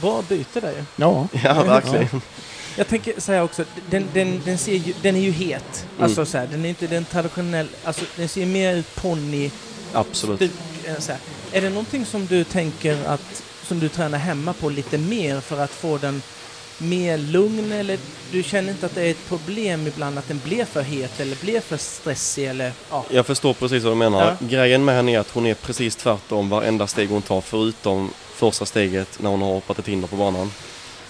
bra 0.00 0.22
byte 0.28 0.60
där 0.60 0.70
ju. 0.72 0.84
Ja. 0.96 1.28
Ja, 1.44 1.62
verkligen. 1.62 2.20
Jag 2.78 2.88
tänker 2.88 3.20
säga 3.20 3.42
också, 3.44 3.64
den, 3.90 4.04
den, 4.12 4.42
den, 4.44 4.58
ser 4.58 4.74
ju, 4.74 4.94
den 5.02 5.16
är 5.16 5.20
ju 5.20 5.30
het. 5.30 5.86
Mm. 5.92 6.04
Alltså 6.04 6.26
så 6.26 6.38
här, 6.38 6.46
den 6.46 6.64
är 6.64 6.68
inte 6.68 6.86
den 6.86 7.04
traditionella, 7.04 7.68
alltså 7.84 8.04
den 8.16 8.28
ser 8.28 8.46
mer 8.46 8.74
ut 8.76 8.94
ponny, 8.94 9.50
Absolut. 9.92 10.36
stuk, 10.38 10.50
eh, 10.84 10.98
så 10.98 11.12
här. 11.12 11.20
Är 11.52 11.60
det 11.60 11.68
någonting 11.70 12.06
som 12.06 12.26
du 12.26 12.44
tänker 12.44 13.04
att, 13.06 13.42
som 13.66 13.80
du 13.80 13.88
tränar 13.88 14.18
hemma 14.18 14.52
på 14.52 14.68
lite 14.68 14.98
mer 14.98 15.40
för 15.40 15.60
att 15.60 15.70
få 15.70 15.98
den 15.98 16.22
mer 16.78 17.18
lugn 17.18 17.72
eller 17.72 17.98
du 18.32 18.42
känner 18.42 18.70
inte 18.70 18.86
att 18.86 18.94
det 18.94 19.02
är 19.02 19.10
ett 19.10 19.28
problem 19.28 19.86
ibland 19.86 20.18
att 20.18 20.28
den 20.28 20.40
blir 20.44 20.64
för 20.64 20.82
het 20.82 21.20
eller 21.20 21.36
blir 21.36 21.60
för 21.60 21.76
stressig 21.76 22.46
eller 22.46 22.72
ja. 22.90 23.04
Jag 23.10 23.26
förstår 23.26 23.54
precis 23.54 23.82
vad 23.82 23.92
du 23.92 23.96
menar. 23.96 24.36
Ja. 24.40 24.46
Grejen 24.48 24.84
med 24.84 24.94
henne 24.96 25.12
är 25.14 25.18
att 25.18 25.30
hon 25.30 25.46
är 25.46 25.54
precis 25.54 25.96
tvärtom 25.96 26.48
varenda 26.48 26.86
steg 26.86 27.08
hon 27.10 27.22
tar 27.22 27.40
förutom 27.40 28.10
första 28.34 28.66
steget 28.66 29.08
när 29.22 29.30
hon 29.30 29.42
har 29.42 29.48
hoppat 29.48 29.78
ett 29.78 29.88
hinder 29.88 30.08
på 30.08 30.16
banan. 30.16 30.52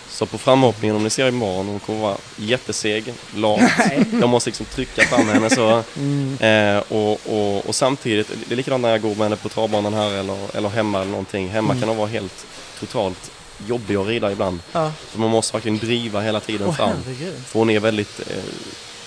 Så 0.09 0.27
på 0.27 0.39
framhoppningen, 0.39 0.97
om 0.97 1.05
ni 1.05 1.11
ser 1.11 1.29
imorgon, 1.29 1.67
hon 1.67 1.79
kommer 1.81 2.01
vara 2.01 2.17
jätteseg, 2.37 3.13
lat. 3.35 3.61
Jag 4.21 4.29
måste 4.29 4.51
liksom 4.51 4.67
trycka 4.67 5.03
fram 5.03 5.29
henne 5.29 5.51
så. 5.51 5.83
Mm. 5.97 6.37
Eh, 6.41 6.83
och, 6.89 7.21
och, 7.27 7.67
och 7.69 7.75
samtidigt, 7.75 8.31
det 8.49 8.55
är 8.55 8.57
likadant 8.57 8.83
när 8.83 8.91
jag 8.91 9.03
går 9.03 9.09
med 9.09 9.19
henne 9.19 9.37
på 9.37 9.49
travbanan 9.49 9.95
här 9.95 10.11
eller, 10.13 10.57
eller 10.57 10.69
hemma 10.69 11.01
eller 11.01 11.11
någonting. 11.11 11.49
Hemma 11.49 11.71
Mm. 11.73 11.81
kan 11.81 11.89
hon 11.89 11.99
vara 11.99 12.09
helt 12.09 12.47
totalt 12.81 13.31
jobbig 13.67 13.97
att 13.97 14.07
rida 14.07 14.33
ibland. 14.33 14.61
ja. 14.73 14.93
För 15.11 15.19
man 15.19 15.31
måste 15.31 15.53
verkligen 15.53 15.79
driva 15.79 16.21
hela 16.21 16.41
tiden 16.41 16.67
Åh 16.69 16.75
fram. 16.77 16.91
herregud. 17.07 17.35
För 17.47 17.59
hon 17.59 17.71
är 17.71 17.81
väldigt 17.81 18.21
eh, 18.21 18.37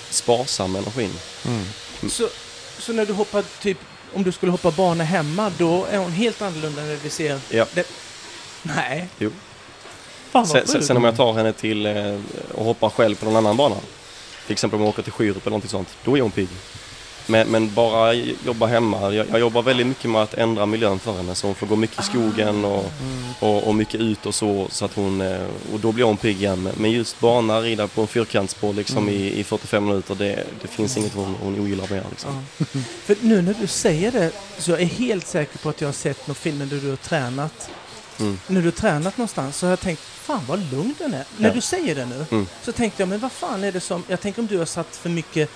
sparsam 0.10 0.72
med 0.72 0.82
energin. 0.82 1.14
Mm. 1.46 1.66
Så, 2.10 2.30
så 2.80 2.94
när 2.94 3.06
du 3.06 3.14
hoppar 3.14 3.44
typ, 3.62 3.78
om 4.14 4.24
du 4.24 4.32
skulle 4.32 4.52
hoppa 4.52 4.72
bana 4.72 5.04
hemma, 5.04 5.52
då 5.58 5.86
är 5.86 5.98
hon 5.98 6.12
helt 6.12 6.42
annorlunda 6.42 6.82
när 6.82 6.96
vi 6.96 7.10
ser 7.10 7.40
Ja. 7.50 7.66
det? 7.74 7.88
Nej. 8.64 9.08
Jo. 9.18 9.32
Fan 10.32 10.48
Sen, 10.48 10.68
sen, 10.68 10.84
sen 10.84 10.98
om 10.98 11.04
jag 11.04 11.16
tar 11.18 11.34
henne 11.34 11.54
till 11.54 11.86
eh, 11.86 12.20
och 12.54 12.66
hoppar 12.66 12.90
själv 12.90 13.16
på 13.16 13.26
någon 13.26 13.36
annan 13.36 13.58
bana. 13.58 13.76
Till 14.46 14.54
exempel 14.54 14.78
om 14.78 14.82
jag 14.84 14.90
åker 14.90 15.04
till 15.04 15.12
Skyrup 15.12 15.38
eller 15.44 15.50
någonting 15.50 15.70
sånt. 15.70 15.90
Då 16.04 16.18
är 16.18 16.22
hon 16.22 16.32
pigg. 16.32 16.50
Men, 17.30 17.48
men 17.48 17.74
bara 17.74 18.14
jobba 18.46 18.66
hemma. 18.66 19.14
Jag, 19.14 19.28
jag 19.32 19.40
jobbar 19.40 19.62
väldigt 19.62 19.88
mycket 19.88 20.10
med 20.10 20.22
att 20.22 20.34
ändra 20.34 20.66
miljön 20.66 21.00
för 21.00 21.14
henne. 21.18 21.36
Så 21.36 21.48
hon 21.48 21.56
får 21.56 21.68
gå 21.68 21.76
mycket 21.76 22.00
i 22.00 22.04
skogen 22.04 22.66
och, 22.66 22.92
och, 23.40 23.64
och 23.68 23.76
mycket 23.76 24.02
ut 24.02 24.26
och 24.26 24.36
så. 24.36 24.68
så 24.70 24.86
att 24.86 24.94
hon, 24.94 25.22
eh, 25.22 25.42
och 25.74 25.80
då 25.80 25.92
blir 25.92 26.06
hon 26.06 26.18
pigg 26.18 26.38
igen. 26.38 26.70
Men- 26.78 26.92
just 26.92 27.20
bana, 27.20 27.62
rida 27.62 27.88
på 27.88 28.02
en 28.02 28.08
fyrkantsboll 28.08 28.76
liksom 28.76 29.10
i, 29.10 29.40
i 29.40 29.44
45 29.44 29.86
minuter. 29.86 30.16
Det, 30.16 30.44
det 30.62 30.68
finns 30.68 30.98
inget 30.98 31.14
hon, 31.14 31.36
hon 31.44 31.60
ogillar 31.60 31.88
mer. 31.90 32.04
Liksom. 32.10 32.46
Ja. 32.58 32.66
För 33.06 33.16
nu 33.22 33.42
när 33.42 33.56
du 33.62 33.68
säger 33.68 34.12
det 34.12 34.32
så 34.58 34.72
jag 34.72 34.82
är 34.82 34.86
helt 34.86 35.28
säker 35.28 35.58
på 35.58 35.70
att 35.70 35.82
jag 35.82 35.88
har 35.88 35.94
sett 35.94 36.28
några 36.28 36.36
filmer 36.40 36.66
där 36.66 36.78
du 36.78 36.90
har 36.90 36.96
tränat. 36.98 37.70
Mm. 38.20 38.40
När 38.48 38.62
du 38.62 38.68
har 38.68 38.72
tränat 38.72 39.18
någonstans 39.18 39.58
så 39.58 39.66
har 39.66 39.70
jag 39.72 39.80
tänkt, 39.80 40.02
fan 40.02 40.42
vad 40.48 40.72
lugn 40.72 40.96
den 40.98 41.14
är. 41.14 41.24
När 41.38 41.50
Ja. 41.50 41.54
du 41.56 41.62
säger 41.62 41.96
det 41.96 42.06
nu 42.06 42.26
Mm. 42.32 42.48
så 42.64 42.72
tänkte 42.72 43.02
jag, 43.02 43.10
men 43.10 43.20
vad 43.20 43.32
fan 43.32 43.64
är 43.64 43.72
det 43.72 43.80
som, 43.80 44.04
jag 44.08 44.22
tänker 44.22 44.42
om 44.42 44.48
du 44.48 44.58
har 44.58 44.66
satt 44.66 44.96
för 44.96 45.10
mycket 45.10 45.50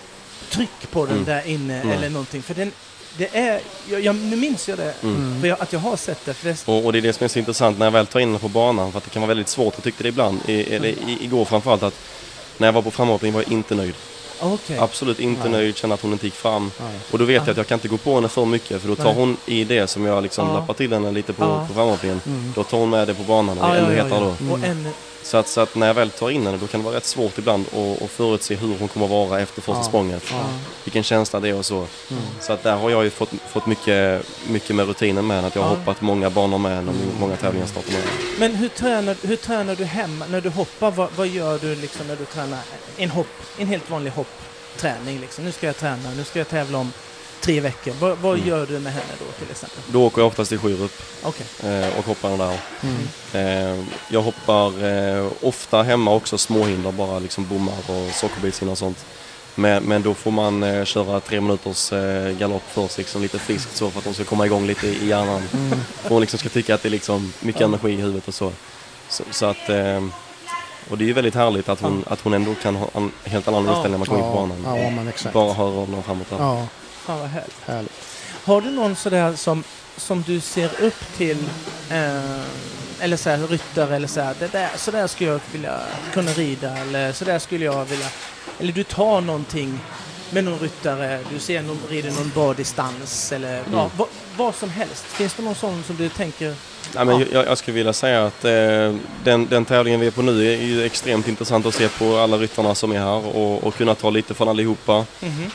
tryck 0.50 0.92
på 0.92 1.06
den 1.06 1.14
Mm. 1.14 1.26
där 1.26 1.48
inne 1.48 1.82
Mm. 1.82 1.92
eller 1.98 2.10
någonting. 2.10 2.42
För 2.42 2.54
den, 2.54 2.72
det 3.18 3.36
är, 3.36 3.60
jag, 3.90 4.02
jag, 4.02 4.16
nu 4.16 4.36
minns 4.36 4.70
jag 4.70 4.78
det, 4.78 4.94
Mm. 5.04 5.42
för 5.42 5.48
jag, 5.48 5.62
att 5.62 5.74
jag 5.74 5.80
har 5.80 5.98
sett 5.98 6.26
det. 6.26 6.36
Det 6.44 6.68
Och, 6.68 6.86
och 6.86 6.94
det 6.94 7.00
är 7.00 7.02
det 7.02 7.14
som 7.14 7.24
är 7.24 7.28
så 7.28 7.40
intressant 7.40 7.78
när 7.80 7.86
jag 7.86 7.92
väl 7.92 8.08
tar 8.08 8.20
in 8.20 8.28
henne 8.28 8.40
på 8.40 8.48
banan. 8.50 8.92
För 8.92 8.98
att 8.98 9.04
det 9.04 9.10
kan 9.10 9.22
vara 9.22 9.28
väldigt 9.28 9.50
svårt. 9.50 9.74
Jag 9.76 9.84
tyckte 9.84 10.04
det 10.04 10.10
ibland, 10.10 10.40
i, 10.48 10.74
eller 10.76 10.90
i, 10.90 11.18
igår 11.22 11.46
framförallt, 11.46 11.84
att 11.84 12.00
när 12.58 12.68
jag 12.68 12.74
var 12.74 12.82
på 12.82 12.92
framhoppning 12.92 13.34
var 13.34 13.42
jag 13.42 13.52
inte 13.52 13.76
nöjd. 13.76 13.94
Okej. 14.40 14.78
Absolut 14.78 15.20
inte 15.20 15.42
Nej. 15.42 15.52
nöjd, 15.52 15.78
kände 15.78 15.94
att 15.94 16.02
hon 16.02 16.12
inte 16.12 16.26
gick 16.26 16.34
fram. 16.36 16.72
Nej. 16.82 17.00
Och 17.12 17.20
då 17.20 17.26
vet 17.26 17.36
Ja. 17.36 17.42
jag 17.46 17.52
att 17.52 17.58
jag 17.58 17.68
kan 17.68 17.76
inte 17.76 17.88
gå 17.88 17.98
på 17.98 18.16
henne 18.16 18.28
för 18.30 18.46
mycket 18.46 18.82
för 18.82 18.88
då 18.88 18.96
tar 18.96 19.04
Nej. 19.04 19.14
hon 19.14 19.38
i 19.46 19.64
det 19.64 19.88
som 19.88 20.06
jag 20.06 20.24
liksom 20.24 20.48
Ja. 20.48 20.54
lappar 20.54 20.74
till 20.74 20.94
henne 20.94 21.12
lite 21.12 21.34
på, 21.34 21.44
Ja. 21.44 21.66
på 21.68 21.74
framhoppningen. 21.74 22.22
Mm. 22.26 22.54
Då 22.56 22.64
tar 22.64 22.78
hon 22.78 22.90
med 22.90 23.08
det 23.08 23.14
på 23.14 23.24
banan 23.24 23.58
och 23.58 23.76
ännu 23.76 23.96
ja, 23.98 24.06
ja, 24.10 24.16
ja. 24.16 24.34
då. 24.40 24.52
Och 24.54 24.64
ännu, 24.64 24.92
Så 25.24 25.38
att, 25.38 25.48
så 25.48 25.62
att 25.62 25.76
när 25.76 25.88
jag 25.88 25.94
väl 25.94 26.10
tar 26.10 26.30
in 26.30 26.46
henne 26.46 26.58
då 26.58 26.68
kan 26.68 26.80
det 26.80 26.86
vara 26.86 26.96
rätt 26.96 27.06
svårt 27.06 27.38
ibland 27.38 27.66
att, 27.68 28.02
att 28.02 28.12
förutse 28.12 28.56
hur 28.56 28.78
hon 28.80 28.88
kommer 28.88 29.08
vara 29.08 29.40
efter 29.42 29.62
första 29.62 29.80
Ja. 29.80 29.84
språnget. 29.84 30.24
Ja. 30.32 30.44
Vilken 30.84 31.04
känsla 31.04 31.40
det 31.40 31.50
är 31.50 31.56
och 31.56 31.66
så. 31.66 31.76
Mm. 31.78 32.24
Så 32.42 32.54
att 32.54 32.64
där 32.64 32.76
har 32.76 32.90
jag 32.90 33.04
ju 33.04 33.10
fått, 33.10 33.30
fått 33.52 33.66
mycket, 33.66 34.26
mycket 34.48 34.76
med 34.76 34.88
rutinen 34.88 35.28
med 35.28 35.36
henne. 35.36 35.48
Att 35.48 35.56
jag 35.56 35.62
har 35.64 35.70
Ja. 35.70 35.76
hoppat 35.78 36.02
många 36.02 36.30
banor 36.30 36.58
med 36.58 36.76
henne 36.76 36.92
och 36.92 37.20
många 37.20 37.36
tävlingar 37.36 37.68
startat 37.68 37.92
med 37.92 38.02
henne. 38.02 38.12
Men 38.40 38.56
hur 38.56 38.70
tränar, 38.70 39.16
hur 39.22 39.36
tränar 39.36 39.76
du 39.76 39.84
hemma? 39.86 40.26
När 40.30 40.42
du 40.42 40.50
hoppar, 40.50 40.92
vad, 40.92 41.10
vad 41.16 41.28
gör 41.28 41.60
du 41.60 41.76
liksom 41.76 42.08
när 42.08 42.16
du 42.16 42.26
tränar 42.26 42.60
en 42.98 43.10
hopp, 43.10 43.28
en 43.58 43.68
helt 43.68 43.90
vanlig 43.90 44.12
hoppträning 44.12 45.20
liksom? 45.20 45.46
Nu 45.46 45.52
ska 45.52 45.66
jag 45.68 45.78
träna, 45.78 46.10
nu 46.18 46.24
ska 46.24 46.40
jag 46.40 46.50
tävla 46.50 46.78
om 46.78 46.92
tre 47.44 47.60
veckor. 47.60 47.94
Vad, 48.00 48.18
vad 48.18 48.36
Mm. 48.36 48.48
gör 48.48 48.66
du 48.66 48.80
med 48.80 48.94
henne 48.94 49.14
då 49.20 49.26
till 49.46 49.52
exempel? 49.52 49.80
Då 49.88 50.06
åker 50.06 50.22
jag 50.22 50.28
oftast 50.28 50.50
till 50.50 50.60
Skyrup 50.60 50.92
Okej. 51.24 51.46
eh, 51.64 51.98
och 52.00 52.06
hoppar 52.06 52.30
den 52.30 52.38
där. 52.38 52.60
Mm. 52.84 53.78
Eh, 53.80 53.86
jag 54.10 54.22
hoppar 54.22 54.84
eh, 54.86 55.28
ofta 55.42 55.84
hemma 55.84 56.14
också 56.14 56.38
småhinder, 56.38 56.92
bara 56.92 57.20
liksom 57.20 57.48
bommar 57.48 57.74
och 57.88 58.14
sockerbitshinder 58.16 58.72
och 58.72 58.78
sånt. 58.78 59.06
Men, 59.56 59.84
men 59.84 60.02
då 60.02 60.14
får 60.14 60.32
man 60.32 60.64
eh, 60.64 60.86
köra 60.86 61.20
tre 61.20 61.42
minuters 61.42 61.94
eh, 61.94 62.32
galopp 62.38 62.64
först, 62.72 62.98
liksom 62.98 63.22
lite 63.22 63.40
friskt 63.40 63.76
så 63.78 63.90
för 63.90 64.00
att 64.00 64.06
de 64.06 64.14
ska 64.14 64.24
komma 64.24 64.46
igång 64.46 64.68
lite 64.68 64.88
i 64.88 65.08
hjärnan. 65.08 65.42
Mm. 65.54 65.80
Hon 66.10 66.22
liksom 66.22 66.40
ska 66.40 66.50
tycka 66.50 66.76
att 66.76 66.82
det 66.82 66.88
är 66.88 66.92
liksom 66.92 67.34
mycket 67.40 67.62
energi 67.62 67.90
i 67.92 67.96
huvudet 67.96 68.28
och 68.28 68.34
så. 68.34 68.52
Så, 69.10 69.24
så 69.32 69.46
att, 69.46 69.70
eh, 69.70 70.04
och 70.90 70.98
det 70.98 71.04
är 71.04 71.08
ju 71.08 71.14
väldigt 71.14 71.36
härligt 71.36 71.70
att 71.70 71.82
hon, 71.82 72.04
att 72.08 72.22
hon 72.22 72.34
ändå 72.34 72.56
kan 72.62 72.76
ha 72.76 72.88
en 72.94 73.12
helt 73.24 73.48
annan 73.48 73.66
Ja. 73.66 73.70
inställning 73.72 73.92
när 73.92 73.98
man 73.98 74.08
kommer 74.08 74.20
in 74.20 74.32
på 74.32 74.36
banan. 74.66 75.12
Ja. 75.24 75.32
Bara 75.34 75.54
höra 75.54 75.68
öronen 75.68 76.04
framåt. 76.04 76.28
Ja, 76.30 76.68
Fan 77.06 77.20
vad 77.20 77.30
härligt. 77.30 77.56
härligt. 77.66 77.92
Har 78.46 78.62
du 78.62 78.70
någon 78.72 78.96
sådär 78.96 79.36
som, 79.36 79.64
som 79.98 80.22
du 80.28 80.40
ser 80.40 80.70
upp 80.82 81.18
till, 81.18 81.38
eh, 81.90 82.40
eller 83.00 83.18
så 83.18 83.30
här, 83.30 83.48
ryttare 83.48 83.96
eller 83.96 84.08
så 84.08 84.22
här, 84.22 84.36
det 84.40 84.52
där, 84.52 84.70
så 84.78 84.92
där 84.92 85.08
skulle 85.08 85.30
jag 85.30 85.40
vilja 85.52 85.80
kunna 86.14 86.32
rida 86.32 86.78
eller 86.78 87.12
så 87.14 87.26
där 87.26 87.40
skulle 87.40 87.66
jag 87.66 87.86
vilja, 87.86 88.08
eller 88.60 88.72
du 88.74 88.84
tar 88.84 89.22
någonting 89.22 89.80
med 90.30 90.44
någon 90.44 90.60
ryttare, 90.60 91.20
du 91.34 91.40
ser 91.40 91.62
någon 91.62 91.80
rider 91.90 92.12
någon 92.12 92.30
bra 92.36 92.54
distans 92.54 93.32
eller 93.32 93.54
ja, 93.54 93.64
Mm. 93.80 93.90
vad, 93.98 94.08
vad 94.38 94.56
som 94.56 94.70
helst. 94.70 95.04
Finns 95.04 95.34
det 95.34 95.44
någon 95.44 95.56
sån 95.56 95.84
som 95.84 95.96
du 95.96 96.10
tänker, 96.10 96.56
Nej, 96.96 97.06
men 97.06 97.20
jag, 97.32 97.46
jag 97.46 97.58
skulle 97.58 97.76
vilja 97.76 97.94
säga 97.94 98.26
att 98.26 98.46
eh, 98.46 98.96
den, 99.24 99.48
den 99.50 99.66
tävlingen 99.66 100.00
vi 100.00 100.08
är 100.08 100.12
på 100.12 100.22
nu 100.22 100.48
är 100.54 100.58
ju 100.62 100.84
extremt 100.86 101.28
intressant 101.28 101.66
att 101.66 101.74
se 101.76 101.88
på 101.90 102.18
alla 102.18 102.38
ryttarna 102.38 102.76
som 102.76 102.92
är 102.92 103.00
här 103.00 103.36
och, 103.38 103.64
och 103.64 103.76
kunna 103.76 103.96
ta 103.96 104.10
lite 104.10 104.34
från 104.34 104.48
allihopa. 104.50 105.06
mhm, 105.20 105.52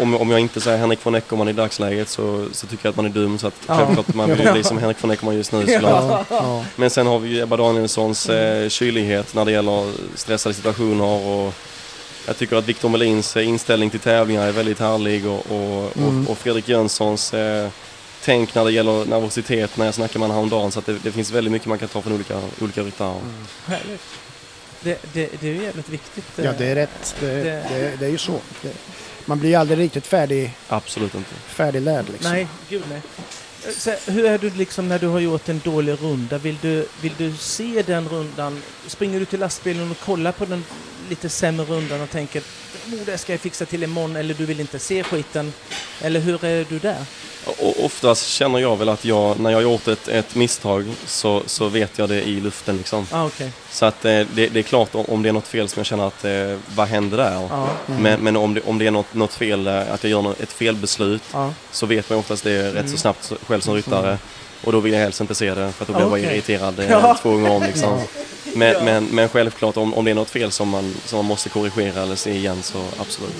Om, 0.00 0.14
om 0.16 0.30
jag 0.30 0.40
inte 0.40 0.60
säger 0.60 0.78
Henrik 0.78 0.98
von 1.06 1.14
Eckermann 1.14 1.48
i 1.48 1.52
dagsläget 1.52 2.08
så, 2.08 2.46
så 2.52 2.66
tycker 2.66 2.86
jag 2.86 2.90
att 2.90 2.96
man 2.96 3.04
är 3.04 3.10
dum. 3.10 3.38
Så 3.38 3.46
att 3.46 3.54
Ja. 3.66 3.76
självklart 3.76 4.14
man 4.14 4.28
vill 4.36 4.52
bli 4.52 4.64
som 4.64 4.78
Henrik 4.78 5.02
von 5.02 5.10
Eckermann 5.10 5.36
just 5.36 5.52
nu 5.52 5.66
såklart. 5.66 6.26
Ja, 6.30 6.36
ja. 6.36 6.64
Men 6.76 6.90
sen 6.90 7.06
har 7.06 7.18
vi 7.18 7.28
ju 7.28 7.40
Ebba 7.42 7.56
Danielssons 7.56 8.28
eh, 8.28 8.68
kylighet 8.68 9.34
när 9.34 9.44
det 9.44 9.52
gäller 9.52 9.92
stressade 10.14 10.54
situationer 10.54 11.04
och 11.26 11.54
jag 12.26 12.36
tycker 12.38 12.56
att 12.56 12.64
Victor 12.68 12.88
Melins 12.88 13.36
eh, 13.36 13.48
inställning 13.48 13.90
till 13.90 14.00
tävlingar 14.00 14.46
är 14.46 14.52
väldigt 14.52 14.78
härlig 14.80 15.26
och, 15.26 15.38
och, 15.50 15.96
Mm. 15.96 16.24
och, 16.24 16.30
och 16.30 16.38
Fredrik 16.38 16.68
Jönssons 16.68 17.34
eh, 17.34 17.68
tänk 18.24 18.54
när 18.54 18.64
det 18.64 18.72
gäller 18.72 19.04
nervositet 19.04 19.76
när 19.76 19.84
jag 19.84 19.94
snackade 19.94 20.18
med 20.18 20.28
honom 20.28 20.36
häromdagen 20.36 20.72
så 20.72 20.78
att 20.78 20.86
det, 20.86 20.98
det 21.02 21.12
finns 21.12 21.30
väldigt 21.30 21.52
mycket 21.52 21.68
man 21.68 21.78
kan 21.78 21.88
ta 21.88 22.02
från 22.02 22.12
olika, 22.12 22.40
olika 22.60 22.82
ryttare. 22.82 23.14
härligt. 23.66 24.00
Det, 24.80 24.98
det, 25.12 25.30
det 25.40 25.48
är 25.48 25.52
ju 25.54 25.62
jävligt 25.62 25.88
viktigt. 25.88 26.38
eh, 26.38 26.44
ja, 26.44 26.52
det 26.58 26.66
är 26.66 26.74
rätt. 26.74 27.14
Det, 27.20 27.26
Det- 27.26 27.64
det, 27.68 27.92
det 28.00 28.06
är 28.06 28.10
ju 28.10 28.18
så. 28.18 28.38
Man 29.26 29.38
blir 29.38 29.50
ju 29.50 29.56
aldrig 29.56 29.78
riktigt 29.78 30.06
färdig, 30.06 30.54
Absolut 30.68 31.14
inte. 31.14 31.34
färdiglärd 31.34 32.04
liksom. 32.12 32.32
Nej, 32.32 32.48
gud 32.68 32.82
nej. 32.90 33.02
Så, 33.76 34.10
hur 34.12 34.24
är 34.24 34.38
du 34.38 34.50
liksom 34.50 34.88
när 34.88 34.98
du 34.98 35.06
har 35.06 35.20
gjort 35.20 35.48
en 35.48 35.60
dålig 35.64 35.96
runda? 36.02 36.38
Vill 36.38 36.58
du, 36.62 36.86
vill 37.00 37.12
du 37.18 37.32
se 37.36 37.82
den 37.86 38.08
rundan? 38.08 38.62
Springer 38.86 39.18
du 39.18 39.24
till 39.24 39.40
lastbilen 39.40 39.90
och 39.90 40.00
kollar 40.00 40.32
på 40.32 40.44
den 40.44 40.64
lite 41.08 41.28
sämre 41.28 41.66
rundan 41.66 42.00
och 42.00 42.10
tänker 42.10 42.40
oh, 42.40 42.98
det 43.06 43.18
ska 43.18 43.32
jag 43.32 43.40
fixa 43.40 43.64
till 43.64 43.82
imorgon 43.82 44.16
eller 44.16 44.34
du 44.34 44.46
vill 44.46 44.60
inte 44.60 44.78
se 44.78 45.02
skiten? 45.02 45.52
Eller 46.00 46.20
hur 46.20 46.44
är 46.44 46.66
du 46.68 46.78
där? 46.78 46.96
Och 47.58 47.84
oftast 47.84 48.28
känner 48.28 48.58
jag 48.58 48.76
väl 48.76 48.88
att 48.88 49.04
jag, 49.04 49.40
när 49.40 49.50
jag 49.50 49.56
har 49.56 49.62
gjort 49.62 49.88
ett, 49.88 50.08
ett 50.08 50.34
misstag 50.34 50.84
så, 51.06 51.42
så 51.46 51.68
vet 51.68 51.98
jag 51.98 52.08
det 52.08 52.22
i 52.22 52.40
luften 52.40 52.76
liksom. 52.76 53.06
Ah, 53.10 53.24
okej. 53.26 53.50
Så 53.70 53.86
att 53.86 54.04
eh, 54.04 54.10
det, 54.10 54.48
det 54.48 54.58
är 54.58 54.62
klart 54.62 54.88
om, 54.92 55.22
det 55.22 55.28
är 55.28 55.32
något 55.32 55.48
fel 55.48 55.68
som 55.68 55.80
jag 55.80 55.86
känner 55.86 56.06
att 56.06 56.24
eh, 56.24 56.58
vad 56.74 56.88
händer 56.88 57.16
där? 57.16 57.32
Ja, 57.50 57.68
Men, 57.86 58.20
men 58.20 58.36
om, 58.36 58.54
det, 58.54 58.60
om 58.60 58.78
det 58.78 58.86
är 58.86 58.90
något, 58.90 59.14
något 59.14 59.34
fel, 59.34 59.66
eh, 59.66 59.92
att 59.92 60.04
jag 60.04 60.10
gör 60.10 60.22
något, 60.22 60.40
ett 60.40 60.52
felbeslut 60.52 61.22
ja. 61.32 61.52
så 61.72 61.86
vet 61.86 62.10
man 62.10 62.18
oftast 62.18 62.44
det 62.44 62.66
rätt 62.68 62.74
Mm. 62.74 62.88
så 62.88 62.96
snabbt 62.96 63.32
själv 63.46 63.60
som 63.60 63.74
ryttare. 63.74 64.18
Och 64.64 64.72
då 64.72 64.80
vill 64.80 64.92
jag 64.92 65.00
helst 65.00 65.20
inte 65.20 65.34
se 65.34 65.54
det 65.54 65.72
för 65.72 65.82
att 65.84 65.88
då 65.88 65.92
blir 65.94 66.02
jag 66.02 66.10
bara 66.10 66.20
Okej. 66.20 66.32
irriterad 66.34 66.78
eh, 66.80 66.86
Ja. 66.90 67.18
två 67.22 67.30
gånger 67.30 67.50
om 67.50 67.62
liksom. 67.62 67.98
Ja. 68.56 68.74
Men, 68.74 68.84
men, 68.84 69.04
men 69.04 69.28
självklart 69.28 69.76
om, 69.76 69.94
om 69.94 70.04
det 70.04 70.10
är 70.10 70.14
något 70.14 70.30
fel 70.30 70.50
som 70.50 70.68
man, 70.68 70.94
som 71.04 71.16
man 71.16 71.24
måste 71.24 71.48
korrigera 71.48 72.02
eller 72.02 72.16
se 72.16 72.30
igen 72.30 72.62
så 72.62 72.84
absolut. 72.98 73.34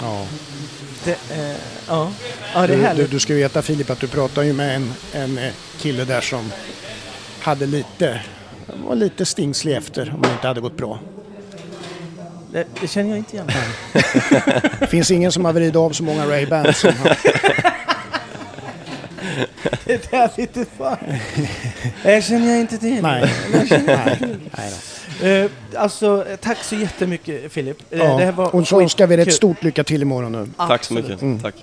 Ja. 0.00 0.26
Det, 1.04 1.10
eh, 1.10 1.56
ja. 1.88 2.10
ja, 2.54 2.66
det 2.66 2.74
är 2.74 2.94
Du, 2.94 3.02
du, 3.02 3.08
du 3.08 3.20
ska 3.20 3.34
veta 3.34 3.62
Filip 3.62 3.90
att 3.90 4.00
du 4.00 4.08
pratade 4.08 4.46
ju 4.46 4.52
med 4.52 4.76
en, 4.76 4.92
en 5.12 5.38
kille 5.78 6.04
där 6.04 6.20
som 6.20 6.52
hade 7.40 7.66
lite, 7.66 8.20
var 8.86 8.94
lite 8.94 9.24
stingslig 9.26 9.76
efter 9.76 10.12
om 10.14 10.22
det 10.22 10.32
inte 10.32 10.48
hade 10.48 10.60
gått 10.60 10.76
bra. 10.76 10.98
Det, 12.52 12.66
det 12.80 12.88
känner 12.88 13.08
jag 13.08 13.18
inte 13.18 13.36
igen. 13.36 13.50
Det 14.80 14.86
finns 14.90 15.10
ingen 15.10 15.32
som 15.32 15.44
har 15.44 15.52
vridit 15.52 15.76
av 15.76 15.90
så 15.90 16.02
många 16.02 16.24
Ray-Bans 16.26 16.72
som 16.72 16.92
han. 16.92 17.14
det 19.84 20.10
där 20.10 20.30
lite 20.36 20.64
fan. 20.78 20.96
Det 22.02 22.24
känner 22.24 22.48
jag 22.50 22.60
inte 22.60 22.78
till. 22.78 23.02
Nej. 23.02 23.32
Nej. 23.86 24.18
Nej 24.56 24.72
då. 25.20 25.26
Eh, 25.26 25.50
alltså, 25.76 26.26
tack 26.40 26.58
så 26.64 26.74
jättemycket 26.76 27.52
Filip. 27.52 27.92
Eh, 27.92 27.98
det 27.98 28.06
här 28.06 28.20
Ja. 28.24 28.32
var 28.32 28.54
Och 28.54 28.68
så 28.68 28.80
önskar 28.80 29.06
vi 29.06 29.16
dig 29.16 29.22
ett 29.22 29.28
skitkul. 29.28 29.36
stort 29.36 29.62
lycka 29.62 29.84
till 29.84 30.02
imorgon 30.02 30.32
nu. 30.32 30.48
Tack 30.56 30.84
så 30.84 30.94
mycket. 30.94 31.22
Mm. 31.22 31.40
Tack. 31.40 31.54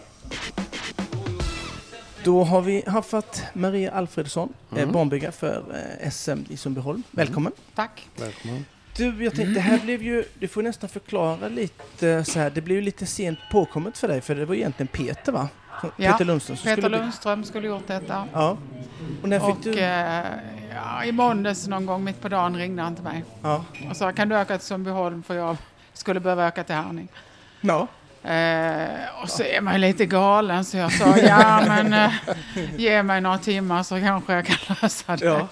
Då 2.24 2.44
har 2.44 2.62
vi 2.62 2.84
haft 2.88 3.44
Maria 3.54 3.92
Alfredsson, 3.92 4.54
Mm. 4.72 4.84
eh, 4.84 4.92
barnbyggare 4.94 5.32
för 5.32 5.64
eh, 6.02 6.10
SM 6.12 6.40
i 6.50 6.58
Sundbyholm. 6.58 7.04
Välkommen! 7.12 7.52
Tack. 7.76 8.08
Välkommen. 8.16 8.66
Du, 8.98 9.24
jag 9.24 9.36
tänkte, 9.36 9.54
det 9.54 9.60
här 9.60 9.80
blev 9.80 10.04
ju, 10.04 10.24
du 10.40 10.48
får 10.48 10.62
nästan 10.64 10.90
förklara 10.90 11.48
lite 11.48 12.24
så 12.24 12.40
här, 12.40 12.50
det 12.50 12.62
blev 12.62 12.78
ju 12.78 12.82
lite 12.84 13.06
sent 13.06 13.40
påkommet 13.52 13.98
för 13.98 14.08
dig, 14.08 14.22
för 14.22 14.36
det 14.36 14.46
var 14.46 14.56
egentligen 14.56 14.88
Peter 14.88 15.32
va? 15.32 15.48
Ja, 15.98 16.12
Peter 16.12 16.26
Lundström. 16.26 16.58
Peter 16.58 16.82
skulle 16.82 16.98
Lundström 16.98 17.44
skulle 17.44 17.68
gjort 17.68 17.88
detta. 17.88 18.28
Ja. 18.34 18.58
Och 19.22 19.30
när 19.30 19.40
fick 19.40 19.50
Och 19.50 19.62
du? 19.64 19.80
eh, 19.80 20.24
ja, 20.76 21.04
i 21.06 21.12
måndags 21.12 21.68
någon 21.68 21.86
gång 21.86 22.04
mitt 22.04 22.22
på 22.22 22.30
dagen 22.30 22.58
ringde 22.58 22.82
han 22.82 22.96
till 22.96 23.04
mig 23.04 23.24
Ja. 23.44 23.64
och 23.90 23.98
sa 23.98 24.12
kan 24.12 24.30
du 24.30 24.36
öka 24.36 24.58
till 24.58 24.68
Sundbyholm 24.68 25.24
för 25.24 25.36
jag 25.36 25.58
skulle 25.94 26.20
behöva 26.20 26.48
öka 26.48 26.64
till 26.64 26.76
Härning. 26.76 27.08
ja. 27.62 27.88
Eh, 28.28 29.22
och 29.24 29.30
så 29.30 29.44
är 29.44 29.62
man 29.62 29.74
ju 29.74 29.80
lite 29.80 30.06
galen 30.06 30.66
så 30.66 30.78
jag 30.78 30.92
sa 30.94 31.18
ja 31.18 31.64
men 31.68 31.94
eh, 31.94 32.12
ge 32.78 33.04
mig 33.04 33.22
några 33.22 33.38
timmar 33.38 33.84
så 33.84 34.00
kanske 34.00 34.34
jag 34.34 34.46
kan 34.46 34.76
lösa 34.82 35.16
det. 35.16 35.26
Ja. 35.26 35.48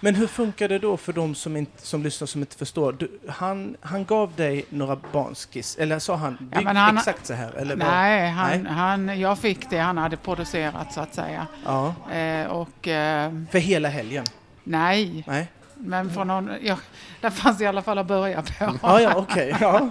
Men 0.00 0.14
hur 0.14 0.26
funkar 0.26 0.68
det 0.68 0.78
då 0.78 0.96
för 0.96 1.12
de 1.12 1.34
som, 1.34 1.56
inte, 1.56 1.86
som 1.86 2.02
lyssnar 2.02 2.26
som 2.26 2.40
inte 2.40 2.56
förstår? 2.56 2.92
Du, 2.92 3.18
han, 3.28 3.76
han 3.80 4.04
gav 4.04 4.32
dig 4.36 4.64
några 4.68 4.96
barnskiss, 5.12 5.76
eller 5.78 5.98
sa 5.98 6.16
han 6.16 6.36
bygg 6.40 6.64
men 6.64 6.76
han- 6.76 6.96
exakt 6.98 7.26
så 7.26 7.34
här? 7.34 7.52
Eller? 7.56 7.76
Nej, 7.76 8.30
han, 8.30 8.62
Nej. 8.62 8.72
Han, 8.72 9.20
jag 9.20 9.38
fick 9.38 9.70
det 9.70 9.78
han 9.78 9.98
hade 9.98 10.16
producerat 10.16 10.92
så 10.92 11.00
att 11.00 11.14
säga. 11.14 11.46
Ja. 11.64 11.94
Eh, 12.12 12.46
och 12.46 12.88
eh, 12.88 13.32
För 13.50 13.58
hela 13.58 13.88
helgen? 13.88 14.24
nej, 14.64 15.24
Nej? 15.26 15.48
Men 15.80 16.10
för 16.10 16.24
någon, 16.24 16.50
ja, 16.62 16.76
där 17.20 17.30
fanns 17.30 17.60
i 17.60 17.66
alla 17.66 17.82
fall 17.82 17.98
att 17.98 18.06
börja 18.06 18.42
på. 18.42 18.78
Ja, 18.82 19.00
ja, 19.00 19.12
okej. 19.16 19.56
Ja. 19.60 19.88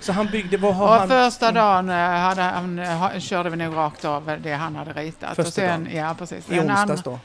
Så 0.00 0.12
han 0.12 0.26
byggde, 0.26 0.56
vad 0.56 0.74
har 0.74 0.86
Och 0.86 0.94
han? 0.94 1.08
första 1.08 1.52
dagen 1.52 1.88
eh, 1.88 1.94
hade 1.96 2.42
han, 2.42 2.78
eh, 2.78 3.18
körde 3.18 3.50
vi 3.50 3.56
nog 3.56 3.76
rakt 3.76 4.04
av 4.04 4.38
det 4.42 4.52
han 4.52 4.76
hade 4.76 4.92
ritat. 4.92 5.28
Första 5.36 5.42
och 5.42 5.52
sen, 5.52 5.84
dagen? 5.84 5.96
Ja, 5.96 6.14
precis. 6.18 6.50
I 6.50 6.60
onsdags 6.60 7.02
då? 7.02 7.18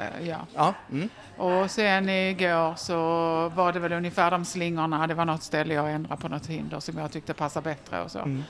eh, 0.00 0.28
ja. 0.28 0.36
Ja. 0.54 0.74
Mm. 0.90 1.08
Och 1.36 1.70
sen 1.70 2.08
igår 2.08 2.74
så 2.76 2.94
var 3.54 3.72
det 3.72 3.78
väl 3.78 3.92
ungefär 3.92 4.30
de 4.30 4.44
slingorna. 4.44 5.06
Det 5.06 5.14
var 5.14 5.24
något 5.24 5.42
ställe 5.42 5.74
jag 5.74 5.92
ändrade 5.92 6.22
på 6.22 6.28
något 6.28 6.46
hinder 6.46 6.80
som 6.80 6.98
jag 6.98 7.12
tyckte 7.12 7.34
passade 7.34 7.64
bättre 7.64 8.02
och 8.02 8.10
så. 8.10 8.18
Mm. 8.18 8.44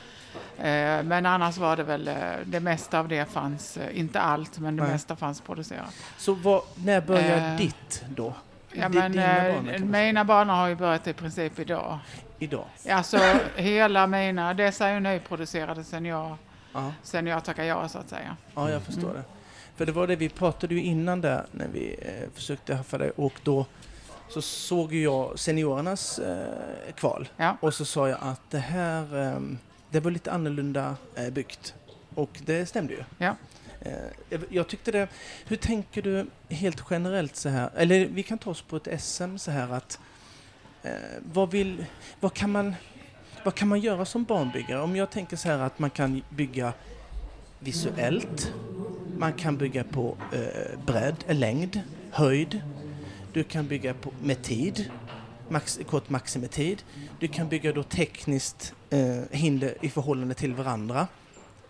Men 1.08 1.26
annars 1.26 1.58
var 1.58 1.76
det 1.76 1.82
väl, 1.82 2.10
det 2.44 2.60
mesta 2.60 2.98
av 2.98 3.08
det 3.08 3.32
fanns, 3.32 3.78
inte 3.92 4.20
allt, 4.20 4.58
men 4.58 4.76
det 4.76 4.82
Nej. 4.82 4.92
mesta 4.92 5.16
fanns 5.16 5.40
producerat. 5.40 5.94
Så 6.18 6.34
vad, 6.34 6.62
när 6.74 7.00
börjar 7.00 7.50
Eh, 7.50 7.56
ditt 7.56 8.04
då? 8.08 8.34
Ja, 8.74 8.88
men, 8.88 9.18
eh, 9.18 9.62
barn, 9.62 9.90
mina 9.90 10.24
barn 10.24 10.48
har 10.48 10.68
ju 10.68 10.74
börjat 10.74 11.06
i 11.06 11.12
princip 11.12 11.58
idag. 11.58 11.98
Idag? 12.38 12.64
Alltså 12.90 13.18
hela 13.56 14.06
mina, 14.06 14.54
dessa 14.54 14.88
är 14.88 14.94
ju 14.94 15.00
nyproducerade 15.00 15.84
sen 15.84 16.04
jag, 16.04 16.36
Ja. 16.72 16.92
sen 17.02 17.26
jag 17.26 17.44
tackade 17.44 17.68
ja 17.68 17.88
så 17.88 17.98
att 17.98 18.08
säga. 18.08 18.36
Ja, 18.54 18.70
jag 18.70 18.82
förstår 18.82 19.02
Mm. 19.10 19.14
det. 19.16 19.22
För 19.76 19.86
det 19.86 19.92
var 19.92 20.06
det 20.06 20.16
vi 20.16 20.28
pratade 20.28 20.74
ju 20.74 20.82
innan 20.82 21.20
där 21.20 21.46
när 21.52 21.68
vi 21.68 21.96
eh, 22.02 22.28
försökte 22.34 22.74
haffa 22.74 22.98
dig 22.98 23.10
och 23.16 23.32
då 23.42 23.66
så 24.28 24.42
såg 24.42 24.94
jag 24.94 25.38
seniorernas 25.38 26.18
eh, 26.18 26.92
kval 26.94 27.28
Ja. 27.36 27.56
och 27.60 27.74
så 27.74 27.84
sa 27.84 28.08
jag 28.08 28.18
att 28.22 28.40
det 28.50 28.58
här 28.58 29.28
eh, 29.32 29.40
det 29.90 30.00
var 30.00 30.10
lite 30.10 30.32
annorlunda 30.32 30.96
eh, 31.14 31.30
byggt 31.30 31.74
och 32.14 32.30
det 32.46 32.66
stämde 32.66 32.92
ju. 32.94 33.04
Ja. 33.18 33.34
Eh, 33.84 34.40
jag- 34.48 34.68
tyckte 34.68 34.92
det, 34.92 35.08
hur 35.46 35.56
tänker 35.56 36.02
du 36.02 36.26
helt 36.48 36.82
generellt 36.90 37.36
så 37.36 37.48
här, 37.48 37.70
eller 37.76 38.06
vi 38.06 38.22
kan 38.22 38.38
ta 38.38 38.50
oss 38.50 38.62
på 38.62 38.76
ett 38.76 39.02
SM 39.02 39.36
så 39.36 39.50
här 39.50 39.72
att 39.72 39.98
eh, 40.82 40.90
vad 41.32 41.50
vill, 41.50 41.84
vad 42.20 42.34
kan 42.34 42.50
man 42.50 42.74
vad 43.44 43.54
kan 43.54 43.68
man 43.68 43.80
göra 43.80 44.04
som 44.04 44.24
barnbyggare? 44.24 44.80
Om 44.80 44.96
jag 44.96 45.10
tänker 45.10 45.36
så 45.36 45.48
här 45.48 45.58
att 45.58 45.78
man 45.78 45.90
kan 45.90 46.22
bygga 46.28 46.72
visuellt. 47.58 48.52
Man 49.18 49.32
kan 49.32 49.56
bygga 49.56 49.84
på 49.84 50.16
eh, 50.32 50.78
bredd, 50.86 51.14
längd, 51.28 51.80
höjd. 52.10 52.60
Du 53.32 53.44
kan 53.44 53.66
bygga 53.68 53.94
på, 53.94 54.12
med 54.22 54.42
tid, 54.42 54.90
max, 55.48 55.80
kort 55.90 56.10
maximitid. 56.10 56.82
Du 57.18 57.28
kan 57.28 57.48
bygga 57.48 57.72
då 57.72 57.82
tekniskt 57.82 58.74
eh, 58.90 59.20
hinder 59.30 59.74
i 59.80 59.88
förhållande 59.88 60.34
till 60.34 60.54
varandra. 60.54 61.06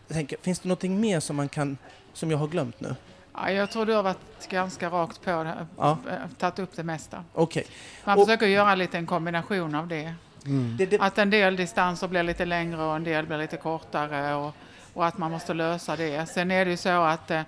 Jag 0.08 0.14
tänker, 0.16 0.38
finns 0.42 0.60
det 0.60 0.68
någonting 0.68 1.00
mer 1.00 1.20
som 1.20 1.36
man 1.36 1.48
kan, 1.48 1.78
som 2.12 2.30
jag 2.30 2.38
har 2.38 2.46
glömt 2.48 2.80
nu? 2.80 2.94
Ja, 3.34 3.50
jag 3.50 3.70
tror 3.70 3.86
du 3.86 3.92
har 3.94 4.02
varit 4.02 4.48
ganska 4.50 4.88
rakt 4.90 5.22
på 5.24 5.30
det, 5.44 5.66
Ja. 5.78 5.98
eh, 6.10 6.16
tagit 6.38 6.58
upp 6.58 6.76
det 6.76 6.82
mesta. 6.82 7.24
Okej, 7.32 7.64
Man 8.04 8.18
Och- 8.18 8.26
försöker 8.26 8.46
göra 8.46 8.74
lite 8.74 8.98
en 8.98 9.06
kombination 9.06 9.74
av 9.74 9.86
det. 9.88 10.14
Mm. 10.46 10.76
Det, 10.76 10.86
det, 10.86 11.00
Att 11.00 11.18
en 11.18 11.30
del 11.30 11.56
distanser 11.56 12.08
blir 12.08 12.22
lite 12.22 12.44
längre 12.44 12.82
och 12.82 12.96
en 12.96 13.04
del 13.04 13.26
blir 13.26 13.38
lite 13.38 13.56
kortare 13.56 14.34
och, 14.34 14.54
och 14.94 15.06
att 15.06 15.18
man 15.18 15.30
måste 15.30 15.54
lösa 15.54 15.96
det. 15.96 16.26
Sen 16.26 16.50
är 16.50 16.64
det 16.64 16.70
ju 16.70 16.76
så 16.76 16.88
att 17.02 17.30
eh, 17.30 17.38
eh, 17.38 17.44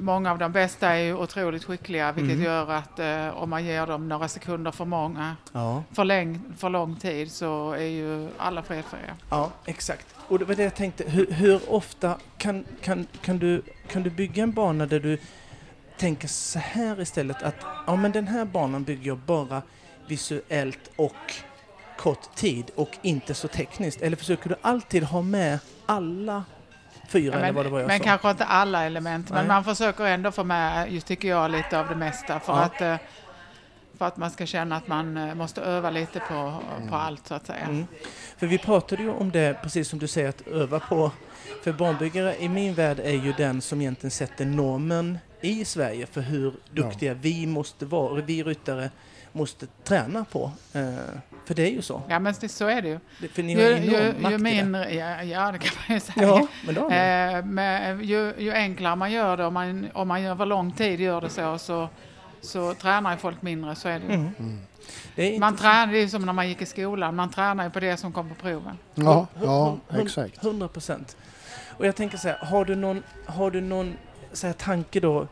många 0.00 0.30
av 0.30 0.38
de 0.38 0.52
bästa 0.52 0.88
är 0.88 0.98
ju 1.02 1.14
otroligt 1.14 1.64
skickliga 1.64 2.12
vilket 2.12 2.32
Mm. 2.34 2.44
gör 2.44 2.70
att 2.70 2.98
eh, 2.98 3.28
om 3.42 3.50
man 3.50 3.64
ger 3.64 3.86
dem 3.86 4.08
några 4.08 4.28
sekunder 4.28 4.70
för 4.70 4.84
många 4.84 5.36
ja, 5.52 5.82
för, 5.92 6.04
läng- 6.04 6.52
för 6.56 6.68
lång 6.68 6.96
tid 6.96 7.32
så 7.32 7.72
är 7.72 7.78
ju 7.86 8.28
alla 8.38 8.62
felfria. 8.62 9.14
ja, 9.30 9.50
exakt. 9.64 10.11
Och 10.28 10.38
det 10.38 10.44
var 10.44 10.54
det 10.54 10.62
jag 10.62 10.74
tänkte. 10.74 11.04
Hur, 11.06 11.26
hur 11.32 11.72
ofta 11.72 12.18
kan, 12.38 12.64
kan, 12.80 13.06
kan, 13.22 13.38
du, 13.38 13.62
kan 13.88 14.02
du 14.02 14.10
bygga 14.10 14.42
en 14.42 14.52
bana 14.52 14.86
där 14.86 15.00
du 15.00 15.18
tänker 15.96 16.28
så 16.28 16.58
här 16.58 17.00
istället 17.00 17.42
att 17.42 17.56
ja, 17.86 17.96
men 17.96 18.12
den 18.12 18.28
här 18.28 18.44
banan 18.44 18.84
bygger 18.84 19.06
jag 19.06 19.18
bara 19.18 19.62
visuellt 20.06 20.90
och 20.96 21.34
kort 21.98 22.34
tid 22.34 22.70
och 22.74 22.90
inte 23.02 23.34
så 23.34 23.48
tekniskt? 23.48 24.02
Eller 24.02 24.16
försöker 24.16 24.48
du 24.48 24.56
alltid 24.62 25.02
ha 25.04 25.22
med 25.22 25.58
alla 25.86 26.44
fyra 27.08 27.34
Ja, 27.34 27.38
eller 27.40 27.52
vad 27.52 27.66
det 27.66 27.70
var 27.70 27.78
men 27.78 27.82
jag 27.82 27.88
men 27.88 28.00
kanske 28.00 28.30
inte 28.30 28.44
alla 28.44 28.84
element, 28.84 29.30
Nej. 29.30 29.38
men 29.38 29.48
man 29.48 29.64
försöker 29.64 30.04
ändå 30.04 30.30
få 30.32 30.44
med, 30.44 30.92
just 30.92 31.06
tycker 31.06 31.28
jag, 31.28 31.50
lite 31.50 31.80
av 31.80 31.88
det 31.88 31.94
mesta 31.96 32.40
för, 32.40 32.52
Ja. 32.52 32.62
att, 32.62 32.80
eh, 32.80 32.96
för 34.02 34.06
att 34.08 34.16
man 34.16 34.30
ska 34.30 34.46
känna 34.46 34.76
att 34.76 34.88
man 34.88 35.16
eh, 35.16 35.34
måste 35.34 35.60
öva 35.60 35.90
lite 35.90 36.20
på, 36.20 36.62
på 36.88 36.96
allt 36.96 37.26
så 37.26 37.34
att 37.34 37.46
säga. 37.46 37.64
Mm. 37.64 37.86
För 38.36 38.46
vi 38.46 38.58
pratade 38.58 39.02
ju 39.02 39.10
om 39.10 39.30
det, 39.30 39.58
precis 39.62 39.88
som 39.88 39.98
du 39.98 40.06
säger, 40.06 40.28
att 40.28 40.46
öva 40.46 40.80
på. 40.80 41.10
För 41.62 41.72
banbyggare 41.72 42.36
i 42.38 42.48
min 42.48 42.74
värld 42.74 43.00
är 43.00 43.12
ju 43.12 43.32
den 43.32 43.60
som 43.60 43.80
egentligen 43.80 44.10
sätter 44.10 44.44
normen 44.44 45.18
i 45.40 45.64
Sverige 45.64 46.06
för 46.06 46.20
hur 46.20 46.54
duktiga 46.70 47.14
vi 47.14 47.46
måste 47.46 47.86
vara, 47.86 48.14
vi 48.14 48.42
ryttare 48.42 48.90
måste 49.32 49.66
träna 49.84 50.24
på. 50.24 50.52
Eh, 50.72 50.82
för 51.44 51.54
det 51.54 51.62
är 51.62 51.70
ju 51.70 51.82
så. 51.82 52.02
Ja, 52.08 52.18
men 52.18 52.34
det, 52.40 52.48
så 52.48 52.66
är 52.66 52.82
det 52.82 52.88
ju. 52.88 53.28
För 53.28 53.42
ni 53.42 53.52
Ju, 53.52 53.62
har 53.62 53.70
ju 53.70 53.84
ju, 53.84 54.12
makt 54.20 54.32
ju 54.32 54.34
i 54.34 54.38
det. 54.38 54.38
mindre, 54.38 54.94
ja, 54.94 55.22
ja, 55.22 55.52
det 55.52 55.58
kan 55.58 55.74
man 55.88 55.94
ju 55.96 56.00
säga. 56.00 56.26
Ja, 56.26 56.46
men 56.66 56.74
ni. 56.74 56.80
Eh, 56.80 57.44
med, 57.44 58.04
ju, 58.04 58.34
ju 58.38 58.52
enklare 58.52 58.96
man 58.96 59.12
gör 59.12 59.36
det, 59.36 59.44
om 59.44 59.54
man, 59.54 59.88
om 59.94 60.08
man 60.08 60.24
över 60.24 60.46
lång 60.46 60.72
tid 60.72 61.00
gör 61.00 61.20
det 61.20 61.28
så, 61.28 61.58
så, 61.58 61.88
så 62.42 62.74
tränar 62.74 63.12
ju 63.12 63.16
folk 63.18 63.42
mindre, 63.42 63.74
så 63.74 63.88
är 63.88 63.98
det 63.98 64.06
ju. 64.06 64.12
Mm. 64.14 64.58
Det 65.14 65.22
är 65.22 65.26
inte 65.28 65.40
Man 65.40 65.56
tränar, 65.56 65.86
det 65.86 65.98
är 65.98 66.08
som 66.08 66.22
när 66.26 66.32
man 66.32 66.48
gick 66.48 66.62
i 66.62 66.66
skolan, 66.66 67.16
man 67.16 67.30
tränar 67.30 67.64
ju 67.64 67.70
på 67.70 67.80
det 67.80 67.96
som 67.96 68.12
kom 68.12 68.28
på 68.28 68.34
proven. 68.34 68.78
Ja, 68.94 69.26
ja 69.42 69.76
exakt. 70.00 70.44
100 70.44 70.68
procent. 70.68 71.16
Och 71.78 71.86
jag 71.86 71.96
tänker 71.96 72.18
så 72.18 72.28
här, 72.28 72.36
har 72.36 72.64
du 72.64 72.74
någon, 72.76 73.02
har 73.26 73.50
du 73.50 73.60
någon 73.60 73.94
så 74.32 74.46
här, 74.46 74.54
tanke 74.54 75.00
då? 75.00 75.26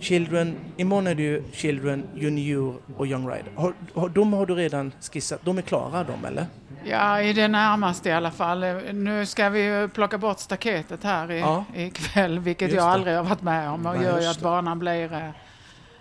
Children, 0.00 0.56
imorgon 0.76 1.06
är 1.06 1.14
det 1.14 1.22
ju 1.22 1.42
Children, 1.52 2.06
Junior 2.14 2.74
och 2.96 3.06
Young 3.06 3.28
Rider. 3.28 3.52
Har, 3.56 3.74
har, 3.94 4.08
de 4.08 4.32
har 4.32 4.46
du 4.46 4.54
redan 4.54 4.92
skissat, 5.12 5.40
de 5.44 5.58
är 5.58 5.62
klara 5.62 6.04
de 6.04 6.24
eller? 6.24 6.46
Ja, 6.84 7.20
i 7.20 7.32
det 7.32 7.48
närmaste 7.48 8.08
i 8.08 8.12
alla 8.12 8.30
fall. 8.30 8.60
Nu 8.92 9.26
ska 9.26 9.48
vi 9.48 9.62
ju 9.64 9.88
plocka 9.88 10.18
bort 10.18 10.38
staketet 10.38 11.04
här 11.04 11.30
i, 11.30 11.40
Ja. 11.40 11.64
ikväll, 11.74 12.38
vilket 12.38 12.68
Just 12.68 12.76
jag 12.76 12.86
det. 12.86 12.92
aldrig 12.92 13.16
har 13.16 13.24
varit 13.24 13.42
med 13.42 13.70
om 13.70 13.86
och 13.86 13.94
Nej, 13.94 14.04
gör 14.04 14.20
ju 14.20 14.26
att 14.26 14.40
banan 14.40 14.78
blir 14.78 15.12
eh, 15.12 15.28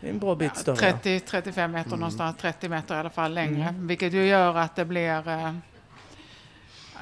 Det 0.04 0.10
är 0.10 0.14
en 0.14 0.20
bra 0.20 0.36
bit 0.36 0.58
större. 0.58 0.76
30-35 0.76 1.68
meter 1.68 1.90
någonstans, 1.98 2.38
30 2.38 2.70
meter 2.70 2.96
i 2.96 2.98
alla 2.98 3.10
fall 3.10 3.34
längre. 3.34 3.64
Mm. 3.70 3.88
Vilket 3.88 4.14
ju 4.14 4.26
gör 4.26 4.58
att 4.58 4.76
det 4.76 4.86
blir... 4.86 5.28
Eh, 5.28 5.54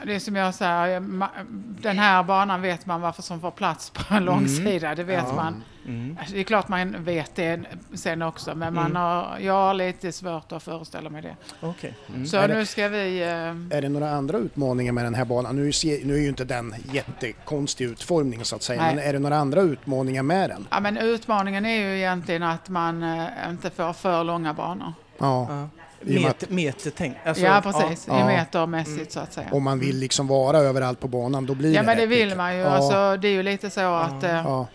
det 0.05 0.15
är 0.15 0.19
som 0.19 0.35
jag 0.35 0.55
säger, 0.55 0.99
den 1.81 1.99
här 1.99 2.23
banan 2.23 2.61
vet 2.61 2.85
man 2.85 3.01
varför 3.01 3.21
som 3.21 3.41
får 3.41 3.51
plats 3.51 3.89
på 3.89 4.13
en 4.13 4.25
långsida, 4.25 4.95
det 4.95 5.03
vet 5.03 5.23
Ja. 5.27 5.33
man. 5.35 5.63
Mm. 5.85 6.17
Alltså, 6.19 6.33
Det 6.33 6.39
är 6.39 6.43
klart 6.43 6.67
man 6.67 7.03
vet 7.03 7.35
det 7.35 7.59
sen 7.93 8.21
också, 8.21 8.55
men 8.55 8.73
man 8.73 8.85
Mm. 8.85 8.95
har, 8.95 9.37
jag 9.41 9.53
har 9.53 9.73
lite 9.73 10.11
svårt 10.11 10.51
att 10.51 10.63
föreställa 10.63 11.09
mig 11.09 11.21
det. 11.21 11.35
Okej. 11.61 11.93
Mm. 12.09 12.25
Så 12.27 12.37
Är 12.37 12.47
det- 12.47 12.53
nu 12.53 12.65
ska 12.65 12.87
vi... 12.87 13.21
Eh, 13.21 13.27
Är 13.77 13.81
det 13.81 13.89
några 13.89 14.11
andra 14.11 14.37
utmaningar 14.37 14.91
med 14.93 15.03
den 15.05 15.15
här 15.15 15.25
banan? 15.25 15.55
Nu, 15.55 15.71
ser, 15.71 16.05
nu 16.05 16.13
är 16.13 16.19
ju 16.19 16.27
inte 16.29 16.43
den 16.45 16.75
jättekonstig 16.93 17.85
utformning 17.85 18.45
så 18.45 18.55
att 18.55 18.63
säga, 18.63 18.81
Nej. 18.81 18.95
men 18.95 19.03
är 19.05 19.13
det 19.13 19.19
några 19.19 19.37
andra 19.37 19.61
utmaningar 19.61 20.23
med 20.23 20.49
den? 20.49 20.67
Ja, 20.71 20.79
men 20.79 20.97
utmaningen 20.97 21.65
är 21.65 21.75
ju 21.75 21.97
egentligen 21.97 22.43
att 22.43 22.69
man 22.69 23.03
eh, 23.03 23.25
inte 23.49 23.69
får 23.69 23.93
för 23.93 24.23
långa 24.23 24.53
banor. 24.53 24.93
Ja, 25.17 25.47
Ja. 25.49 25.67
I 26.05 26.17
och 26.17 26.21
med 26.21 26.21
Meter, 26.23 26.53
meter 26.53 26.91
tänk. 26.97 27.17
Alltså, 27.25 27.43
ja, 27.43 27.61
precis. 27.63 28.05
ja. 28.07 28.21
I 28.21 28.35
metermässigt 28.37 29.11
så 29.11 29.19
att 29.19 29.33
säga. 29.33 29.47
om 29.51 29.63
man 29.63 29.79
vill 29.79 29.97
liksom 29.97 30.27
vara 30.27 30.57
överallt 30.57 30.99
på 30.99 31.07
banan 31.07 31.45
då 31.45 31.55
blir 31.55 31.73
Ja, 31.73 31.81
det 31.81 31.85
men 31.85 31.97
det 31.97 32.05
vill 32.05 32.23
mycket. 32.25 32.37
man 32.37 32.55
ju. 32.55 32.61
Ja, 32.61 32.67
Alltså, 32.69 33.17
det 33.17 33.27
är 33.27 33.31
ju 33.31 33.43
lite 33.43 33.69
så 33.69 33.93
att 33.95 34.23
eh, 34.23 34.31
ja, 34.31 34.67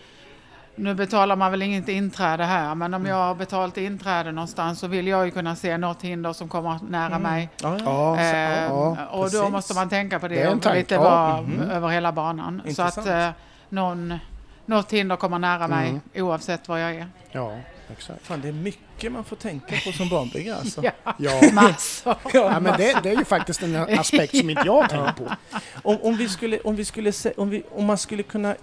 nu 0.79 0.93
betalar 0.93 1.35
man 1.35 1.51
väl 1.51 1.61
inget 1.61 1.87
inträde 1.89 2.43
här, 2.43 2.75
men 2.75 2.93
Mm. 2.93 3.01
om 3.01 3.07
jag 3.07 3.15
har 3.15 3.35
betalt 3.35 3.77
inträde 3.77 4.31
någonstans 4.31 4.79
så 4.79 4.87
vill 4.87 5.07
jag 5.07 5.25
ju 5.25 5.31
kunna 5.31 5.55
se 5.55 5.77
något 5.77 6.01
hinder 6.01 6.33
som 6.33 6.47
kommer 6.49 6.79
nära 6.89 7.19
mig. 7.19 7.49
Ja, 7.61 7.69
ja. 7.69 7.83
ja, 7.85 8.15
så- 8.15 8.21
Eh, 8.21 8.63
ja, 8.63 9.05
och 9.11 9.23
då 9.31 9.39
precis. 9.39 9.51
måste 9.51 9.73
man 9.73 9.89
tänka 9.89 10.19
på 10.19 10.27
det, 10.27 10.35
Det 10.35 10.49
tanke, 10.49 10.73
lite 10.73 10.95
ja. 10.95 11.01
vara 11.01 11.41
Mhm. 11.41 11.61
över 11.71 11.87
hela 11.87 12.11
banan. 12.11 12.61
Så 12.63 12.69
Intressant. 12.69 12.97
att 12.97 13.07
eh, 13.07 13.29
någon, 13.69 14.13
något 14.65 14.93
hinder 14.93 15.15
kommer 15.15 15.39
nära 15.39 15.67
mig 15.67 15.89
Mm. 15.89 16.01
oavsett 16.15 16.67
var 16.67 16.77
jag 16.77 16.95
är. 16.95 17.07
ja, 17.31 17.51
exakt. 17.91 18.25
Fan, 18.27 18.41
det 18.41 18.47
är 18.47 18.51
mycket 18.53 19.11
man 19.11 19.23
får 19.23 19.35
tänka 19.35 19.75
på 19.85 19.91
som 19.91 20.09
banbyggare 20.09 20.57
alltså. 20.57 20.81
Ja, 20.83 20.91
Ja. 21.17 21.41
massor. 21.53 22.15
Ja, 22.33 22.59
men 22.59 22.77
det, 22.77 22.95
det 23.03 23.09
är 23.09 23.15
ju 23.17 23.25
faktiskt 23.25 23.63
en 23.63 23.75
aspekt 23.99 24.37
som 24.37 24.49
inte 24.49 24.63
jag 24.65 24.89
tänkt 24.89 25.15
på. 25.17 25.23
Om, 25.83 25.97
om, 26.03 26.17
vi 26.17 26.29
skulle, 26.29 26.59
om, 26.59 26.75
vi 26.75 26.85
skulle 26.85 27.11
se, 27.11 27.31
om, 27.37 27.49
vi, 27.49 27.63
om 27.75 27.85
man 27.85 27.97
skulle 27.97 28.23
kunna 28.23 28.55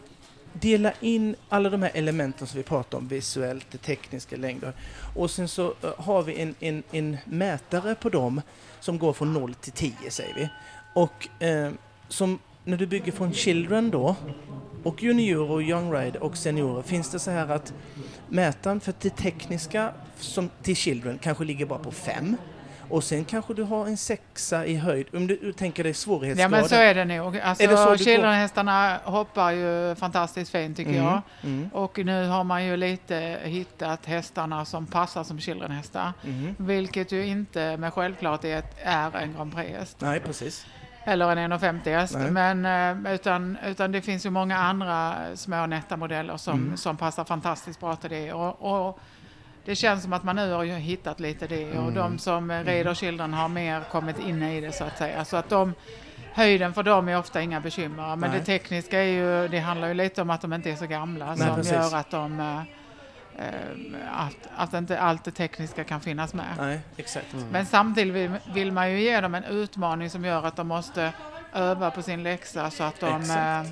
dela 0.61 0.93
in 1.01 1.37
alla 1.49 1.71
de 1.71 1.83
här 1.83 1.91
elementen 1.95 2.47
som 2.47 2.57
vi 2.59 2.65
pratar 2.65 2.99
om, 2.99 3.09
visuellt, 3.09 3.67
det 3.71 3.79
tekniska, 3.79 4.37
längder. 4.37 4.73
Och 5.15 5.31
sen 5.31 5.49
så 5.49 5.75
eh, 5.83 5.91
har 5.99 6.23
vi 6.23 6.41
en, 6.41 6.55
en, 6.61 6.83
en 6.91 7.17
mätare 7.25 7.95
på 7.95 8.09
dem 8.09 8.41
som 8.81 8.99
går 8.99 9.13
från 9.13 9.33
0 9.33 9.55
till 9.55 9.73
10 9.73 10.11
säger 10.11 10.35
vi. 10.35 10.49
Och 10.95 11.45
eh, 11.47 11.71
som 12.09 12.39
när 12.65 12.77
du 12.77 12.87
bygger 12.87 13.13
från 13.13 13.33
Children 13.33 13.91
då, 13.91 14.17
och 14.83 15.03
Junior 15.03 15.51
och 15.51 15.63
Young 15.63 15.93
Rider 15.93 16.23
och 16.23 16.37
Seniorer, 16.37 16.83
finns 16.83 17.11
det 17.11 17.19
så 17.19 17.31
här 17.31 17.49
att 17.49 17.75
mätaren 18.29 18.81
för 18.81 18.95
det 19.01 19.11
tekniska 19.11 19.93
som 20.19 20.51
till 20.63 20.77
Children 20.77 21.19
kanske 21.19 21.45
ligger 21.45 21.67
bara 21.67 21.79
på 21.79 21.91
5. 21.91 22.37
Och 22.89 23.05
sen 23.05 23.25
kanske 23.25 23.55
du 23.55 23.63
har 23.63 23.87
en 23.87 23.97
sexa 23.97 24.67
i 24.67 24.77
höjd, 24.77 25.07
om 25.15 25.27
du, 25.27 25.53
tänker 25.53 25.83
dig 25.83 25.91
Ja 25.91 25.95
svårighetsgraden. 25.95 26.51
men 26.51 26.69
så 26.69 26.75
är 26.75 26.95
det 26.95 27.05
nog. 27.05 27.39
Alltså? 27.39 27.97
Childrenhästarna 27.99 28.99
hoppar 29.05 29.51
ju 29.51 29.95
fantastiskt 29.95 30.51
fint 30.51 30.77
tycker 30.77 30.91
Mm, 30.91 31.05
jag. 31.05 31.23
Mm. 31.43 31.69
Och 31.73 31.99
nu 31.99 32.27
har 32.29 32.45
man 32.45 32.65
ju 32.65 32.77
lite 32.77 33.39
hittat 33.45 34.07
hästarna 34.07 34.65
som 34.65 34.87
passar 34.87 35.25
som 35.25 35.41
childrenhästar. 35.41 36.13
Mm. 36.25 36.55
Vilket 36.59 37.13
ju 37.13 37.27
inte 37.27 37.77
med 37.77 37.93
självklarhet 37.95 38.77
är 38.83 39.17
en 39.17 39.33
Grand 39.35 39.55
Prix-häst. 39.55 39.97
Nej, 40.01 40.21
precis. 40.21 40.67
Eller 41.07 41.37
en 41.37 41.53
1,50 41.53 41.91
häst. 42.01 42.17
Men, 42.31 42.67
eh, 43.07 43.13
utan, 43.15 43.59
utan 43.67 43.93
det 43.93 44.03
finns 44.03 44.27
ju 44.27 44.31
många 44.31 44.59
andra 44.59 45.15
små 45.35 45.67
nätta 45.67 45.97
modeller 45.97 46.37
som, 46.37 46.55
Mm. 46.61 46.77
som 46.77 46.97
passar 46.97 47.25
fantastiskt 47.25 47.81
bra 47.81 47.97
till 47.97 48.11
det. 48.11 48.33
Och, 48.33 48.87
och 48.89 48.99
det 49.65 49.75
känns 49.77 50.03
som 50.03 50.13
att 50.13 50.25
man 50.25 50.37
nu 50.37 50.53
har 50.53 50.63
ju 50.65 50.73
hittat 50.75 51.21
lite 51.21 51.47
det. 51.47 51.69
Och 51.71 51.75
Mm. 51.89 51.95
de 51.95 52.19
som 52.19 52.51
eh, 52.51 52.65
rider 52.65 52.95
Children 52.95 53.35
har 53.35 53.49
mer 53.49 53.81
kommit 53.91 54.19
in 54.19 54.43
i 54.43 54.61
det 54.61 54.73
så 54.73 54.85
att 54.85 54.99
säga. 54.99 55.25
Så 55.25 55.37
att 55.37 55.49
de, 55.49 55.75
höjden 56.33 56.75
för 56.75 56.83
dem 56.83 57.09
är 57.09 57.19
ofta 57.19 57.43
inga 57.43 57.61
bekymmer. 57.61 58.17
Men 58.17 58.31
Nej. 58.31 58.39
det 58.39 58.45
tekniska 58.45 58.99
är 58.99 59.07
ju, 59.07 59.49
det 59.49 59.59
handlar 59.59 59.89
ju 59.89 59.95
lite 59.95 60.23
om 60.23 60.31
att 60.31 60.41
de 60.41 60.53
inte 60.53 60.71
är 60.71 60.77
så 60.77 60.87
gamla. 60.87 61.27
Nej, 61.27 61.39
som 61.39 61.57
precis. 61.57 61.73
gör 61.73 61.95
att 61.97 62.11
de 62.11 62.41
eh, 62.41 62.59
eh, 63.47 63.55
att, 64.27 64.37
att 64.57 64.75
inte 64.75 64.99
allt 65.01 65.25
det 65.25 65.31
tekniska 65.31 65.85
kan 65.85 66.01
finnas 66.01 66.35
med. 66.35 66.47
Nej, 66.59 66.81
exakt. 66.97 67.35
Men 67.51 67.67
samtidigt 67.67 68.15
vill, 68.15 68.31
vill 68.55 68.73
man 68.73 68.91
ju 68.91 69.01
ge 69.01 69.21
dem 69.21 69.35
en 69.35 69.45
utmaning 69.45 70.11
som 70.11 70.25
gör 70.25 70.47
att 70.47 70.57
de 70.57 70.69
måste 70.69 71.13
öva 71.55 71.91
på 71.91 72.03
sin 72.03 72.23
läxa 72.23 72.71
så 72.71 72.85
att 72.85 73.01
de 73.01 73.23
eh, 73.31 73.63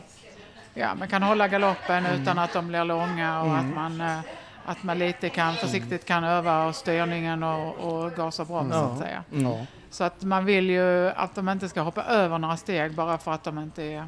ja, 0.74 0.94
man 0.94 1.08
kan 1.08 1.22
hålla 1.22 1.48
galoppen 1.48 2.06
utan 2.06 2.38
att 2.38 2.52
de 2.52 2.68
blir 2.68 2.84
långa 2.84 3.40
och 3.40 3.46
Mm. 3.48 3.58
att, 3.68 3.74
man, 3.74 4.00
eh, 4.00 4.18
att 4.64 4.82
man 4.82 4.98
lite 4.98 5.28
kan 5.28 5.54
försiktigt 5.54 6.04
kan 6.04 6.24
öva 6.24 6.66
och 6.66 6.76
styrningen 6.76 7.42
och, 7.42 7.74
och 7.74 8.12
gas 8.12 8.40
och 8.40 8.46
broms 8.46 8.74
så 8.74 8.78
att 8.78 8.98
säga. 8.98 9.24
Ja. 9.30 9.66
Så 9.90 10.04
att 10.04 10.22
man 10.22 10.44
vill 10.44 10.70
ju 10.70 11.08
att 11.08 11.34
de 11.34 11.48
inte 11.48 11.68
ska 11.68 11.80
hoppa 11.80 12.04
över 12.04 12.38
några 12.38 12.56
steg 12.56 12.94
bara 12.94 13.18
för 13.18 13.32
att 13.32 13.44
de 13.44 13.58
inte 13.58 13.82
är... 13.82 14.06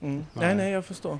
Mm. 0.00 0.26
Nej, 0.32 0.54
nej, 0.54 0.70
jag 0.70 0.84
förstår. 0.84 1.18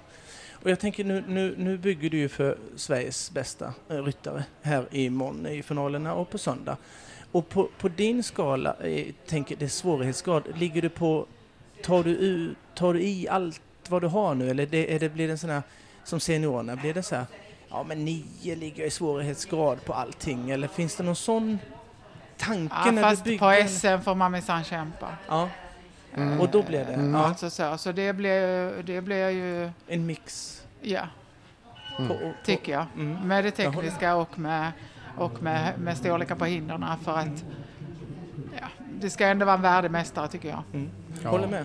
Och 0.62 0.70
jag 0.70 0.80
tänker 0.80 1.04
nu, 1.04 1.24
nu, 1.28 1.54
nu 1.58 1.78
bygger 1.78 2.10
du 2.10 2.16
ju 2.16 2.28
för 2.28 2.58
Sveriges 2.76 3.30
bästa 3.30 3.74
eh, 3.88 4.02
ryttare 4.02 4.44
här 4.62 4.86
imorgon 4.90 5.46
i 5.46 5.62
finalerna 5.62 6.14
och 6.14 6.30
på 6.30 6.38
söndag. 6.38 6.76
Och 7.32 7.48
på, 7.48 7.68
på 7.78 7.88
din 7.88 8.22
skala, 8.22 8.76
eh, 8.80 9.06
tänker 9.26 9.56
det 9.56 9.68
svårighetsgrad, 9.68 10.42
ligger 10.54 10.82
du 10.82 10.88
på, 10.88 11.26
tar 11.82 12.02
du, 12.02 12.10
ut, 12.10 12.56
tar 12.74 12.94
du 12.94 13.02
i 13.02 13.28
allt 13.28 13.60
vad 13.88 14.02
du 14.02 14.08
har 14.08 14.34
nu 14.34 14.50
eller 14.50 14.66
det, 14.66 14.94
är 14.94 14.98
det, 14.98 15.08
blir 15.08 15.26
det 15.26 15.32
en 15.32 15.38
sån 15.38 15.50
här, 15.50 15.62
som 16.04 16.20
seniorerna, 16.20 16.76
blir 16.76 16.94
det 16.94 17.02
så 17.02 17.14
här, 17.14 17.26
ja 17.72 17.82
men 17.82 18.04
nio 18.04 18.54
ligger 18.56 18.84
i 18.84 18.90
svårighetsgrad 18.90 19.84
på 19.84 19.92
allting 19.94 20.50
eller 20.50 20.68
finns 20.68 20.96
det 20.96 21.02
någon 21.02 21.16
sån 21.16 21.58
tanke 22.38 22.74
Ja, 22.84 22.90
när 22.90 23.02
fast 23.02 23.24
du 23.24 23.38
på? 23.38 23.54
SM 23.68 23.98
får 24.04 24.14
man 24.14 24.32
minsann 24.32 24.64
kämpa. 24.64 25.08
Ja, 25.28 25.48
Mm. 26.14 26.40
och 26.40 26.48
då 26.48 26.62
blir 26.62 26.84
det, 26.84 26.92
Mm. 26.92 27.14
ja, 27.14 27.24
Alltså 27.26 27.50
så, 27.50 27.78
så 27.78 27.92
det 27.92 28.12
blir, 28.12 28.82
det 28.82 29.00
blir 29.00 29.28
ju... 29.28 29.70
en 29.86 30.06
mix. 30.06 30.62
Ja, 30.80 31.02
Mm. 31.98 32.08
På, 32.08 32.14
på, 32.14 32.32
tycker 32.44 32.72
jag. 32.72 32.86
Mm. 32.96 33.28
Med 33.28 33.44
det 33.44 33.50
tekniska 33.50 34.16
och 34.16 34.38
med, 34.38 34.72
och 35.16 35.42
med, 35.42 35.72
med 35.78 35.96
storlekar 35.96 36.34
på 36.34 36.44
hindren 36.44 36.84
för 37.04 37.12
att 37.18 37.44
ja, 38.60 38.66
det 39.00 39.10
ska 39.10 39.26
ändå 39.26 39.46
vara 39.46 39.56
en 39.56 39.62
värdig 39.62 39.90
mästare 39.90 40.28
tycker 40.28 40.48
jag. 40.48 40.62
Mm. 40.74 40.90
Ja. 41.22 41.30
Håller 41.30 41.48
med. 41.48 41.64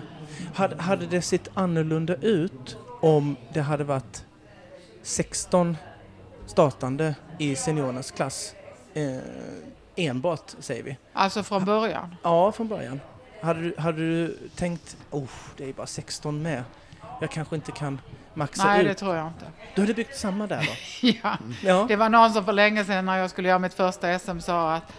Hade, 0.54 0.82
hade 0.82 1.06
det 1.06 1.22
sett 1.22 1.48
annorlunda 1.54 2.14
ut 2.14 2.76
om 3.00 3.36
det 3.52 3.60
hade 3.60 3.84
varit 3.84 4.24
16 5.02 5.76
startande 6.48 7.14
i 7.38 7.56
seniorernas 7.56 8.10
klass 8.10 8.54
eh, 8.94 9.18
enbart, 9.96 10.54
säger 10.58 10.82
vi? 10.82 10.96
Alltså 11.12 11.42
från 11.42 11.64
början. 11.64 12.16
Ja, 12.22 12.52
från 12.52 12.68
början. 12.68 13.00
Hade 13.40 13.60
du, 13.60 13.74
hade 13.78 13.98
du 13.98 14.38
tänkt, 14.56 14.96
oh, 15.10 15.28
det 15.56 15.68
är 15.68 15.72
bara 15.72 15.86
16 15.86 16.42
med. 16.42 16.62
Jag 17.20 17.30
kanske 17.30 17.56
inte 17.56 17.72
kan 17.72 18.00
maxa 18.34 18.64
Nej, 18.64 18.80
ut. 18.80 18.88
det 18.88 18.94
tror 18.94 19.16
jag 19.16 19.26
inte. 19.26 19.44
Du 19.74 19.80
hade 19.80 19.94
byggt 19.94 20.16
samma 20.16 20.46
där 20.46 20.60
då? 20.66 21.08
Ja. 21.22 21.36
Ja. 21.62 21.84
Det 21.88 21.96
var 21.96 22.08
någon 22.08 22.32
som 22.32 22.44
för 22.44 22.52
länge 22.52 22.84
sedan 22.84 23.06
när 23.06 23.18
jag 23.18 23.30
skulle 23.30 23.48
göra 23.48 23.58
mitt 23.58 23.74
första 23.74 24.18
SM 24.18 24.38
sa 24.38 24.74
att, 24.74 24.92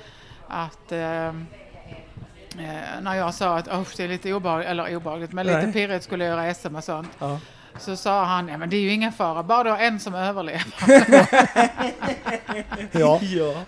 att 0.47 0.91
ehm, 0.91 1.45
eh, 2.59 3.01
när 3.01 3.15
jag 3.15 3.33
sa 3.33 3.57
att 3.57 3.67
oh, 3.67 3.87
det 3.97 4.03
är 4.03 4.07
lite 4.07 4.33
obehagligt, 4.33 4.69
eller 4.69 4.95
obehagligt, 4.95 5.33
men 5.33 5.45
lite 5.45 5.61
Nej. 5.61 5.73
pirrigt 5.73 6.03
skulle 6.03 6.25
jag 6.25 6.37
göra 6.37 6.53
SM 6.53 6.75
och 6.75 6.83
sånt. 6.83 7.09
Ja. 7.19 7.39
Så 7.77 7.95
sa 7.95 8.23
han, 8.25 8.47
ja 8.47 8.57
men 8.57 8.69
det 8.69 8.75
är 8.77 8.81
ju 8.81 8.89
ingen 8.93 9.11
fara, 9.11 9.43
bara 9.43 9.63
du 9.63 9.69
har 9.69 9.77
en 9.77 9.99
som 9.99 10.15
överlever. 10.15 10.63
Ja. 12.91 13.19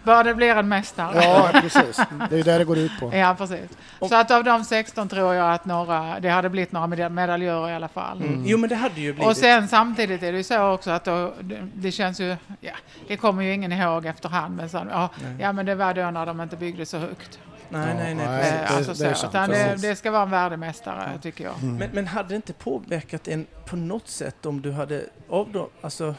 bara 0.03 0.23
det 0.23 0.35
blir 0.35 0.55
en 0.55 0.67
mästare. 0.69 1.23
ja, 1.23 1.49
precis. 1.61 1.97
Det 2.29 2.35
är 2.35 2.37
ju 2.37 2.43
det 2.43 2.57
det 2.57 2.63
går 2.65 2.77
ut 2.77 2.91
på. 2.99 3.15
Ja, 3.15 3.35
precis. 3.37 3.69
Så 4.09 4.15
att 4.15 4.31
av 4.31 4.43
de 4.43 4.63
16 4.63 5.09
tror 5.09 5.33
jag 5.35 5.53
att 5.53 5.65
några, 5.65 6.19
det 6.19 6.29
hade 6.29 6.49
blivit 6.49 6.71
några 6.71 6.87
medal- 6.87 7.09
medaljörer 7.09 7.69
i 7.69 7.73
alla 7.75 7.87
fall. 7.87 8.17
Mm. 8.21 8.43
Jo, 8.45 8.57
men 8.57 8.69
det 8.69 8.75
hade 8.75 9.01
ju 9.01 9.13
blivit. 9.13 9.27
Och 9.29 9.37
sen 9.37 9.67
samtidigt 9.67 10.23
är 10.23 10.31
det 10.31 10.37
ju 10.37 10.43
så 10.43 10.71
också 10.73 10.91
att 10.91 11.03
då, 11.05 11.33
det, 11.41 11.67
det 11.73 11.91
känns 11.91 12.19
ju, 12.19 12.35
ja, 12.59 12.71
det 13.07 13.17
kommer 13.17 13.43
ju 13.43 13.53
ingen 13.53 13.71
ihåg 13.71 14.05
efterhand, 14.05 14.55
men 14.57 14.69
så, 14.69 14.81
ja, 14.91 15.09
ja 15.39 15.51
men 15.53 15.65
det 15.65 15.75
var 15.75 15.93
då 15.93 16.11
när 16.11 16.25
de 16.25 16.41
inte 16.41 16.55
byggde 16.57 16.85
så 16.85 16.97
högt. 16.97 17.39
Nej, 17.71 17.95
nej, 17.95 18.15
nej. 18.15 18.25
Ja, 18.25 18.39
Eh, 18.65 18.75
alltså 18.77 18.93
det 19.03 19.09
är 19.09 19.13
så, 19.13 19.19
sant, 19.19 19.31
utan 19.33 19.49
det, 19.49 19.55
precis. 19.63 19.81
det 19.81 19.95
ska 19.95 20.11
vara 20.11 20.21
en 20.23 20.29
värdemästare 20.31 21.19
tycker 21.21 21.43
jag. 21.43 21.63
Men, 21.63 21.89
men 21.93 22.07
hade 22.07 22.29
det 22.29 22.35
inte 22.35 22.53
påverkat 22.53 23.27
en 23.27 23.47
på 23.65 23.75
något 23.75 24.07
sätt 24.07 24.45
om 24.45 24.61
du 24.61 24.71
hade, 24.71 25.05
av 25.29 25.51
då, 25.51 25.69
alltså 25.81 26.15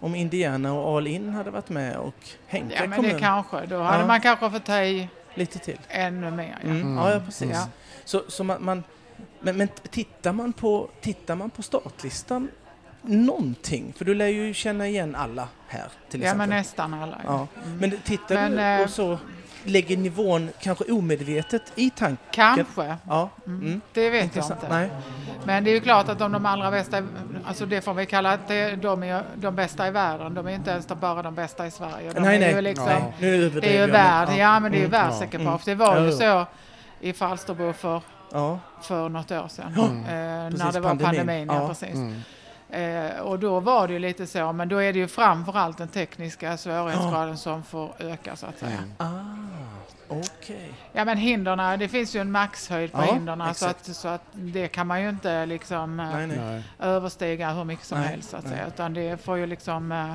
om 0.00 0.14
Indiana 0.14 0.72
och 0.72 0.96
All 0.96 1.06
In 1.06 1.28
hade 1.28 1.50
varit 1.50 1.68
med 1.68 1.96
och 1.96 2.14
Henka 2.46 2.74
Ja 2.74 2.86
men 2.86 2.96
kommun 2.96 3.12
det 3.14 3.20
kanske, 3.20 3.66
då 3.66 3.82
hade 3.82 4.00
Ja. 4.00 4.06
man 4.06 4.20
kanske 4.20 4.50
fått 4.50 4.64
ta 4.64 4.82
i 4.82 5.08
lite 5.34 5.58
till? 5.58 5.78
ännu 5.88 6.30
mer. 6.30 6.58
Ja. 6.62 6.70
Mm. 6.70 6.96
Ja, 6.96 7.12
ja, 7.12 7.20
precis. 7.20 7.50
Ja. 7.52 7.66
Så, 8.04 8.22
så 8.28 8.44
man, 8.44 8.64
man, 8.64 8.84
men, 9.40 9.56
men 9.56 9.68
tittar, 9.90 10.32
man 10.32 10.52
på, 10.52 10.88
tittar 11.00 11.34
man 11.36 11.50
på 11.50 11.62
startlistan 11.62 12.48
någonting? 13.02 13.92
För 13.96 14.04
du 14.04 14.14
lär 14.14 14.26
ju 14.26 14.54
känna 14.54 14.88
igen 14.88 15.14
alla 15.14 15.48
här 15.68 15.86
till 16.10 16.20
ja 16.20 16.26
exempel. 16.26 16.48
men 16.48 16.58
nästan 16.58 16.94
alla. 16.94 17.20
ja. 17.24 17.46
Men 17.78 17.90
tittar 18.04 18.34
Men, 18.34 18.52
du 18.52 18.60
eh, 18.60 18.82
och 18.82 18.90
så 18.90 19.18
lägger 19.64 19.96
nivån 19.96 20.48
kanske 20.60 20.84
omedvetet 20.92 21.62
i 21.74 21.90
tanken? 21.90 22.16
Kanske, 22.32 22.96
Ja. 23.08 23.30
Mm. 23.46 23.80
det 23.92 24.10
vet 24.10 24.24
Intressant. 24.24 24.60
jag 24.62 24.66
inte. 24.66 24.78
Nej. 24.78 24.90
Men 25.44 25.64
det 25.64 25.70
är 25.70 25.74
ju 25.74 25.80
klart 25.80 26.08
att 26.08 26.20
om 26.20 26.32
de 26.32 26.46
allra 26.46 26.70
bästa, 26.70 27.02
alltså 27.44 27.66
det 27.66 27.80
får 27.80 27.94
vi 27.94 28.06
kalla 28.06 28.32
att 28.32 28.48
de 28.48 29.02
är 29.02 29.22
de 29.36 29.54
bästa 29.54 29.88
i 29.88 29.90
världen. 29.90 30.34
De 30.34 30.46
är 30.46 30.50
inte 30.50 30.70
ens 30.70 30.88
bara 30.88 31.22
de 31.22 31.34
bästa 31.34 31.66
i 31.66 31.70
Sverige. 31.70 32.12
De 32.12 32.20
nej, 32.20 32.36
är 32.36 32.40
nej. 32.40 32.54
Ju 32.54 32.60
liksom, 32.60 32.88
Ja. 32.88 33.12
Nu 33.18 33.50
Det 33.50 33.76
är 33.78 33.86
ju 33.86 33.92
värld, 33.92 34.28
men- 34.28 34.36
ja 34.38 34.60
men 34.60 34.72
det 34.72 34.78
är 34.78 34.80
ju 34.80 34.86
Mm. 34.86 35.00
världsekipage. 35.02 35.62
Det 35.64 35.74
var 35.74 35.98
ju 36.00 36.06
Ja, 36.10 36.12
så 36.12 36.46
i 37.00 37.12
Falsterbo 37.12 37.72
för, 37.72 38.00
Ja. 38.32 38.58
för 38.82 39.08
något 39.08 39.30
år 39.30 39.48
sedan. 39.48 39.72
Ja, 39.76 39.84
eh, 39.84 39.90
när 40.14 40.50
precis, 40.50 40.72
det 40.74 40.80
var 40.80 40.90
pandemin. 40.90 41.16
pandemin. 41.16 41.46
ja, 41.48 41.54
Ja. 41.62 41.68
precis. 41.68 41.90
Eh, 42.74 43.20
och 43.20 43.38
då 43.38 43.60
var 43.60 43.86
det 43.86 43.92
ju 43.92 43.98
lite 43.98 44.26
så, 44.26 44.52
men 44.52 44.68
då 44.68 44.78
är 44.82 44.92
det 44.92 44.98
ju 44.98 45.08
framförallt 45.08 45.78
den 45.78 45.88
tekniska 45.88 46.56
svårighetsgraden 46.56 47.38
som 47.38 47.62
får 47.62 47.92
öka 47.98 48.36
så 48.36 48.46
att 48.46 48.58
säga. 48.58 48.78
Mm. 48.78 48.90
Ah, 48.98 49.58
okej. 50.08 50.72
Ja 50.92 51.04
men 51.04 51.18
hindren, 51.18 51.78
det 51.78 51.88
finns 51.88 52.16
ju 52.16 52.20
en 52.20 52.30
maxhöjd 52.32 52.92
på 52.92 52.98
Ja, 52.98 53.14
hindren 53.14 53.54
så 53.54 53.66
att, 53.66 53.84
så 53.86 54.08
att 54.08 54.22
det 54.32 54.68
kan 54.68 54.86
man 54.86 55.02
ju 55.02 55.08
inte 55.08 55.46
liksom 55.46 56.00
eh, 56.00 56.10
Nej, 56.10 56.26
nej. 56.26 56.38
Nej. 56.38 56.62
överstiga 56.78 57.50
hur 57.52 57.64
mycket 57.64 57.86
som 57.86 57.98
Nej, 57.98 58.08
helst 58.08 58.30
så 58.30 58.36
att 58.36 58.48
säga. 58.48 58.66
Utan 58.66 58.94
det 58.94 59.24
får 59.24 59.36
ju 59.38 59.46
liksom 59.46 59.92
eh, 59.92 60.14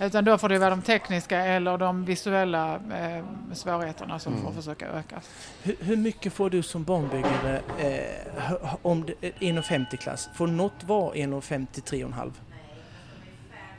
utan 0.00 0.24
då 0.24 0.38
får 0.38 0.48
det 0.48 0.58
vara 0.58 0.70
de 0.70 0.82
tekniska 0.82 1.40
eller 1.40 1.78
de 1.78 2.04
visuella 2.04 2.74
eh, 2.74 3.24
svårigheterna 3.54 4.18
som 4.18 4.32
Mm. 4.32 4.44
får 4.44 4.52
försöka 4.52 4.86
öka. 4.86 5.20
Hur, 5.62 5.76
hur 5.80 5.96
mycket 5.96 6.32
får 6.32 6.50
du 6.50 6.62
som 6.62 6.84
banbyggare 6.84 7.60
eh, 7.78 8.74
om 8.82 9.04
det, 9.06 9.14
1,50 9.40 9.96
klass? 9.96 10.28
Får 10.34 10.46
något 10.46 10.84
vara 10.84 11.14
1,50 11.14 11.66
3,5? 11.82 12.32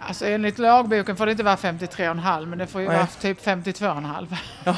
Alltså 0.08 0.26
enligt 0.26 0.60
lagboken 0.60 1.16
får 1.16 1.26
det 1.26 1.32
inte 1.32 1.44
vara 1.44 1.56
53,5 1.56 2.46
men 2.46 2.60
det 2.60 2.68
får 2.68 2.82
ju 2.82 2.88
Nej. 2.88 2.98
vara 2.98 3.08
typ 3.08 3.46
52,5. 3.46 4.36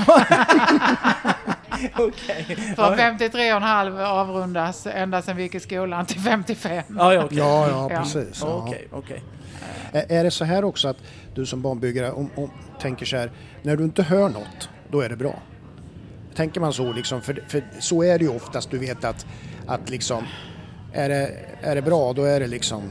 Okej. 1.97 2.45
För 2.75 2.95
53,5 2.95 4.05
avrundas 4.05 4.87
ända 4.87 5.21
sedan 5.21 5.37
vi 5.37 5.43
gick 5.43 5.55
i 5.55 5.59
skolan 5.59 6.05
till 6.05 6.21
55. 6.21 6.83
Ja, 6.97 7.13
ja, 7.13 7.23
okej. 7.23 7.37
Ja, 7.37 7.67
ja, 7.69 7.89
precis. 7.99 8.41
Ja. 8.41 8.47
Okej, 8.47 8.87
okej. 8.91 9.23
Är 9.95 10.23
det 10.23 10.31
så 10.31 10.45
här 10.45 10.65
också 10.65 10.87
att 10.87 10.97
du 11.33 11.45
som 11.45 11.61
banbyggare 11.61 12.11
om, 12.11 12.29
om, 12.35 12.49
tänker 12.81 13.05
så 13.05 13.17
här, 13.17 13.31
när 13.61 13.75
du 13.75 13.83
inte 13.83 14.03
hör 14.03 14.29
något, 14.29 14.69
då 14.91 15.01
är 15.01 15.09
det 15.09 15.15
bra? 15.15 15.39
Tänker 16.35 16.61
man 16.61 16.73
så 16.73 16.93
liksom, 16.93 17.21
för, 17.21 17.43
för 17.47 17.63
så 17.79 18.03
är 18.03 18.19
det 18.19 18.25
ju 18.25 18.35
oftast, 18.35 18.71
du 18.71 18.77
vet 18.77 19.03
att, 19.03 19.25
att 19.67 19.89
liksom, 19.89 20.23
är 20.93 21.09
det, 21.09 21.31
är 21.61 21.75
det 21.75 21.81
bra, 21.81 22.13
då 22.13 22.23
är 22.23 22.39
det 22.39 22.47
liksom, 22.47 22.83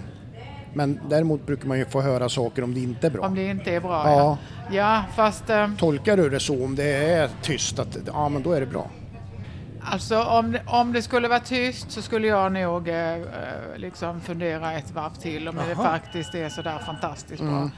men 0.75 1.01
däremot 1.09 1.47
brukar 1.47 1.69
man 1.69 1.79
ju 1.79 1.85
få 1.85 2.01
höra 2.01 2.29
saker 2.29 2.65
om 2.65 2.75
det 2.75 2.81
inte 2.81 3.07
är 3.07 3.11
bra. 3.11 3.27
Om 3.27 3.35
det 3.35 3.45
inte 3.45 3.75
är 3.75 3.81
bra. 3.81 4.11
Ja, 4.11 4.17
Ja, 4.17 4.39
ja 4.77 5.05
fast 5.17 5.51
eh, 5.51 5.69
tolkar 5.79 6.17
du 6.17 6.29
det 6.29 6.41
så 6.41 6.65
om 6.65 6.77
det 6.77 6.95
är 6.95 7.31
tyst, 7.43 7.79
att 7.79 7.99
ja 8.07 8.29
men 8.29 8.43
då 8.43 8.53
är 8.53 8.61
det 8.61 8.67
bra? 8.67 8.91
Alltså 9.87 10.23
om 10.23 10.53
det, 10.53 10.63
om 10.67 10.93
det 10.93 11.03
skulle 11.03 11.29
vara 11.29 11.41
tyst 11.41 11.91
så 11.91 12.03
skulle 12.03 12.27
jag 12.27 12.53
nog 12.53 12.89
eh, 12.89 13.15
eh, 13.15 13.23
liksom 13.77 14.21
fundera 14.21 14.73
ett 14.73 14.91
varv 14.91 15.15
till 15.15 15.49
om 15.49 15.57
det 15.57 15.71
Jaha. 15.77 15.85
faktiskt 15.85 16.35
är 16.35 16.49
så 16.49 16.63
där 16.63 16.79
fantastiskt 16.79 17.43
bra. 17.43 17.57
Mm. 17.57 17.71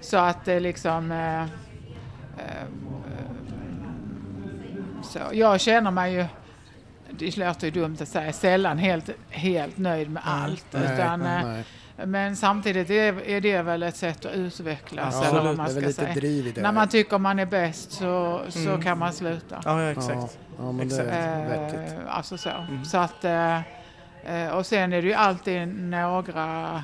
Så 0.00 0.16
att 0.16 0.44
det 0.44 0.60
liksom... 0.60 1.12
Eh, 1.12 1.42
eh, 1.42 1.48
så 5.02 5.18
jag 5.32 5.60
känner 5.60 5.90
mig 5.90 6.14
ju, 6.14 6.26
det 7.10 7.36
låter 7.36 7.66
ju 7.66 7.70
dumt 7.70 7.96
att 8.00 8.08
säga, 8.08 8.32
sällan 8.32 8.78
helt, 8.78 9.10
helt 9.30 9.78
nöjd 9.78 10.10
med 10.10 10.22
allt. 10.26 10.66
utan, 10.74 11.22
eh, 11.22 11.44
nej. 11.44 11.64
Men 11.96 12.36
samtidigt 12.36 12.90
är, 12.90 13.28
är 13.28 13.40
det 13.40 13.62
väl 13.62 13.82
ett 13.82 13.96
sätt 13.96 14.24
att 14.26 14.34
utvecklas 14.34 15.14
Ja, 15.22 15.28
eller 15.28 15.42
vad 15.42 15.56
man 15.56 15.70
ska 15.70 15.80
lite 15.80 15.92
säga. 15.92 16.14
det. 16.54 16.62
När 16.62 16.72
man 16.72 16.88
tycker 16.88 17.18
man 17.18 17.38
är 17.38 17.46
bäst 17.46 17.92
så, 17.92 18.42
så 18.48 18.58
Mm. 18.68 18.82
kan 18.82 18.98
man 18.98 19.12
sluta. 19.12 19.60
Ja, 19.64 19.82
ja, 19.82 19.90
exakt. 19.90 20.38
ja, 20.58 20.72
men 20.72 20.88
det 20.88 21.02
är. 21.10 21.74
Eh, 21.74 22.16
alltså 22.16 22.38
så. 22.38 22.50
Mm. 22.50 22.84
så 22.84 22.98
att, 22.98 23.24
eh, 23.24 23.56
eh, 24.24 24.48
och 24.56 24.66
sen 24.66 24.92
är 24.92 25.02
det 25.02 25.08
ju 25.08 25.14
alltid 25.14 25.68
några 25.68 26.82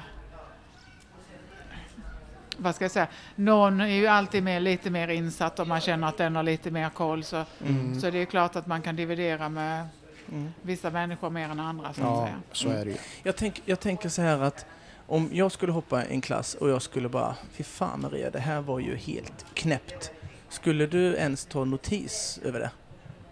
vad 2.56 2.74
ska 2.74 2.84
jag 2.84 2.90
säga, 2.92 3.06
någon 3.34 3.80
är 3.80 3.86
ju 3.86 4.06
alltid 4.06 4.42
mer, 4.42 4.60
lite 4.60 4.90
mer 4.90 5.08
insatt 5.08 5.58
och 5.58 5.66
man 5.66 5.80
känner 5.80 6.08
att 6.08 6.18
den 6.18 6.36
har 6.36 6.42
lite 6.42 6.70
mer 6.70 6.88
koll. 6.90 7.24
Så, 7.24 7.44
Mm. 7.66 8.00
så 8.00 8.10
det 8.10 8.18
är 8.18 8.24
klart 8.24 8.56
att 8.56 8.66
man 8.66 8.82
kan 8.82 8.96
dividera 8.96 9.48
med 9.48 9.86
Mm. 10.32 10.52
vissa 10.62 10.90
människor 10.90 11.30
mer 11.30 11.48
än 11.48 11.60
andra. 11.60 11.92
Så 11.92 12.00
att 12.00 12.06
Ja, 12.06 12.24
säga. 12.26 12.36
så 12.52 12.68
är 12.80 12.84
det 12.84 12.90
ju. 12.90 12.96
Jag, 13.22 13.36
tänk, 13.36 13.62
jag 13.64 13.80
tänker 13.80 14.08
så 14.08 14.22
här 14.22 14.40
att 14.42 14.66
om 15.10 15.28
jag 15.32 15.52
skulle 15.52 15.72
hoppa 15.72 16.04
en 16.04 16.20
klass 16.20 16.54
och 16.54 16.70
jag 16.70 16.82
skulle 16.82 17.08
bara, 17.08 17.36
fy 17.52 17.64
fan 17.64 18.00
Maria, 18.00 18.30
det 18.30 18.38
här 18.38 18.60
var 18.60 18.78
ju 18.78 18.96
helt 18.96 19.46
knäppt. 19.54 20.12
Skulle 20.48 20.86
du 20.86 21.14
ens 21.16 21.44
ta 21.46 21.64
notis 21.64 22.40
över 22.44 22.60
det? 22.60 22.70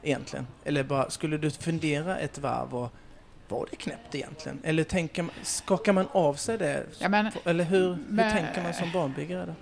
Egentligen? 0.03 0.47
Eller 0.65 0.83
bara, 0.85 1.11
skulle 1.11 1.39
du 1.39 1.51
fundera 1.51 2.19
ett 2.19 2.39
varv 2.39 2.75
och 2.77 2.93
var 3.49 3.67
det 3.71 3.77
knäppt 3.77 4.15
egentligen? 4.15 4.61
Eller 4.65 4.85
tänker 4.85 5.23
man, 5.23 5.31
skakar 5.43 5.93
man 5.93 6.07
av 6.13 6.35
sig 6.35 6.59
det? 6.59 6.87
Ja, 6.99 7.09
men, 7.09 7.31
Eller 7.45 7.65
hur, 7.65 7.99
Men- 8.09 8.25
hur 8.25 8.41
tänker 8.41 8.63
man 8.63 8.75
som 8.75 8.93
banbyggare 8.93 9.47
då? 9.47 9.55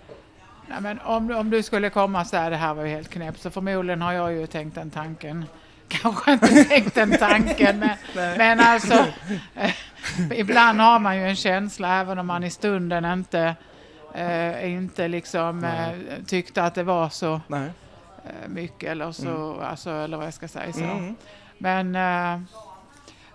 nej, 0.68 0.80
men 0.80 1.00
om, 1.00 1.30
om 1.30 1.50
du 1.50 1.62
skulle 1.62 1.90
komma 1.90 2.20
och 2.20 2.26
säga 2.26 2.50
det 2.50 2.56
här 2.56 2.74
var 2.74 2.82
ju 2.84 2.88
helt 2.88 3.08
knäppt 3.08 3.40
så 3.40 3.50
förmodligen 3.50 4.02
har 4.02 4.12
jag 4.12 4.32
ju 4.32 4.46
tänkt 4.46 4.74
den 4.74 4.90
tanken. 4.90 5.44
Kanske 5.88 6.32
inte 6.32 6.64
tänkt 6.64 6.94
den 6.94 7.18
tanken 7.18 7.78
men, 7.78 7.96
men 8.38 8.60
alltså 8.60 9.06
eh, 9.54 9.74
ibland 10.32 10.80
har 10.80 10.98
man 10.98 11.16
ju 11.16 11.28
en 11.28 11.36
känsla 11.36 12.00
även 12.00 12.18
om 12.18 12.26
man 12.26 12.44
i 12.44 12.50
stunden 12.50 13.04
inte 13.04 13.54
eh, 14.14 14.72
inte 14.72 15.08
liksom 15.08 15.64
eh, 15.64 15.88
tyckte 16.26 16.62
att 16.62 16.74
det 16.74 16.82
var 16.82 17.08
så 17.08 17.40
Nej. 17.48 17.70
eh, 18.24 18.48
mycket 18.48 18.90
eller 18.90 19.12
så, 19.12 19.60
alltså, 19.60 19.90
eller 19.90 20.16
vad 20.16 20.26
jag 20.26 20.34
ska 20.34 20.48
säga 20.48 20.72
så. 20.72 20.80
Mm. 20.84 21.14
Men, 21.58 21.94
eh, 21.96 22.40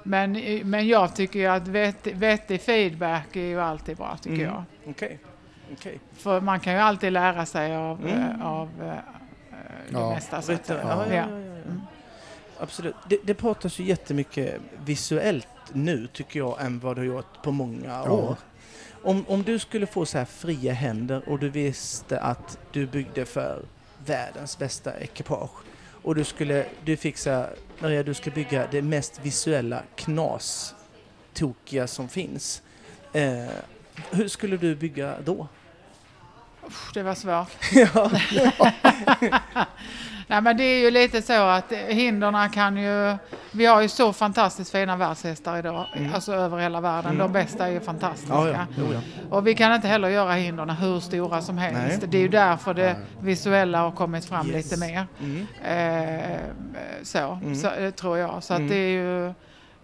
men, 0.03 0.31
men 0.63 0.87
jag 0.87 1.15
tycker 1.15 1.39
ju 1.39 1.45
att 1.47 1.67
vettig, 1.67 2.15
vettig 2.15 2.61
feedback 2.61 3.35
är 3.35 3.41
ju 3.45 3.61
alltid 3.61 3.97
bra 3.97 4.17
tycker 4.21 4.35
Mm. 4.43 4.47
jag. 4.55 4.63
Okej. 4.89 5.19
Okej. 5.73 5.99
För 6.17 6.41
man 6.41 6.59
kan 6.59 6.73
ju 6.73 6.79
alltid 6.79 7.13
lära 7.13 7.45
sig 7.45 7.75
av, 7.75 7.99
Mm. 8.07 8.19
eh, 8.39 8.45
av 8.45 8.69
eh, 8.81 8.87
eh, 8.89 8.95
det 9.89 9.99
Ja. 9.99 10.09
mesta. 10.13 10.41
Så 10.41 10.53
att. 10.53 10.69
Ja, 10.69 10.75
ja, 11.09 11.15
Ja. 11.15 11.25
Absolut. 12.61 12.95
Det, 13.09 13.19
det 13.23 13.33
pratas 13.33 13.79
ju 13.79 13.83
jättemycket 13.83 14.61
visuellt 14.85 15.47
nu 15.73 16.07
tycker 16.13 16.39
jag 16.39 16.61
än 16.65 16.79
vad 16.79 16.95
det 16.95 16.99
har 17.01 17.05
gjort 17.05 17.43
på 17.43 17.51
många 17.51 17.87
Ja. 18.05 18.11
år. 18.11 18.35
Om, 19.03 19.25
om 19.27 19.43
du 19.43 19.59
skulle 19.59 19.85
få 19.87 20.05
så 20.05 20.17
här 20.17 20.25
fria 20.25 20.73
händer 20.73 21.29
och 21.29 21.39
du 21.39 21.49
visste 21.49 22.19
att 22.19 22.57
du 22.71 22.85
byggde 22.85 23.25
för 23.25 23.65
världens 24.05 24.57
bästa 24.57 24.99
ekipage 24.99 25.51
och 26.03 26.15
du 26.15 26.23
skulle, 26.23 26.65
du 26.85 26.97
här, 26.97 27.49
Maria 27.79 28.03
du 28.03 28.13
ska 28.13 28.31
bygga 28.31 28.67
det 28.71 28.81
mest 28.81 29.19
visuella 29.23 29.81
knas 29.95 30.75
tokiga 31.33 31.87
som 31.87 32.09
finns. 32.09 32.61
Eh, 33.13 33.45
hur 34.11 34.27
skulle 34.27 34.57
du 34.57 34.75
bygga 34.75 35.15
då? 35.25 35.47
Det 36.93 37.03
var 37.03 37.15
svårt. 37.15 37.47
ja. 37.93 38.11
Nej 40.27 40.41
men 40.41 40.57
det 40.57 40.63
är 40.63 40.79
ju 40.79 40.91
lite 40.91 41.21
så 41.21 41.33
att 41.43 41.71
hinderna 41.71 42.49
kan 42.49 42.77
ju... 42.77 43.17
Vi 43.51 43.65
har 43.65 43.81
ju 43.81 43.87
så 43.89 44.13
fantastiskt 44.13 44.71
fina 44.71 44.95
världshästar 44.95 45.57
idag, 45.57 45.85
Mm. 45.95 46.13
alltså 46.13 46.33
över 46.33 46.57
hela 46.57 46.81
världen. 46.81 47.17
De 47.17 47.31
bästa 47.31 47.67
är 47.67 47.71
ju 47.71 47.79
fantastiska. 47.79 48.33
Ja, 48.33 48.47
ja. 48.47 48.65
Ja. 48.93 48.99
Och 49.29 49.47
vi 49.47 49.55
kan 49.55 49.75
inte 49.75 49.87
heller 49.87 50.09
göra 50.09 50.33
hinderna 50.33 50.73
hur 50.73 50.99
stora 50.99 51.41
som 51.41 51.57
helst. 51.57 51.97
Nej. 52.01 52.07
Det 52.09 52.17
är 52.17 52.21
ju 52.21 52.27
därför 52.27 52.73
det 52.73 52.95
visuella 53.21 53.79
har 53.81 53.91
kommit 53.91 54.25
fram 54.25 54.47
Yes. 54.47 54.55
lite 54.71 54.79
mer. 54.79 55.07
Mm. 55.21 55.47
Eh, 55.63 56.37
så, 57.03 57.17
Mm. 57.43 57.55
så 57.55 57.91
tror 57.95 58.17
jag. 58.17 58.43
Så 58.43 58.53
att 58.53 58.59
Mm. 58.59 58.69
det 58.69 58.75
är 58.75 58.89
ju... 58.89 59.33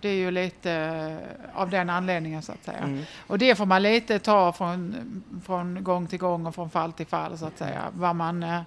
Det 0.02 0.10
är 0.10 0.14
ju 0.14 0.32
lite 0.32 0.72
eh, 0.72 1.60
av 1.62 1.70
den 1.70 1.90
anledningen 1.90 2.42
så 2.42 2.52
att 2.52 2.64
säga. 2.64 2.78
Mm. 2.78 3.04
Och 3.28 3.38
det 3.38 3.56
får 3.56 3.66
man 3.66 3.84
lite 3.84 4.20
ta 4.20 4.54
från, 4.54 5.24
från 5.46 5.84
gång 5.84 6.08
till 6.08 6.20
gång 6.20 6.46
och 6.46 6.56
från 6.56 6.70
fall 6.70 6.94
till 6.94 7.08
fall 7.08 7.38
så 7.38 7.46
att 7.46 7.58
säga. 7.58 7.82
Vad 7.94 8.16
man, 8.16 8.44
eh, 8.44 8.62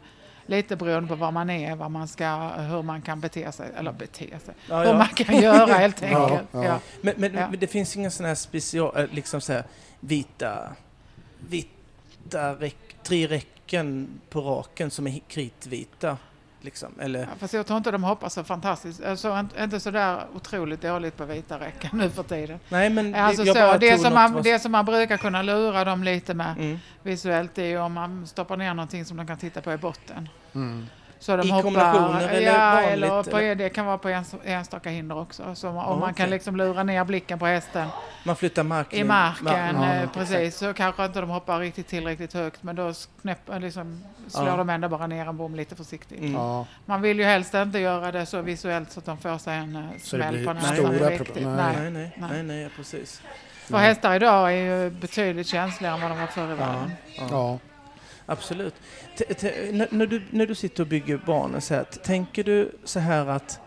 lite 0.47 0.77
beroende 0.77 1.09
på 1.09 1.15
vad 1.15 1.33
man 1.33 1.51
är, 1.51 1.77
vad 1.77 1.91
man 1.91 2.09
ska, 2.09 2.49
hur 2.49 2.83
man 2.83 3.03
kan 3.03 3.21
bete 3.21 3.53
sig, 3.53 3.71
eller 3.77 3.93
bete 3.93 4.39
sig, 4.45 4.55
Ja, 4.69 4.79
hur 4.79 4.85
ja. 4.87 4.99
man 4.99 5.09
kan 5.09 5.37
göra 5.37 5.75
helt 5.79 6.03
enkelt. 6.03 6.49
ja. 6.53 6.79
Men, 7.01 7.15
men, 7.17 7.33
men 7.33 7.59
det 7.59 7.67
finns 7.67 7.97
inga 7.97 8.11
sådana 8.11 8.29
här 8.29 8.35
special, 8.35 8.97
eh, 8.97 9.07
liksom 9.11 9.41
så 9.41 9.53
här 9.53 9.65
vita, 10.01 10.69
vita 11.49 12.55
räck, 12.55 12.97
tre 13.03 13.27
räcken 13.27 14.09
på 14.31 14.41
raken 14.41 14.91
som 14.91 15.07
är 15.07 15.21
kritvita? 15.29 16.17
Liksom, 16.63 16.89
eller? 17.01 17.21
Ja, 17.21 17.27
fast 17.39 17.55
jag 17.55 17.67
tror 17.67 17.77
inte 17.77 17.91
de 17.91 18.05
hoppas 18.05 18.35
så 18.35 18.45
fantastiskt, 18.45 19.05
alltså, 19.05 19.39
inte- 19.39 19.63
inte 19.63 19.81
så 19.81 19.91
där 19.91 20.21
otroligt 20.35 20.83
dåligt 20.83 21.17
på 21.17 21.25
vita 21.25 21.59
räcken 21.61 21.91
nu 21.93 22.11
för 22.11 22.23
tiden. 22.23 22.59
Nej, 22.69 22.91
men 22.91 23.15
Alltså 23.15 23.43
jag 23.45 23.57
så, 23.57 23.63
bara 23.63 23.79
det, 23.79 23.99
som 23.99 24.15
man, 24.15 24.33
vad- 24.33 24.45
det 24.45 24.59
som 24.59 24.73
man 24.73 24.85
brukar 24.85 25.17
kunna 25.17 25.43
lura 25.43 25.85
dem 25.85 26.05
lite 26.05 26.35
med 26.35 26.55
Mm. 26.59 26.79
visuellt 27.03 27.59
är 27.59 27.65
ju 27.65 27.79
om 27.79 27.93
man 27.93 28.27
stoppar 28.27 28.57
ner 28.57 28.75
någonting 28.75 29.05
som 29.05 29.17
de 29.17 29.27
kan 29.27 29.37
titta 29.39 29.61
på 29.61 29.73
i 29.73 29.77
botten. 29.77 30.29
Mm. 30.55 30.87
Så 31.19 31.37
de 31.37 31.47
I 31.49 31.51
hoppar, 31.51 31.63
kombinationer 31.63 32.29
eller 32.29 32.47
ja, 32.53 32.59
vanligt, 32.75 32.91
eller 32.91 33.23
på, 33.23 33.39
eller? 33.39 33.55
Det 33.55 33.69
kan 33.69 33.87
vara 33.87 33.99
på 33.99 34.11
ens, 34.11 34.35
enstaka 34.45 34.91
hinder 34.91 35.19
också. 35.19 35.55
Så, 35.55 35.69
om 35.69 35.77
Ja, 35.77 35.97
man 36.01 36.15
kan 36.15 36.31
liksom 36.31 36.57
lura 36.57 36.83
ner 36.83 37.05
blicken 37.05 37.39
på 37.39 37.47
hästen 37.47 37.89
Man 38.25 38.37
flyttar 38.37 38.63
marken. 38.63 38.99
i 38.99 39.05
marken, 39.05 39.47
Ja, 39.83 39.85
eh, 39.93 39.99
exakt. 40.03 40.15
precis, 40.15 40.57
så 40.57 40.75
kanske 40.75 41.05
inte 41.05 41.21
de 41.21 41.31
hoppar 41.31 41.61
riktigt 41.61 41.89
tillräckligt 41.89 42.33
högt 42.33 42.63
men 42.63 42.77
då 42.77 42.93
knäpp, 43.23 43.49
eh, 43.49 43.61
liksom, 43.61 44.05
slår 44.29 44.47
Ja. 44.49 44.57
de 44.57 44.71
ändå 44.71 44.89
bara 44.89 45.07
ner 45.07 45.27
en 45.27 45.37
bom 45.37 45.55
lite 45.55 45.77
försiktigt. 45.77 46.19
Mm. 46.21 46.33
Ja, 46.33 46.67
Man 46.87 47.03
vill 47.03 47.19
ju 47.19 47.25
helst 47.25 47.55
inte 47.55 47.79
göra 47.79 48.13
det 48.13 48.27
så 48.27 48.41
visuellt 48.43 48.93
så 48.93 48.99
att 49.01 49.07
de 49.07 49.19
får 49.19 49.39
sig 49.39 49.57
en 49.57 49.77
eh, 49.77 49.83
smäll 50.03 50.47
på 50.47 50.53
näsan. 50.53 50.77
stora 50.77 51.11
riktigt. 51.11 51.35
Nej. 51.47 51.77
Nej, 51.77 51.91
nej, 51.91 51.93
Nej. 51.93 52.13
nej, 52.31 52.43
nej, 52.43 52.63
ja, 52.63 52.69
precis. 52.77 53.23
För 53.67 53.79
hästar 53.79 54.15
idag 54.17 54.53
är 54.53 54.57
ju 54.85 54.91
betydligt 54.91 55.47
känsligare 55.47 55.95
än 55.95 56.01
vad 56.01 56.11
de 56.11 56.19
var 56.21 56.27
förr 56.27 56.53
i 56.53 56.55
världen. 56.55 56.93
Ja, 57.19 57.27
ja. 57.31 57.59
absolut. 58.27 58.75
T- 59.19 59.35
t- 59.35 59.87
när, 59.91 60.07
du, 60.07 60.23
när 60.31 60.47
du 60.47 60.55
sitter 60.55 60.83
och 60.83 60.87
bygger 60.87 61.17
banan, 61.17 61.61
så 61.61 61.75
här, 61.75 61.85
tänker 61.85 62.45
du 62.45 62.73
så 62.85 63.01
här 63.01 63.27
att, 63.27 63.61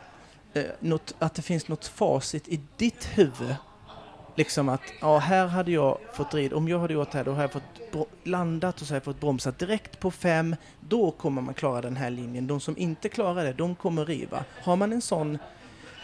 eh, 0.53 0.63
något, 0.79 1.13
att 1.19 1.33
det 1.33 1.41
finns 1.41 1.67
något 1.67 1.87
facit 1.87 2.47
i 2.47 2.61
ditt 2.77 3.09
huvud? 3.17 3.55
Liksom 4.35 4.69
att, 4.69 4.81
ja, 5.01 5.17
här 5.17 5.47
hade 5.47 5.71
jag 5.71 5.97
fått 6.13 6.33
rida, 6.33 6.55
om 6.55 6.67
jag 6.67 6.79
hade 6.79 6.93
gjort 6.93 7.11
det 7.11 7.17
här, 7.17 7.25
då 7.25 7.31
har 7.31 7.41
jag 7.41 7.51
fått 7.51 7.63
landat 8.23 8.81
och 8.81 8.87
så 8.87 8.93
har 8.93 8.95
jag 8.95 9.03
fått 9.03 9.19
bromsa 9.19 9.51
direkt 9.51 9.99
på 9.99 10.11
fem, 10.11 10.55
då 10.79 11.11
kommer 11.11 11.41
man 11.41 11.53
klara 11.53 11.81
den 11.81 11.95
här 11.95 12.09
linjen. 12.09 12.47
De 12.47 12.59
som 12.59 12.77
inte 12.77 13.09
klarar 13.09 13.43
det, 13.43 13.53
de 13.53 13.75
kommer 13.75 14.05
riva. 14.05 14.43
Har 14.63 14.75
man 14.75 14.93
en 14.93 15.01
sån 15.01 15.37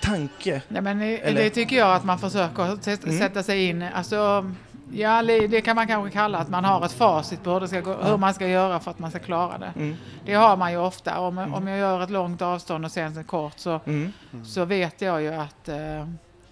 tanke? 0.02 0.62
Nej, 0.68 0.82
men 0.82 1.00
det, 1.00 1.18
Eller- 1.18 1.44
det 1.44 1.50
tycker 1.50 1.76
jag 1.76 1.96
att 1.96 2.04
man 2.04 2.20
försöker 2.20 2.82
sätt- 2.82 3.04
Mm. 3.04 3.18
sätta 3.20 3.44
sig 3.44 3.66
in. 3.66 3.82
Alltså, 3.84 4.52
ja, 4.92 5.22
det 5.24 5.62
kan 5.62 5.76
man 5.76 5.88
kanske 5.88 6.12
kalla 6.14 6.38
att 6.38 6.50
man 6.50 6.66
har 6.66 6.86
ett 6.86 6.92
facit 6.92 7.44
på 7.44 7.52
hur, 7.60 7.68
ska 7.68 7.82
gå, 7.82 7.94
hur 7.94 8.18
man 8.18 8.34
ska 8.34 8.48
göra 8.48 8.80
för 8.80 8.92
att 8.92 9.00
man 9.00 9.10
ska 9.10 9.20
klara 9.20 9.58
det. 9.58 9.74
Mm. 9.76 9.96
Det 10.26 10.34
har 10.34 10.58
man 10.58 10.72
ju 10.72 10.78
ofta. 10.78 11.20
Om, 11.20 11.38
om 11.38 11.68
jag 11.68 11.80
gör 11.80 12.02
ett 12.04 12.10
långt 12.10 12.42
avstånd 12.42 12.86
och 12.86 12.92
sen 12.92 13.18
ett 13.18 13.28
kort 13.28 13.54
så, 13.60 13.80
Mm. 13.86 14.12
så 14.46 14.66
vet 14.66 15.02
jag 15.02 15.22
ju 15.22 15.34
att 15.34 15.70
eh, 15.70 16.08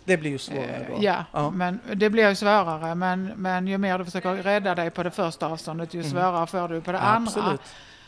Det 0.08 0.18
blir 0.18 0.32
ju 0.32 0.38
svårare 0.38 0.66
Eh, 0.66 0.88
då. 0.96 0.98
Ja, 1.02 1.26
Ja. 1.32 1.50
men 1.50 1.80
det 1.94 2.10
blir 2.10 2.30
ju 2.30 2.36
svårare. 2.36 2.96
Men, 2.96 3.32
men 3.36 3.68
ju 3.68 3.78
mer 3.78 3.98
du 3.98 4.06
försöker 4.06 4.36
rädda 4.36 4.76
dig 4.76 4.90
på 4.90 5.04
det 5.04 5.12
första 5.12 5.48
avståndet, 5.48 5.94
ju 5.94 6.00
Mm. 6.00 6.12
svårare 6.12 6.48
får 6.48 6.68
du 6.68 6.82
på 6.82 6.92
det 6.92 7.00
andra. 7.00 7.32
Absolut. 7.32 7.62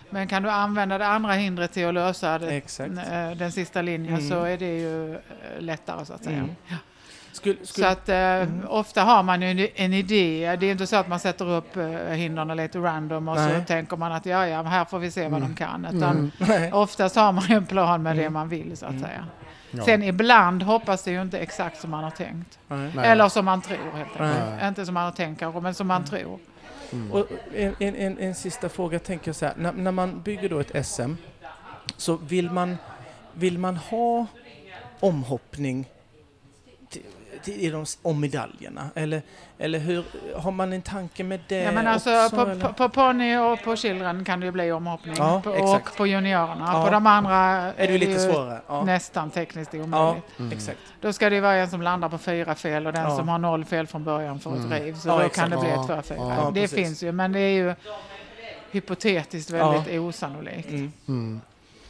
Men 0.09 0.27
kan 0.27 0.43
du 0.43 0.49
använda 0.49 0.97
det 0.97 1.07
andra 1.07 1.33
hindret 1.33 1.71
till 1.71 1.87
att 1.87 1.93
lösa 1.93 2.39
det, 2.39 2.55
eh, 2.79 3.37
den 3.37 3.51
sista 3.51 3.81
linjen 3.81 4.13
Mm. 4.15 4.29
så 4.29 4.43
är 4.43 4.57
det 4.57 4.77
ju 4.79 5.13
eh, 5.13 5.19
lättare 5.59 6.05
så 6.05 6.13
att 6.13 6.23
säga. 6.23 6.37
Mm. 6.37 6.49
Skulle, 7.31 7.55
Så 7.63 7.85
att 7.87 8.09
eh, 8.09 8.43
ofta 8.67 9.01
har 9.03 9.23
man 9.23 9.41
ju 9.41 9.47
en, 9.51 9.67
en 9.75 9.93
idé. 9.93 10.55
Det 10.59 10.65
är 10.65 10.71
inte 10.71 10.87
så 10.87 10.95
att 10.95 11.07
man 11.07 11.19
sätter 11.19 11.49
upp 11.49 11.77
eh, 11.77 11.85
hindren 12.13 12.57
lite 12.57 12.79
random 12.79 13.27
och 13.27 13.35
Nej. 13.35 13.59
så 13.59 13.65
tänker 13.65 13.97
man 13.97 14.11
att 14.11 14.25
ja, 14.25 14.47
ja, 14.47 14.61
här 14.63 14.85
får 14.85 14.99
vi 14.99 15.11
se 15.11 15.21
vad 15.27 15.37
Mm. 15.39 15.49
de 15.49 15.55
kan. 15.55 15.85
Utan 15.85 16.31
Mm. 16.39 16.73
oftast 16.73 17.15
har 17.15 17.31
man 17.31 17.43
ju 17.47 17.55
en 17.55 17.65
plan 17.65 18.03
med 18.03 18.15
det 18.15 18.21
Mm. 18.21 18.33
man 18.33 18.49
vill 18.49 18.77
så 18.77 18.85
att 18.85 18.91
Mm. 18.91 19.03
säga. 19.03 19.25
Ja. 19.71 19.85
Sen 19.85 20.03
ibland 20.03 20.63
hoppas 20.63 21.03
det 21.03 21.11
ju 21.11 21.21
inte 21.21 21.39
exakt 21.39 21.81
som 21.81 21.91
man 21.91 22.03
har 22.03 22.11
tänkt. 22.11 22.59
Nej. 22.67 22.91
Eller 23.03 23.29
som 23.29 23.45
man 23.45 23.61
tror 23.61 23.77
helt 23.77 24.21
enkelt. 24.21 24.49
Nej. 24.59 24.67
Inte 24.67 24.85
som 24.85 24.93
man 24.93 25.03
har 25.03 25.11
tänkt 25.11 25.39
kanske, 25.39 25.61
men 25.61 25.73
som 25.73 25.87
man 25.87 26.05
tror. 26.05 26.39
Mm. 26.91 27.11
Och 27.11 27.27
en, 27.55 27.75
en, 27.79 27.95
en, 27.95 28.17
en 28.17 28.35
sista 28.35 28.69
fråga 28.69 28.99
tänker 28.99 29.27
jag 29.27 29.35
så 29.35 29.45
här, 29.45 29.53
när, 29.57 29.71
när 29.71 29.91
man 29.91 30.21
bygger 30.21 30.49
då 30.49 30.59
ett 30.59 30.85
SM 30.85 31.13
så 31.97 32.15
vill 32.15 32.51
man, 32.51 32.77
vill 33.33 33.57
man 33.57 33.75
ha 33.75 34.25
omhoppning 34.99 35.89
till, 37.43 37.53
till, 37.53 37.63
i 37.63 37.69
de, 37.69 37.85
om 38.01 38.19
medaljerna? 38.19 38.89
Eller, 38.95 39.21
eller 39.57 39.79
hur, 39.79 40.03
har 40.35 40.51
man 40.51 40.73
en 40.73 40.81
tanke 40.81 41.23
med 41.23 41.39
det 41.47 41.57
Ja, 41.63 41.71
men 41.71 41.87
alltså, 41.87 42.23
också? 42.25 42.35
på, 42.35 42.41
eller? 42.41 42.65
på, 42.67 42.73
på 42.73 42.89
ponny 42.89 43.37
och 43.37 43.63
på 43.63 43.75
children 43.75 44.25
kan 44.25 44.39
det 44.39 44.45
ju 44.45 44.51
bli 44.51 44.71
omhoppning. 44.71 45.15
Ja, 45.17 45.41
på, 45.43 45.49
och 45.51 45.95
på 45.97 46.07
juniorerna. 46.07 46.69
Ja. 46.73 46.85
På 46.85 46.91
de 46.91 47.07
andra 47.07 47.35
är 47.37 47.87
det 47.87 47.91
ju 47.93 47.97
lite 47.97 48.19
svårare? 48.19 48.61
Ja, 48.67 48.83
nästan 48.83 49.29
tekniskt 49.29 49.73
ja 49.73 49.83
omöjligt. 49.83 50.39
Mm. 50.39 50.51
exakt. 50.51 50.79
Då 51.01 51.13
ska 51.13 51.29
det 51.29 51.41
vara 51.41 51.55
en 51.55 51.69
som 51.69 51.81
landar 51.81 52.09
på 52.09 52.17
fyra 52.17 52.55
fel 52.55 52.87
och 52.87 52.93
den 52.93 53.03
Ja. 53.03 53.17
som 53.17 53.27
har 53.29 53.37
noll 53.39 53.65
fel 53.65 53.87
från 53.87 54.03
början 54.03 54.39
får 54.39 54.51
Mm. 54.55 54.71
ett 54.71 54.81
riv. 54.81 54.93
Så 54.95 55.09
Ja, 55.09 55.13
då 55.13 55.19
exakt. 55.19 55.35
kan 55.35 55.49
det 55.49 55.57
bli 55.57 55.69
Ja, 55.69 55.81
ett 55.81 55.87
två 56.05 56.15
fyra. 56.15 56.35
ja, 56.37 56.51
det 56.53 56.61
precis. 56.61 56.75
finns 56.77 57.03
ju, 57.03 57.11
men 57.11 57.31
det 57.31 57.39
är 57.39 57.53
ju 57.53 57.75
hypotetiskt 58.71 59.49
väldigt 59.51 59.99
osannolikt. 59.99 60.69
Mm. 60.69 60.91
Mm. 61.07 61.41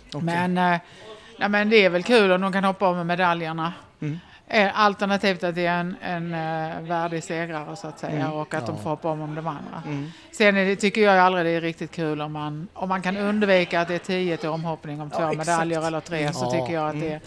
okej. 0.08 0.22
Men, 0.22 0.58
eh, 0.58 0.80
ja, 1.40 1.48
men 1.48 1.70
det 1.70 1.86
är 1.86 1.90
väl 1.90 2.04
kul 2.04 2.32
om 2.32 2.42
de 2.42 2.54
kan 2.54 2.64
hoppa 2.64 2.88
om 2.90 2.98
med 2.98 3.06
medaljerna. 3.06 3.74
Mm. 4.02 4.20
Eh, 4.52 4.80
Alternativt 4.80 5.44
att 5.44 5.56
det 5.56 5.66
är 5.66 5.80
en, 5.80 5.96
en 6.02 6.26
uh, 6.34 6.88
värdig 6.90 7.24
segrare 7.24 7.76
så 7.76 7.88
att 7.88 8.00
säga 8.00 8.22
Mm. 8.26 8.32
och 8.34 8.54
att 8.54 8.66
de 8.66 8.76
Ja. 8.76 8.82
får 8.84 8.90
hoppa 8.90 9.10
om 9.10 9.22
om 9.22 9.36
de 9.36 9.48
andra. 9.48 9.84
Mm. 9.86 10.12
Sen 10.32 10.58
är 10.58 10.66
det, 10.66 10.76
tycker 10.76 11.02
jag 11.02 11.20
aldrig 11.20 11.46
det 11.46 11.52
är 11.52 11.62
riktigt 11.62 11.92
kul 11.92 12.22
om 12.22 12.34
man, 12.34 12.68
om 12.74 12.90
man 12.90 13.02
kan 13.02 13.18
undvika 13.18 13.82
att 13.82 13.88
det 13.88 13.96
är 13.96 14.00
10 14.00 14.38
till 14.38 14.50
omhoppning 14.50 15.02
om 15.02 15.10
Ja, 15.14 15.18
två 15.20 15.28
exakt. 15.30 15.48
medaljer 15.48 15.88
eller 15.88 16.00
tre 16.00 16.34
så 16.34 16.46
Ja. 16.46 16.52
tycker 16.52 16.74
jag 16.74 16.88
att 16.90 16.94
Mm. 16.96 17.20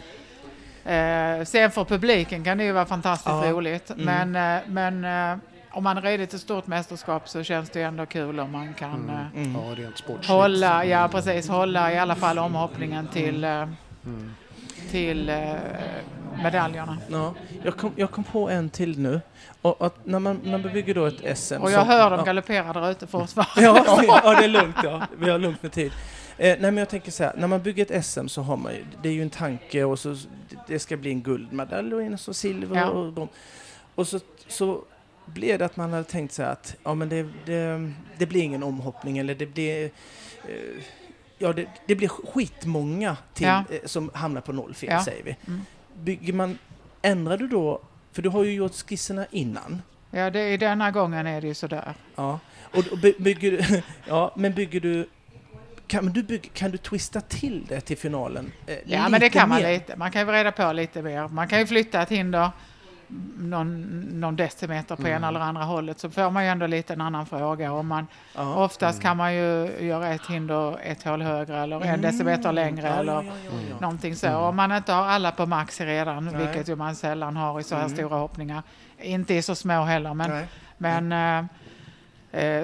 det 0.85 1.39
eh, 1.39 1.45
Sen 1.45 1.71
för 1.71 1.85
publiken 1.85 2.45
kan 2.45 2.59
det 2.59 2.65
ju 2.65 2.73
vara 2.73 2.87
fantastiskt 2.87 3.37
Ja. 3.45 3.51
roligt 3.53 3.91
Mm. 3.91 4.05
men, 4.31 4.57
eh, 4.57 4.63
men 4.67 5.05
eh, 5.33 5.39
om 5.71 5.85
man 5.85 5.97
är 5.99 6.03
redo 6.03 6.27
till 6.27 6.39
stort 6.39 6.67
mästerskap 6.67 7.29
så 7.29 7.43
känns 7.43 7.71
det 7.71 7.79
ju 7.79 7.85
ändå 7.85 8.07
kul 8.07 8.41
om 8.41 8.53
man 8.53 8.75
kan 8.75 8.95
Mm. 8.95 9.11
eh, 9.11 9.53
Mm. 9.53 9.57
Ja, 10.09 10.35
hålla, 10.35 10.85
ja 10.85 11.09
precis, 11.13 11.49
hålla 11.49 11.93
i 11.93 11.99
alla 11.99 12.15
fall 12.15 12.39
omhoppningen 12.39 13.09
till, 13.09 13.45
eh, 13.45 13.51
Mm. 14.05 14.35
Till 14.91 15.29
eh, 15.29 15.37
medaljerna. 16.43 16.99
Ja, 17.11 17.35
jag, 17.65 17.77
kom, 17.77 17.93
jag 17.97 18.11
kom 18.11 18.25
på 18.25 18.51
en 18.51 18.71
till 18.71 18.99
nu. 18.99 19.21
Och 19.63 19.87
att 19.87 20.07
när 20.07 20.19
man, 20.19 20.41
man 20.45 20.63
bygger 20.63 20.95
då 20.95 21.07
ett 21.07 21.39
SM... 21.39 21.55
Och 21.55 21.71
jag 21.71 21.81
som- 21.81 21.89
hör 21.89 22.11
dem 22.11 22.19
ja. 22.19 22.25
galoppera 22.25 22.73
där 22.73 22.91
ute 22.91 23.07
fortfarande. 23.07 23.63
ja, 23.63 24.03
ja, 24.25 24.35
det 24.41 24.45
är 24.45 24.49
lugnt. 24.49 24.77
Ja. 24.85 25.03
Vi 25.19 25.31
har 25.31 25.39
lugnt 25.39 25.63
med 25.63 25.73
tid. 25.73 25.93
Eh, 26.39 26.47
nej, 26.49 26.59
men 26.61 26.77
jag 26.77 26.89
tänker 26.89 27.11
så 27.11 27.25
här, 27.25 27.33
när 27.37 27.47
man 27.49 27.63
bygger 27.63 27.87
ett 27.95 28.05
SM 28.05 28.27
så 28.27 28.43
har 28.43 28.57
man 28.57 28.73
ju, 28.73 28.85
det 29.03 29.09
är 29.09 29.13
ju 29.13 29.23
en 29.23 29.31
tanke 29.31 29.85
och 29.85 29.99
så 29.99 30.17
det 30.69 30.79
ska 30.79 30.97
bli 30.97 31.11
en 31.11 31.23
guldmedalj 31.23 31.95
och 31.95 32.03
en 32.03 32.19
så 32.19 32.35
silver 32.35 32.77
Ja. 32.77 32.89
och. 32.89 33.29
Och 33.95 34.09
så, 34.09 34.21
så 34.49 34.83
blev 35.27 35.59
det 35.59 35.65
att 35.65 35.77
man 35.77 35.91
hade 35.93 36.05
tänkt 36.05 36.33
så 36.35 36.43
här 36.43 36.53
att 36.53 36.77
ja, 36.85 36.95
men 36.95 37.09
det, 37.09 37.27
det, 37.45 37.93
det 38.19 38.27
blir 38.27 38.43
ingen 38.43 38.63
omhoppning 38.63 39.19
eller 39.19 39.35
det 39.35 39.47
blir 39.47 39.85
eh, 40.49 40.83
Ja, 41.43 41.53
det, 41.53 41.67
det 41.87 41.95
blir 41.95 42.09
skitmånga 42.09 43.17
till, 43.35 43.47
Ja. 43.47 43.65
eh, 43.71 43.79
som 43.85 44.11
hamnar 44.15 44.41
på 44.41 44.53
noll 44.53 44.75
fel, 44.75 44.89
Ja. 44.93 45.05
säger 45.05 45.25
vi. 45.25 45.37
Mm. 45.47 45.61
Bygger 45.95 46.33
man, 46.33 46.59
ändrar 47.03 47.37
du 47.37 47.49
då, 47.49 47.81
för 48.13 48.23
du 48.23 48.29
har 48.29 48.45
ju 48.45 48.53
gjort 48.53 48.73
skisserna 48.73 49.27
innan. 49.31 49.83
Ja, 50.11 50.31
det, 50.31 50.49
i 50.53 50.57
denna 50.57 50.91
gången 50.91 51.27
är 51.27 51.41
det 51.41 51.47
ju 51.47 51.55
sådär. 51.55 51.95
Ja, 52.15 52.39
och, 52.61 52.99
by, 53.03 53.15
bygger 53.19 53.51
du, 53.51 53.83
ja, 54.09 54.33
men 54.37 54.55
bygger 54.55 54.81
du 54.81 55.09
kan, 55.87 56.07
du 56.07 56.23
bygg, 56.23 56.51
kan 56.55 56.71
du 56.71 56.79
twista 56.79 57.21
till 57.21 57.65
det 57.69 57.81
till 57.81 57.97
finalen? 57.97 58.53
Eh, 58.67 58.77
Ja, 58.85 59.09
men 59.09 59.21
det 59.21 59.29
kan 59.31 59.49
man 59.49 59.63
mer? 59.63 59.73
lite. 59.73 59.97
Man 59.97 60.11
kan 60.11 60.27
ju 60.27 60.33
reda 60.33 60.53
på 60.53 60.73
lite 60.73 61.03
mer. 61.03 61.29
Man 61.29 61.49
kan 61.49 61.59
ju 61.59 61.67
flytta 61.67 62.03
ett 62.03 62.09
hinder 62.09 62.51
någon, 63.39 63.81
någon 64.21 64.37
decimeter 64.37 64.97
på 64.97 65.03
Mm. 65.03 65.13
ena 65.17 65.29
eller 65.29 65.41
andra 65.41 65.63
hållet 65.63 65.99
så 65.99 66.11
får 66.11 66.31
man 66.31 66.45
ju 66.45 66.51
ändå 66.51 66.67
lite 66.67 66.93
en 66.93 67.01
annan 67.01 67.27
fråga. 67.27 67.73
Om 67.73 67.87
man, 67.87 68.07
Ja. 68.37 68.55
Oftast 68.55 69.03
kan 69.03 69.17
man 69.17 69.35
ju 69.35 69.71
göra 69.81 70.09
ett 70.09 70.27
hinder 70.27 70.79
ett 70.83 71.03
hål 71.03 71.23
högre 71.23 71.59
eller 71.59 71.81
en 71.85 72.01
decimeter 72.01 72.53
längre 72.53 72.89
Mm. 72.89 72.93
Ja, 72.95 73.01
eller 73.01 73.13
ja, 73.13 73.33
ja. 73.71 73.77
någonting 73.81 74.17
så. 74.17 74.37
Om 74.37 74.57
man 74.57 74.73
inte 74.73 74.93
har 74.93 75.05
alla 75.05 75.31
på 75.33 75.47
maxi 75.47 75.85
redan, 75.87 76.25
Nej. 76.25 76.35
vilket 76.37 76.69
ju 76.69 76.77
man 76.77 76.95
sällan 76.97 77.37
har 77.37 77.61
i 77.61 77.63
så 77.63 77.75
här 77.75 77.85
Mm. 77.85 77.97
stora 77.97 78.17
hoppningar. 78.17 78.63
Inte 78.99 79.35
i 79.35 79.43
så 79.43 79.55
små 79.55 79.83
heller, 79.83 80.15
men, 80.15 80.31
Nej. 80.31 80.47
men 80.79 81.13
eh, 81.13 81.45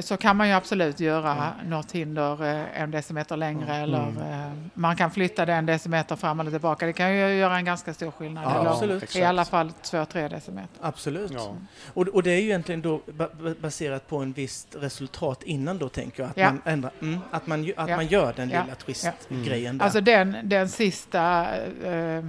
så 0.00 0.16
kan 0.16 0.36
man 0.36 0.48
ju 0.48 0.54
absolut 0.54 1.00
göra 1.00 1.52
något 1.66 1.92
hinder 1.92 2.44
eh, 2.44 2.82
en 2.82 2.90
decimeter 2.90 3.36
längre 3.36 3.76
eller 3.76 3.98
eh, 4.08 4.52
man 4.74 4.96
kan 4.96 5.10
flytta 5.10 5.46
den 5.46 5.66
decimeter 5.66 6.16
fram 6.16 6.40
eller 6.40 6.50
tillbaka. 6.50 6.86
Det 6.86 6.92
kan 6.92 7.12
ju 7.16 7.18
göra 7.34 7.56
en 7.56 7.64
ganska 7.64 7.94
stor 7.94 8.10
skillnad. 8.10 8.44
Ja, 8.44 8.60
eller 8.60 8.70
absolut. 8.70 9.16
I 9.16 9.22
alla 9.24 9.44
fall 9.44 9.72
2-3 9.82 10.28
decimeter. 10.28 10.68
Absolut. 10.80 11.30
Ja. 11.34 11.56
Och, 11.94 12.08
och 12.08 12.22
det 12.22 12.30
är 12.30 12.36
ju 12.40 12.44
egentligen 12.44 12.82
då 12.82 13.00
ba- 13.06 13.28
ba- 13.42 13.54
baserat 13.60 14.08
på 14.08 14.18
en 14.18 14.32
visst 14.32 14.76
resultat 14.80 15.42
innan 15.42 15.78
då 15.78 15.88
tänker 15.88 16.22
jag. 16.22 16.30
Att 16.30 16.36
Ja. 16.36 16.46
man 16.50 16.60
ändrar, 16.64 16.92
mm, 17.00 17.18
att 17.30 17.46
man, 17.46 17.72
att 17.76 17.88
Ja. 17.88 17.96
man 17.96 18.06
gör 18.06 18.32
den 18.36 18.50
Ja. 18.50 18.62
lilla 18.62 18.74
twist-grejen 18.74 19.78
där. 19.78 19.84
Alltså 19.84 20.00
den, 20.00 20.36
den 20.42 20.68
sista 20.68 21.46
eh, 21.84 22.24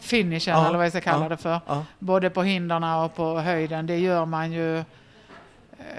finishen, 0.00 0.54
Ja, 0.58 0.66
eller 0.68 0.76
vad 0.76 0.84
jag 0.86 0.92
ska 0.92 1.00
kalla 1.00 1.24
ja, 1.24 1.28
det 1.28 1.36
för, 1.36 1.60
ja. 1.66 1.84
både 1.98 2.30
på 2.30 2.42
hinderna 2.42 3.04
och 3.04 3.14
på 3.14 3.38
höjden, 3.40 3.86
det 3.86 3.98
gör 3.98 4.24
man 4.26 4.52
ju 4.52 4.84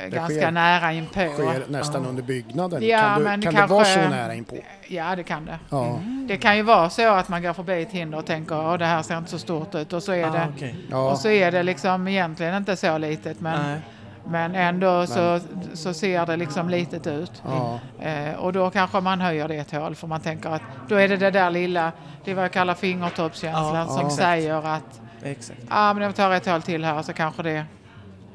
ganska 0.10 0.34
sker- 0.42 0.52
nära 0.52 0.92
inpå. 0.94 1.14
sker 1.14 1.64
nästan 1.70 2.06
under 2.06 2.24
byggnaden. 2.24 2.88
Ja, 2.88 3.00
kan 3.00 3.18
du, 3.20 3.24
men 3.24 3.42
kan 3.42 3.54
kanske- 3.54 3.74
det 3.74 3.74
vara 3.74 3.86
så 3.86 4.10
nära 4.10 4.34
inpå? 4.34 4.56
Ja, 4.88 5.16
det 5.16 5.24
kan 5.24 5.46
det. 5.46 5.60
Ja. 5.70 6.00
Det 6.28 6.38
kan 6.38 6.58
ju 6.58 6.64
vara 6.64 6.90
så 6.90 7.14
att 7.14 7.30
man 7.30 7.44
går 7.44 7.54
förbi 7.54 7.82
ett 7.82 7.92
hinder 7.92 8.18
och 8.18 8.26
tänker 8.26 8.74
att 8.74 8.80
det 8.80 8.86
här 8.86 9.02
ser 9.02 9.18
inte 9.18 9.32
så 9.32 9.40
stort 9.40 9.76
ut 9.76 9.94
och 9.94 10.04
så 10.04 10.12
är, 10.12 10.26
Ah, 10.26 10.30
det, 10.32 10.48
okej. 10.56 10.76
Ja. 10.92 11.12
och 11.12 11.18
så 11.18 11.30
är 11.30 11.52
det 11.52 11.64
liksom 11.64 12.08
egentligen 12.08 12.56
inte 12.56 12.76
så 12.76 12.98
litet 12.98 13.40
men, 13.42 13.62
Nej. 13.64 13.80
men 14.28 14.56
ändå 14.56 15.08
så, 15.08 15.40
så 15.74 15.94
ser 15.94 16.26
det 16.26 16.36
liksom 16.38 16.70
litet 16.70 17.08
ut. 17.08 17.32
Ja. 17.46 17.80
Eh, 18.02 18.36
och 18.36 18.54
då 18.54 18.70
kanske 18.70 19.00
man 19.02 19.22
höjer 19.22 19.48
det 19.48 19.56
ett 19.56 19.72
hål 19.72 19.96
för 19.96 20.08
man 20.08 20.20
tänker 20.22 20.50
att 20.50 20.62
då 20.88 20.96
är 20.96 21.08
det 21.08 21.18
det 21.18 21.32
där 21.32 21.50
lilla, 21.50 21.92
det 22.24 22.32
är 22.32 22.36
vad 22.36 22.44
jag 22.44 22.52
kallar 22.52 22.74
fingertoppskänslan 22.74 23.76
Ja, 23.76 23.88
som 23.88 24.02
ja. 24.02 24.10
säger 24.10 24.68
att 24.76 25.02
Exakt. 25.24 25.60
ah, 25.70 25.94
men 25.94 26.04
om 26.04 26.08
vi 26.10 26.14
tar 26.16 26.32
ett 26.32 26.46
hål 26.46 26.62
till 26.62 26.86
här 26.86 27.02
så 27.02 27.14
kanske 27.14 27.44
det 27.44 27.66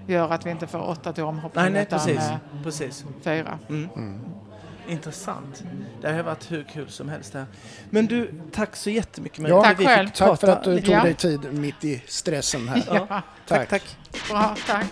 gör 0.07 0.31
att 0.33 0.47
vi 0.47 0.51
inte 0.51 0.67
får 0.67 0.89
åtta 0.89 1.13
till 1.13 1.25
omhoppning 1.25 1.63
Nej, 1.65 1.73
nej, 1.73 1.83
utan 1.83 1.99
precis. 1.99 2.19
eh, 2.31 2.37
precis. 2.63 3.05
fyra. 3.23 3.59
Mm. 3.69 3.89
Intressant. 4.89 5.65
Det 6.01 6.13
har 6.13 6.23
varit 6.23 6.51
hur 6.53 6.65
kul 6.73 6.89
som 6.89 7.09
helst 7.09 7.35
här. 7.35 7.47
Men 7.91 8.07
du, 8.07 8.41
tack 8.53 8.77
så 8.77 8.91
jättemycket. 8.91 9.49
Ja, 9.49 9.63
för 9.63 9.69
Tack 9.71 9.81
vi 9.81 9.87
själv. 9.87 10.09
Tack 10.09 10.41
för 10.41 10.49
att 10.49 10.65
du 10.65 10.81
tog 10.81 10.95
Ja. 10.95 11.03
dig 11.03 11.15
tid 11.15 11.53
mitt 11.53 11.85
i 11.85 12.03
stressen 12.07 12.69
här. 12.69 12.83
Ja, 12.87 13.07
tack, 13.09 13.25
Tack. 13.47 13.69
tack. 13.69 13.83
Bra, 14.31 14.57
tack. 14.67 14.87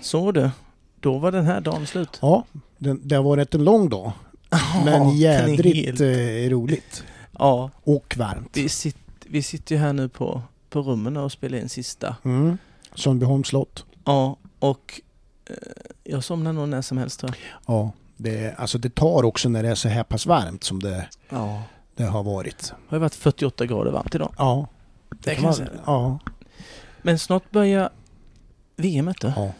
Så 0.00 0.32
du, 0.32 0.50
då 1.00 1.18
var 1.18 1.32
den 1.32 1.44
här 1.46 1.60
dagen 1.60 1.86
slut. 1.86 2.18
Ja, 2.22 2.44
det, 2.78 2.96
det 3.02 3.14
har 3.16 3.22
varit 3.22 3.54
en 3.54 3.64
lång 3.64 3.88
dag. 3.88 4.12
Men 4.84 4.84
den 4.84 5.10
jädrigt 5.16 5.86
helt- 5.86 6.00
eh, 6.00 6.50
roligt. 6.50 7.04
Ja, 7.38 7.70
Och 7.84 8.14
varmt. 8.18 8.50
vi, 8.56 8.68
sit, 8.68 8.96
vi 9.26 9.42
sitter 9.42 9.74
ju 9.74 9.80
här 9.80 9.92
nu 9.92 10.08
på, 10.08 10.42
på 10.70 10.80
rummen 10.82 11.16
och 11.16 11.32
spelar 11.32 11.58
in 11.58 11.68
sista. 11.68 12.16
Mm. 12.24 12.58
Sundbyholms 12.94 13.48
slott. 13.48 13.84
Ja, 14.04 14.36
och 14.58 15.00
eh, 15.50 15.54
jag 16.04 16.24
somnar 16.24 16.52
nog 16.52 16.68
när 16.68 16.82
som 16.82 16.98
helst 16.98 17.20
tror 17.20 17.30
jag. 17.66 17.74
Ja, 17.76 17.90
det, 18.16 18.54
alltså 18.58 18.78
det 18.78 18.94
tar 18.94 19.24
också 19.24 19.48
när 19.48 19.62
det 19.62 19.68
är 19.68 19.74
så 19.74 19.88
här 19.88 20.04
pass 20.04 20.26
varmt 20.26 20.64
som 20.64 20.80
det, 20.82 21.08
Ja. 21.28 21.62
det 21.96 22.04
har 22.04 22.22
varit. 22.22 22.58
Det 22.68 22.74
har 22.88 22.96
ju 22.96 23.00
varit 23.00 23.14
48 23.14 23.66
grader 23.66 23.90
varmt 23.90 24.14
idag. 24.14 24.34
Ja, 24.38 24.66
Det 25.10 25.34
kan 25.34 25.44
man- 25.44 25.54
säga. 25.54 25.68
Ja, 25.86 26.18
Men 27.02 27.18
snart 27.18 27.50
börjar 27.50 27.90
VM 28.76 29.12
då. 29.20 29.32
ja 29.36 29.52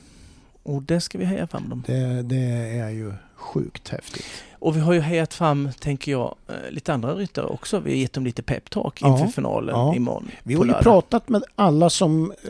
Och 0.63 0.83
det 0.83 1.01
ska 1.01 1.19
vi 1.19 1.25
heja 1.25 1.47
fram 1.47 1.69
dem. 1.69 1.83
det, 1.87 2.23
det 2.23 2.79
är 2.79 2.89
ju 2.91 3.13
sjukt 3.45 3.89
häftigt. 3.89 4.27
Och 4.59 4.77
vi 4.77 4.81
har 4.81 4.93
ju 4.93 5.01
hejat 5.01 5.35
fram, 5.35 5.71
tänker 5.81 6.13
jag, 6.13 6.35
eh, 6.49 6.71
lite 6.71 6.95
andra 6.95 7.15
ryttare 7.15 7.47
också. 7.47 7.79
Vi 7.81 7.91
har 7.91 7.97
gett 7.97 8.13
dem 8.13 8.25
lite 8.25 8.43
peptalk 8.43 8.99
Ja, 9.03 9.13
inför 9.13 9.27
finalen 9.33 9.75
ja. 9.75 9.95
imorgon. 9.95 10.31
Vi 10.43 10.55
har 10.55 10.65
ju 10.65 10.73
pratat 10.73 11.29
med 11.29 11.43
alla 11.55 11.91
som... 11.91 12.33
Eh, 12.43 12.49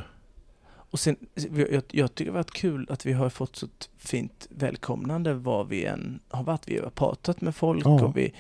Och 0.91 0.99
sen, 0.99 1.15
jag, 1.55 1.83
jag 1.91 2.15
tycker 2.15 2.31
det 2.31 2.37
har 2.37 2.43
varit 2.43 2.51
kul 2.53 2.87
att 2.89 3.05
vi 3.05 3.13
har 3.13 3.29
fått 3.29 3.55
så 3.55 3.65
ett 3.65 3.89
fint 3.97 4.47
välkomnande 4.49 5.33
var 5.33 5.63
vi 5.63 5.85
än 5.85 6.19
har 6.29 6.43
varit. 6.43 6.67
Vi 6.67 6.79
har 6.79 6.89
pratat 6.89 7.41
med 7.41 7.55
folk 7.55 7.85
Ja. 7.85 8.03
och 8.05 8.17
vi... 8.17 8.33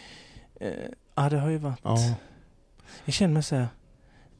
Eh, 0.55 0.69
ja, 1.15 1.29
det 1.29 1.37
har 1.39 1.49
ju 1.49 1.57
varit... 1.57 1.79
Ja, 1.83 1.97
Jag 3.05 3.13
känner 3.13 3.33
mig 3.33 3.43
så 3.43 3.55
här 3.55 3.67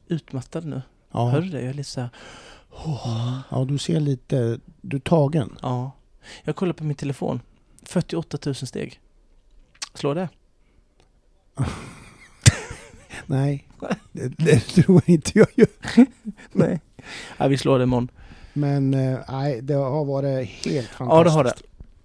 utmattad 0.08 0.64
nu. 0.64 0.82
Hör 1.10 1.32
ja. 1.34 1.40
du 1.40 1.48
det? 1.48 1.60
Jag 1.60 1.68
är 1.70 1.74
lite 1.74 1.90
så 1.90 2.00
här... 2.00 2.10
ja, 3.50 3.64
du 3.68 3.78
ser 3.78 4.00
lite... 4.00 4.58
Du 4.80 4.96
är 4.96 5.00
tagen. 5.00 5.58
Ja. 5.62 5.90
Jag 6.44 6.56
kollar 6.56 6.72
på 6.72 6.84
min 6.84 6.94
telefon. 6.96 7.40
48 7.82 8.38
000 8.46 8.54
steg. 8.54 9.00
Slår 9.94 10.14
det? 10.14 10.28
Nej, 13.26 13.68
det, 14.12 14.28
det 14.38 14.60
tror 14.60 15.02
inte 15.06 15.38
jag 15.38 15.48
gör. 15.54 15.68
Nej. 16.52 16.80
Ja, 17.38 17.48
vi 17.48 17.58
slår 17.58 17.78
det 17.78 17.82
imorgon. 17.82 18.10
Men 18.52 18.94
eh, 18.94 19.18
nej, 19.28 19.60
det 19.62 19.74
har 19.74 20.04
varit 20.04 20.48
helt 20.48 20.88
fantastiskt. 20.88 20.98
Ja, 21.16 21.24
det 21.24 21.30
har 21.30 21.44
det. 21.44 21.54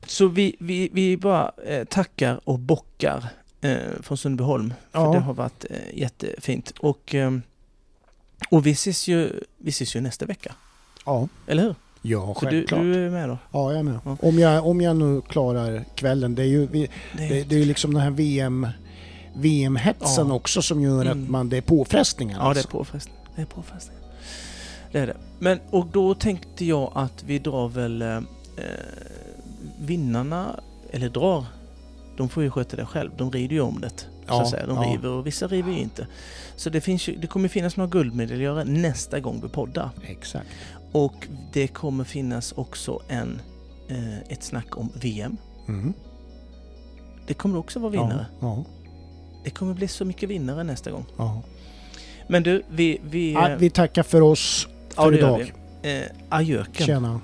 Så 0.06 0.27
vi, 0.27 0.56
vi, 0.60 0.89
vi 0.94 1.18
bara 1.18 1.52
eh, 1.65 1.84
tackar 1.85 2.39
och 2.49 2.60
bockar 2.60 3.26
eh, 3.61 3.77
från 4.02 4.18
Sundbyholm. 4.18 4.73
För 4.91 4.99
Ja. 4.99 5.14
det 5.14 5.19
har 5.19 5.34
varit 5.34 5.65
eh, 5.69 5.99
jättefint. 5.99 6.73
Och, 6.80 7.15
eh, 7.15 7.31
och 8.49 8.65
vi, 8.65 8.72
ses 8.72 9.07
ju, 9.07 9.44
vi 9.57 9.69
ses 9.69 9.95
ju 9.95 10.02
nästa 10.02 10.26
vecka. 10.26 10.56
Ja, 11.06 11.27
Eller 11.48 11.64
hur? 11.64 11.76
Ja 12.02 12.36
Så 12.40 12.45
du, 12.45 12.52
självklart. 12.52 12.82
du 12.82 13.06
är 13.06 13.10
med 13.10 13.30
då? 13.30 13.38
Ja, 13.52 13.72
jag 13.72 13.80
är 13.80 13.84
med. 13.84 13.99
Ja. 14.06 14.18
Om, 14.22 14.40
jag, 14.40 14.65
om 14.68 14.82
jag 14.82 14.95
nu 14.95 15.22
klarar 15.22 15.84
kvällen. 15.95 16.36
Det 16.36 16.41
är 16.44 16.48
ju, 16.48 16.68
vi, 16.68 16.88
Det, 17.18 17.44
det, 17.49 17.56
är 17.61 17.65
liksom 17.65 17.94
den 17.94 18.03
här 18.03 18.11
VM... 18.11 18.68
VM-hetsen 19.40 20.28
Ja. 20.28 20.34
också 20.34 20.61
som 20.61 20.82
gör 20.82 21.02
Mm. 21.06 21.24
att 21.24 21.30
man, 21.30 21.49
det 21.49 21.57
är 21.57 21.61
påfrestningar. 21.61 22.38
ja, 22.38 22.44
det 22.44 22.45
är 22.45 22.49
alltså. 22.49 22.68
påfrestning. 22.69 23.15
Det 23.36 23.41
är. 23.41 23.48
Det 24.91 24.99
är 24.99 25.07
det. 25.07 25.18
Men, 25.40 25.60
och 25.69 25.88
då 25.91 26.14
tänkte 26.14 26.65
jag 26.65 26.91
att 26.95 27.24
vi 27.24 27.40
drar 27.40 27.68
väl 27.68 28.02
eh, 28.02 28.15
eh, 28.18 28.22
vinnarna, 29.80 30.60
eller 30.91 31.10
drar, 31.10 31.45
de 32.18 32.30
får 32.30 32.44
ju 32.44 32.52
sköta 32.52 32.78
det 32.78 32.86
själv. 32.86 33.11
De 33.18 33.32
rider 33.32 33.56
ju 33.56 33.61
om 33.61 33.82
det. 33.82 33.91
så 34.28 34.41
att 34.41 34.49
säga. 34.49 34.65
De 34.68 34.78
ja. 34.78 34.94
river 34.94 35.10
och 35.10 35.28
vissa 35.28 35.48
river 35.48 35.72
ju 35.72 35.80
inte. 35.80 36.07
Så 36.56 36.69
det, 36.69 36.82
finns 36.82 37.07
ju, 37.10 37.15
det 37.15 37.28
kommer 37.28 37.48
finnas 37.48 37.78
några 37.78 37.90
guldmedaljörer 37.90 38.65
nästa 38.65 39.19
gång 39.19 39.41
vi 39.44 39.49
poddar. 39.49 39.90
Exakt. 40.07 40.48
Och 40.92 41.28
det 41.54 41.68
kommer 41.68 42.04
finnas 42.04 42.52
också 42.52 43.02
en, 43.08 43.42
eh, 43.90 44.20
ett 44.20 44.44
snack 44.44 44.78
om 44.78 44.90
VM. 44.96 45.38
Mm. 45.68 45.94
Det 47.28 47.34
kommer 47.34 47.58
också 47.58 47.80
vara 47.80 47.92
vinnare. 47.92 48.26
Ja, 48.40 48.64
Det 49.44 49.50
kommer 49.50 49.74
bli 49.74 49.88
så 49.88 50.06
mycket 50.06 50.30
vinnare 50.30 50.64
nästa 50.64 50.92
gång. 50.92 51.06
ja. 51.18 51.42
Men 52.30 52.44
du, 52.44 52.64
vi... 52.70 53.02
vi, 53.04 53.34
Ja, 53.34 53.56
vi 53.60 53.70
tackar 53.70 54.04
för 54.04 54.22
oss 54.22 54.68
ja, 54.96 55.04
för 55.04 55.12
gör 55.12 55.18
idag. 55.18 55.54
vi. 55.82 55.98
Eh, 55.98 56.04
adjöken. 56.30 56.86
Tjena. 56.86 57.22